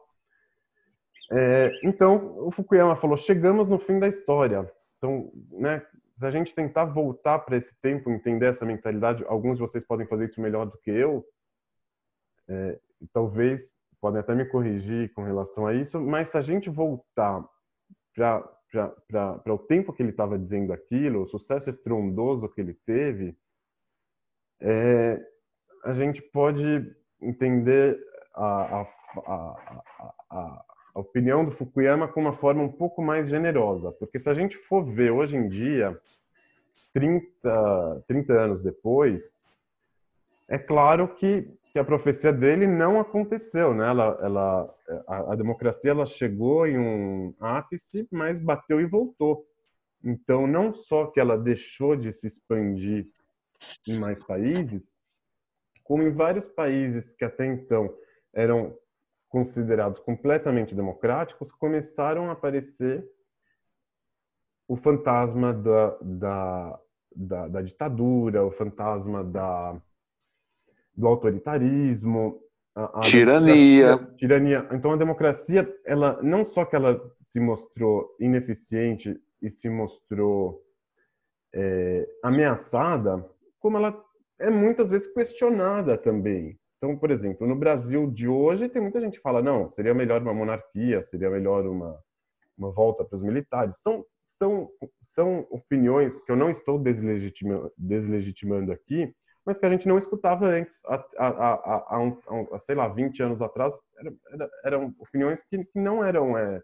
É, 1.31 1.71
então, 1.83 2.37
o 2.45 2.51
Fukuyama 2.51 2.95
falou: 2.95 3.17
chegamos 3.17 3.67
no 3.67 3.79
fim 3.79 3.99
da 3.99 4.07
história. 4.07 4.71
Então, 4.97 5.31
né, 5.51 5.85
se 6.13 6.25
a 6.25 6.31
gente 6.31 6.53
tentar 6.53 6.85
voltar 6.85 7.39
para 7.39 7.57
esse 7.57 7.75
tempo, 7.81 8.09
entender 8.09 8.45
essa 8.47 8.65
mentalidade, 8.65 9.25
alguns 9.27 9.57
de 9.57 9.61
vocês 9.61 9.83
podem 9.83 10.05
fazer 10.05 10.29
isso 10.29 10.39
melhor 10.39 10.65
do 10.65 10.77
que 10.77 10.91
eu. 10.91 11.25
É, 12.47 12.79
talvez 13.11 13.71
podem 13.99 14.19
até 14.19 14.35
me 14.35 14.45
corrigir 14.45 15.13
com 15.13 15.23
relação 15.23 15.65
a 15.65 15.73
isso, 15.73 15.99
mas 15.99 16.29
se 16.29 16.37
a 16.37 16.41
gente 16.41 16.69
voltar 16.69 17.43
para 18.13 19.53
o 19.53 19.57
tempo 19.57 19.93
que 19.93 20.03
ele 20.03 20.09
estava 20.09 20.37
dizendo 20.37 20.73
aquilo, 20.73 21.21
o 21.21 21.27
sucesso 21.27 21.69
estrondoso 21.69 22.49
que 22.49 22.61
ele 22.61 22.73
teve, 22.85 23.37
é, 24.61 25.19
a 25.83 25.93
gente 25.93 26.21
pode 26.21 26.95
entender 27.21 27.99
a, 28.33 28.81
a, 28.81 28.87
a, 30.29 30.65
a 30.95 30.99
opinião 30.99 31.43
do 31.43 31.51
Fukuyama 31.51 32.07
com 32.07 32.21
uma 32.21 32.33
forma 32.33 32.63
um 32.63 32.71
pouco 32.71 33.01
mais 33.01 33.29
generosa, 33.29 33.91
porque 33.99 34.19
se 34.19 34.29
a 34.29 34.33
gente 34.33 34.57
for 34.57 34.83
ver 34.83 35.11
hoje 35.11 35.35
em 35.35 35.47
dia, 35.47 35.99
30, 36.93 38.03
30 38.07 38.33
anos 38.33 38.61
depois, 38.61 39.42
é 40.53 40.59
claro 40.59 41.07
que, 41.15 41.51
que 41.71 41.79
a 41.79 41.83
profecia 41.83 42.31
dele 42.31 42.67
não 42.67 43.01
aconteceu, 43.01 43.73
né? 43.73 43.87
Ela, 43.87 44.19
ela, 44.21 44.75
a, 45.07 45.33
a 45.33 45.35
democracia 45.35 45.89
ela 45.89 46.05
chegou 46.05 46.67
em 46.67 46.77
um 46.77 47.33
ápice, 47.39 48.07
mas 48.11 48.39
bateu 48.39 48.79
e 48.79 48.85
voltou. 48.85 49.47
Então, 50.03 50.45
não 50.45 50.71
só 50.71 51.07
que 51.07 51.19
ela 51.19 51.35
deixou 51.35 51.95
de 51.95 52.11
se 52.11 52.27
expandir 52.27 53.07
em 53.87 53.97
mais 53.97 54.23
países, 54.23 54.93
como 55.83 56.03
em 56.03 56.11
vários 56.11 56.45
países 56.45 57.13
que 57.13 57.25
até 57.25 57.47
então 57.47 57.91
eram 58.31 58.77
considerados 59.29 59.99
completamente 60.01 60.75
democráticos, 60.75 61.51
começaram 61.51 62.29
a 62.29 62.33
aparecer 62.33 63.03
o 64.67 64.77
fantasma 64.77 65.51
da, 65.51 65.97
da, 65.99 66.79
da, 67.15 67.47
da 67.47 67.61
ditadura, 67.63 68.45
o 68.45 68.51
fantasma 68.51 69.23
da, 69.23 69.81
do 70.95 71.07
autoritarismo, 71.07 72.39
a, 72.75 72.99
a 72.99 73.01
tirania. 73.01 73.97
Tirania. 74.17 74.67
Então 74.71 74.91
a 74.91 74.97
democracia, 74.97 75.71
ela 75.85 76.21
não 76.21 76.45
só 76.45 76.65
que 76.65 76.75
ela 76.75 76.99
se 77.23 77.39
mostrou 77.39 78.15
ineficiente 78.19 79.19
e 79.41 79.51
se 79.51 79.69
mostrou 79.69 80.61
é, 81.53 82.07
ameaçada, 82.23 83.23
como 83.59 83.77
ela 83.77 84.03
é 84.39 84.49
muitas 84.49 84.91
vezes 84.91 85.11
questionada 85.13 85.97
também. 85.97 86.57
Então, 86.77 86.97
por 86.97 87.11
exemplo, 87.11 87.47
no 87.47 87.55
Brasil 87.55 88.09
de 88.11 88.27
hoje 88.27 88.67
tem 88.67 88.81
muita 88.81 88.99
gente 88.99 89.17
que 89.17 89.21
fala 89.21 89.41
não, 89.41 89.69
seria 89.69 89.93
melhor 89.93 90.21
uma 90.21 90.33
monarquia, 90.33 91.01
seria 91.01 91.29
melhor 91.29 91.65
uma 91.65 91.97
uma 92.57 92.71
volta 92.71 93.03
para 93.03 93.15
os 93.15 93.23
militares. 93.23 93.77
São 93.81 94.05
são 94.25 94.69
são 95.01 95.47
opiniões 95.49 96.19
que 96.23 96.31
eu 96.31 96.35
não 96.35 96.49
estou 96.49 96.79
deslegitimando, 96.79 97.71
deslegitimando 97.77 98.71
aqui, 98.71 99.13
mas 99.45 99.57
que 99.57 99.65
a 99.65 99.69
gente 99.69 99.87
não 99.87 99.97
escutava 99.97 100.45
antes, 100.45 100.83
há, 100.85 100.95
há, 101.17 101.95
há, 101.95 101.99
um, 101.99 102.47
há 102.53 102.59
sei 102.59 102.75
lá, 102.75 102.87
20 102.87 103.23
anos 103.23 103.41
atrás, 103.41 103.75
era, 103.97 104.13
era, 104.31 104.49
eram 104.65 104.95
opiniões 104.99 105.43
que, 105.43 105.67
não 105.75 106.03
eram 106.03 106.37
é, 106.37 106.61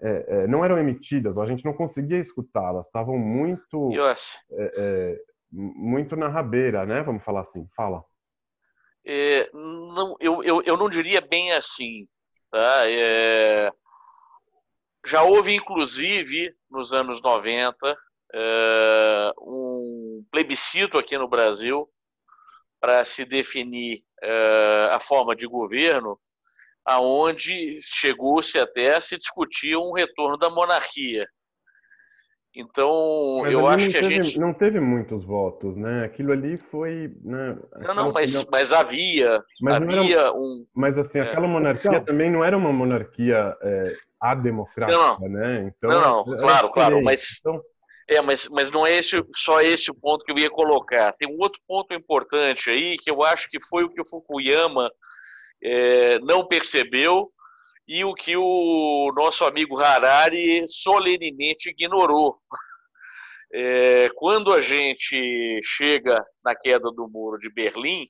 é, 0.00 0.24
é, 0.28 0.46
não 0.46 0.64
eram 0.64 0.78
emitidas, 0.78 1.36
ou 1.36 1.42
a 1.42 1.46
gente 1.46 1.64
não 1.64 1.72
conseguia 1.72 2.18
escutá-las, 2.18 2.86
estavam 2.86 3.18
muito 3.18 3.90
é, 4.52 4.72
é, 4.76 5.20
muito 5.50 6.16
na 6.16 6.28
rabeira, 6.28 6.86
né? 6.86 7.02
Vamos 7.02 7.24
falar 7.24 7.40
assim, 7.40 7.66
fala. 7.76 8.04
É, 9.04 9.50
não, 9.52 10.16
eu, 10.20 10.42
eu, 10.42 10.62
eu 10.62 10.76
não 10.76 10.88
diria 10.88 11.20
bem 11.20 11.52
assim, 11.52 12.08
tá? 12.50 12.84
já 15.06 15.22
houve, 15.22 15.54
inclusive, 15.54 16.54
nos 16.70 16.94
anos 16.94 17.20
90, 17.20 17.76
um 19.42 19.73
plebiscito 20.30 20.98
aqui 20.98 21.16
no 21.18 21.28
Brasil 21.28 21.88
para 22.80 23.04
se 23.04 23.24
definir 23.24 24.02
a 24.90 24.98
forma 24.98 25.34
de 25.34 25.46
governo 25.46 26.18
aonde 26.84 27.78
chegou-se 27.80 28.58
até 28.58 28.96
a 28.96 29.00
se 29.00 29.16
discutir 29.16 29.76
um 29.76 29.92
retorno 29.92 30.36
da 30.36 30.50
monarquia. 30.50 31.26
Então, 32.56 33.40
mas 33.42 33.52
eu 33.52 33.66
acho 33.66 33.90
que 33.90 33.96
a 33.96 34.02
gente. 34.02 34.38
Não 34.38 34.54
teve 34.54 34.78
muitos 34.78 35.24
votos, 35.24 35.76
né? 35.76 36.04
Aquilo 36.04 36.30
ali 36.30 36.56
foi. 36.56 37.12
Né, 37.20 37.58
não, 37.80 37.94
não, 37.94 38.12
mas, 38.12 38.46
mas 38.48 38.72
havia. 38.72 39.42
Mas 39.60 39.82
havia 39.82 40.20
era, 40.20 40.32
um. 40.32 40.64
Mas, 40.72 40.96
assim, 40.96 41.18
é. 41.18 41.22
aquela 41.22 41.48
monarquia 41.48 41.90
então, 41.90 42.04
também 42.04 42.30
não 42.30 42.44
era 42.44 42.56
uma 42.56 42.72
monarquia 42.72 43.56
é, 43.60 43.96
ademocrática, 44.20 44.96
não, 44.96 45.18
não. 45.18 45.28
né? 45.28 45.72
Então, 45.76 45.90
não, 45.90 46.24
não, 46.24 46.36
claro, 46.36 46.70
claro. 46.70 47.02
Mas, 47.02 47.40
então... 47.40 47.60
é, 48.08 48.20
mas, 48.20 48.48
mas 48.48 48.70
não 48.70 48.86
é 48.86 48.96
esse, 48.96 49.22
só 49.34 49.60
esse 49.60 49.90
o 49.90 49.94
ponto 49.94 50.24
que 50.24 50.32
eu 50.32 50.38
ia 50.38 50.50
colocar. 50.50 51.12
Tem 51.12 51.28
um 51.28 51.38
outro 51.38 51.60
ponto 51.66 51.94
importante 51.94 52.70
aí, 52.70 52.98
que 52.98 53.10
eu 53.10 53.22
acho 53.22 53.48
que 53.48 53.58
foi 53.66 53.84
o 53.84 53.90
que 53.90 54.00
o 54.00 54.06
Fukuyama 54.06 54.90
é, 55.62 56.18
não 56.20 56.46
percebeu 56.46 57.30
e 57.88 58.04
o 58.04 58.14
que 58.14 58.36
o 58.36 59.12
nosso 59.16 59.44
amigo 59.44 59.78
Harari 59.78 60.66
solenemente 60.68 61.70
ignorou. 61.70 62.38
É, 63.52 64.10
quando 64.16 64.52
a 64.52 64.60
gente 64.60 65.60
chega 65.62 66.24
na 66.44 66.54
queda 66.54 66.90
do 66.90 67.08
muro 67.08 67.38
de 67.38 67.48
Berlim, 67.50 68.06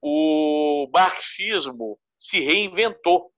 o 0.00 0.88
marxismo 0.92 1.98
se 2.16 2.40
reinventou. 2.40 3.30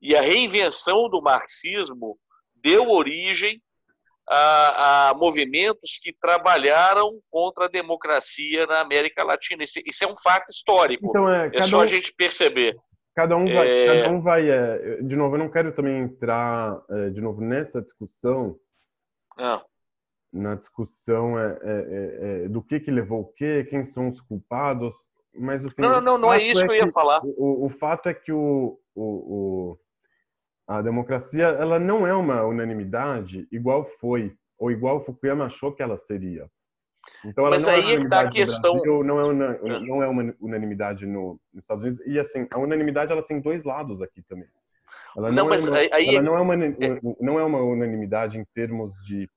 E 0.00 0.14
a 0.14 0.20
reinvenção 0.20 1.08
do 1.08 1.20
marxismo 1.20 2.18
deu 2.54 2.90
origem 2.90 3.60
a, 4.28 5.08
a, 5.10 5.14
movimentos 5.14 5.98
que 6.02 6.12
trabalharam 6.12 7.18
contra 7.30 7.64
a 7.64 7.68
democracia 7.68 8.66
na 8.66 8.80
América 8.80 9.22
Latina. 9.22 9.62
Isso, 9.64 9.80
isso 9.84 10.04
é 10.04 10.06
um 10.06 10.16
fato 10.16 10.50
histórico. 10.50 11.06
Então, 11.06 11.28
é, 11.28 11.50
é 11.54 11.62
só 11.62 11.78
um, 11.78 11.80
a 11.80 11.86
gente 11.86 12.12
perceber. 12.14 12.76
Cada 13.14 13.36
um 13.36 13.46
vai, 13.46 13.68
é... 13.68 13.86
cada 14.02 14.14
um 14.14 14.20
vai 14.20 14.50
é, 14.50 15.02
de 15.02 15.16
novo, 15.16 15.34
eu 15.34 15.38
não 15.38 15.50
quero 15.50 15.72
também 15.72 15.98
entrar 15.98 16.80
é, 16.90 17.10
de 17.10 17.20
novo 17.20 17.40
nessa 17.40 17.80
discussão. 17.82 18.56
Ah. 19.36 19.64
Na 20.30 20.56
discussão 20.56 21.38
é, 21.38 22.48
do 22.48 22.62
que 22.62 22.78
que 22.80 22.90
levou 22.90 23.20
o 23.22 23.32
quê, 23.32 23.66
quem 23.68 23.82
são 23.82 24.10
os 24.10 24.20
culpados, 24.20 24.94
mas 25.34 25.64
assim. 25.64 25.80
Não, 25.80 25.92
não, 25.92 26.00
não, 26.00 26.18
não 26.18 26.32
é 26.32 26.42
isso 26.42 26.66
que 26.66 26.72
eu 26.72 26.76
ia 26.76 26.88
falar. 26.88 27.22
O, 27.24 27.64
o 27.64 27.68
fato 27.70 28.10
é 28.10 28.14
que 28.14 28.30
o, 28.30 28.78
o, 28.94 29.72
o 29.72 29.78
a 30.68 30.82
democracia 30.82 31.46
ela 31.46 31.78
não 31.78 32.06
é 32.06 32.12
uma 32.12 32.44
unanimidade 32.44 33.48
igual 33.50 33.84
foi 33.84 34.36
ou 34.58 34.70
igual 34.70 35.00
Fukuyama 35.00 35.46
achou 35.46 35.72
que 35.72 35.82
ela 35.82 35.96
seria. 35.96 36.46
Então, 37.24 37.46
ela 37.46 37.56
Mas 37.56 37.64
não 37.64 37.72
é 37.72 37.76
aí 37.76 37.92
é 37.94 37.96
que 37.96 38.04
está 38.04 38.20
a 38.20 38.28
questão. 38.28 38.74
Brasil, 38.74 39.04
não 39.04 39.18
é, 39.18 39.24
una, 39.24 39.58
não 39.80 40.02
é 40.02 40.06
uma 40.06 40.34
unanimidade 40.40 41.06
no, 41.06 41.40
nos 41.52 41.62
Estados 41.62 41.84
Unidos. 41.84 42.06
E 42.06 42.18
assim, 42.18 42.46
a 42.52 42.58
unanimidade 42.58 43.10
ela 43.10 43.22
tem 43.22 43.40
dois 43.40 43.64
lados 43.64 44.02
aqui 44.02 44.20
também. 44.22 44.48
Ela 45.16 45.32
não, 45.32 45.46
não 45.46 45.54
é, 45.54 45.58
uma, 45.58 45.78
aí... 45.92 46.08
ela 46.08 46.22
não 46.22 46.36
é 46.36 46.40
uma 46.40 46.56
não 47.20 47.40
é 47.40 47.44
uma 47.44 47.60
unanimidade 47.60 48.38
em 48.38 48.44
termos 48.54 48.94
de 49.06 49.30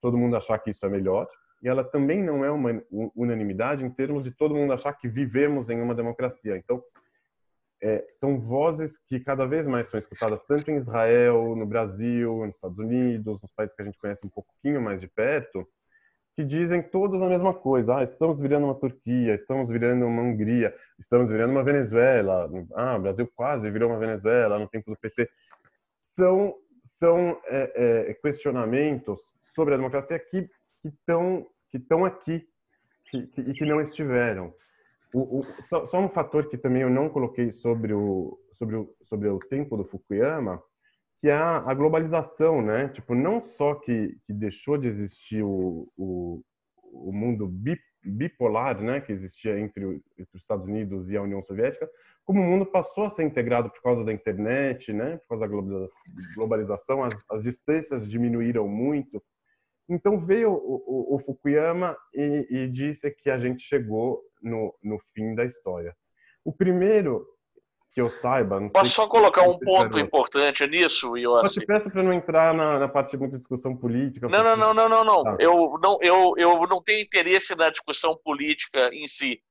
todo 0.00 0.16
mundo 0.16 0.36
achar 0.36 0.58
que 0.58 0.70
isso 0.70 0.86
é 0.86 0.88
melhor. 0.88 1.28
E 1.62 1.68
ela 1.68 1.84
também 1.84 2.22
não 2.22 2.44
é 2.44 2.50
uma 2.50 2.82
unanimidade 3.14 3.84
em 3.84 3.90
termos 3.90 4.24
de 4.24 4.30
todo 4.30 4.54
mundo 4.54 4.72
achar 4.72 4.92
que 4.94 5.08
vivemos 5.08 5.68
em 5.68 5.80
uma 5.80 5.94
democracia. 5.94 6.56
Então, 6.56 6.82
é, 7.80 8.04
são 8.18 8.38
vozes 8.40 8.98
que 8.98 9.20
cada 9.20 9.46
vez 9.46 9.66
mais 9.66 9.88
são 9.88 9.98
escutadas 9.98 10.40
tanto 10.46 10.70
em 10.70 10.76
Israel, 10.76 11.54
no 11.54 11.66
Brasil, 11.66 12.46
nos 12.46 12.54
Estados 12.54 12.78
Unidos, 12.78 13.40
nos 13.40 13.52
países 13.52 13.74
que 13.74 13.82
a 13.82 13.84
gente 13.84 13.98
conhece 13.98 14.26
um 14.26 14.30
pouquinho 14.30 14.80
mais 14.80 15.00
de 15.00 15.06
perto, 15.06 15.66
que 16.34 16.44
dizem 16.44 16.82
todos 16.82 17.20
a 17.20 17.28
mesma 17.28 17.54
coisa. 17.54 17.96
Ah, 17.96 18.02
estamos 18.02 18.40
virando 18.40 18.64
uma 18.64 18.74
Turquia, 18.74 19.34
estamos 19.34 19.70
virando 19.70 20.06
uma 20.06 20.22
Hungria, 20.22 20.74
estamos 20.98 21.30
virando 21.30 21.50
uma 21.50 21.64
Venezuela. 21.64 22.50
Ah, 22.74 22.96
o 22.96 23.00
Brasil 23.00 23.30
quase 23.34 23.70
virou 23.70 23.90
uma 23.90 23.98
Venezuela 23.98 24.58
no 24.58 24.68
tempo 24.68 24.90
do 24.90 24.96
PT. 24.96 25.28
São, 26.00 26.54
são 26.84 27.40
é, 27.46 28.08
é, 28.08 28.14
questionamentos 28.14 29.20
sobre 29.54 29.74
a 29.74 29.76
democracia 29.76 30.18
que 30.18 30.48
estão 30.84 31.46
que 31.70 31.76
estão 31.76 32.04
aqui 32.04 32.48
que, 33.10 33.26
que, 33.26 33.40
e 33.42 33.52
que 33.52 33.64
não 33.64 33.80
estiveram. 33.80 34.54
O, 35.14 35.40
o, 35.40 35.46
só, 35.68 35.86
só, 35.86 35.98
um 35.98 36.08
fator 36.08 36.48
que 36.48 36.58
também 36.58 36.82
eu 36.82 36.90
não 36.90 37.08
coloquei 37.08 37.50
sobre 37.50 37.94
o, 37.94 38.38
sobre 38.52 38.76
o, 38.76 38.94
sobre 39.02 39.28
o 39.28 39.38
tempo 39.38 39.76
do 39.76 39.84
Fukuyama, 39.84 40.62
que 41.20 41.28
é 41.28 41.32
a, 41.32 41.58
a 41.58 41.74
globalização, 41.74 42.60
né? 42.60 42.88
Tipo, 42.88 43.14
não 43.14 43.42
só 43.42 43.74
que, 43.74 44.16
que 44.26 44.32
deixou 44.32 44.76
de 44.76 44.86
existir 44.86 45.42
o, 45.42 45.90
o, 45.96 46.42
o 46.82 47.12
mundo 47.12 47.48
bipolar, 48.02 48.80
né, 48.80 49.00
que 49.00 49.12
existia 49.12 49.58
entre, 49.58 49.84
entre 49.84 50.34
os 50.34 50.40
Estados 50.40 50.66
Unidos 50.66 51.10
e 51.10 51.16
a 51.16 51.22
União 51.22 51.42
Soviética, 51.42 51.88
como 52.24 52.40
o 52.40 52.44
mundo 52.44 52.66
passou 52.66 53.04
a 53.04 53.10
ser 53.10 53.24
integrado 53.24 53.70
por 53.70 53.82
causa 53.82 54.04
da 54.04 54.12
internet, 54.12 54.92
né, 54.92 55.16
por 55.18 55.28
causa 55.28 55.48
da 55.48 55.86
globalização, 56.34 57.02
as, 57.02 57.14
as 57.30 57.42
distâncias 57.42 58.08
diminuíram 58.08 58.68
muito. 58.68 59.22
Então 59.88 60.20
veio 60.20 60.52
o, 60.52 60.84
o, 60.86 61.16
o 61.16 61.18
Fukuyama 61.18 61.96
e, 62.14 62.46
e, 62.50 62.68
disse 62.68 63.10
que 63.10 63.30
a 63.30 63.38
gente 63.38 63.62
chegou 63.62 64.22
no, 64.42 64.74
no 64.82 64.98
fim 65.14 65.34
da 65.34 65.44
história. 65.44 65.94
O 66.44 66.52
primeiro 66.52 67.26
que 67.92 68.00
eu 68.00 68.06
saiba. 68.06 68.60
Posso 68.70 68.92
só 68.92 69.08
colocar 69.08 69.42
um 69.42 69.58
ponto 69.58 69.98
importante 69.98 70.64
nisso, 70.66 71.16
Yossi? 71.16 71.56
Eu 71.56 71.62
te 71.62 71.66
peço 71.66 71.90
para 71.90 72.02
não 72.02 72.12
entrar 72.12 72.54
na, 72.54 72.78
na 72.78 72.88
parte 72.88 73.10
de 73.10 73.18
muita 73.18 73.38
discussão 73.38 73.76
política. 73.76 74.28
Não, 74.28 74.44
não, 74.44 74.56
não, 74.56 74.74
não, 74.74 74.88
não, 74.88 75.04
não. 75.04 75.22
Tá. 75.24 75.36
Eu 75.40 75.78
não, 75.82 75.98
eu, 76.00 76.34
eu 76.36 76.60
não 76.68 76.82
tenho 76.82 77.00
interesse 77.00 77.54
na 77.56 77.68
discussão 77.70 78.16
política 78.22 78.90
em 78.92 79.08
si. 79.08 79.42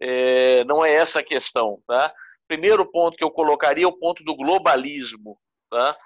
É, 0.00 0.64
não 0.64 0.84
é 0.84 0.92
essa 0.92 1.20
a 1.20 1.24
questão, 1.24 1.80
tá? 1.86 2.12
Primeiro 2.46 2.84
ponto 2.90 3.16
que 3.16 3.24
eu 3.24 3.30
colocaria 3.30 3.84
é 3.84 3.88
o 3.88 3.96
ponto 3.96 4.24
do 4.24 4.34
globalismo, 4.34 5.38
tá? 5.70 5.96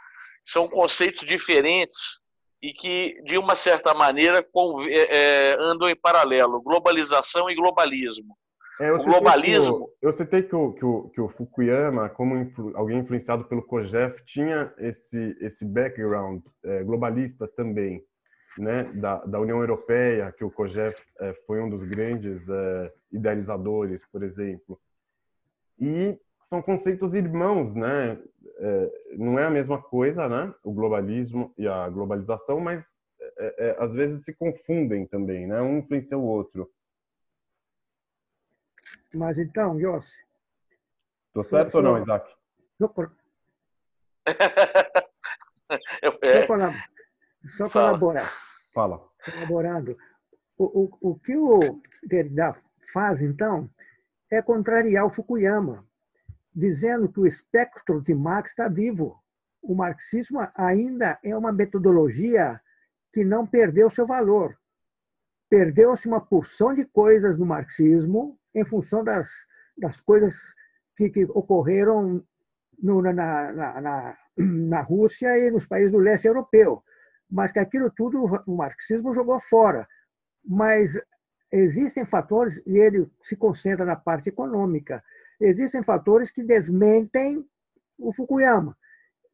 São 0.45 0.69
conceitos 0.69 1.27
diferentes 1.27 2.22
e 2.63 2.73
que, 2.73 3.21
de 3.25 3.37
uma 3.37 3.57
certa 3.57 3.93
maneira, 3.93 4.39
é, 4.39 5.19
é, 5.19 5.57
andam 5.59 5.89
em 5.89 5.97
paralelo, 5.97 6.63
globalização 6.63 7.51
e 7.51 7.57
globalismo. 7.57 8.37
É, 8.81 8.93
o 8.93 8.99
globalismo... 8.99 9.75
O, 9.75 9.93
eu 10.01 10.13
citei 10.13 10.43
que 10.43 10.55
o, 10.55 10.73
que 10.73 10.85
o, 10.85 11.09
que 11.11 11.21
o 11.21 11.29
Fukuyama, 11.29 12.09
como 12.09 12.37
influ, 12.37 12.73
alguém 12.77 13.01
influenciado 13.01 13.45
pelo 13.45 13.63
COGEF, 13.63 14.25
tinha 14.25 14.73
esse, 14.79 15.37
esse 15.41 15.65
background 15.65 16.43
é, 16.65 16.85
globalista 16.85 17.49
também, 17.49 18.05
né, 18.57 18.85
da, 18.95 19.17
da 19.25 19.41
União 19.41 19.59
Europeia, 19.59 20.33
que 20.33 20.45
o 20.45 20.51
COGEF 20.51 20.95
é, 21.21 21.35
foi 21.47 21.61
um 21.61 21.69
dos 21.69 21.83
grandes 21.85 22.49
é, 22.49 22.93
idealizadores, 23.13 24.05
por 24.11 24.23
exemplo. 24.23 24.81
E 25.79 26.17
são 26.53 26.61
conceitos 26.61 27.15
irmãos, 27.15 27.75
né? 27.75 28.23
É, 28.59 29.17
não 29.17 29.39
é 29.39 29.45
a 29.45 29.51
mesma 29.51 29.81
coisa, 29.81 30.29
né? 30.29 30.55
O 30.63 30.71
globalismo 30.71 31.51
e 31.57 31.67
a 31.67 31.89
globalização, 31.89 32.61
mas 32.61 32.93
é, 33.39 33.69
é, 33.69 33.77
às 33.83 33.95
vezes 33.95 34.23
se 34.23 34.35
confundem 34.35 35.07
também, 35.07 35.47
né? 35.47 35.63
Um 35.63 35.79
influencia 35.79 36.19
o 36.19 36.23
outro. 36.23 36.71
Mas 39.15 39.39
então, 39.39 39.81
Yossi. 39.81 40.23
Tô 41.33 41.43
certo 41.43 41.77
ou 41.77 41.83
não, 41.83 42.03
Isaac? 42.03 42.31
Só, 42.79 42.93
é. 46.21 46.41
só, 46.41 46.47
colab 46.47 46.77
só 47.47 47.71
colaborar. 47.71 48.31
Fala. 48.75 49.03
elaborando. 49.27 49.97
O, 50.59 50.83
o, 50.83 51.13
o 51.13 51.19
que 51.19 51.35
o 51.35 51.81
Derrida 52.03 52.55
faz, 52.93 53.23
então, 53.23 53.71
é 54.31 54.43
contrariar 54.43 55.07
o 55.07 55.11
Fukuyama, 55.11 55.87
dizendo 56.55 57.11
que 57.11 57.21
o 57.21 57.27
espectro 57.27 58.01
de 58.03 58.15
Marx 58.15 58.51
está 58.51 58.69
vivo. 58.69 59.19
O 59.63 59.75
marxismo 59.75 60.39
ainda 60.55 61.19
é 61.25 61.37
uma 61.37 61.53
metodologia 61.53 62.61
que 63.13 63.25
não 63.25 63.47
perdeu 63.47 63.91
seu 63.91 64.07
valor. 64.07 64.59
Perdeu-se 65.49 66.09
uma 66.09 66.21
porção 66.21 66.73
de 66.73 66.85
coisas 66.85 67.37
no 67.37 67.47
marxismo 67.47 68.39
em 68.55 68.65
função 68.65 69.05
das, 69.05 69.47
das 69.77 70.01
coisas 70.01 70.55
que, 70.97 71.11
que 71.11 71.25
ocorreram 71.25 72.25
no, 72.83 73.03
na, 73.03 73.13
na, 73.13 73.81
na, 73.81 74.19
na 74.37 74.81
Rússia 74.81 75.39
e 75.39 75.51
nos 75.51 75.67
países 75.67 75.93
do 75.93 75.99
leste 75.99 76.27
europeu. 76.27 76.83
Mas 77.31 77.53
que 77.53 77.59
aquilo 77.59 77.91
tudo 77.91 78.25
o 78.47 78.57
marxismo 78.57 79.13
jogou 79.13 79.41
fora. 79.41 79.87
Mas 80.45 81.01
existem 81.53 82.05
fatores, 82.05 82.61
e 82.67 82.79
ele 82.79 83.11
se 83.23 83.37
concentra 83.37 83.85
na 83.85 83.97
parte 83.97 84.31
econômica, 84.31 85.05
existem 85.43 85.83
fatores 85.83 86.31
que 86.31 86.45
desmentem 86.45 87.47
o 87.99 88.13
Fukuyama. 88.13 88.77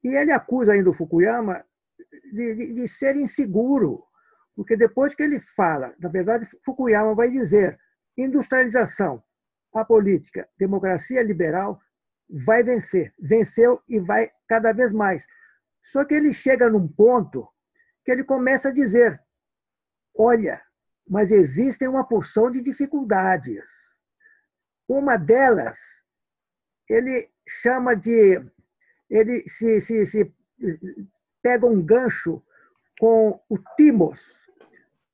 E 0.03 0.17
ele 0.17 0.33
acusa 0.33 0.73
ainda 0.73 0.91
o 0.91 0.95
Fukuyama 0.95 1.65
de, 2.33 2.55
de, 2.55 2.73
de 2.75 2.89
ser 2.89 3.17
inseguro, 3.17 4.05
porque 4.57 4.77
depois 4.77 5.15
que 5.15 5.23
ele 5.23 5.39
fala, 5.39 5.95
na 5.99 6.09
verdade, 6.09 6.49
Fukuyama 6.65 7.15
vai 7.15 7.31
dizer 7.31 7.79
industrialização, 8.17 9.23
a 9.75 9.85
política, 9.85 10.49
democracia 10.59 11.23
liberal 11.23 11.81
vai 12.29 12.63
vencer, 12.63 13.15
venceu 13.19 13.81
e 13.89 14.01
vai 14.01 14.31
cada 14.49 14.73
vez 14.73 14.93
mais. 14.93 15.27
Só 15.85 16.05
que 16.05 16.15
ele 16.15 16.33
chega 16.33 16.69
num 16.69 16.87
ponto 16.87 17.49
que 18.05 18.11
ele 18.11 18.25
começa 18.25 18.69
a 18.69 18.73
dizer: 18.75 19.21
olha, 20.17 20.61
mas 21.09 21.31
existem 21.31 21.89
uma 21.89 22.07
porção 22.07 22.51
de 22.51 22.63
dificuldades. 22.63 23.88
Uma 24.89 25.19
delas, 25.19 25.79
ele 26.89 27.29
chama 27.47 27.95
de. 27.95 28.43
Ele 29.11 29.47
se, 29.47 29.81
se, 29.81 30.07
se 30.07 30.35
pega 31.43 31.67
um 31.67 31.85
gancho 31.85 32.43
com 32.99 33.41
o 33.49 33.59
timos. 33.77 34.49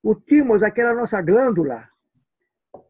O 0.02 0.14
timos, 0.14 0.62
aquela 0.62 0.94
nossa 0.94 1.20
glândula 1.20 1.88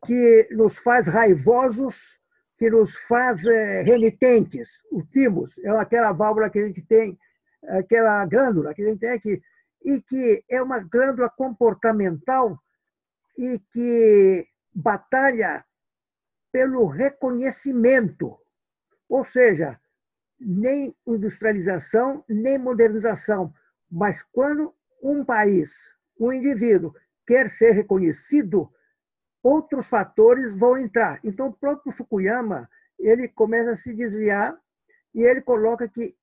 que 0.05 0.49
nos 0.53 0.79
faz 0.79 1.07
raivosos, 1.07 2.21
que 2.59 2.71
nos 2.71 2.97
faz 2.97 3.45
é, 3.47 3.83
renitentes. 3.83 4.79
O 4.91 5.03
timos 5.03 5.59
é 5.59 5.71
aquela 5.71 6.13
válvula 6.13 6.51
que 6.51 6.59
a 6.59 6.67
gente 6.67 6.83
tem, 6.83 7.19
aquela 7.69 8.27
glândula 8.27 8.75
que 8.75 8.83
a 8.83 8.89
gente 8.89 9.01
tem 9.01 9.11
aqui, 9.11 9.43
e 9.85 10.01
que 10.01 10.45
é 10.51 10.63
uma 10.63 10.81
glândula 10.81 11.31
comportamental 11.31 12.59
e 13.39 13.59
que 13.71 14.47
batalha 14.75 15.65
pelo 16.55 16.87
reconhecimento, 16.87 18.39
ou 19.09 19.25
seja, 19.25 19.77
nem 20.39 20.95
industrialização, 21.05 22.25
nem 22.29 22.59
modernização, 22.59 23.53
mas 23.91 24.23
quando 24.23 24.73
um 25.03 25.25
país, 25.25 25.73
um 26.17 26.33
indivíduo 26.33 26.95
quer 27.27 27.49
ser 27.49 27.73
reconhecido, 27.73 28.71
outros 29.43 29.89
fatores 29.89 30.55
vão 30.55 30.79
entrar. 30.79 31.19
Então, 31.25 31.49
o 31.49 31.53
próprio 31.53 31.93
Fukuyama 31.93 32.71
ele 33.01 33.27
começa 33.27 33.73
a 33.73 33.77
se 33.77 33.93
desviar 33.93 34.57
e 35.13 35.23
ele 35.23 35.43
coloca 35.43 35.89
que 35.89 36.17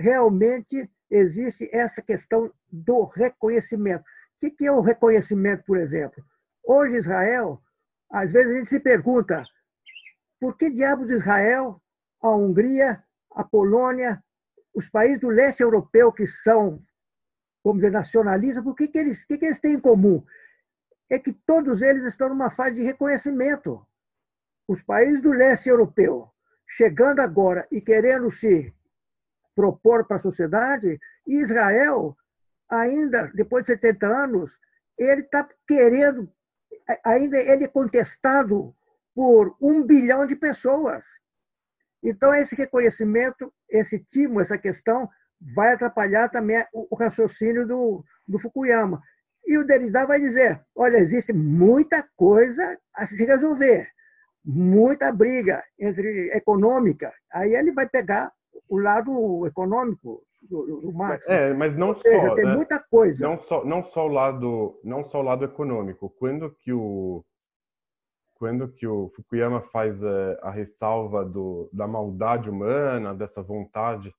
realmente 0.00 0.90
existe 1.08 1.70
essa 1.72 2.02
questão 2.02 2.52
do 2.72 3.04
reconhecimento. 3.04 4.02
O 4.02 4.50
que 4.50 4.66
é 4.66 4.72
o 4.72 4.80
reconhecimento, 4.80 5.62
por 5.64 5.78
exemplo? 5.78 6.24
Hoje, 6.64 6.96
Israel, 6.96 7.62
às 8.10 8.32
vezes 8.32 8.50
a 8.52 8.56
gente 8.56 8.68
se 8.68 8.80
pergunta 8.80 9.44
por 10.40 10.56
que 10.56 10.70
diabos 10.70 11.10
Israel, 11.10 11.80
a 12.20 12.34
Hungria, 12.34 13.02
a 13.34 13.44
Polônia, 13.44 14.22
os 14.74 14.88
países 14.88 15.20
do 15.20 15.28
leste 15.28 15.62
europeu 15.62 16.12
que 16.12 16.26
são, 16.26 16.82
vamos 17.64 17.80
dizer, 17.80 17.92
nacionalistas, 17.92 18.62
por 18.62 18.74
que, 18.74 18.88
que, 18.88 18.98
eles, 18.98 19.24
que, 19.24 19.38
que 19.38 19.46
eles 19.46 19.60
têm 19.60 19.74
em 19.74 19.80
comum? 19.80 20.24
É 21.10 21.18
que 21.18 21.32
todos 21.32 21.82
eles 21.82 22.04
estão 22.04 22.28
numa 22.28 22.50
fase 22.50 22.76
de 22.76 22.82
reconhecimento. 22.82 23.86
Os 24.68 24.82
países 24.82 25.22
do 25.22 25.30
leste 25.30 25.68
europeu, 25.68 26.28
chegando 26.66 27.20
agora 27.20 27.66
e 27.70 27.80
querendo 27.80 28.30
se 28.30 28.74
propor 29.54 30.06
para 30.06 30.16
a 30.16 30.20
sociedade, 30.20 31.00
e 31.26 31.40
Israel, 31.40 32.16
ainda 32.70 33.30
depois 33.34 33.62
de 33.62 33.72
70 33.72 34.06
anos, 34.06 34.60
ele 34.98 35.22
está 35.22 35.48
querendo 35.66 36.30
ainda 37.04 37.36
ele 37.38 37.64
é 37.64 37.68
contestado 37.68 38.72
por 39.16 39.56
um 39.62 39.82
bilhão 39.82 40.26
de 40.26 40.36
pessoas. 40.36 41.06
Então, 42.04 42.34
esse 42.34 42.54
reconhecimento, 42.54 43.50
esse 43.70 43.98
timo, 43.98 44.42
essa 44.42 44.58
questão, 44.58 45.08
vai 45.54 45.72
atrapalhar 45.72 46.28
também 46.28 46.62
o 46.70 46.94
raciocínio 46.94 47.66
do, 47.66 48.04
do 48.28 48.38
Fukuyama. 48.38 49.00
E 49.46 49.56
o 49.56 49.66
Derrida 49.66 50.06
vai 50.06 50.20
dizer: 50.20 50.60
olha, 50.76 50.98
existe 50.98 51.32
muita 51.32 52.06
coisa 52.14 52.62
a 52.94 53.06
se 53.06 53.24
resolver, 53.24 53.88
muita 54.44 55.10
briga 55.10 55.64
entre 55.80 56.30
econômica. 56.34 57.10
Aí 57.32 57.54
ele 57.54 57.72
vai 57.72 57.88
pegar 57.88 58.30
o 58.68 58.76
lado 58.78 59.46
econômico 59.46 60.22
do, 60.42 60.80
do 60.82 60.92
Marx. 60.92 61.26
É, 61.26 61.54
mas 61.54 61.74
não 61.74 61.88
Ou 61.88 61.94
seja, 61.94 62.28
só, 62.28 62.34
tem 62.34 62.44
né? 62.44 62.54
muita 62.54 62.84
coisa. 62.90 63.26
Não 63.26 63.38
só, 63.40 63.64
não 63.64 63.82
só 63.82 64.06
o 64.06 64.12
lado, 64.12 64.78
não 64.84 65.02
só 65.04 65.20
o 65.20 65.24
lado 65.24 65.44
econômico. 65.44 66.10
Quando 66.18 66.50
que 66.50 66.72
o 66.72 67.24
quando 68.38 68.68
que 68.68 68.86
o 68.86 69.08
Fukuyama 69.10 69.60
faz 69.60 70.02
a, 70.04 70.38
a 70.42 70.50
ressalva 70.50 71.24
do, 71.24 71.68
da 71.72 71.86
maldade 71.86 72.48
humana, 72.50 73.14
dessa 73.14 73.42
vontade 73.42 74.14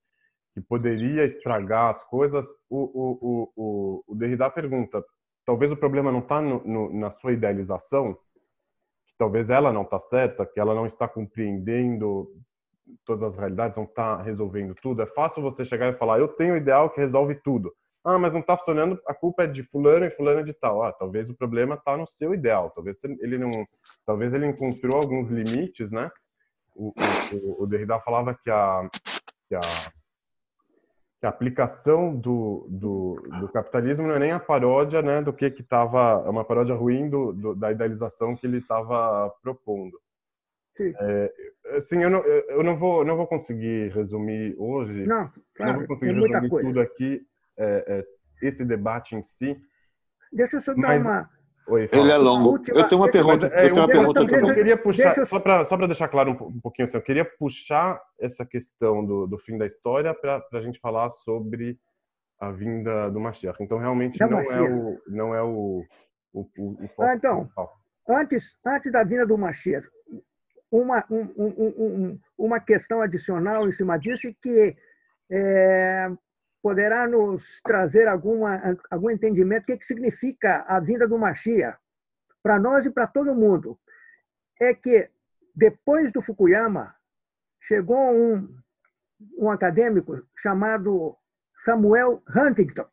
que 0.54 0.62
poderia 0.62 1.24
estragar 1.24 1.92
as 1.92 2.04
coisas, 2.04 2.48
o, 2.68 2.80
o, 2.80 3.52
o, 3.56 4.04
o 4.08 4.16
Derrida 4.16 4.50
pergunta: 4.50 5.04
talvez 5.46 5.72
o 5.72 5.78
problema 5.78 6.12
não 6.12 6.20
está 6.20 6.42
na 6.42 7.12
sua 7.12 7.34
idealização, 7.34 8.16
que 9.06 9.14
talvez 9.18 9.52
ela 9.52 9.72
não 9.72 9.84
está 9.84 10.00
certa, 10.00 10.46
que 10.46 10.60
ela 10.60 10.74
não 10.74 10.88
está 10.88 11.08
compreendendo 11.08 12.28
todas 13.06 13.24
as 13.24 13.38
realidades, 13.38 13.78
não 13.78 13.84
está 13.84 14.22
resolvendo 14.22 14.74
tudo. 14.74 15.04
É 15.04 15.06
fácil 15.06 15.44
você 15.44 15.64
chegar 15.64 15.94
e 15.94 15.98
falar, 15.98 16.20
eu 16.20 16.28
tenho 16.28 16.56
o 16.56 16.58
ideal 16.58 16.90
que 16.90 17.00
resolve 17.00 17.36
tudo. 17.36 17.72
Ah, 18.08 18.18
mas 18.18 18.32
não 18.32 18.40
está 18.40 18.58
funcionando, 18.58 19.02
a 19.06 19.14
culpa 19.14 19.44
é 19.44 19.48
de 19.48 19.64
fulano 19.64 20.06
e 20.06 20.10
fulano 20.10 20.42
de 20.42 20.54
tal. 20.54 20.82
Ah, 20.82 20.94
talvez 20.94 21.30
o 21.30 21.36
problema 21.36 21.76
está 21.76 21.98
no 21.98 22.08
seu 22.08 22.34
ideal. 22.34 22.72
Talvez 22.72 23.04
ele 23.04 23.38
não, 23.38 23.52
talvez 24.06 24.34
ele 24.34 24.46
encontrou 24.46 24.96
alguns 24.96 25.30
limites, 25.30 25.92
né? 25.92 26.10
O, 26.74 26.94
o, 27.34 27.64
o 27.64 27.68
Derrida 27.68 28.00
falava 28.00 28.34
que 28.34 28.50
a, 28.50 28.90
que 29.50 29.56
a, 29.56 29.62
que 31.20 31.26
a 31.26 31.30
aplicação 31.30 32.16
do, 32.16 32.66
do, 32.70 33.16
do, 33.42 33.50
capitalismo 33.50 34.08
não 34.08 34.16
é 34.16 34.20
nem 34.20 34.32
a 34.32 34.40
paródia, 34.40 35.02
né, 35.02 35.22
do 35.22 35.34
que 35.34 35.50
que 35.50 35.62
estava, 35.62 36.24
é 36.26 36.30
uma 36.30 36.46
paródia 36.46 36.76
ruim 36.76 37.10
do, 37.10 37.34
do, 37.34 37.56
da 37.56 37.72
idealização 37.72 38.36
que 38.36 38.46
ele 38.46 38.60
estava 38.60 39.30
propondo. 39.42 40.00
É, 40.80 41.34
assim, 41.78 42.04
eu 42.04 42.10
não, 42.10 42.20
eu 42.24 42.64
não 42.64 42.78
vou, 42.78 43.04
não 43.04 43.18
vou 43.18 43.26
conseguir 43.26 43.92
resumir 43.92 44.56
hoje. 44.60 45.08
Não, 45.08 45.30
claro, 45.56 45.72
não 45.72 45.80
vou 45.80 45.88
conseguir 45.88 46.14
resumir 46.14 46.50
coisa. 46.50 46.70
tudo 46.70 46.82
aqui, 46.82 47.26
é, 47.58 47.86
é, 47.88 48.06
esse 48.42 48.64
debate 48.64 49.16
em 49.16 49.24
si. 49.24 49.58
Deixa 50.32 50.58
eu 50.58 50.62
só 50.62 50.74
dar 50.74 51.00
uma. 51.00 51.30
Oi, 51.68 51.90
Ele 51.92 52.12
é 52.12 52.18
longo. 52.18 52.52
Última... 52.52 52.80
Eu 52.80 52.88
tenho 52.88 53.02
uma 53.02 53.12
pergunta. 53.12 53.48
É, 53.48 53.66
eu 53.66 53.74
tenho 53.74 53.76
uma 53.76 53.88
pergunta 53.88 54.22
eu, 54.22 54.48
eu 54.48 54.56
queria 54.56 54.78
puxar, 54.78 55.18
eu... 55.18 55.26
só 55.26 55.40
para 55.40 55.66
só 55.66 55.76
deixar 55.76 56.08
claro 56.08 56.32
um, 56.32 56.48
um, 56.48 56.60
pouquinho, 56.62 56.88
assim, 56.88 56.96
eu 56.96 57.02
queria 57.02 57.26
puxar 57.26 58.02
essa 58.20 58.46
questão 58.46 59.06
do, 59.06 59.28
do 59.28 59.38
fim 59.38 59.58
da 59.58 59.66
história 59.66 60.14
para 60.14 60.42
a 60.54 60.62
gente 60.62 60.80
falar 60.80 61.10
sobre 61.10 61.78
a 62.40 62.52
vinda 62.52 63.10
do 63.10 63.20
Mashiach. 63.20 63.62
Então, 63.62 63.78
realmente, 63.78 64.18
não 64.20 64.40
é, 64.40 64.62
o, 64.62 65.02
não 65.08 65.36
é 65.36 65.44
o, 65.44 65.84
o, 66.34 66.42
o, 66.58 66.86
o 66.86 66.88
foco 66.88 67.02
ah, 67.02 67.16
então, 67.16 67.50
antes, 68.08 68.56
antes 68.66 68.92
da 68.92 69.04
vinda 69.04 69.26
do 69.26 69.38
Mashiach, 69.38 69.88
uma, 70.72 71.04
um, 71.10 71.34
um, 71.38 72.20
uma 72.38 72.60
questão 72.60 73.02
adicional 73.02 73.68
em 73.68 73.72
cima 73.72 73.98
disso 73.98 74.28
que 74.42 74.76
é, 75.30 76.10
poderá 76.62 77.08
nos 77.08 77.62
trazer 77.62 78.08
alguma, 78.08 78.78
algum 78.90 79.10
entendimento 79.10 79.64
do 79.64 79.66
que, 79.68 79.78
que 79.78 79.86
significa 79.86 80.66
a 80.68 80.80
vinda 80.80 81.08
do 81.08 81.18
Machia 81.18 81.78
para 82.42 82.60
nós 82.60 82.86
e 82.86 82.92
para 82.92 83.08
todo 83.08 83.36
mundo. 83.36 83.80
É 84.60 84.74
que 84.74 85.10
depois 85.56 86.12
do 86.12 86.22
Fukuyama 86.22 86.96
chegou 87.62 88.14
um, 88.14 88.58
um 89.38 89.50
acadêmico 89.50 90.26
chamado 90.36 91.18
Samuel 91.56 92.24
Huntington, 92.36 92.88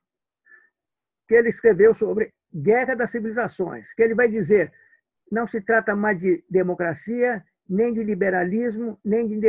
que 1.28 1.35
ele 1.35 1.49
escreveu 1.49 1.95
sobre 1.95 2.32
Guerra 2.55 2.95
das 2.95 3.11
Civilizações, 3.11 3.93
que 3.95 4.03
ele 4.03 4.15
vai 4.15 4.28
dizer 4.28 4.73
não 5.31 5.47
se 5.47 5.61
trata 5.61 5.97
mais 5.97 6.20
de 6.20 6.45
democracia, 6.49 7.45
nem 7.69 7.93
de 7.93 8.05
liberalismo, 8.05 8.99
nem 9.05 9.27
de 9.27 9.41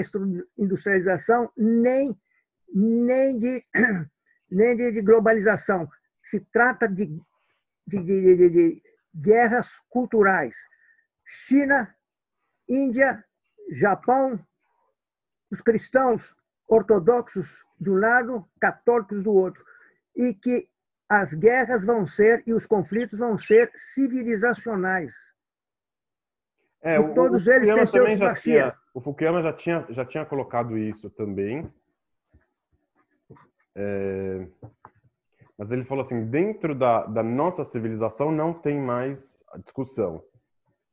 industrialização, 0.57 1.51
nem, 1.55 2.19
nem, 2.75 3.37
de, 3.37 3.65
nem 4.51 4.75
de, 4.75 4.91
de 4.91 5.01
globalização. 5.01 5.89
Se 6.21 6.39
trata 6.51 6.87
de 6.87 7.19
de, 7.87 8.03
de, 8.03 8.49
de, 8.49 8.83
guerras 9.13 9.79
culturais. 9.89 10.55
China, 11.23 11.95
Índia, 12.67 13.23
Japão, 13.71 14.39
os 15.51 15.61
cristãos 15.61 16.35
ortodoxos 16.67 17.63
de 17.79 17.91
um 17.91 17.95
lado, 17.95 18.47
católicos 18.59 19.23
do 19.23 19.31
outro, 19.31 19.63
e 20.15 20.33
que 20.33 20.67
as 21.07 21.33
guerras 21.33 21.85
vão 21.85 22.05
ser 22.05 22.43
e 22.47 22.53
os 22.53 22.65
conflitos 22.65 23.19
vão 23.19 23.37
ser 23.37 23.71
civilizacionais. 23.75 25.13
É, 26.81 26.99
o, 26.99 27.13
todos 27.13 27.45
o 27.45 27.51
eles 27.51 27.73
têm 27.73 27.85
seus 27.85 28.13
já 28.13 28.33
tinha, 28.33 28.77
O 28.93 29.01
Fukuyama 29.01 29.41
já 29.41 29.53
tinha, 29.53 29.85
já 29.89 30.05
tinha 30.05 30.25
colocado 30.25 30.77
isso 30.77 31.09
também. 31.11 31.71
É, 33.75 34.47
mas 35.57 35.71
ele 35.71 35.85
falou 35.85 36.01
assim, 36.01 36.25
dentro 36.25 36.75
da, 36.75 37.05
da 37.05 37.23
nossa 37.23 37.63
civilização 37.63 38.31
não 38.31 38.53
tem 38.53 38.79
mais 38.79 39.35
discussão. 39.63 40.23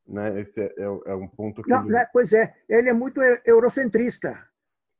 Né? 0.06 0.40
Esse 0.40 0.60
é, 0.60 0.72
é, 0.78 0.84
é 0.84 1.14
um 1.14 1.28
ponto 1.28 1.62
que... 1.62 1.70
Não, 1.70 1.82
ele... 1.82 1.92
né? 1.92 2.06
Pois 2.12 2.32
é, 2.32 2.54
ele 2.68 2.88
é 2.88 2.92
muito 2.92 3.20
eurocentrista. 3.46 4.46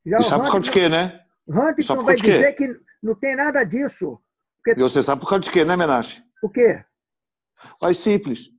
Já 0.05 0.19
e 0.19 0.23
sabe 0.23 0.45
por 0.45 0.53
causa 0.53 0.65
de 0.65 0.71
quê, 0.71 0.89
né? 0.89 1.21
Huntington 1.49 2.05
vai 2.05 2.17
dizer 2.17 2.53
que 2.55 2.81
não 3.03 3.15
tem 3.15 3.37
nada 3.37 3.65
disso. 3.65 4.19
Porque... 4.65 4.81
E 4.81 4.83
você 4.83 5.03
sabe 5.03 5.21
por 5.21 5.29
causa 5.29 5.45
de 5.45 5.51
quê, 5.51 5.65
né, 5.65 5.77
Menache? 5.77 6.23
O 6.43 6.49
quê? 6.49 6.85
Mais 7.81 7.99
simples. 7.99 8.51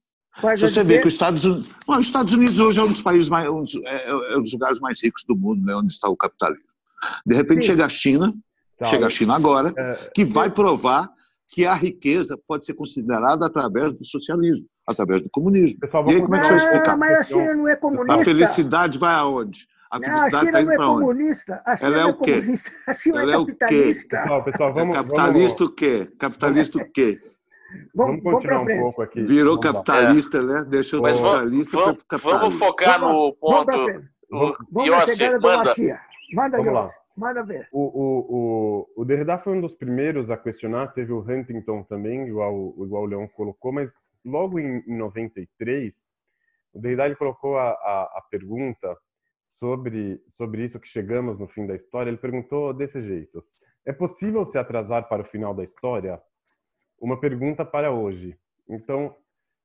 Se 0.57 0.57
você 0.57 0.83
vê 0.83 0.99
que 0.99 1.07
os 1.07 1.13
Estados 1.13 1.45
Unidos. 1.45 1.69
Bom, 1.85 1.97
os 1.97 2.07
Estados 2.07 2.33
Unidos 2.33 2.59
hoje 2.59 2.79
é 2.79 2.83
um 2.83 2.91
dos 2.91 3.01
países 3.01 3.29
mais. 3.29 3.47
Um 3.47 3.61
dos, 3.61 3.75
é, 3.85 4.09
é, 4.09 4.37
um 4.37 4.41
dos 4.41 4.53
lugares 4.53 4.79
mais 4.79 5.01
ricos 5.01 5.23
do 5.25 5.35
mundo, 5.35 5.63
né, 5.63 5.75
onde 5.75 5.91
está 5.91 6.09
o 6.09 6.17
capitalismo. 6.17 6.65
De 7.25 7.35
repente 7.35 7.61
Sim. 7.61 7.67
chega 7.67 7.85
a 7.85 7.89
China, 7.89 8.33
tá. 8.83 8.89
chega 8.89 9.07
a 9.07 9.09
China 9.09 9.35
agora, 9.35 9.73
é, 9.75 10.09
que 10.13 10.23
vai 10.23 10.49
provar 10.49 11.09
que 11.47 11.65
a 11.65 11.73
riqueza 11.73 12.37
pode 12.47 12.65
ser 12.65 12.73
considerada 12.73 13.45
através 13.45 13.93
do 13.93 14.03
socialismo, 14.03 14.65
através 14.87 15.21
do 15.21 15.29
comunismo. 15.29 15.79
Pessoal, 15.79 16.05
e 16.09 16.15
aí, 16.15 16.21
como 16.21 16.35
é 16.35 16.39
que 16.39 16.47
você 16.47 16.53
vai 16.53 16.65
explicar? 16.65 16.97
Mas 16.97 17.11
a 17.11 17.23
China 17.23 17.55
não 17.55 17.67
é 17.67 17.75
comunista. 17.75 18.13
A 18.13 18.25
felicidade 18.25 18.97
vai 18.97 19.13
aonde? 19.13 19.67
A, 19.91 19.99
não, 19.99 20.09
a 20.09 20.29
China 20.29 20.51
tá 20.51 20.61
não 20.63 20.71
é 20.71 20.75
comunista. 20.75 21.61
A 21.63 21.77
China 21.77 21.89
Ela 21.89 22.01
é, 22.01 22.05
o 22.05 22.13
quê? 22.15 22.39
Comunista. 22.39 22.71
A 22.87 22.93
China 22.95 23.21
Ela 23.21 23.31
é 23.31 23.37
capitalista. 23.37 24.21
Pessoal, 24.21 24.43
pessoal, 24.43 24.73
vamos, 24.73 24.95
é 24.95 24.97
capitalista 24.97 25.57
vamos... 25.59 25.71
o 25.71 25.75
quê? 25.75 26.11
Capitalista 26.17 26.77
o 26.79 26.91
quê? 26.91 27.19
Vamos, 27.93 28.23
vamos 28.23 28.23
continuar 28.23 28.61
um 28.61 28.79
pouco 28.81 29.01
aqui. 29.03 29.23
Virou 29.23 29.59
capitalista, 29.59 30.37
é. 30.39 30.43
né? 30.43 30.65
Deixou 30.67 31.01
Mas 31.01 31.17
socialista 31.17 31.77
vamos, 31.77 32.23
vamos 32.23 32.55
focar 32.55 32.99
no 32.99 33.33
ponto. 33.33 33.71
Vamos, 34.31 34.57
vamos 34.71 34.89
na 34.89 35.05
chegada 35.05 35.39
do 35.39 35.47
Machia. 35.47 35.99
Manda, 36.33 36.57
vamos 36.57 36.73
lá. 36.73 36.89
Manda 37.15 37.45
ver. 37.45 37.67
O, 37.71 37.81
o, 37.81 38.87
o, 38.95 39.01
o 39.01 39.05
Derrida 39.05 39.37
foi 39.37 39.53
um 39.53 39.61
dos 39.61 39.75
primeiros 39.75 40.31
a 40.31 40.37
questionar, 40.37 40.87
teve 40.93 41.13
o 41.13 41.19
Huntington 41.19 41.83
também, 41.83 42.27
igual, 42.27 42.73
igual 42.79 43.03
o 43.03 43.05
Leão 43.05 43.27
colocou, 43.27 43.71
mas 43.71 43.93
logo 44.25 44.59
em, 44.59 44.83
em 44.87 44.97
93, 44.97 45.95
o 46.73 46.79
Derrida 46.79 47.05
ele 47.05 47.15
colocou 47.15 47.57
a, 47.57 47.69
a, 47.69 48.03
a 48.15 48.27
pergunta 48.31 48.97
sobre, 49.47 50.21
sobre 50.29 50.65
isso 50.65 50.79
que 50.79 50.87
chegamos 50.87 51.37
no 51.37 51.47
fim 51.47 51.67
da 51.67 51.75
história, 51.75 52.09
ele 52.09 52.17
perguntou 52.17 52.73
desse 52.73 53.01
jeito: 53.01 53.43
É 53.85 53.93
possível 53.93 54.45
se 54.45 54.57
atrasar 54.57 55.07
para 55.07 55.21
o 55.21 55.25
final 55.25 55.53
da 55.53 55.63
história? 55.63 56.21
Uma 56.99 57.19
pergunta 57.19 57.63
para 57.63 57.91
hoje. 57.91 58.37
Então, 58.67 59.15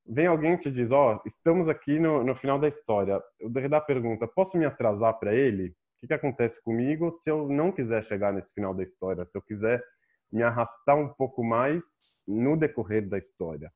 vem 0.07 0.27
alguém 0.27 0.57
te 0.57 0.71
diz: 0.71 0.91
Ó, 0.91 1.15
oh, 1.15 1.23
estamos 1.27 1.69
aqui 1.69 1.99
no, 1.99 2.23
no 2.23 2.35
final 2.35 2.59
da 2.59 2.69
história. 2.69 3.23
O 3.43 3.49
Derrida 3.49 3.81
pergunta: 3.81 4.29
Posso 4.29 4.59
me 4.59 4.67
atrasar 4.67 5.19
para 5.19 5.35
ele? 5.35 5.75
O 5.99 6.01
que, 6.01 6.07
que 6.07 6.15
acontece 6.15 6.63
comigo 6.63 7.11
se 7.11 7.29
eu 7.29 7.49
não 7.49 7.73
quiser 7.73 8.05
chegar 8.05 8.33
nesse 8.33 8.55
final 8.55 8.73
da 8.73 8.85
história? 8.85 9.25
Se 9.25 9.37
eu 9.37 9.43
quiser 9.43 9.85
me 10.31 10.45
arrastar 10.45 10.97
um 10.97 11.09
pouco 11.09 11.43
mais 11.43 11.85
no 12.29 12.57
decorrer 12.57 13.09
da 13.09 13.19
história? 13.19 13.73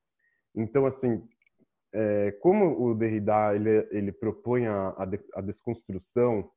Então, 0.54 0.86
assim, 0.86 1.26
é, 1.92 2.30
como 2.40 2.80
o 2.80 2.94
Derrida 2.94 3.56
ele, 3.56 3.88
ele 3.90 4.12
propõe 4.12 4.68
a, 4.68 4.94
a, 4.98 5.04
de, 5.04 5.18
a 5.34 5.40
desconstrução 5.40 6.48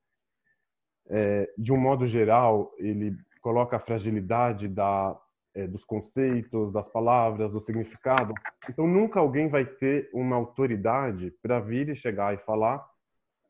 é, 1.09 1.51
de 1.57 1.73
um 1.73 1.79
modo 1.79 2.05
geral, 2.05 2.71
ele 2.77 3.17
coloca 3.41 3.77
a 3.77 3.79
fragilidade 3.79 4.67
da, 4.67 5.19
é, 5.55 5.65
dos 5.65 5.83
conceitos, 5.83 6.71
das 6.71 6.87
palavras, 6.87 7.51
do 7.51 7.59
significado. 7.59 8.35
Então, 8.69 8.85
nunca 8.85 9.19
alguém 9.19 9.47
vai 9.47 9.65
ter 9.65 10.11
uma 10.13 10.35
autoridade 10.35 11.31
para 11.41 11.59
vir 11.59 11.89
e 11.89 11.95
chegar 11.95 12.35
e 12.35 12.37
falar 12.37 12.87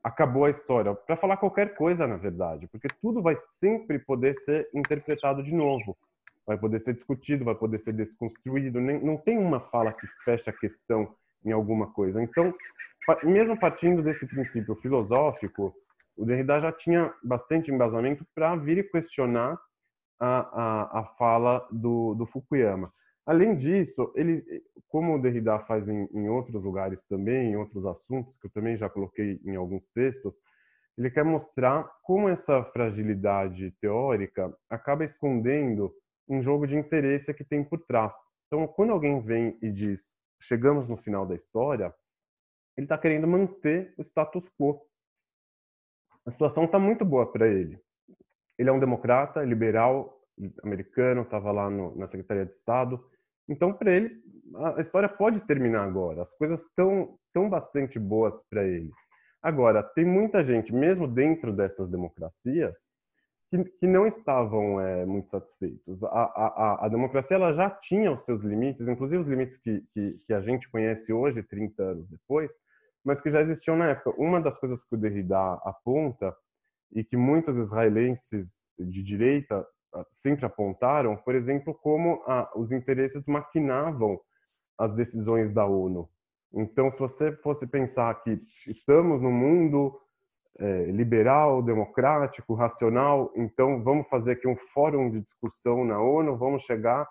acabou 0.05 0.45
a 0.45 0.51
história, 0.51 0.93
para 0.93 1.17
falar 1.17 1.35
qualquer 1.37 1.73
coisa, 1.73 2.05
na 2.05 2.15
verdade, 2.15 2.67
porque 2.67 2.87
tudo 3.01 3.23
vai 3.23 3.35
sempre 3.35 3.97
poder 3.97 4.35
ser 4.35 4.69
interpretado 4.71 5.41
de 5.41 5.51
novo, 5.51 5.97
vai 6.45 6.55
poder 6.55 6.79
ser 6.79 6.93
discutido, 6.93 7.43
vai 7.43 7.55
poder 7.55 7.79
ser 7.79 7.91
desconstruído, 7.91 8.79
não 8.79 9.17
tem 9.17 9.35
uma 9.35 9.59
fala 9.59 9.91
que 9.91 10.05
fecha 10.23 10.51
a 10.51 10.53
questão 10.53 11.11
em 11.43 11.51
alguma 11.51 11.91
coisa. 11.91 12.21
Então, 12.21 12.53
mesmo 13.23 13.59
partindo 13.59 14.03
desse 14.03 14.27
princípio 14.27 14.75
filosófico, 14.75 15.73
o 16.15 16.23
Derrida 16.23 16.59
já 16.59 16.71
tinha 16.71 17.11
bastante 17.23 17.71
embasamento 17.71 18.23
para 18.35 18.55
vir 18.55 18.77
e 18.77 18.83
questionar 18.83 19.59
a, 20.19 20.27
a, 20.27 20.99
a 20.99 21.05
fala 21.17 21.67
do, 21.71 22.13
do, 22.13 22.27
Fukuyama. 22.27 22.93
Além 23.25 23.55
disso, 23.55 24.13
ele, 24.15 24.43
como 24.87 25.15
o 25.15 25.21
Derrida 25.21 25.59
faz 25.59 25.89
em, 25.89 26.07
em 26.13 26.29
outros 26.29 26.63
lugares 26.63 27.03
também, 27.05 27.51
em 27.51 27.55
outros 27.55 27.85
assuntos, 27.85 28.35
que 28.35 28.45
eu 28.45 28.51
também 28.51 28.77
já 28.77 28.89
coloquei 28.89 29.41
em 29.43 29.55
alguns 29.55 29.87
textos, 29.87 30.39
ele 30.97 31.09
quer 31.09 31.25
mostrar 31.25 31.83
como 32.03 32.29
essa 32.29 32.63
fragilidade 32.63 33.71
teórica 33.81 34.55
acaba 34.69 35.03
escondendo 35.03 35.93
um 36.27 36.41
jogo 36.41 36.65
de 36.65 36.77
interesse 36.77 37.33
que 37.33 37.43
tem 37.43 37.63
por 37.63 37.79
trás. 37.85 38.15
Então, 38.47 38.67
quando 38.67 38.91
alguém 38.91 39.19
vem 39.19 39.57
e 39.61 39.71
diz 39.71 40.17
chegamos 40.39 40.87
no 40.87 40.95
final 40.95 41.25
da 41.25 41.35
história, 41.35 41.93
ele 42.77 42.85
está 42.85 42.97
querendo 42.97 43.27
manter 43.27 43.93
o 43.97 44.01
status 44.01 44.49
quo. 44.57 44.81
A 46.25 46.31
situação 46.31 46.65
está 46.65 46.77
muito 46.77 47.03
boa 47.05 47.31
para 47.31 47.47
ele. 47.47 47.79
Ele 48.57 48.69
é 48.69 48.71
um 48.71 48.79
democrata, 48.79 49.43
liberal, 49.43 50.21
americano, 50.63 51.21
estava 51.21 51.51
lá 51.51 51.69
no, 51.69 51.95
na 51.95 52.07
Secretaria 52.07 52.45
de 52.45 52.53
Estado. 52.53 53.03
Então, 53.47 53.73
para 53.73 53.91
ele, 53.91 54.21
a 54.77 54.81
história 54.81 55.09
pode 55.09 55.41
terminar 55.41 55.83
agora. 55.83 56.21
As 56.21 56.33
coisas 56.33 56.61
estão 56.61 57.17
tão 57.33 57.49
bastante 57.49 57.99
boas 57.99 58.41
para 58.49 58.63
ele. 58.63 58.91
Agora, 59.41 59.83
tem 59.83 60.05
muita 60.05 60.43
gente, 60.43 60.73
mesmo 60.73 61.07
dentro 61.07 61.53
dessas 61.53 61.89
democracias, 61.89 62.89
que, 63.49 63.63
que 63.63 63.87
não 63.87 64.07
estavam 64.07 64.81
é, 64.81 65.05
muito 65.05 65.29
satisfeitos. 65.29 66.03
A, 66.03 66.07
a, 66.07 66.85
a, 66.85 66.89
democracia 66.89 67.35
ela 67.35 67.53
já 67.53 67.69
tinha 67.69 68.11
os 68.11 68.21
seus 68.21 68.43
limites, 68.43 68.87
inclusive 68.87 69.21
os 69.21 69.27
limites 69.27 69.57
que, 69.57 69.83
que, 69.93 70.19
que, 70.25 70.33
a 70.33 70.41
gente 70.41 70.69
conhece 70.69 71.13
hoje, 71.13 71.43
30 71.43 71.83
anos 71.83 72.09
depois, 72.09 72.51
mas 73.03 73.21
que 73.21 73.29
já 73.29 73.41
existiam 73.41 73.77
na 73.77 73.89
época. 73.89 74.19
Uma 74.19 74.41
das 74.41 74.57
coisas 74.57 74.83
que 74.83 74.95
o 74.95 74.97
Derrida 74.97 75.37
aponta 75.63 76.35
e 76.91 77.03
que 77.03 77.15
muitos 77.15 77.57
israelenses 77.57 78.67
de 78.79 79.03
direita 79.03 79.65
sempre 80.11 80.45
apontaram, 80.45 81.15
por 81.15 81.35
exemplo, 81.35 81.73
como 81.73 82.21
os 82.55 82.71
interesses 82.71 83.25
maquinavam 83.25 84.19
as 84.77 84.93
decisões 84.93 85.51
da 85.51 85.65
ONU. 85.65 86.09
Então, 86.53 86.89
se 86.89 86.99
você 86.99 87.31
fosse 87.31 87.67
pensar 87.67 88.13
que 88.23 88.41
estamos 88.67 89.21
no 89.21 89.31
mundo 89.31 89.99
é, 90.57 90.85
liberal, 90.85 91.61
democrático, 91.61 92.53
racional. 92.53 93.31
Então, 93.35 93.83
vamos 93.83 94.07
fazer 94.07 94.33
aqui 94.33 94.47
um 94.47 94.55
fórum 94.55 95.09
de 95.09 95.21
discussão 95.21 95.83
na 95.83 95.99
ONU, 95.99 96.37
vamos 96.37 96.63
chegar 96.63 97.07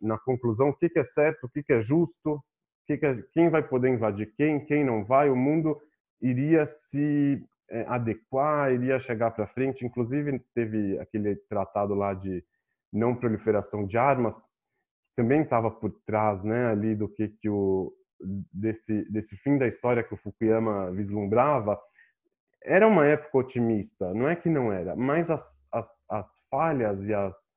na 0.00 0.18
conclusão 0.18 0.70
o 0.70 0.74
que, 0.74 0.88
que 0.88 0.98
é 0.98 1.04
certo, 1.04 1.44
o 1.44 1.48
que, 1.48 1.62
que 1.62 1.72
é 1.74 1.80
justo, 1.80 2.42
que 2.86 2.96
que 2.96 3.06
é, 3.06 3.22
quem 3.32 3.50
vai 3.50 3.62
poder 3.62 3.90
invadir 3.90 4.32
quem, 4.34 4.64
quem 4.64 4.82
não 4.82 5.04
vai. 5.04 5.30
O 5.30 5.36
mundo 5.36 5.78
iria 6.20 6.66
se 6.66 7.44
é, 7.72 7.84
adequar, 7.88 8.72
iria 8.72 9.00
chegar 9.00 9.30
para 9.32 9.46
frente. 9.46 9.84
Inclusive, 9.84 10.38
teve 10.54 10.98
aquele 11.00 11.34
tratado 11.34 11.94
lá 11.94 12.14
de 12.14 12.44
não 12.92 13.16
proliferação 13.16 13.86
de 13.86 13.98
armas, 13.98 14.36
que 14.36 15.16
também 15.16 15.42
estava 15.42 15.70
por 15.70 15.90
trás 16.06 16.42
né, 16.44 16.66
ali 16.66 16.94
do 16.94 17.08
que, 17.08 17.28
que 17.28 17.48
o 17.48 17.92
desse, 18.52 19.04
desse 19.10 19.36
fim 19.36 19.58
da 19.58 19.66
história 19.66 20.02
que 20.02 20.14
o 20.14 20.16
Fukuyama 20.16 20.92
vislumbrava, 20.92 21.80
era 22.64 22.86
uma 22.86 23.06
época 23.06 23.38
otimista, 23.38 24.14
não 24.14 24.28
é 24.28 24.36
que 24.36 24.48
não 24.48 24.72
era, 24.72 24.94
mas 24.94 25.30
as, 25.30 25.66
as, 25.72 26.04
as 26.08 26.40
falhas 26.48 27.08
e 27.08 27.14
as, 27.14 27.50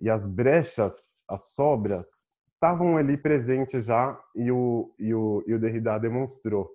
e 0.00 0.10
as 0.10 0.26
brechas, 0.26 1.18
as 1.26 1.54
sobras, 1.54 2.26
estavam 2.54 2.96
ali 2.96 3.16
presentes 3.16 3.86
já 3.86 4.18
e 4.34 4.50
o, 4.50 4.94
e 4.98 5.14
o, 5.14 5.42
e 5.46 5.54
o 5.54 5.58
Derrida 5.58 5.98
demonstrou. 5.98 6.70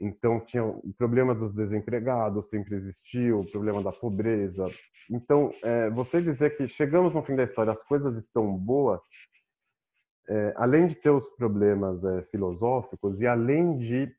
Então, 0.00 0.40
tinha 0.40 0.64
o 0.64 0.92
problema 0.98 1.34
dos 1.34 1.54
desempregados, 1.54 2.50
sempre 2.50 2.74
existiu, 2.74 3.40
o 3.40 3.50
problema 3.50 3.82
da 3.82 3.92
pobreza. 3.92 4.66
Então, 5.10 5.52
é, 5.62 5.88
você 5.90 6.20
dizer 6.20 6.56
que 6.56 6.66
chegamos 6.66 7.14
no 7.14 7.22
fim 7.22 7.34
da 7.34 7.44
história, 7.44 7.72
as 7.72 7.82
coisas 7.82 8.16
estão 8.16 8.54
boas, 8.56 9.04
é, 10.28 10.52
além 10.56 10.86
de 10.86 10.96
ter 10.96 11.10
os 11.10 11.28
problemas 11.30 12.04
é, 12.04 12.22
filosóficos 12.24 13.20
e 13.20 13.26
além 13.26 13.76
de 13.78 14.12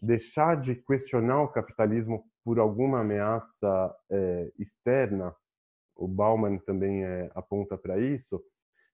deixar 0.00 0.56
de 0.56 0.76
questionar 0.76 1.42
o 1.42 1.48
capitalismo 1.48 2.24
por 2.44 2.58
alguma 2.58 3.00
ameaça 3.00 3.94
é, 4.10 4.52
externa, 4.58 5.34
o 5.96 6.06
Bauman 6.06 6.58
também 6.58 7.04
é, 7.04 7.30
aponta 7.34 7.76
para 7.76 7.98
isso. 7.98 8.40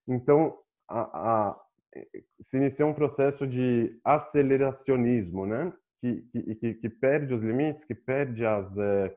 Então, 0.07 0.57
a, 0.89 1.01
a, 1.01 1.61
se 2.41 2.57
inicia 2.57 2.85
um 2.85 2.93
processo 2.93 3.47
de 3.47 3.97
aceleracionismo, 4.03 5.45
né? 5.45 5.71
Que, 6.01 6.21
que, 6.59 6.73
que 6.75 6.89
perde 6.89 7.33
os 7.33 7.41
limites, 7.41 7.83
que 7.83 7.95
perde 7.95 8.45
as, 8.45 8.77
é, 8.77 9.15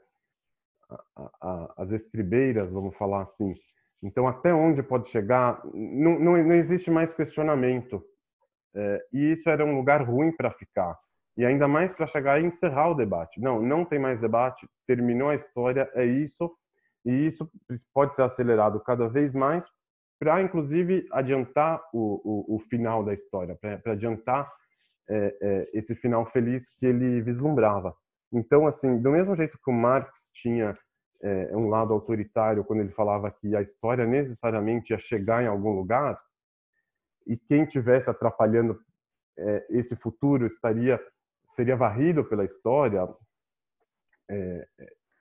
as 1.77 1.93
estribeiras, 1.93 2.71
vamos 2.71 2.97
falar 2.97 3.23
assim. 3.23 3.55
Então, 4.03 4.29
até 4.29 4.55
onde 4.55 4.83
pode 4.83 5.09
chegar, 5.09 5.61
não, 5.75 6.19
não, 6.19 6.37
não 6.45 6.55
existe 6.55 6.91
mais 6.91 7.13
questionamento. 7.13 8.03
É, 8.75 9.05
e 9.13 9.33
isso 9.33 9.51
era 9.51 9.65
um 9.65 9.77
lugar 9.77 10.03
ruim 10.03 10.31
para 10.33 10.51
ficar. 10.51 10.97
E 11.37 11.45
ainda 11.45 11.69
mais 11.69 11.93
para 11.93 12.07
chegar 12.07 12.41
e 12.41 12.47
encerrar 12.47 12.91
o 12.91 12.95
debate. 12.95 13.41
Não, 13.41 13.61
não 13.61 13.85
tem 13.85 13.99
mais 13.99 14.21
debate, 14.21 14.69
terminou 14.87 15.31
a 15.31 15.35
história, 15.35 15.91
é 15.95 16.05
isso. 16.05 16.51
E 17.05 17.27
isso 17.27 17.51
pode 17.95 18.15
ser 18.15 18.23
acelerado 18.23 18.81
cada 18.81 19.09
vez 19.09 19.35
mais 19.35 19.69
para, 20.19 20.43
inclusive, 20.43 21.07
adiantar 21.13 21.81
o, 21.93 22.49
o, 22.51 22.57
o, 22.57 22.59
final 22.59 23.05
da 23.05 23.15
história, 23.15 23.57
para 23.57 23.93
adiantar 23.93 24.53
é, 25.09 25.37
é, 25.41 25.71
esse 25.73 25.95
final 25.95 26.27
feliz 26.27 26.69
que 26.69 26.87
ele 26.87 27.23
vislumbrava. 27.23 27.97
Então, 28.33 28.67
assim, 28.67 29.01
do 29.01 29.11
mesmo 29.11 29.35
jeito 29.35 29.59
que 29.59 29.71
o 29.71 29.73
Marx 29.73 30.31
tinha 30.35 30.77
é, 31.23 31.57
um 31.57 31.69
lado 31.69 31.93
autoritário 31.93 32.65
quando 32.65 32.81
ele 32.81 32.93
falava 32.93 33.31
que 33.31 33.57
a 33.57 33.63
história 33.63 34.07
necessariamente 34.07 34.93
ia 34.93 34.99
chegar 34.99 35.43
em 35.43 35.47
algum 35.47 35.73
lugar 35.73 36.21
e 37.27 37.37
quem 37.37 37.65
tivesse 37.65 38.11
atrapalhando 38.11 38.79
é, 39.39 39.67
esse 39.71 39.97
futuro 39.97 40.47
estaria 40.47 41.01
seria 41.49 41.77
varrido 41.77 42.23
pela 42.25 42.45
história. 42.45 43.09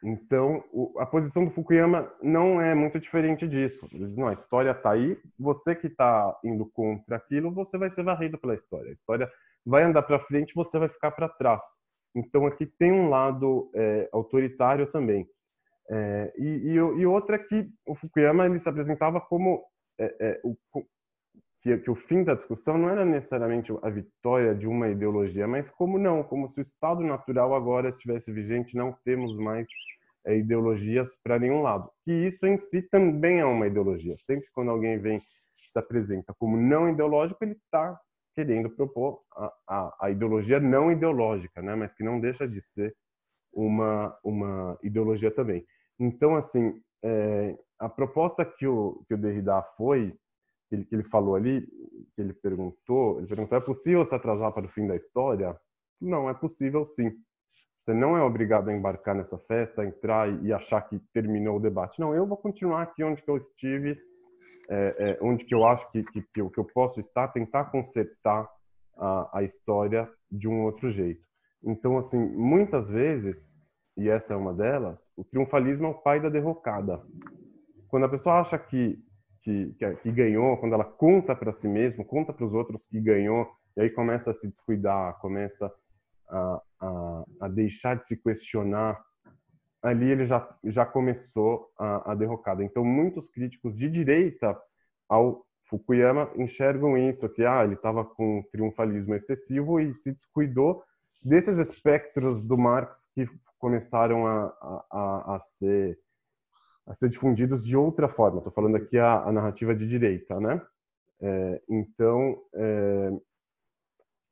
Então, 0.03 0.63
a 0.99 1.05
posição 1.05 1.45
do 1.45 1.51
Fukuyama 1.51 2.11
não 2.21 2.61
é 2.61 2.75
muito 2.75 2.99
diferente 2.99 3.47
disso. 3.47 3.87
Ele 3.91 4.05
diz, 4.05 4.17
não, 4.17 4.27
a 4.27 4.33
história 4.33 4.71
está 4.71 4.91
aí, 4.91 5.17
você 5.39 5.73
que 5.73 5.87
está 5.87 6.37
indo 6.43 6.65
contra 6.67 7.15
aquilo, 7.15 7.51
você 7.51 7.77
vai 7.77 7.89
ser 7.89 8.03
varrido 8.03 8.37
pela 8.37 8.53
história. 8.53 8.89
A 8.89 8.93
história 8.93 9.31
vai 9.67 9.83
andar 9.83 10.03
para 10.03 10.19
frente, 10.19 10.55
você 10.55 10.79
vai 10.79 10.87
ficar 10.87 11.11
para 11.11 11.27
trás. 11.27 11.61
Então, 12.15 12.47
aqui 12.47 12.65
tem 12.65 12.91
um 12.91 13.09
lado 13.09 13.69
é, 13.75 14.09
autoritário 14.13 14.89
também. 14.91 15.27
É, 15.89 16.33
e, 16.37 16.43
e, 16.43 16.73
e, 16.75 17.05
outra 17.05 17.35
é 17.35 17.39
que 17.39 17.69
o 17.85 17.93
Fukuyama 17.93 18.45
ele 18.45 18.59
se 18.59 18.67
apresentava 18.67 19.21
como 19.21 19.63
é, 19.99 20.15
é, 20.19 20.41
o, 20.43 20.55
que, 21.61 21.77
que, 21.77 21.91
o 21.91 21.95
fim 21.95 22.23
da 22.23 22.33
discussão 22.33 22.77
não 22.77 22.89
era 22.89 23.05
necessariamente 23.05 23.71
a 23.81 23.89
vitória 23.89 24.55
de 24.55 24.67
uma 24.67 24.89
ideologia, 24.89 25.47
mas 25.47 25.69
como 25.69 25.97
não, 25.97 26.23
como 26.23 26.47
se 26.47 26.59
o 26.59 26.61
estado 26.61 27.01
natural 27.01 27.53
agora 27.53 27.89
estivesse 27.89 28.31
vigente, 28.31 28.75
não 28.75 28.93
temos 29.03 29.37
mais 29.37 29.67
é, 30.25 30.37
ideologias 30.37 31.15
para 31.23 31.39
nenhum 31.39 31.61
lado. 31.61 31.89
E 32.05 32.27
isso 32.27 32.45
em 32.47 32.57
si 32.57 32.81
também 32.81 33.39
é 33.39 33.45
uma 33.45 33.67
ideologia. 33.67 34.15
Sempre 34.17 34.47
quando 34.53 34.71
alguém 34.71 34.97
vem 34.97 35.21
se 35.67 35.77
apresenta 35.77 36.33
como 36.39 36.57
não 36.57 36.89
ideológico, 36.89 37.43
ele 37.43 37.53
está 37.53 37.99
querendo 38.37 38.69
propor 38.69 39.23
a, 39.35 39.53
a, 39.67 39.97
a, 40.01 40.11
ideologia 40.11 40.59
não 40.59 40.91
ideológica, 40.91 41.59
né? 41.59 41.73
mas 41.73 41.91
que 41.95 42.03
não 42.03 42.19
deixa 42.19 42.47
de 42.47 42.61
ser 42.61 42.95
uma, 43.51 44.15
uma 44.23 44.77
ideologia 44.83 45.31
também. 45.31 45.65
Então, 45.99 46.35
assim, 46.35 46.79
é, 47.03 47.57
a 47.79 47.89
proposta 47.89 48.45
que 48.45 48.67
o, 48.67 49.03
que 49.07 49.15
o 49.15 49.17
Derrida 49.17 49.59
foi, 49.75 50.15
que 50.69 50.75
ele, 50.75 50.85
que 50.85 50.93
ele 50.93 51.03
falou 51.03 51.35
ali, 51.35 51.61
que 52.15 52.21
ele 52.21 52.31
perguntou, 52.31 53.17
ele 53.17 53.27
perguntou, 53.27 53.57
é 53.57 53.61
possível 53.61 54.05
se 54.05 54.13
atrasar 54.13 54.51
para 54.51 54.67
o 54.67 54.69
fim 54.69 54.85
da 54.85 54.95
história? 54.95 55.59
Não, 55.99 56.29
é 56.29 56.33
possível 56.35 56.85
sim. 56.85 57.11
Você 57.79 57.91
não 57.91 58.15
é 58.15 58.21
obrigado 58.21 58.69
a 58.69 58.73
embarcar 58.73 59.15
nessa 59.15 59.39
festa, 59.39 59.83
entrar 59.83 60.31
e 60.43 60.53
achar 60.53 60.81
que 60.81 60.99
terminou 61.11 61.57
o 61.57 61.59
debate. 61.59 61.99
Não, 61.99 62.13
eu 62.13 62.27
vou 62.27 62.37
continuar 62.37 62.83
aqui 62.83 63.03
onde 63.03 63.23
que 63.23 63.31
eu 63.31 63.37
estive, 63.37 63.99
é, 64.69 64.95
é, 64.99 65.19
onde 65.21 65.45
que 65.45 65.53
eu 65.53 65.65
acho 65.65 65.89
que, 65.91 66.03
que, 66.03 66.21
que, 66.21 66.41
eu, 66.41 66.49
que 66.49 66.59
eu 66.59 66.65
posso 66.65 66.99
estar, 66.99 67.27
tentar 67.29 67.65
consertar 67.65 68.49
a, 68.97 69.39
a 69.39 69.43
história 69.43 70.09
de 70.31 70.47
um 70.47 70.63
outro 70.63 70.89
jeito. 70.89 71.25
Então, 71.63 71.97
assim, 71.97 72.19
muitas 72.19 72.89
vezes 72.89 73.55
e 73.97 74.07
essa 74.09 74.35
é 74.35 74.37
uma 74.37 74.53
delas, 74.53 75.09
o 75.17 75.23
triunfalismo 75.23 75.87
é 75.87 75.89
o 75.89 75.95
pai 75.95 76.21
da 76.21 76.29
derrocada. 76.29 77.01
Quando 77.87 78.05
a 78.05 78.09
pessoa 78.09 78.39
acha 78.39 78.57
que 78.57 79.03
que, 79.41 79.73
que, 79.79 79.95
que 79.95 80.11
ganhou, 80.11 80.57
quando 80.57 80.73
ela 80.73 80.83
conta 80.83 81.33
para 81.33 81.53
si 81.53 81.69
mesma, 81.69 82.03
conta 82.03 82.33
para 82.33 82.45
os 82.45 82.53
outros 82.53 82.85
que 82.85 82.99
ganhou, 82.99 83.49
e 83.77 83.81
aí 83.81 83.89
começa 83.89 84.31
a 84.31 84.33
se 84.33 84.45
descuidar, 84.45 85.17
começa 85.21 85.73
a, 86.27 86.61
a, 86.81 87.23
a 87.39 87.47
deixar 87.47 87.95
de 87.95 88.05
se 88.07 88.17
questionar, 88.17 89.01
ali 89.81 90.09
ele 90.09 90.25
já, 90.25 90.47
já 90.63 90.85
começou 90.85 91.71
a, 91.77 92.11
a 92.11 92.15
derrocada. 92.15 92.63
Então, 92.63 92.83
muitos 92.83 93.29
críticos 93.29 93.77
de 93.77 93.89
direita 93.89 94.59
ao 95.07 95.45
Fukuyama 95.63 96.31
enxergam 96.35 96.97
isso, 96.97 97.27
que 97.29 97.43
ah, 97.45 97.63
ele 97.63 97.73
estava 97.73 98.03
com 98.03 98.43
triunfalismo 98.51 99.13
excessivo 99.13 99.79
e 99.79 99.93
se 99.95 100.13
descuidou 100.13 100.83
desses 101.21 101.57
espectros 101.57 102.41
do 102.41 102.57
Marx 102.57 103.07
que 103.13 103.27
começaram 103.57 104.25
a, 104.25 104.45
a, 104.89 105.35
a, 105.35 105.39
ser, 105.41 105.99
a 106.85 106.95
ser 106.95 107.09
difundidos 107.09 107.65
de 107.65 107.75
outra 107.75 108.07
forma. 108.07 108.37
Estou 108.37 108.53
falando 108.53 108.77
aqui 108.77 108.97
a, 108.97 109.23
a, 109.23 109.31
narrativa 109.31 109.75
de 109.75 109.87
direita, 109.87 110.39
né? 110.39 110.61
É, 111.19 111.61
então, 111.67 112.41
é, 112.53 113.11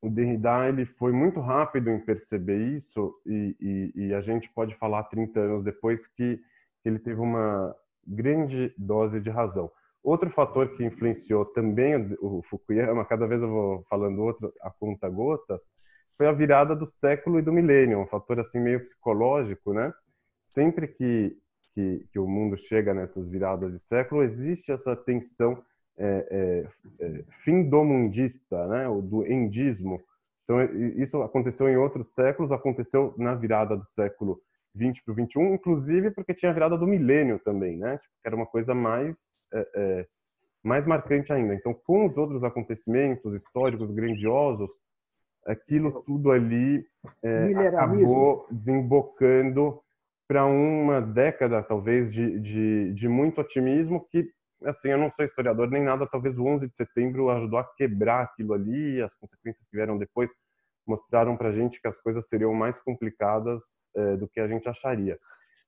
o 0.06 0.10
Derrida 0.10 0.70
ele 0.70 0.86
foi 0.86 1.12
muito 1.12 1.40
rápido 1.40 1.90
em 1.90 2.00
perceber 2.00 2.76
isso 2.76 3.20
e, 3.26 3.56
e, 3.60 3.92
e, 3.96 4.14
a 4.14 4.22
gente 4.22 4.48
pode 4.52 4.76
falar 4.76 5.04
30 5.06 5.40
anos 5.40 5.64
depois 5.64 6.06
que 6.06 6.40
ele 6.84 7.00
teve 7.00 7.20
uma 7.20 7.76
grande 8.06 8.72
dose 8.78 9.20
de 9.20 9.32
razão. 9.32 9.72
Outro 10.04 10.30
fator 10.30 10.78
que 10.78 10.84
influenciou 10.84 11.44
também 11.44 11.96
o, 12.20 12.44
Fukuyama, 12.44 13.04
cada 13.04 13.26
vez 13.26 13.42
eu 13.42 13.50
vou 13.50 13.84
falando 13.90 14.22
outro, 14.22 14.54
a 14.62 14.70
conta 14.70 15.10
gotas, 15.10 15.72
foi 16.16 16.28
a 16.28 16.32
virada 16.32 16.76
do 16.76 16.86
século 16.86 17.40
e 17.40 17.42
do 17.42 17.52
milênio, 17.52 18.00
um 18.00 18.06
fator 18.06 18.40
assim 18.40 18.60
meio 18.60 18.82
psicológico, 18.82 19.74
né? 19.74 19.92
Sempre 20.46 20.88
que, 20.88 21.36
que, 21.74 22.08
que 22.12 22.20
o 22.20 22.28
mundo 22.28 22.56
chega 22.56 22.94
nessas 22.94 23.28
viradas 23.28 23.72
de 23.72 23.80
século, 23.80 24.22
existe 24.22 24.72
essa 24.72 24.96
tensão 24.96 25.60
é, 25.98 26.28
é, 27.00 27.06
é, 27.06 27.24
fim 27.44 27.64
do 27.64 27.84
mundista, 27.84 28.68
né? 28.68 28.88
O 28.88 29.02
do 29.02 29.26
endismo. 29.26 30.02
Então 30.44 30.62
isso 30.98 31.22
aconteceu 31.22 31.68
em 31.68 31.78
outros 31.78 32.14
séculos, 32.14 32.52
aconteceu 32.52 33.14
na 33.18 33.34
virada 33.34 33.76
do 33.76 33.86
século 33.86 34.40
20 34.76 35.04
para 35.04 35.12
o 35.12 35.16
21, 35.16 35.56
inclusive 35.56 36.12
porque 36.12 36.34
tinha 36.34 36.52
a 36.52 36.54
virada 36.54 36.78
do 36.78 36.86
milênio 36.86 37.40
também, 37.40 37.78
né? 37.78 37.98
Tipo, 37.98 38.14
era 38.24 38.36
uma 38.36 38.46
coisa 38.46 38.76
mais 38.76 39.38
é, 39.54 39.68
é, 39.76 40.08
mais 40.66 40.86
marcante 40.88 41.32
ainda. 41.32 41.54
Então, 41.54 41.74
com 41.74 42.08
os 42.08 42.18
outros 42.18 42.44
acontecimentos 42.44 43.36
históricos 43.36 43.92
grandiosos, 43.92 44.72
aquilo 45.46 46.02
tudo 46.02 46.32
ali 46.32 46.84
é, 47.24 47.68
acabou 47.68 48.48
desembocando 48.50 49.80
para 50.28 50.44
uma 50.46 51.00
década, 51.00 51.62
talvez, 51.62 52.12
de, 52.12 52.40
de, 52.40 52.94
de, 52.94 53.08
muito 53.08 53.40
otimismo 53.40 54.08
que, 54.10 54.28
assim, 54.64 54.90
eu 54.90 54.98
não 54.98 55.10
sou 55.10 55.26
historiador 55.26 55.70
nem 55.70 55.84
nada, 55.84 56.08
talvez 56.08 56.38
o 56.40 56.46
11 56.46 56.70
de 56.70 56.78
setembro 56.78 57.30
ajudou 57.30 57.60
a 57.60 57.64
quebrar 57.76 58.24
aquilo 58.24 58.54
ali, 58.54 59.02
as 59.02 59.16
consequências 59.16 59.68
que 59.68 59.76
vieram 59.76 59.98
depois 59.98 60.32
mostraram 60.88 61.36
para 61.36 61.50
a 61.50 61.52
gente 61.52 61.82
que 61.82 61.88
as 61.88 62.00
coisas 62.00 62.28
seriam 62.28 62.54
mais 62.54 62.80
complicadas 62.80 63.64
é, 63.96 64.16
do 64.18 64.28
que 64.28 64.40
a 64.40 64.48
gente 64.48 64.70
acharia. 64.70 65.20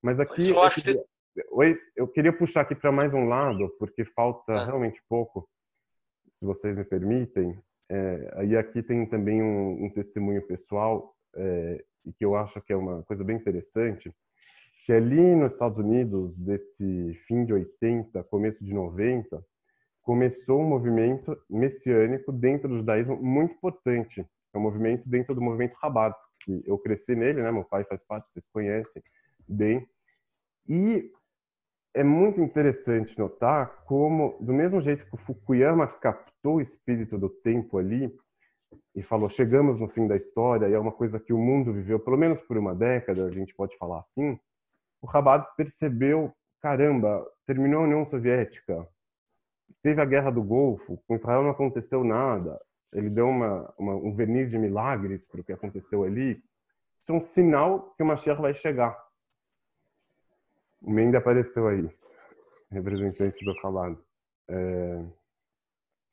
Mas 0.02 0.20
aqui... 0.20 0.50
eu, 0.50 0.70
queria, 0.70 1.04
que... 1.34 1.46
Oi, 1.52 1.80
eu 1.96 2.08
queria 2.08 2.32
puxar 2.32 2.62
aqui 2.62 2.76
para 2.76 2.92
mais 2.92 3.14
um 3.14 3.28
lado, 3.28 3.70
porque 3.80 4.06
falta 4.06 4.54
ah. 4.54 4.66
realmente 4.66 5.02
pouco, 5.10 5.50
se 6.30 6.46
vocês 6.46 6.76
me 6.76 6.84
permitem. 6.84 7.60
É, 7.90 8.34
aí 8.36 8.56
aqui 8.56 8.84
tem 8.84 9.06
também 9.06 9.42
um, 9.42 9.86
um 9.86 9.90
testemunho 9.90 10.46
pessoal 10.46 11.16
é, 11.36 11.84
e 12.06 12.14
que 12.14 12.24
eu 12.24 12.36
acho 12.36 12.62
que 12.62 12.74
é 12.74 12.76
uma 12.76 13.04
coisa 13.04 13.24
bem 13.24 13.38
interessante, 13.38 14.14
que 14.88 14.94
ali 14.94 15.36
nos 15.36 15.52
Estados 15.52 15.78
Unidos, 15.78 16.34
desse 16.34 17.14
fim 17.28 17.44
de 17.44 17.52
80, 17.52 18.24
começo 18.24 18.64
de 18.64 18.74
90, 18.74 19.46
começou 20.02 20.62
um 20.62 20.66
movimento 20.66 21.38
messiânico 21.50 22.32
dentro 22.32 22.70
do 22.70 22.78
judaísmo 22.78 23.22
muito 23.22 23.54
importante. 23.56 24.26
É 24.54 24.58
um 24.58 24.62
movimento 24.62 25.04
dentro 25.06 25.36
do 25.36 25.42
movimento 25.42 25.76
Rabat, 25.82 26.16
que 26.42 26.64
eu 26.66 26.78
cresci 26.78 27.18
nele, 27.18 27.42
né? 27.42 27.52
Meu 27.52 27.66
pai 27.66 27.84
faz 27.84 28.02
parte, 28.06 28.32
vocês 28.32 28.48
conhecem 28.48 29.04
bem. 29.46 29.86
E 30.70 31.12
é 31.94 32.02
muito 32.02 32.40
interessante 32.40 33.20
notar 33.20 33.84
como, 33.84 34.38
do 34.40 34.54
mesmo 34.54 34.80
jeito 34.80 35.06
que 35.06 35.16
o 35.16 35.18
Fukuyama 35.18 35.86
captou 35.86 36.56
o 36.56 36.62
espírito 36.62 37.18
do 37.18 37.28
tempo 37.28 37.78
ali 37.78 38.10
e 38.96 39.04
falou: 39.04 39.28
chegamos 39.28 39.82
no 39.82 39.90
fim 39.90 40.08
da 40.08 40.16
história 40.16 40.70
e 40.70 40.74
é 40.74 40.80
uma 40.80 40.94
coisa 40.94 41.20
que 41.20 41.34
o 41.34 41.38
mundo 41.38 41.74
viveu 41.74 42.00
pelo 42.00 42.16
menos 42.16 42.40
por 42.40 42.58
uma 42.58 42.74
década, 42.74 43.26
a 43.26 43.32
gente 43.32 43.54
pode 43.54 43.78
falar 43.78 44.00
assim. 44.00 44.40
O 45.02 45.08
Rabat 45.08 45.48
percebeu: 45.56 46.34
caramba, 46.62 47.26
terminou 47.46 47.82
a 47.82 47.84
União 47.84 48.06
Soviética, 48.06 48.88
teve 49.82 50.02
a 50.02 50.06
Guerra 50.06 50.32
do 50.32 50.44
Golfo, 50.44 51.02
com 51.08 51.16
Israel 51.16 51.44
não 51.44 51.52
aconteceu 51.52 52.04
nada. 52.04 52.60
Ele 52.94 53.10
deu 53.10 53.28
uma, 53.28 53.74
uma 53.78 53.96
um 53.96 54.16
verniz 54.16 54.50
de 54.50 54.58
milagres 54.58 55.28
para 55.28 55.42
o 55.42 55.44
que 55.44 55.52
aconteceu 55.52 56.04
ali. 56.04 56.42
Isso 57.00 57.12
é 57.12 57.16
um 57.16 57.22
sinal 57.22 57.94
que 57.96 58.04
o 58.04 58.06
Mashiach 58.06 58.42
vai 58.42 58.54
chegar 58.54 58.98
o 60.82 60.92
Mende 60.92 61.18
apareceu 61.18 61.68
aí, 61.68 61.90
representante 62.72 63.44
do 63.44 63.54
Halad. 63.62 63.98
É... 64.48 65.04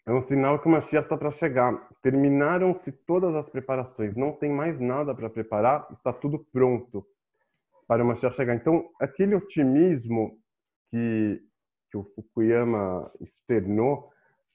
é 0.07 0.13
um 0.13 0.23
sinal 0.23 0.59
que 0.59 0.67
o 0.67 0.71
Mashiach 0.71 1.05
está 1.05 1.17
para 1.17 1.31
chegar. 1.31 1.89
Terminaram-se 2.03 2.93
todas 2.93 3.35
as 3.35 3.49
preparações, 3.49 4.17
não 4.17 4.33
tem 4.33 4.51
mais 4.51 4.81
nada 4.81 5.15
para 5.15 5.31
preparar, 5.31 5.87
está 5.93 6.13
tudo 6.13 6.39
pronto 6.53 7.07
para 7.87 8.03
o 8.03 8.07
Mashiach 8.07 8.37
chegar. 8.37 8.55
Então, 8.55 8.89
aquele 9.01 9.35
otimismo 9.35 10.39
que, 10.91 11.41
que 11.91 11.97
o 11.97 12.05
Fukuyama 12.05 13.11
externou 13.21 14.11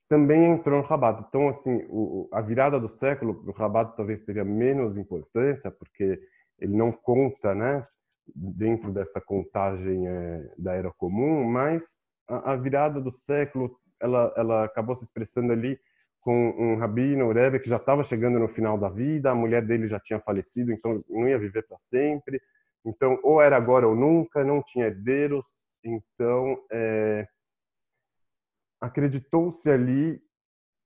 também 0.07 0.45
entrou 0.45 0.81
no 0.81 0.87
Rabat. 0.87 1.23
Então, 1.27 1.49
assim, 1.49 1.85
o, 1.87 2.27
a 2.33 2.41
virada 2.41 2.79
do 2.79 2.89
século, 2.89 3.43
o 3.45 3.51
Rabat 3.51 3.95
talvez 3.95 4.23
teria 4.23 4.43
menos 4.43 4.97
importância, 4.97 5.69
porque 5.69 6.19
ele 6.57 6.75
não 6.75 6.91
conta, 6.91 7.53
né, 7.53 7.85
dentro 8.35 8.91
dessa 8.91 9.21
contagem 9.21 10.07
é, 10.07 10.53
da 10.57 10.73
Era 10.73 10.91
Comum, 10.91 11.43
mas 11.45 11.95
a, 12.27 12.53
a, 12.53 12.55
virada 12.55 12.99
do 12.99 13.11
século, 13.11 13.79
ela, 13.99 14.33
ela 14.35 14.65
acabou 14.65 14.95
se 14.95 15.03
expressando 15.03 15.53
ali 15.53 15.79
com 16.19 16.49
um 16.57 16.75
rabino, 16.75 17.27
o 17.27 17.31
Rebbe, 17.31 17.59
que 17.59 17.69
já 17.69 17.77
estava 17.77 18.03
chegando 18.03 18.39
no 18.39 18.47
final 18.47 18.77
da 18.77 18.89
vida, 18.89 19.31
a 19.31 19.35
mulher 19.35 19.65
dele 19.65 19.87
já 19.87 19.99
tinha 19.99 20.19
falecido, 20.19 20.71
então 20.71 21.03
não 21.07 21.27
ia 21.27 21.39
viver 21.39 21.65
para 21.67 21.77
sempre. 21.79 22.41
Então, 22.85 23.19
ou 23.23 23.41
era 23.41 23.57
agora 23.57 23.87
ou 23.87 23.95
nunca, 23.95 24.43
não 24.43 24.63
tinha 24.63 24.85
herdeiros. 24.87 25.45
Então, 25.83 26.57
é, 26.71 27.27
acreditou-se 28.81 29.69
ali 29.69 30.21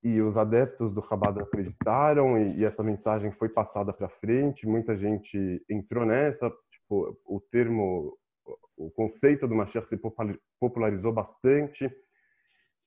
e 0.04 0.22
os 0.22 0.36
adeptos 0.36 0.94
do 0.94 1.00
Rabat 1.00 1.40
acreditaram 1.40 2.38
e, 2.38 2.58
e, 2.58 2.66
essa 2.66 2.84
mensagem 2.84 3.32
foi 3.32 3.48
passada 3.48 3.94
para 3.94 4.10
frente. 4.10 4.68
Muita 4.68 4.98
gente 4.98 5.64
entrou 5.70 6.06
nessa. 6.06 6.52
Tipo, 6.70 7.18
o 7.26 7.40
termo, 7.40 8.18
o 8.76 8.92
conceito 8.92 9.48
do 9.48 9.56
Mashiach 9.56 9.88
se 9.88 9.98
popularizou 10.60 11.14
bastante. 11.14 11.90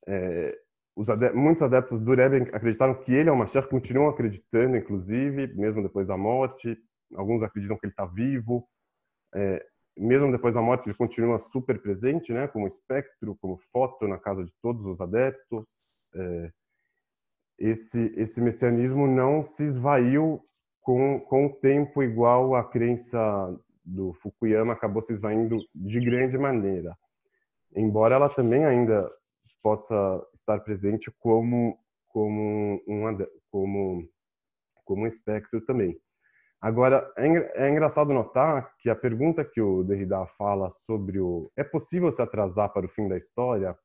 É, 0.06 0.58
os 0.94 1.08
adeptos, 1.08 1.40
muitos 1.40 1.62
adeptos 1.62 2.00
do 2.00 2.14
Rebbe 2.14 2.50
acreditaram 2.52 2.94
que 2.94 3.12
ele 3.12 3.30
é 3.30 3.32
o 3.32 3.36
Mashiach, 3.36 3.68
continuam 3.68 4.08
acreditando, 4.08 4.76
inclusive, 4.76 5.54
mesmo 5.54 5.82
depois 5.82 6.06
da 6.06 6.18
morte. 6.18 6.76
Alguns 7.14 7.42
acreditam 7.42 7.78
que 7.78 7.86
ele 7.86 7.92
está 7.92 8.04
vivo. 8.04 8.68
É, 9.36 9.62
mesmo 9.98 10.32
depois 10.32 10.54
da 10.54 10.62
morte, 10.62 10.88
ele 10.88 10.96
continua 10.96 11.38
super 11.38 11.80
presente, 11.80 12.32
né, 12.32 12.48
como 12.48 12.66
espectro, 12.66 13.36
como 13.36 13.58
foto 13.70 14.08
na 14.08 14.18
casa 14.18 14.42
de 14.44 14.52
todos 14.62 14.86
os 14.86 15.00
adeptos. 15.00 15.66
É, 16.14 16.50
esse, 17.58 18.12
esse 18.16 18.40
messianismo 18.40 19.06
não 19.06 19.44
se 19.44 19.62
esvaiu 19.62 20.42
com, 20.80 21.20
com 21.20 21.46
o 21.46 21.52
tempo 21.52 22.02
igual 22.02 22.54
a 22.54 22.64
crença 22.64 23.18
do 23.84 24.12
Fukuyama 24.14 24.72
acabou 24.72 25.02
se 25.02 25.12
esvaindo 25.12 25.58
de 25.74 26.00
grande 26.00 26.38
maneira. 26.38 26.96
Embora 27.74 28.14
ela 28.14 28.28
também 28.28 28.64
ainda 28.64 29.10
possa 29.62 30.26
estar 30.32 30.60
presente 30.60 31.10
como, 31.18 31.78
como, 32.08 32.82
um, 32.86 33.02
como, 33.50 34.08
como 34.84 35.02
um 35.02 35.06
espectro 35.06 35.60
também. 35.60 35.98
Agora, 36.60 37.12
é, 37.16 37.66
é 37.66 37.70
engraçado 37.70 38.12
notar 38.12 38.74
que 38.78 38.88
a 38.88 38.96
pergunta 38.96 39.44
que 39.44 39.60
o 39.60 39.84
Derrida 39.84 40.26
fala 40.38 40.70
sobre 40.70 41.20
o 41.20 41.50
é 41.56 41.62
possível 41.62 42.10
se 42.10 42.22
atrasar 42.22 42.72
para 42.72 42.86
o 42.86 42.88
fim 42.88 43.08
da 43.08 43.16
história, 43.16 43.76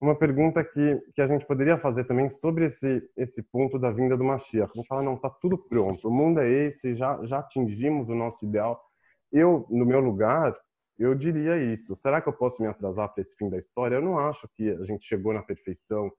uma 0.00 0.16
pergunta 0.16 0.64
que, 0.64 1.00
que 1.14 1.22
a 1.22 1.28
gente 1.28 1.46
poderia 1.46 1.78
fazer 1.78 2.04
também 2.04 2.28
sobre 2.28 2.66
esse, 2.66 3.08
esse 3.16 3.42
ponto 3.42 3.78
da 3.78 3.90
vinda 3.90 4.16
do 4.16 4.24
Mashiach. 4.24 4.72
Vamos 4.74 4.88
falar, 4.88 5.02
não, 5.02 5.14
está 5.14 5.30
tudo 5.30 5.56
pronto, 5.56 6.08
o 6.08 6.10
mundo 6.10 6.40
é 6.40 6.48
esse, 6.48 6.94
já, 6.94 7.24
já 7.24 7.38
atingimos 7.38 8.08
o 8.08 8.14
nosso 8.14 8.44
ideal. 8.44 8.82
Eu, 9.30 9.66
no 9.70 9.86
meu 9.86 10.00
lugar, 10.00 10.54
eu 10.98 11.14
diria 11.14 11.56
isso. 11.56 11.94
Será 11.96 12.20
que 12.20 12.28
eu 12.28 12.32
posso 12.32 12.60
me 12.60 12.68
atrasar 12.68 13.08
para 13.12 13.22
esse 13.22 13.34
fim 13.36 13.48
da 13.48 13.58
história? 13.58 13.96
Eu 13.96 14.02
não 14.02 14.18
acho 14.18 14.48
que 14.54 14.70
a 14.70 14.84
gente 14.84 15.04
chegou 15.06 15.32
na 15.32 15.42
perfeição, 15.42 16.10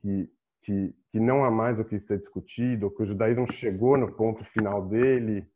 que 0.00 0.30
que, 0.62 0.94
que 1.10 1.18
não 1.18 1.44
há 1.44 1.50
mais 1.50 1.78
o 1.78 1.84
que 1.84 1.98
ser 1.98 2.18
discutido, 2.18 2.90
que 2.90 3.02
o 3.02 3.06
judaísmo 3.06 3.50
chegou 3.50 3.96
no 3.96 4.12
ponto 4.12 4.44
final 4.44 4.86
dele, 4.86 5.46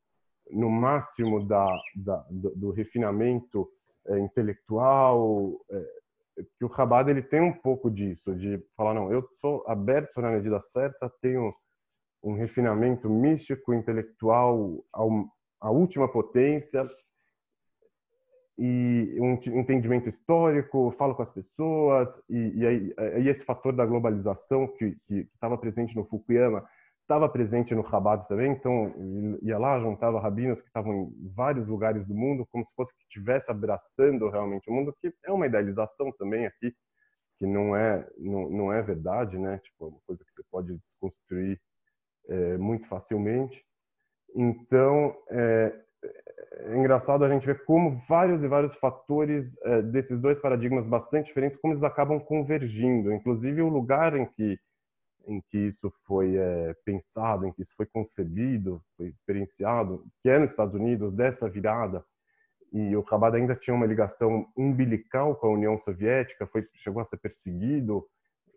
no 0.51 0.71
máximo 0.71 1.45
da, 1.47 1.67
da 1.95 2.25
do, 2.31 2.51
do, 2.55 2.71
refinamento 2.71 3.69
é, 4.07 4.19
intelectual, 4.19 5.53
é, 5.71 5.85
que 6.59 6.65
o 6.65 6.73
Chabad 6.73 7.09
ele 7.11 7.23
tem 7.23 7.41
um 7.41 7.53
pouco 7.53 7.91
disso, 7.91 8.35
de 8.35 8.63
falar, 8.77 8.95
não, 8.95 9.13
eu 9.13 9.27
sou 9.35 9.65
aberto 9.67 10.21
na 10.21 10.31
medida 10.31 10.61
certa, 10.61 11.11
tenho 11.21 11.55
um 12.23 12.35
refinamento 12.35 13.09
místico, 13.09 13.75
intelectual 13.75 14.85
à 15.61 15.71
última 15.71 16.11
potência, 16.11 16.89
e 18.57 19.17
um 19.21 19.35
entendimento 19.59 20.09
histórico, 20.09 20.93
falo 20.93 21.15
com 21.15 21.23
as 21.23 21.31
pessoas, 21.31 22.23
e, 22.29 22.53
e 22.55 22.67
aí, 22.67 22.95
aí, 22.97 23.29
esse 23.29 23.45
fator 23.45 23.75
da 23.75 23.85
globalização 23.85 24.69
que 24.69 24.97
estava 25.11 25.59
presente 25.59 25.97
no 25.97 26.05
Fukuyama 26.05 26.65
estava 27.03 27.29
presente 27.29 27.75
no 27.75 27.83
Rabat 27.83 28.27
também, 28.29 28.53
então 28.53 28.95
ia 29.43 29.59
lá, 29.59 29.79
juntava 29.79 30.21
rabinos 30.21 30.63
que 30.63 30.69
estavam 30.69 31.13
em 31.21 31.29
vários 31.35 31.67
lugares 31.67 32.07
do 32.07 32.15
mundo, 32.15 32.47
como 32.51 32.65
se 32.65 32.75
fosse 32.75 32.97
que 32.97 33.03
estivesse 33.03 33.51
abraçando 33.51 34.31
realmente 34.31 34.71
o 34.71 34.73
mundo, 34.73 34.95
que 35.01 35.13
é 35.25 35.31
uma 35.31 35.47
idealização 35.47 36.11
também 36.13 36.47
aqui, 36.47 36.75
que 37.39 37.47
não 37.47 37.77
é 37.77 38.09
não, 38.17 38.49
não 38.49 38.73
é 38.73 38.81
verdade, 38.81 39.37
né? 39.37 39.59
Tipo, 39.59 39.87
é 39.87 39.89
uma 39.89 40.01
coisa 40.07 40.25
que 40.25 40.33
você 40.33 40.43
pode 40.51 40.75
desconstruir 40.79 41.61
é, 42.29 42.57
muito 42.57 42.87
facilmente. 42.89 43.65
Então, 44.35 45.15
é, 45.31 45.79
é 46.61 46.77
engraçado 46.77 47.25
a 47.25 47.29
gente 47.29 47.47
ver 47.47 47.65
como 47.65 47.97
vários 48.09 48.45
e 48.45 48.49
vários 48.49 48.75
fatores 48.77 49.57
é, 49.63 49.83
desses 49.83 50.21
dois 50.21 50.39
paradigmas 50.39 50.87
bastante 50.87 51.27
diferentes, 51.27 51.59
como 51.61 51.73
eles 51.73 51.85
acabam 51.85 52.21
convergindo. 52.21 53.13
Inclusive 53.13 53.63
o 53.63 53.69
lugar 53.69 54.17
em 54.17 54.27
que 54.27 54.59
em 55.27 55.41
que 55.41 55.57
isso 55.57 55.91
foi 56.07 56.37
é, 56.37 56.75
pensado, 56.85 57.47
em 57.47 57.53
que 57.53 57.63
isso 57.63 57.75
foi 57.75 57.87
concebido, 57.87 58.83
foi 58.95 59.09
experienciado, 59.09 60.05
que 60.23 60.29
é 60.29 60.39
nos 60.39 60.51
Estados 60.51 60.75
Unidos, 60.75 61.15
dessa 61.15 61.49
virada, 61.49 62.05
e 62.75 62.97
o 62.97 63.07
Chabad 63.07 63.37
ainda 63.37 63.55
tinha 63.55 63.75
uma 63.75 63.87
ligação 63.87 64.47
umbilical 64.57 65.37
com 65.37 65.47
a 65.47 65.53
União 65.53 65.79
Soviética, 65.79 66.47
foi 66.47 66.67
chegou 66.75 67.01
a 67.01 67.05
ser 67.05 67.19
perseguido 67.19 68.05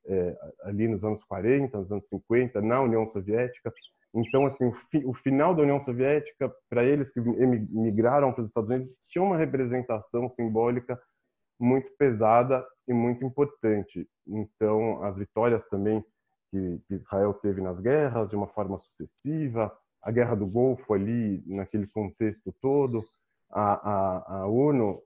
é, 0.08 0.36
ali 0.64 0.88
nos 0.88 1.04
anos 1.04 1.24
40, 1.24 1.78
nos 1.78 1.92
anos 1.92 2.10
50, 2.10 2.60
na 2.62 2.82
União 2.82 3.06
Soviética. 3.06 3.72
Então, 4.18 4.48
assim, 4.48 4.66
o, 4.66 4.74
fi, 4.74 5.06
o 5.06 5.14
final 5.14 5.54
da 5.54 5.62
União 5.62 5.80
Soviética, 5.80 6.52
para 6.70 6.84
eles 6.84 7.12
que 7.12 7.20
migraram 7.22 8.34
para 8.34 8.42
os 8.42 8.48
Estados 8.48 8.70
Unidos, 8.70 8.96
tinha 9.08 9.24
uma 9.24 9.38
representação 9.38 10.28
simbólica 10.28 11.00
muito 11.60 11.92
pesada 11.98 12.66
e 12.88 12.94
muito 12.94 13.24
importante. 13.24 14.08
Então, 14.28 15.04
as 15.04 15.18
vitórias 15.18 15.66
também 15.68 16.04
que 16.50 16.82
Israel 16.90 17.34
teve 17.36 17.62
nas 17.62 17.80
guerras, 17.80 18.32
de 18.32 18.36
uma 18.36 18.48
forma 18.48 18.78
sucessiva, 18.80 19.72
a 20.02 20.12
Guerra 20.12 20.36
do 20.36 20.48
Golfo 20.48 20.94
ali, 20.94 21.44
naquele 21.46 21.86
contexto 21.86 22.52
todo, 22.62 23.04
a, 23.52 23.74
a, 23.74 24.40
a 24.40 24.48
ONU 24.48 25.02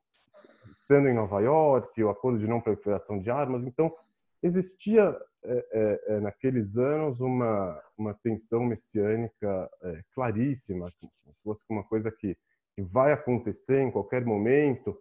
estando 0.71 1.09
em 1.09 1.13
Nova 1.13 1.41
York, 1.41 2.01
o 2.01 2.09
acordo 2.09 2.39
de 2.39 2.47
não 2.47 2.61
proliferação 2.61 3.19
de 3.19 3.29
armas. 3.29 3.65
Então, 3.65 3.93
existia 4.41 5.17
é, 5.43 5.65
é, 5.71 6.01
é, 6.07 6.19
naqueles 6.19 6.77
anos 6.77 7.19
uma, 7.19 7.81
uma 7.97 8.13
tensão 8.13 8.63
messiânica 8.63 9.69
é, 9.81 10.01
claríssima, 10.13 10.91
como 10.99 11.11
se 11.33 11.43
fosse 11.43 11.63
uma 11.69 11.83
coisa 11.83 12.11
que, 12.11 12.37
que 12.75 12.81
vai 12.81 13.11
acontecer 13.11 13.81
em 13.81 13.91
qualquer 13.91 14.23
momento. 14.23 14.95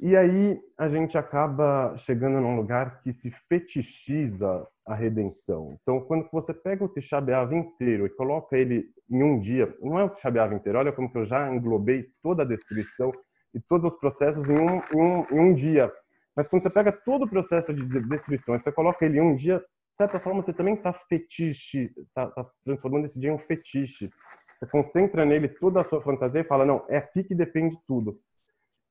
E 0.00 0.16
aí 0.16 0.60
a 0.78 0.88
gente 0.88 1.16
acaba 1.16 1.96
chegando 1.96 2.40
num 2.40 2.56
lugar 2.56 3.00
que 3.02 3.12
se 3.12 3.30
fetichiza 3.30 4.66
a 4.86 4.94
redenção. 4.94 5.76
Então, 5.80 6.00
quando 6.00 6.28
você 6.32 6.52
pega 6.52 6.84
o 6.84 6.88
Tisha 6.88 7.20
B'Av 7.20 7.54
inteiro 7.54 8.06
e 8.06 8.10
coloca 8.10 8.56
ele 8.56 8.90
em 9.10 9.22
um 9.22 9.38
dia, 9.38 9.74
não 9.80 9.98
é 9.98 10.04
o 10.04 10.08
Tisha 10.08 10.30
B'Av 10.30 10.54
inteiro, 10.54 10.78
olha 10.78 10.92
como 10.92 11.10
que 11.10 11.18
eu 11.18 11.24
já 11.24 11.54
englobei 11.54 12.08
toda 12.22 12.42
a 12.42 12.46
destruição 12.46 13.12
e 13.54 13.60
todos 13.60 13.92
os 13.92 13.98
processos 14.00 14.48
em 14.48 14.58
um, 14.58 14.76
em 14.76 15.00
um, 15.00 15.26
em 15.30 15.40
um 15.40 15.54
dia. 15.54 15.92
Mas 16.36 16.48
quando 16.48 16.62
você 16.62 16.70
pega 16.70 16.92
todo 16.92 17.24
o 17.24 17.30
processo 17.30 17.72
de 17.72 17.84
destruição 17.84 18.54
e 18.54 18.58
você 18.58 18.72
coloca 18.72 19.04
ele 19.04 19.20
um 19.20 19.34
dia, 19.34 19.58
de 19.58 19.96
certa 19.96 20.18
forma 20.18 20.42
você 20.42 20.52
também 20.52 20.74
está 20.74 20.92
fetiche, 20.92 21.92
está 21.96 22.26
tá 22.28 22.46
transformando 22.64 23.04
esse 23.04 23.18
dia 23.20 23.30
em 23.30 23.34
um 23.34 23.38
fetiche. 23.38 24.10
Você 24.58 24.66
concentra 24.66 25.24
nele 25.24 25.48
toda 25.48 25.80
a 25.80 25.84
sua 25.84 26.02
fantasia 26.02 26.40
e 26.40 26.44
fala, 26.44 26.64
não, 26.64 26.84
é 26.88 26.96
aqui 26.96 27.22
que 27.22 27.34
depende 27.34 27.76
tudo. 27.86 28.20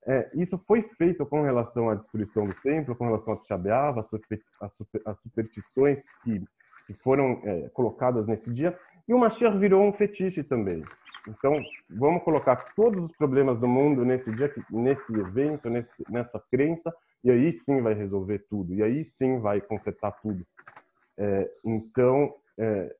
É, 0.05 0.29
isso 0.33 0.57
foi 0.67 0.81
feito 0.81 1.25
com 1.25 1.41
relação 1.41 1.89
à 1.89 1.95
destruição 1.95 2.43
do 2.43 2.53
templo, 2.61 2.95
com 2.95 3.05
relação 3.05 3.33
a 3.33 3.37
Tisha 3.37 3.59
as 5.05 5.19
superstições 5.19 6.03
que, 6.23 6.43
que 6.87 6.93
foram 6.93 7.41
é, 7.43 7.69
colocadas 7.69 8.27
nesse 8.27 8.51
dia, 8.53 8.77
e 9.07 9.13
o 9.13 9.17
Mashiach 9.19 9.57
virou 9.57 9.83
um 9.83 9.93
fetiche 9.93 10.43
também. 10.43 10.81
Então, 11.27 11.61
vamos 11.89 12.21
colocar 12.23 12.57
todos 12.75 13.05
os 13.05 13.15
problemas 13.15 13.57
do 13.59 13.67
mundo 13.67 14.03
nesse 14.03 14.29
dia, 14.31 14.53
nesse 14.69 15.13
evento, 15.13 15.69
nesse, 15.69 16.03
nessa 16.09 16.41
crença, 16.51 16.93
e 17.23 17.31
aí 17.31 17.51
sim 17.51 17.81
vai 17.81 17.93
resolver 17.93 18.39
tudo, 18.49 18.73
e 18.73 18.83
aí 18.83 19.03
sim 19.03 19.39
vai 19.39 19.61
consertar 19.61 20.11
tudo. 20.21 20.43
É, 21.17 21.49
então, 21.63 22.35
é, 22.57 22.95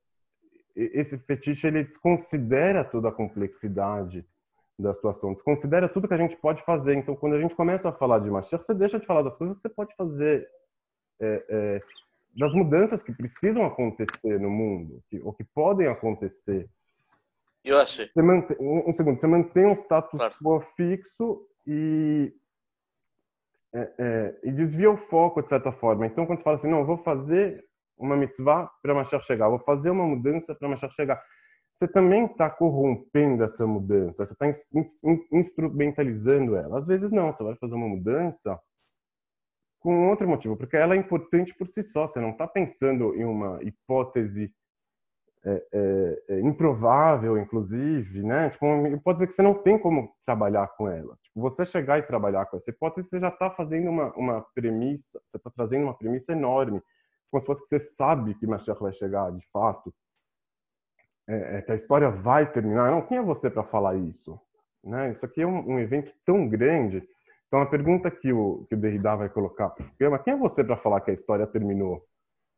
esse 0.76 1.18
fetiche 1.18 1.68
ele 1.68 1.84
desconsidera 1.84 2.84
toda 2.84 3.10
a 3.10 3.12
complexidade 3.12 4.26
da 4.78 4.94
situação, 4.94 5.34
desconsidera 5.34 5.88
tudo 5.88 6.08
que 6.08 6.14
a 6.14 6.18
gente 6.18 6.36
pode 6.38 6.64
fazer. 6.64 6.96
Então, 6.96 7.16
quando 7.16 7.36
a 7.36 7.40
gente 7.40 7.56
começa 7.56 7.90
a 7.90 7.94
falar 7.94 8.20
de 8.20 8.32
Mashiach, 8.32 8.64
você 8.64 8.74
deixa 8.74 9.00
de 9.00 9.06
falar 9.06 9.22
das 9.22 9.38
coisas 9.38 9.58
que 9.58 9.62
você 9.62 9.70
pode 9.70 9.96
fazer 9.96 10.48
é, 11.20 11.46
é 11.50 11.80
das 12.36 12.54
mudanças 12.54 13.04
que 13.04 13.14
precisam 13.14 13.64
acontecer 13.66 14.40
no 14.40 14.50
mundo, 14.50 15.04
que, 15.08 15.22
ou 15.22 15.32
que 15.32 15.44
podem 15.44 15.88
acontecer. 15.88 16.68
Eu 17.64 17.80
achei. 17.80 18.08
Você 18.08 18.22
mantém, 18.22 18.58
um, 18.60 18.90
um 18.90 18.94
segundo, 18.96 19.18
você 19.18 19.28
mantém 19.28 19.66
um 19.66 19.74
status 19.74 20.18
claro. 20.18 20.34
quo 20.42 20.60
fixo 20.60 21.48
e, 21.66 22.34
é, 23.74 23.94
é, 23.98 24.40
e 24.44 24.52
desvia 24.52 24.92
o 24.92 24.98
foco 24.98 25.42
de 25.42 25.50
certa 25.50 25.72
forma. 25.72 26.06
Então, 26.06 26.26
quando 26.26 26.40
você 26.40 26.44
fala 26.44 26.56
assim, 26.56 26.70
não, 26.70 26.80
eu 26.80 26.86
vou 26.86 26.98
fazer 26.98 27.64
uma 27.98 28.16
mitzvah 28.16 28.70
para 28.82 28.94
Mashiach 28.94 29.26
chegar, 29.26 29.50
vou 29.50 29.60
fazer 29.60 29.90
uma 29.90 30.06
mudança 30.06 30.54
para 30.56 30.70
Mashiach 30.70 30.94
chegar, 30.96 31.22
você 31.74 31.88
também 31.88 32.26
está 32.26 32.50
corrompendo 32.50 33.44
essa 33.44 33.66
mudança, 33.66 34.26
você 34.26 34.34
está 34.34 34.48
instrumentalizando 35.32 36.56
ela. 36.56 36.78
Às 36.78 36.86
vezes 36.86 37.12
não, 37.12 37.34
você 37.34 37.44
vai 37.44 37.56
fazer 37.56 37.74
uma 37.74 37.88
mudança 37.88 38.60
com 39.80 40.10
outro 40.10 40.28
motivo, 40.28 40.56
porque 40.56 40.78
ela 40.78 40.94
é 40.94 40.98
importante 40.98 41.54
por 41.56 41.68
si 41.68 41.82
só. 41.82 42.08
Você 42.08 42.20
não 42.20 42.30
está 42.30 42.48
pensando 42.48 43.16
em 43.16 43.26
uma 43.26 43.60
hipótese 43.64 44.54
é, 45.46 45.68
é, 45.74 46.24
é, 46.30 46.40
improvável, 46.42 47.38
inclusive, 47.38 48.24
né? 48.24 48.50
Tipo, 48.50 48.66
pode 49.04 49.18
dizer 49.18 49.28
que 49.28 49.34
você 49.34 49.42
não 49.42 49.54
tem 49.54 49.78
como 49.78 50.16
trabalhar 50.26 50.68
com 50.70 50.88
ela. 50.88 51.18
Tipo, 51.22 51.42
você 51.42 51.66
chegar 51.66 52.00
e 52.00 52.04
trabalhar 52.04 52.46
com 52.46 52.58
essa 52.58 52.70
hipótese, 52.70 53.10
você 53.10 53.20
já 53.20 53.28
está 53.28 53.50
fazendo 53.50 53.90
uma, 53.90 54.14
uma 54.16 54.42
premissa, 54.54 55.22
você 55.26 55.38
está 55.38 55.50
trazendo 55.50 55.84
uma 55.84 55.98
premissa 55.98 56.32
enorme, 56.32 56.82
como 57.30 57.42
se 57.42 57.48
fosse 57.48 57.62
que 57.62 57.68
você 57.68 57.80
sabe 57.80 58.36
que 58.36 58.48
Mashiach 58.48 58.82
vai 58.82 58.94
chegar, 58.94 59.32
de 59.32 59.46
fato, 59.52 59.94
é, 61.28 61.58
é, 61.58 61.62
que 61.62 61.72
a 61.72 61.76
história 61.76 62.10
vai 62.10 62.52
terminar. 62.52 62.92
Não, 62.92 63.02
quem 63.02 63.18
é 63.18 63.24
você 63.24 63.50
para 63.50 63.64
falar 63.64 63.96
isso? 63.96 64.40
Né? 64.84 65.12
Isso 65.12 65.26
aqui 65.26 65.42
é 65.42 65.48
um, 65.48 65.74
um 65.74 65.80
evento 65.80 66.14
tão 66.26 66.48
grande 66.48 67.08
então, 67.54 67.62
a 67.62 67.68
pergunta 67.68 68.10
que 68.10 68.34
o, 68.34 68.66
que 68.68 68.74
o 68.74 68.78
Derrida 68.80 69.16
vai 69.16 69.30
colocar 69.30 69.70
para 69.70 69.84
o 69.84 69.86
Fukuyama, 69.86 70.18
quem 70.18 70.34
é 70.34 70.36
você 70.36 70.64
para 70.64 70.76
falar 70.76 71.02
que 71.02 71.12
a 71.12 71.14
história 71.14 71.46
terminou? 71.46 72.04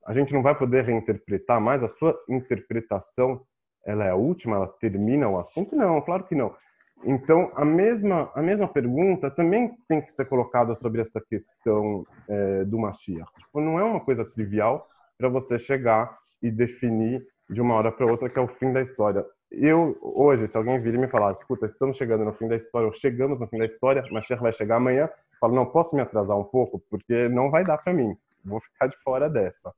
A 0.05 0.13
gente 0.13 0.33
não 0.33 0.41
vai 0.41 0.55
poder 0.55 0.83
reinterpretar 0.83 1.59
mais? 1.59 1.83
A 1.83 1.87
sua 1.87 2.17
interpretação 2.29 3.41
ela 3.85 4.05
é 4.05 4.09
a 4.09 4.15
última? 4.15 4.55
Ela 4.55 4.67
termina 4.67 5.27
o 5.27 5.39
assunto? 5.39 5.75
Não, 5.75 6.01
claro 6.01 6.23
que 6.23 6.35
não. 6.35 6.55
Então, 7.03 7.51
a 7.55 7.65
mesma, 7.65 8.31
a 8.33 8.41
mesma 8.41 8.67
pergunta 8.67 9.29
também 9.29 9.75
tem 9.87 10.01
que 10.01 10.11
ser 10.11 10.25
colocada 10.25 10.73
sobre 10.75 11.01
essa 11.01 11.21
questão 11.21 12.05
é, 12.27 12.63
do 12.63 12.79
Mashiach. 12.79 13.31
Tipo, 13.33 13.61
não 13.61 13.79
é 13.79 13.83
uma 13.83 13.99
coisa 13.99 14.23
trivial 14.23 14.87
para 15.17 15.29
você 15.29 15.59
chegar 15.59 16.17
e 16.41 16.49
definir 16.49 17.25
de 17.49 17.61
uma 17.61 17.75
hora 17.75 17.91
para 17.91 18.09
outra 18.09 18.29
que 18.29 18.39
é 18.39 18.41
o 18.41 18.47
fim 18.47 18.71
da 18.71 18.81
história 18.81 19.25
eu, 19.51 19.97
hoje, 20.01 20.47
se 20.47 20.57
alguém 20.57 20.79
vir 20.79 20.95
e 20.95 20.97
me 20.97 21.07
falar, 21.07 21.33
escuta, 21.33 21.65
estamos 21.65 21.97
chegando 21.97 22.25
no 22.25 22.33
fim 22.33 22.47
da 22.47 22.55
história, 22.55 22.87
ou 22.87 22.93
chegamos 22.93 23.39
no 23.39 23.47
fim 23.47 23.57
da 23.57 23.65
história, 23.65 24.03
Mashiach 24.11 24.41
vai 24.41 24.51
chegar 24.51 24.77
amanhã, 24.77 25.05
eu 25.05 25.39
falo, 25.39 25.55
não, 25.55 25.65
posso 25.65 25.95
me 25.95 26.01
atrasar 26.01 26.37
um 26.37 26.43
pouco, 26.43 26.81
porque 26.89 27.29
não 27.29 27.49
vai 27.49 27.63
dar 27.63 27.77
para 27.77 27.93
mim, 27.93 28.15
vou 28.43 28.59
ficar 28.59 28.87
de 28.87 28.97
fora 28.97 29.29
dessa. 29.29 29.73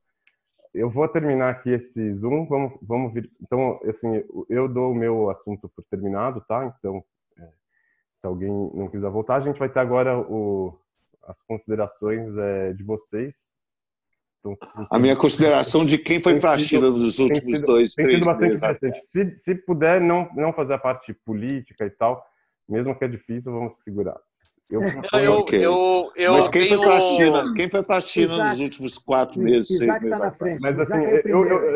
Eu 0.78 0.90
vou 0.90 1.08
terminar 1.08 1.50
aqui 1.50 1.70
esse 1.70 2.14
Zoom, 2.14 2.46
vamos, 2.46 2.78
vamos 2.82 3.12
vir, 3.12 3.30
então, 3.40 3.80
assim, 3.84 4.22
eu 4.48 4.68
dou 4.68 4.92
o 4.92 4.94
meu 4.94 5.28
assunto 5.28 5.68
por 5.68 5.84
terminado, 5.84 6.40
tá? 6.42 6.74
Então, 6.78 7.02
é, 7.36 7.48
se 8.12 8.26
alguém 8.26 8.50
não 8.74 8.88
quiser 8.88 9.10
voltar, 9.10 9.36
a 9.36 9.40
gente 9.40 9.58
vai 9.58 9.68
ter 9.68 9.80
agora 9.80 10.18
o, 10.18 10.78
as 11.24 11.42
considerações 11.42 12.36
é, 12.36 12.72
de 12.72 12.84
vocês, 12.84 13.58
então, 14.40 14.54
a 14.90 14.98
minha 14.98 15.16
consideração 15.16 15.84
de 15.84 15.98
quem 15.98 16.20
foi 16.20 16.38
para 16.38 16.52
a 16.52 16.58
China 16.58 16.90
nos 16.90 17.18
últimos 17.18 17.58
sido, 17.58 17.66
dois, 17.66 17.94
tem 17.94 18.04
três 18.04 18.18
sido 18.18 18.26
bastante 18.26 18.50
meses. 18.50 18.62
interessante. 18.62 19.00
Se, 19.10 19.36
se 19.36 19.54
puder 19.54 20.00
não, 20.00 20.30
não 20.34 20.52
fazer 20.52 20.74
a 20.74 20.78
parte 20.78 21.12
política 21.12 21.84
e 21.84 21.90
tal, 21.90 22.24
mesmo 22.68 22.96
que 22.96 23.04
é 23.04 23.08
difícil, 23.08 23.52
vamos 23.52 23.74
segurar. 23.82 24.16
Eu, 24.70 24.82
eu, 25.18 25.32
okay. 25.38 25.64
eu, 25.64 26.12
eu, 26.14 26.32
Mas 26.34 26.48
quem 26.48 26.68
tenho... 26.68 26.76
foi 26.76 26.86
para 26.86 26.98
a 26.98 27.00
China? 27.00 27.54
Quem 27.54 27.70
foi 27.70 27.82
para 27.82 27.96
a 27.96 28.00
China 28.02 28.34
Isaac, 28.34 28.50
nos 28.50 28.60
últimos 28.60 28.98
quatro 28.98 29.40
meses? 29.40 29.70
Isaac 29.70 30.04
está 30.04 30.18
na 30.18 30.30
frente. 30.30 30.60
Mas 30.60 30.78
assim, 30.78 31.04
é 31.04 31.22
eu, 31.24 31.64